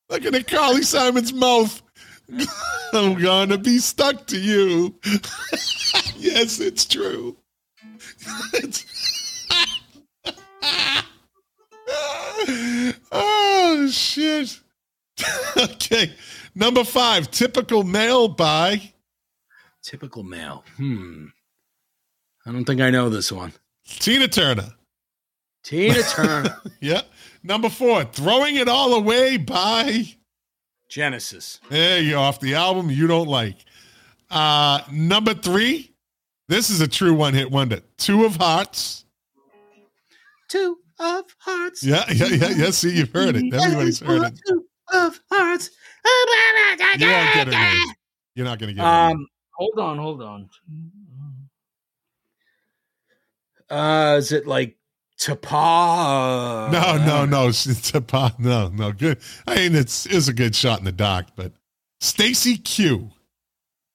look 0.09 0.25
at 0.25 0.47
Carly 0.49 0.81
Simon's 0.83 1.35
mouth. 1.35 1.83
I'm 2.95 3.21
gonna 3.21 3.59
be 3.59 3.77
stuck 3.79 4.27
to 4.29 4.39
you. 4.41 4.95
yes, 6.17 6.59
it's 6.59 6.87
true. 6.87 7.37
oh 13.13 13.89
shit. 13.91 14.59
okay, 15.57 16.13
number 16.55 16.85
five, 16.85 17.31
typical 17.31 17.85
male 17.85 18.29
by 18.29 18.93
Typical 19.83 20.23
male. 20.23 20.65
Hmm. 20.77 21.27
I 22.47 22.53
don't 22.53 22.65
think 22.65 22.81
I 22.81 22.91
know 22.91 23.09
this 23.09 23.33
one. 23.33 23.53
Tina 23.87 24.29
Turner. 24.29 24.73
Tina 25.63 26.03
Turner. 26.03 26.57
yep. 26.81 27.07
Number 27.43 27.71
four, 27.71 28.05
throwing 28.05 28.57
it 28.57 28.69
all 28.69 28.95
away 28.95 29.37
by. 29.37 30.05
Genesis. 30.89 31.61
There 31.71 32.01
you 32.01 32.17
off 32.17 32.41
the 32.41 32.55
album 32.55 32.91
you 32.91 33.07
don't 33.07 33.29
like. 33.29 33.57
Uh 34.31 34.81
number 34.93 35.35
three, 35.35 35.93
this 36.49 36.71
is 36.71 36.81
a 36.81 36.89
true 36.89 37.15
one 37.15 37.35
hit 37.35 37.51
wonder. 37.51 37.81
Two 37.97 38.25
of 38.25 38.37
Hearts. 38.37 39.05
Two 40.49 40.79
of 40.99 41.25
hearts. 41.39 41.83
Yeah, 41.83 42.05
yeah, 42.13 42.27
yeah, 42.27 42.49
yeah. 42.51 42.71
See, 42.71 42.97
you've 42.97 43.13
heard 43.13 43.37
it. 43.37 43.55
Everybody's 43.55 44.01
heard 44.01 44.25
it. 44.25 44.41
Two 44.47 44.67
of 44.93 45.21
hearts. 45.31 45.71
You 46.99 47.07
won't 47.07 47.35
get 47.35 47.49
it. 47.49 47.97
You're 48.35 48.47
not 48.47 48.59
gonna 48.59 48.73
get 48.73 48.83
it. 48.83 48.87
Um, 48.87 49.27
hold 49.53 49.79
on, 49.79 49.99
hold 49.99 50.23
on. 50.23 50.49
Uh, 53.69 54.17
is 54.19 54.33
it 54.33 54.47
like 54.47 54.77
Tapa? 55.19 56.71
no, 56.73 56.97
no, 57.05 57.25
no. 57.25 57.49
It's, 57.49 57.67
it's 57.67 57.95
a 57.95 58.03
no, 58.39 58.69
no. 58.69 58.93
Good. 58.93 59.19
I 59.47 59.57
mean, 59.57 59.75
it's 59.75 60.07
it's 60.07 60.29
a 60.29 60.33
good 60.33 60.55
shot 60.55 60.79
in 60.79 60.85
the 60.85 60.93
dark, 60.93 61.27
but 61.37 61.53
Stacey 62.01 62.57
Q. 62.57 63.11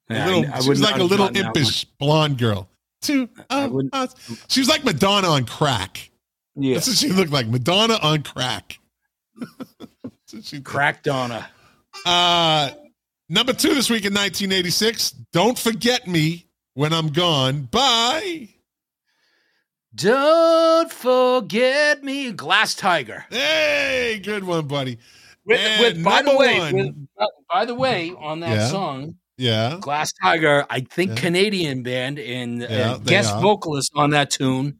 Yeah, 0.09 0.25
little, 0.27 0.45
I- 0.53 0.57
I 0.57 0.59
she 0.61 0.69
was 0.69 0.81
like 0.81 0.97
a 0.97 1.03
little 1.03 1.27
impish 1.27 1.85
blonde 1.99 2.37
girl. 2.37 2.69
Two 3.01 3.29
I 3.49 3.63
of 3.65 3.71
wouldn't- 3.71 4.13
She 4.49 4.59
was 4.59 4.69
like 4.69 4.83
Madonna 4.83 5.29
on 5.29 5.45
crack. 5.45 6.11
Yeah, 6.55 6.75
That's 6.75 6.87
what 6.87 6.97
she 6.97 7.09
looked 7.09 7.31
like. 7.31 7.47
Madonna 7.47 7.95
on 8.01 8.23
crack. 8.23 8.79
That's 10.31 10.47
she 10.47 10.57
did. 10.57 10.65
Crack 10.65 11.03
Donna. 11.03 11.47
Uh, 12.05 12.71
number 13.29 13.53
two 13.53 13.73
this 13.73 13.89
week 13.89 14.05
in 14.05 14.13
1986. 14.13 15.11
Don't 15.31 15.57
forget 15.57 16.07
me 16.07 16.47
when 16.73 16.93
I'm 16.93 17.09
gone. 17.09 17.63
Bye. 17.63 18.49
Don't 19.93 20.91
forget 20.91 22.03
me, 22.03 22.31
Glass 22.33 22.75
Tiger. 22.75 23.25
Hey, 23.29 24.19
good 24.21 24.43
one, 24.43 24.67
buddy. 24.67 24.97
With, 25.45 25.59
And 25.59 25.81
with 25.81 26.03
by 26.03 26.21
the 26.21 26.35
way, 26.35 26.73
with, 26.73 27.07
uh, 27.17 27.25
by 27.49 27.65
the 27.65 27.75
way, 27.75 28.11
on 28.17 28.41
that 28.41 28.55
Yeah. 28.57 28.67
song, 28.67 29.15
Yeah. 29.37 29.77
Glass 29.79 30.11
Tiger, 30.21 30.65
I 30.69 30.81
think 30.81 31.11
Yeah. 31.11 31.15
Canadian 31.15 31.83
band 31.83 32.19
and 32.19 32.61
Yeah, 32.61 32.93
uh, 32.93 32.97
guest 32.97 33.31
are. 33.35 33.41
vocalist 33.41 33.91
on 33.95 34.09
that 34.09 34.31
tune, 34.31 34.79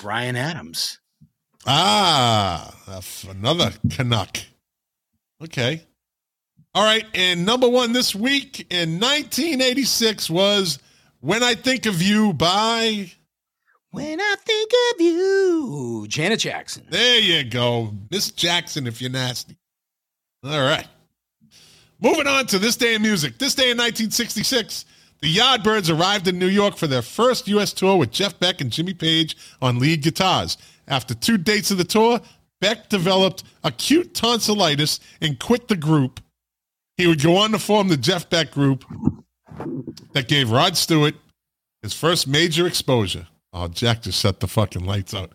Bryan 0.00 0.36
Adams. 0.36 0.98
Ah, 1.66 2.74
another 3.28 3.72
Canuck. 3.90 4.38
Okay. 5.42 5.82
All 6.74 6.84
right. 6.84 7.04
And 7.14 7.44
number 7.44 7.68
one 7.68 7.92
this 7.92 8.14
week 8.14 8.66
in 8.70 8.98
1986 8.98 10.30
was 10.30 10.78
When 11.20 11.42
I 11.42 11.54
Think 11.54 11.86
of 11.86 12.02
You 12.02 12.32
by. 12.32 13.12
When 13.90 14.20
I 14.20 14.34
think 14.44 14.72
of 14.94 15.00
you, 15.02 16.06
Janet 16.08 16.40
Jackson. 16.40 16.86
There 16.88 17.20
you 17.20 17.44
go. 17.44 17.92
Miss 18.10 18.30
Jackson, 18.30 18.86
if 18.86 19.02
you're 19.02 19.10
nasty. 19.10 19.56
All 20.42 20.62
right. 20.62 20.86
Moving 22.00 22.26
on 22.26 22.46
to 22.46 22.58
this 22.58 22.76
day 22.76 22.94
in 22.94 23.02
music. 23.02 23.38
This 23.38 23.54
day 23.54 23.70
in 23.70 23.76
1966, 23.76 24.86
the 25.20 25.36
Yardbirds 25.36 25.94
arrived 25.96 26.26
in 26.26 26.38
New 26.38 26.48
York 26.48 26.76
for 26.76 26.86
their 26.86 27.02
first 27.02 27.46
U.S. 27.48 27.72
tour 27.72 27.96
with 27.96 28.10
Jeff 28.10 28.40
Beck 28.40 28.60
and 28.62 28.72
Jimmy 28.72 28.94
Page 28.94 29.36
on 29.60 29.78
lead 29.78 30.02
guitars. 30.02 30.56
After 30.88 31.14
two 31.14 31.38
dates 31.38 31.70
of 31.70 31.78
the 31.78 31.84
tour, 31.84 32.20
Beck 32.60 32.88
developed 32.88 33.44
acute 33.64 34.14
tonsillitis 34.14 35.00
and 35.20 35.38
quit 35.38 35.68
the 35.68 35.76
group. 35.76 36.20
He 36.96 37.06
would 37.06 37.22
go 37.22 37.36
on 37.36 37.52
to 37.52 37.58
form 37.58 37.88
the 37.88 37.96
Jeff 37.96 38.28
Beck 38.30 38.52
group 38.52 38.84
that 40.12 40.28
gave 40.28 40.50
Rod 40.50 40.76
Stewart 40.76 41.14
his 41.82 41.92
first 41.92 42.28
major 42.28 42.66
exposure. 42.66 43.26
Oh, 43.52 43.68
Jack 43.68 44.02
just 44.02 44.20
shut 44.20 44.40
the 44.40 44.46
fucking 44.46 44.84
lights 44.84 45.14
out. 45.14 45.32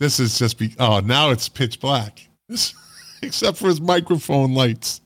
This 0.00 0.20
is 0.20 0.38
just 0.38 0.58
be 0.58 0.74
oh 0.78 1.00
now 1.00 1.30
it's 1.30 1.48
pitch 1.48 1.80
black. 1.80 2.28
except 3.22 3.58
for 3.58 3.68
his 3.68 3.80
microphone 3.80 4.54
lights. 4.54 5.00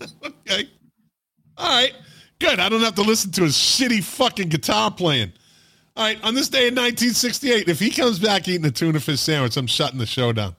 okay. 0.24 0.68
All 1.56 1.68
right. 1.68 1.94
Good. 2.38 2.58
I 2.58 2.68
don't 2.68 2.80
have 2.80 2.94
to 2.96 3.02
listen 3.02 3.30
to 3.32 3.42
his 3.42 3.54
shitty 3.54 4.02
fucking 4.02 4.48
guitar 4.48 4.90
playing. 4.90 5.32
All 6.00 6.06
right. 6.06 6.24
On 6.24 6.34
this 6.34 6.48
day 6.48 6.66
in 6.66 6.74
1968, 6.74 7.68
if 7.68 7.78
he 7.78 7.90
comes 7.90 8.18
back 8.18 8.48
eating 8.48 8.64
a 8.64 8.70
tuna 8.70 9.00
fish 9.00 9.20
sandwich, 9.20 9.58
I'm 9.58 9.66
shutting 9.66 9.98
the 9.98 10.06
show 10.06 10.32
down. 10.32 10.56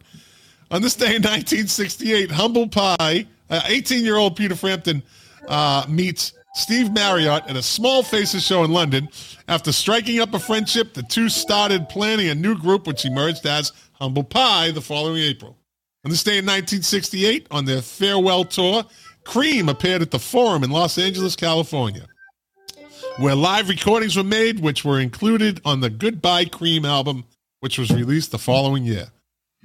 On 0.70 0.84
this 0.84 0.94
day 0.94 1.16
in 1.16 1.24
1968, 1.24 2.30
Humble 2.30 2.68
Pie, 2.68 3.26
18 3.50 3.50
uh, 3.50 4.04
year 4.04 4.18
old 4.18 4.36
Peter 4.36 4.56
Frampton 4.56 5.02
uh, 5.48 5.84
meets 5.90 6.34
Steve 6.54 6.94
Marriott 6.94 7.42
at 7.48 7.56
a 7.56 7.64
Small 7.64 8.04
Faces 8.04 8.46
show 8.46 8.64
in 8.64 8.72
London. 8.72 9.10
After 9.48 9.72
striking 9.72 10.20
up 10.20 10.36
a 10.36 10.40
friendship, 10.40 10.94
the 10.94 11.02
two 11.02 11.28
started 11.28 11.90
planning 11.90 12.28
a 12.28 12.36
new 12.36 12.56
group, 12.56 12.86
which 12.86 13.04
emerged 13.04 13.48
as 13.48 13.74
Humble 13.94 14.24
Pie 14.24 14.70
the 14.70 14.80
following 14.80 15.24
April. 15.24 15.58
On 16.06 16.12
this 16.12 16.22
day 16.22 16.38
in 16.38 16.46
1968, 16.46 17.48
on 17.50 17.66
their 17.66 17.82
farewell 17.82 18.46
tour, 18.46 18.84
Cream 19.24 19.70
appeared 19.70 20.04
at 20.04 20.12
the 20.12 20.20
Forum 20.20 20.64
in 20.64 20.70
Los 20.70 21.00
Angeles, 21.00 21.36
California, 21.36 22.06
where 23.18 23.36
live 23.36 23.70
recordings 23.70 24.16
were 24.16 24.24
made, 24.24 24.60
which 24.60 24.86
were 24.86 25.00
included 25.00 25.62
on 25.66 25.80
the 25.80 25.90
Goodbye 25.90 26.46
Cream 26.46 26.86
album, 26.86 27.26
which 27.60 27.78
was 27.78 27.92
released 27.92 28.32
the 28.32 28.38
following 28.38 28.84
year. 28.84 29.08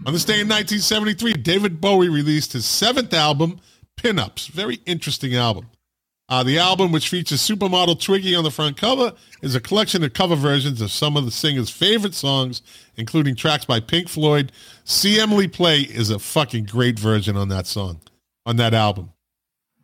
On 0.05 0.13
this 0.13 0.25
day 0.25 0.41
in 0.41 0.49
1973, 0.49 1.35
David 1.35 1.81
Bowie 1.81 2.09
released 2.09 2.53
his 2.53 2.67
seventh 2.67 3.15
album, 3.15 3.61
Pin 3.97 4.19
Ups. 4.19 4.49
Very 4.49 4.81
interesting 4.85 5.35
album. 5.35 5.69
Uh, 6.29 6.43
the 6.43 6.59
album, 6.59 6.91
which 6.91 7.09
features 7.09 7.41
supermodel 7.41 8.01
Twiggy 8.01 8.35
on 8.35 8.43
the 8.43 8.51
front 8.51 8.77
cover, 8.77 9.13
is 9.43 9.55
a 9.55 9.61
collection 9.61 10.03
of 10.03 10.13
cover 10.13 10.35
versions 10.35 10.81
of 10.81 10.91
some 10.91 11.17
of 11.17 11.25
the 11.25 11.31
singer's 11.31 11.71
favorite 11.71 12.15
songs, 12.15 12.63
including 12.97 13.37
tracks 13.37 13.65
by 13.65 13.79
Pink 13.79 14.09
Floyd. 14.09 14.51
See 14.85 15.21
Emily 15.21 15.47
Play 15.47 15.81
is 15.81 16.11
a 16.11 16.19
fucking 16.19 16.65
great 16.65 16.99
version 16.99 17.37
on 17.37 17.49
that 17.51 17.67
song, 17.67 18.01
on 18.45 18.57
that 18.57 18.75
album. 18.75 19.13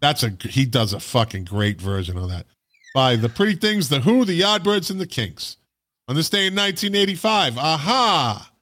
That's 0.00 0.24
a 0.24 0.36
he 0.40 0.64
does 0.64 0.92
a 0.92 0.98
fucking 0.98 1.44
great 1.44 1.80
version 1.80 2.18
of 2.18 2.28
that. 2.28 2.46
By 2.94 3.16
the 3.16 3.28
Pretty 3.28 3.54
Things, 3.54 3.88
The 3.88 4.00
Who, 4.00 4.24
The 4.24 4.40
Yardbirds, 4.40 4.90
and 4.90 5.00
The 5.00 5.06
Kinks. 5.06 5.56
On 6.08 6.16
this 6.16 6.28
day 6.28 6.46
in 6.46 6.54
1985, 6.54 7.56
a-ha 7.56 8.52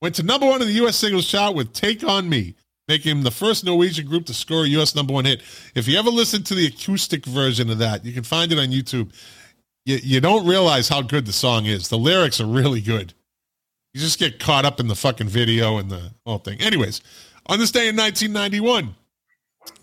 went 0.00 0.14
to 0.16 0.22
number 0.22 0.46
one 0.46 0.62
in 0.62 0.68
the 0.68 0.74
U.S. 0.74 0.96
singles 0.96 1.26
chart 1.26 1.54
with 1.54 1.72
Take 1.72 2.04
On 2.04 2.28
Me, 2.28 2.54
making 2.88 3.10
him 3.10 3.22
the 3.22 3.30
first 3.30 3.64
Norwegian 3.64 4.06
group 4.06 4.26
to 4.26 4.34
score 4.34 4.64
a 4.64 4.68
U.S. 4.68 4.94
number 4.94 5.12
one 5.12 5.24
hit. 5.24 5.42
If 5.74 5.88
you 5.88 5.98
ever 5.98 6.10
listen 6.10 6.42
to 6.44 6.54
the 6.54 6.66
acoustic 6.66 7.26
version 7.26 7.70
of 7.70 7.78
that, 7.78 8.04
you 8.04 8.12
can 8.12 8.22
find 8.22 8.52
it 8.52 8.58
on 8.58 8.68
YouTube. 8.68 9.12
You, 9.84 9.98
you 10.02 10.20
don't 10.20 10.46
realize 10.46 10.88
how 10.88 11.02
good 11.02 11.26
the 11.26 11.32
song 11.32 11.66
is. 11.66 11.88
The 11.88 11.98
lyrics 11.98 12.40
are 12.40 12.46
really 12.46 12.80
good. 12.80 13.14
You 13.92 14.00
just 14.00 14.18
get 14.18 14.38
caught 14.38 14.64
up 14.64 14.78
in 14.78 14.86
the 14.86 14.94
fucking 14.94 15.28
video 15.28 15.78
and 15.78 15.90
the 15.90 16.12
whole 16.24 16.38
thing. 16.38 16.60
Anyways, 16.60 17.00
on 17.46 17.58
this 17.58 17.72
day 17.72 17.88
in 17.88 17.96
1991, 17.96 18.94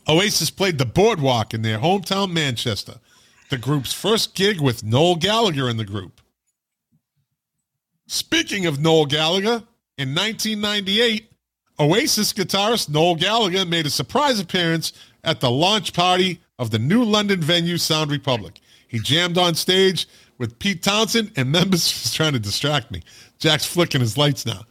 Oasis 0.08 0.50
played 0.50 0.78
the 0.78 0.86
Boardwalk 0.86 1.54
in 1.54 1.62
their 1.62 1.80
hometown 1.80 2.32
Manchester, 2.32 2.96
the 3.50 3.58
group's 3.58 3.94
first 3.94 4.36
gig 4.36 4.60
with 4.60 4.84
Noel 4.84 5.16
Gallagher 5.16 5.70
in 5.70 5.78
the 5.78 5.86
group. 5.86 6.22
Speaking 8.08 8.66
of 8.66 8.80
Noel 8.80 9.06
Gallagher, 9.06 9.64
in 9.98 10.14
1998, 10.14 11.32
Oasis 11.80 12.34
guitarist 12.34 12.90
Noel 12.90 13.16
Gallagher 13.16 13.66
made 13.66 13.86
a 13.86 13.90
surprise 13.90 14.40
appearance 14.40 14.94
at 15.24 15.40
the 15.40 15.52
launch 15.52 15.94
party 15.94 16.40
of 16.60 16.72
the 16.72 16.80
new 16.80 17.04
London 17.04 17.42
venue 17.42 17.78
Sound 17.78 18.12
Republic. 18.12 18.60
He 18.88 19.00
jammed 19.00 19.38
on 19.38 19.56
stage 19.56 20.08
with 20.38 20.58
Pete 20.60 20.84
Townshend 20.84 21.32
and 21.36 21.52
members 21.52 22.14
trying 22.14 22.34
to 22.34 22.40
distract 22.40 22.92
me. 22.92 23.02
Jack's 23.40 23.66
flicking 23.66 24.02
his 24.02 24.18
lights 24.18 24.46
now. 24.46 24.62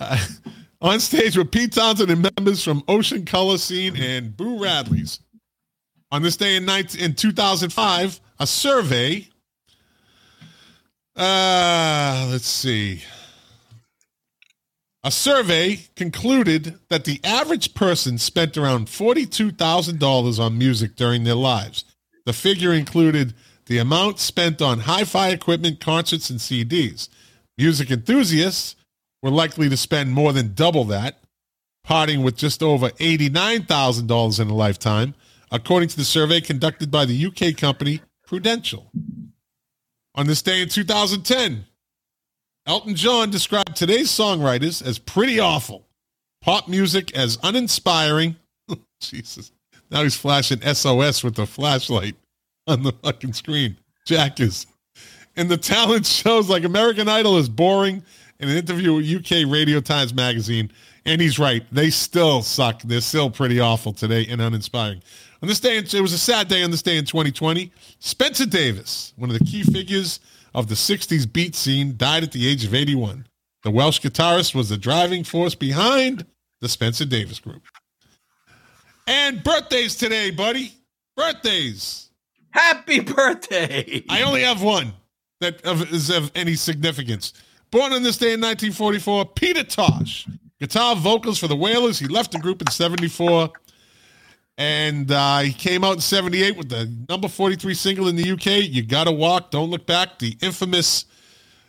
Uh, 0.00 0.18
on 0.80 1.00
stage 1.00 1.36
with 1.36 1.50
Pete 1.50 1.72
Townshend 1.72 2.10
and 2.10 2.30
members 2.36 2.62
from 2.62 2.82
Ocean 2.88 3.24
Colour 3.24 3.58
Scene 3.58 3.96
and 3.96 4.36
Boo 4.36 4.62
Radley's. 4.62 5.20
On 6.10 6.22
this 6.22 6.36
day 6.36 6.56
in, 6.56 6.64
19, 6.64 7.00
in 7.00 7.14
2005, 7.14 8.20
a 8.38 8.46
survey. 8.46 9.28
Uh, 11.14 12.28
let's 12.30 12.46
see. 12.46 13.02
A 15.04 15.10
survey 15.10 15.80
concluded 15.96 16.78
that 16.88 17.04
the 17.04 17.20
average 17.22 17.74
person 17.74 18.18
spent 18.18 18.56
around 18.56 18.86
$42,000 18.86 20.38
on 20.38 20.58
music 20.58 20.96
during 20.96 21.24
their 21.24 21.34
lives. 21.34 21.84
The 22.26 22.32
figure 22.32 22.72
included 22.72 23.34
the 23.66 23.78
amount 23.78 24.18
spent 24.18 24.60
on 24.60 24.80
hi 24.80 25.04
fi 25.04 25.28
equipment, 25.28 25.78
concerts, 25.80 26.30
and 26.30 26.38
CDs. 26.40 27.08
Music 27.56 27.90
enthusiasts 27.90 28.76
were 29.22 29.30
likely 29.30 29.68
to 29.68 29.76
spend 29.76 30.12
more 30.12 30.32
than 30.32 30.54
double 30.54 30.84
that, 30.84 31.20
parting 31.84 32.22
with 32.22 32.36
just 32.36 32.62
over 32.62 32.90
$89,000 32.90 34.40
in 34.40 34.48
a 34.48 34.54
lifetime, 34.54 35.14
according 35.50 35.88
to 35.90 35.96
the 35.96 36.04
survey 36.04 36.40
conducted 36.40 36.90
by 36.90 37.04
the 37.04 37.26
UK 37.26 37.56
company 37.56 38.00
Prudential. 38.26 38.90
On 40.14 40.26
this 40.26 40.42
day 40.42 40.60
in 40.60 40.68
2010, 40.68 41.64
Elton 42.66 42.94
John 42.94 43.30
described 43.30 43.74
today's 43.74 44.10
songwriters 44.10 44.86
as 44.86 44.98
pretty 44.98 45.40
awful, 45.40 45.86
pop 46.42 46.68
music 46.68 47.16
as 47.16 47.38
uninspiring. 47.42 48.36
Oh, 48.70 48.76
Jesus. 49.00 49.50
Now 49.90 50.02
he's 50.02 50.14
flashing 50.14 50.60
SOS 50.60 51.24
with 51.24 51.36
the 51.36 51.46
flashlight 51.46 52.16
on 52.66 52.82
the 52.82 52.92
fucking 53.02 53.32
screen. 53.32 53.78
Jack 54.06 54.40
is. 54.40 54.66
And 55.36 55.48
the 55.48 55.56
talent 55.56 56.04
shows 56.04 56.50
like 56.50 56.64
American 56.64 57.08
Idol 57.08 57.38
is 57.38 57.48
boring 57.48 58.02
in 58.40 58.50
an 58.50 58.56
interview 58.58 58.94
with 58.94 59.06
UK 59.06 59.50
Radio 59.50 59.80
Times 59.80 60.12
Magazine, 60.12 60.70
and 61.06 61.20
he's 61.20 61.38
right. 61.38 61.64
They 61.72 61.88
still 61.88 62.42
suck. 62.42 62.82
They're 62.82 63.00
still 63.00 63.30
pretty 63.30 63.58
awful 63.58 63.94
today 63.94 64.26
and 64.28 64.42
uninspiring. 64.42 65.02
On 65.40 65.48
this 65.48 65.60
day, 65.60 65.76
it 65.76 66.00
was 66.00 66.12
a 66.12 66.18
sad 66.18 66.48
day 66.48 66.64
on 66.64 66.70
this 66.70 66.82
day 66.82 66.98
in 66.98 67.04
2020. 67.04 67.70
Spencer 68.00 68.46
Davis, 68.46 69.12
one 69.16 69.30
of 69.30 69.38
the 69.38 69.44
key 69.44 69.62
figures 69.62 70.18
of 70.54 70.68
the 70.68 70.74
60s 70.74 71.32
beat 71.32 71.54
scene, 71.54 71.96
died 71.96 72.24
at 72.24 72.32
the 72.32 72.48
age 72.48 72.64
of 72.64 72.74
81. 72.74 73.26
The 73.62 73.70
Welsh 73.70 74.00
guitarist 74.00 74.54
was 74.54 74.68
the 74.68 74.76
driving 74.76 75.22
force 75.22 75.54
behind 75.54 76.26
the 76.60 76.68
Spencer 76.68 77.04
Davis 77.04 77.38
Group. 77.38 77.62
And 79.06 79.42
birthdays 79.44 79.94
today, 79.94 80.30
buddy. 80.30 80.72
Birthdays. 81.16 82.10
Happy 82.50 83.00
birthday. 83.00 84.04
I 84.08 84.22
only 84.22 84.42
have 84.42 84.62
one 84.62 84.92
that 85.40 85.60
is 85.92 86.10
of 86.10 86.32
any 86.34 86.56
significance. 86.56 87.32
Born 87.70 87.92
on 87.92 88.02
this 88.02 88.16
day 88.16 88.32
in 88.32 88.40
1944, 88.40 89.26
Peter 89.26 89.62
Tosh, 89.62 90.26
guitar 90.58 90.96
vocals 90.96 91.38
for 91.38 91.46
the 91.46 91.56
Wailers. 91.56 91.98
He 91.98 92.08
left 92.08 92.32
the 92.32 92.38
group 92.38 92.60
in 92.60 92.68
74. 92.68 93.50
And 94.58 95.12
uh, 95.12 95.38
he 95.38 95.52
came 95.52 95.84
out 95.84 95.94
in 95.94 96.00
78 96.00 96.56
with 96.56 96.68
the 96.68 96.92
number 97.08 97.28
43 97.28 97.74
single 97.74 98.08
in 98.08 98.16
the 98.16 98.32
UK, 98.32 98.68
You 98.68 98.82
Gotta 98.82 99.12
Walk, 99.12 99.52
Don't 99.52 99.70
Look 99.70 99.86
Back, 99.86 100.18
the 100.18 100.36
infamous 100.42 101.04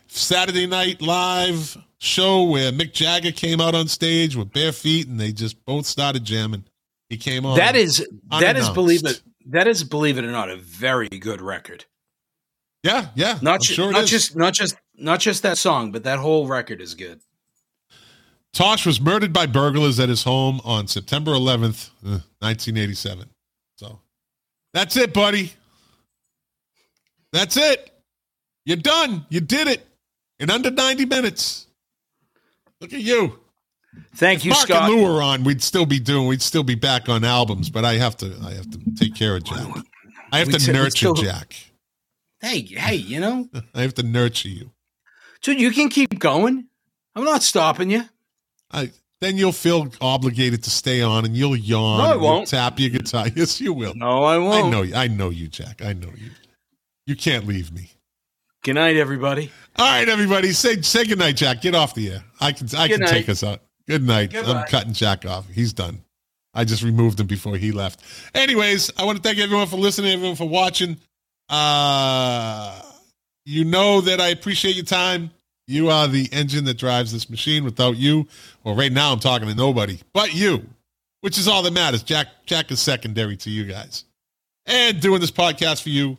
Saturday 0.08 0.66
Night 0.66 1.00
Live 1.00 1.78
show 1.98 2.42
where 2.42 2.72
Mick 2.72 2.92
Jagger 2.92 3.30
came 3.30 3.60
out 3.60 3.76
on 3.76 3.86
stage 3.86 4.34
with 4.34 4.52
bare 4.52 4.72
feet 4.72 5.06
and 5.06 5.20
they 5.20 5.30
just 5.30 5.64
both 5.64 5.86
started 5.86 6.24
jamming. 6.24 6.64
He 7.08 7.16
came 7.16 7.46
on. 7.46 7.56
That 7.58 7.76
is, 7.76 8.04
that 8.40 8.56
is, 8.56 8.68
believe 8.70 9.04
it, 9.04 9.22
that 9.46 9.68
is, 9.68 9.84
believe 9.84 10.18
it 10.18 10.24
or 10.24 10.32
not, 10.32 10.50
a 10.50 10.56
very 10.56 11.08
good 11.08 11.40
record. 11.40 11.84
Yeah, 12.82 13.08
yeah. 13.14 13.38
Not, 13.40 13.60
ju- 13.60 13.74
sure 13.74 13.92
not 13.92 14.06
just, 14.06 14.34
not 14.34 14.54
just 14.54 14.74
not 14.96 15.20
just 15.20 15.42
that 15.42 15.58
song, 15.58 15.92
but 15.92 16.04
that 16.04 16.18
whole 16.18 16.46
record 16.46 16.80
is 16.80 16.94
good. 16.94 17.20
Tosh 18.52 18.84
was 18.84 19.00
murdered 19.00 19.32
by 19.32 19.46
burglars 19.46 20.00
at 20.00 20.08
his 20.08 20.24
home 20.24 20.60
on 20.64 20.86
September 20.88 21.32
11th, 21.32 21.90
uh, 22.04 22.18
1987. 22.40 23.28
So 23.76 24.00
that's 24.74 24.96
it, 24.96 25.12
buddy. 25.14 25.52
That's 27.32 27.56
it. 27.56 27.92
You're 28.64 28.76
done. 28.76 29.24
You 29.28 29.40
did 29.40 29.68
it 29.68 29.86
in 30.40 30.50
under 30.50 30.70
90 30.70 31.04
minutes. 31.06 31.66
Look 32.80 32.92
at 32.92 33.00
you. 33.00 33.38
Thank 34.16 34.44
you, 34.44 34.50
Mark 34.50 34.66
Scott. 34.68 34.90
and 34.90 34.94
Lou 35.00 35.04
were 35.12 35.22
on, 35.22 35.42
we'd 35.44 35.62
still 35.62 35.86
be 35.86 35.98
doing, 35.98 36.26
we'd 36.26 36.42
still 36.42 36.62
be 36.62 36.76
back 36.76 37.08
on 37.08 37.24
albums, 37.24 37.70
but 37.70 37.84
I 37.84 37.94
have 37.94 38.16
to, 38.18 38.36
I 38.44 38.52
have 38.54 38.70
to 38.70 38.78
take 38.96 39.14
care 39.16 39.36
of 39.36 39.44
Jack. 39.44 39.66
I 40.32 40.38
have 40.38 40.46
We'd 40.48 40.60
to 40.60 40.70
we'd 40.72 40.78
nurture 40.78 40.96
still- 40.96 41.14
Jack. 41.14 41.56
Hey, 42.40 42.62
hey, 42.62 42.94
you 42.94 43.20
know, 43.20 43.48
I 43.74 43.82
have 43.82 43.94
to 43.94 44.02
nurture 44.04 44.48
you. 44.48 44.70
dude, 45.42 45.60
you 45.60 45.70
can 45.72 45.88
keep 45.88 46.18
going. 46.18 46.66
I'm 47.16 47.24
not 47.24 47.42
stopping 47.42 47.90
you. 47.90 48.04
I 48.72 48.90
then 49.20 49.36
you'll 49.36 49.52
feel 49.52 49.88
obligated 50.00 50.62
to 50.64 50.70
stay 50.70 51.02
on, 51.02 51.24
and 51.26 51.36
you'll 51.36 51.56
yawn. 51.56 51.98
No, 51.98 52.04
I 52.04 52.16
won't. 52.16 52.48
Tap 52.48 52.80
your 52.80 52.90
guitar. 52.90 53.26
Yes, 53.36 53.60
you 53.60 53.72
will. 53.72 53.94
No, 53.94 54.24
I 54.24 54.38
won't. 54.38 54.64
I 54.64 54.70
know 54.70 54.82
you. 54.82 54.94
I 54.94 55.08
know 55.08 55.30
you, 55.30 55.48
Jack. 55.48 55.82
I 55.84 55.92
know 55.92 56.08
you. 56.16 56.30
You 57.06 57.16
can't 57.16 57.46
leave 57.46 57.72
me. 57.72 57.90
Good 58.62 58.74
night, 58.74 58.96
everybody. 58.96 59.50
All 59.76 59.86
right, 59.86 60.08
everybody. 60.08 60.52
Say 60.52 60.80
say 60.82 61.04
good 61.04 61.18
night, 61.18 61.36
Jack. 61.36 61.60
Get 61.62 61.74
off 61.74 61.94
the 61.94 62.12
air. 62.12 62.24
I 62.40 62.52
can 62.52 62.68
I 62.76 62.88
Good 62.88 62.94
can 62.94 63.00
night. 63.00 63.10
take 63.10 63.28
us 63.28 63.42
out. 63.42 63.60
Good 63.88 64.02
night. 64.02 64.34
I'm 64.36 64.66
cutting 64.66 64.92
Jack 64.92 65.26
off. 65.26 65.48
He's 65.48 65.72
done. 65.72 66.02
I 66.52 66.64
just 66.64 66.82
removed 66.82 67.20
him 67.20 67.26
before 67.26 67.56
he 67.56 67.72
left. 67.72 68.02
Anyways, 68.34 68.90
I 68.98 69.04
want 69.04 69.16
to 69.16 69.22
thank 69.22 69.38
everyone 69.38 69.66
for 69.66 69.76
listening, 69.76 70.12
everyone 70.12 70.36
for 70.36 70.48
watching. 70.48 70.96
Uh 71.48 72.80
you 73.46 73.64
know 73.64 74.00
that 74.02 74.20
I 74.20 74.28
appreciate 74.28 74.76
your 74.76 74.84
time. 74.84 75.30
You 75.70 75.88
are 75.88 76.08
the 76.08 76.28
engine 76.32 76.64
that 76.64 76.78
drives 76.78 77.12
this 77.12 77.30
machine. 77.30 77.64
Without 77.64 77.96
you, 77.96 78.26
well, 78.64 78.74
right 78.74 78.90
now 78.90 79.12
I'm 79.12 79.20
talking 79.20 79.46
to 79.46 79.54
nobody 79.54 80.00
but 80.12 80.34
you, 80.34 80.68
which 81.20 81.38
is 81.38 81.46
all 81.46 81.62
that 81.62 81.72
matters. 81.72 82.02
Jack 82.02 82.26
Jack 82.44 82.72
is 82.72 82.80
secondary 82.80 83.36
to 83.36 83.50
you 83.50 83.64
guys. 83.64 84.04
And 84.66 85.00
doing 85.00 85.20
this 85.20 85.30
podcast 85.30 85.82
for 85.82 85.90
you, 85.90 86.18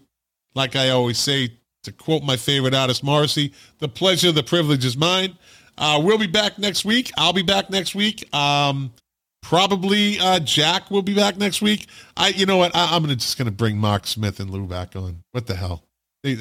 like 0.56 0.78
I 0.78 0.90
always 0.90 1.20
say, 1.20 1.58
to 1.84 1.92
quote 1.92 2.24
my 2.24 2.38
favorite 2.38 2.74
artist, 2.74 3.04
Morrissey, 3.04 3.54
the 3.80 3.90
pleasure, 3.90 4.32
the 4.32 4.42
privilege 4.42 4.86
is 4.86 4.96
mine. 4.96 5.38
Uh, 5.78 6.00
we'll 6.02 6.18
be 6.18 6.28
back 6.28 6.58
next 6.58 6.86
week. 6.86 7.12
I'll 7.18 7.34
be 7.34 7.44
back 7.44 7.70
next 7.70 7.94
week. 7.94 8.34
Um, 8.34 8.94
probably 9.42 10.18
uh, 10.20 10.40
Jack 10.40 10.90
will 10.90 11.02
be 11.02 11.14
back 11.14 11.38
next 11.38 11.62
week. 11.62 11.88
I, 12.16 12.30
you 12.30 12.46
know 12.46 12.58
what? 12.58 12.74
I, 12.74 12.96
I'm 12.96 13.02
gonna 13.02 13.16
just 13.18 13.38
gonna 13.38 13.52
bring 13.52 13.78
Mark 13.78 14.08
Smith 14.08 14.40
and 14.40 14.50
Lou 14.50 14.66
back 14.66 14.96
on. 14.96 15.24
What 15.32 15.48
the 15.48 15.56
hell? 15.56 15.84
They 16.24 16.38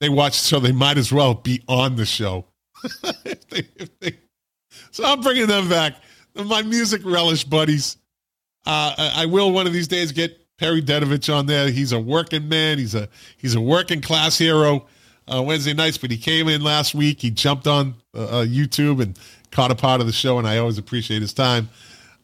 they 0.00 0.08
watch 0.08 0.40
the 0.40 0.48
show. 0.48 0.60
They 0.60 0.72
might 0.72 0.98
as 0.98 1.12
well 1.12 1.34
be 1.34 1.62
on 1.68 1.96
the 1.96 2.04
show. 2.04 2.46
if 3.24 3.48
they, 3.48 3.68
if 3.76 3.98
they, 4.00 4.18
so 4.90 5.04
I'm 5.04 5.20
bringing 5.20 5.46
them 5.46 5.68
back. 5.68 5.94
My 6.34 6.62
music 6.62 7.02
relish 7.04 7.44
buddies. 7.44 7.96
Uh, 8.66 8.94
I, 8.96 9.12
I 9.22 9.26
will 9.26 9.52
one 9.52 9.66
of 9.66 9.72
these 9.72 9.88
days 9.88 10.12
get 10.12 10.38
Perry 10.58 10.82
Dedovich 10.82 11.34
on 11.34 11.46
there. 11.46 11.70
He's 11.70 11.92
a 11.92 12.00
working 12.00 12.48
man. 12.48 12.78
He's 12.78 12.94
a 12.94 13.08
he's 13.38 13.54
a 13.54 13.60
working 13.60 14.00
class 14.00 14.36
hero. 14.36 14.86
Uh, 15.30 15.42
Wednesday 15.42 15.74
nights, 15.74 15.98
but 15.98 16.10
he 16.10 16.16
came 16.16 16.48
in 16.48 16.62
last 16.62 16.94
week. 16.94 17.20
He 17.20 17.30
jumped 17.30 17.66
on 17.66 17.94
uh, 18.14 18.24
uh, 18.24 18.44
YouTube 18.46 19.02
and 19.02 19.18
caught 19.50 19.70
a 19.70 19.74
part 19.74 20.00
of 20.00 20.06
the 20.06 20.12
show, 20.12 20.38
and 20.38 20.48
I 20.48 20.56
always 20.56 20.78
appreciate 20.78 21.20
his 21.20 21.34
time. 21.34 21.68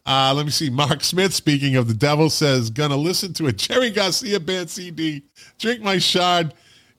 Uh, 0.07 0.33
let 0.35 0.47
me 0.47 0.51
see. 0.51 0.71
Mark 0.71 1.05
Smith, 1.05 1.35
speaking 1.35 1.77
of 1.77 1.87
the 1.87 1.95
devil, 1.95 2.31
says, 2.31 2.71
gonna 2.71 2.97
listen 2.97 3.35
to 3.35 3.47
a 3.47 3.53
Jerry 3.53 3.91
Garcia 3.91 4.41
band 4.41 4.71
CD. 4.71 5.23
Drink 5.59 5.83
my 5.83 5.99
shard. 5.99 6.55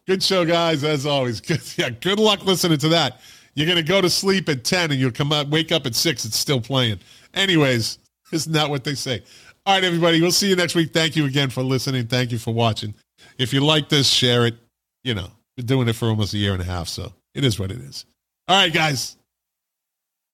Good 0.07 0.21
show, 0.21 0.45
guys, 0.45 0.83
as 0.83 1.07
always. 1.07 1.41
Good, 1.41 1.61
yeah, 1.77 1.89
good 1.89 2.19
luck 2.19 2.45
listening 2.45 2.77
to 2.79 2.89
that. 2.89 3.19
You're 3.55 3.67
gonna 3.67 3.83
go 3.83 4.01
to 4.01 4.09
sleep 4.09 4.49
at 4.49 4.63
10 4.63 4.91
and 4.91 4.99
you'll 4.99 5.11
come 5.11 5.31
out, 5.31 5.47
wake 5.49 5.71
up 5.71 5.85
at 5.85 5.95
6, 5.95 6.25
it's 6.25 6.37
still 6.37 6.61
playing. 6.61 6.99
Anyways, 7.33 7.99
isn't 8.31 8.51
that 8.53 8.69
what 8.69 8.83
they 8.83 8.95
say? 8.95 9.23
All 9.65 9.73
right, 9.75 9.83
everybody, 9.83 10.21
we'll 10.21 10.31
see 10.31 10.49
you 10.49 10.55
next 10.55 10.75
week. 10.75 10.93
Thank 10.93 11.15
you 11.15 11.25
again 11.25 11.49
for 11.49 11.63
listening. 11.63 12.07
Thank 12.07 12.31
you 12.31 12.37
for 12.37 12.53
watching. 12.53 12.93
If 13.37 13.53
you 13.53 13.61
like 13.61 13.89
this, 13.89 14.07
share 14.07 14.45
it. 14.45 14.55
You 15.03 15.15
know, 15.15 15.27
been 15.55 15.65
doing 15.65 15.87
it 15.87 15.93
for 15.93 16.07
almost 16.07 16.33
a 16.33 16.37
year 16.37 16.53
and 16.53 16.61
a 16.61 16.65
half, 16.65 16.87
so 16.87 17.13
it 17.33 17.43
is 17.43 17.59
what 17.59 17.71
it 17.71 17.79
is. 17.79 18.05
All 18.47 18.57
right, 18.57 18.73
guys. 18.73 19.17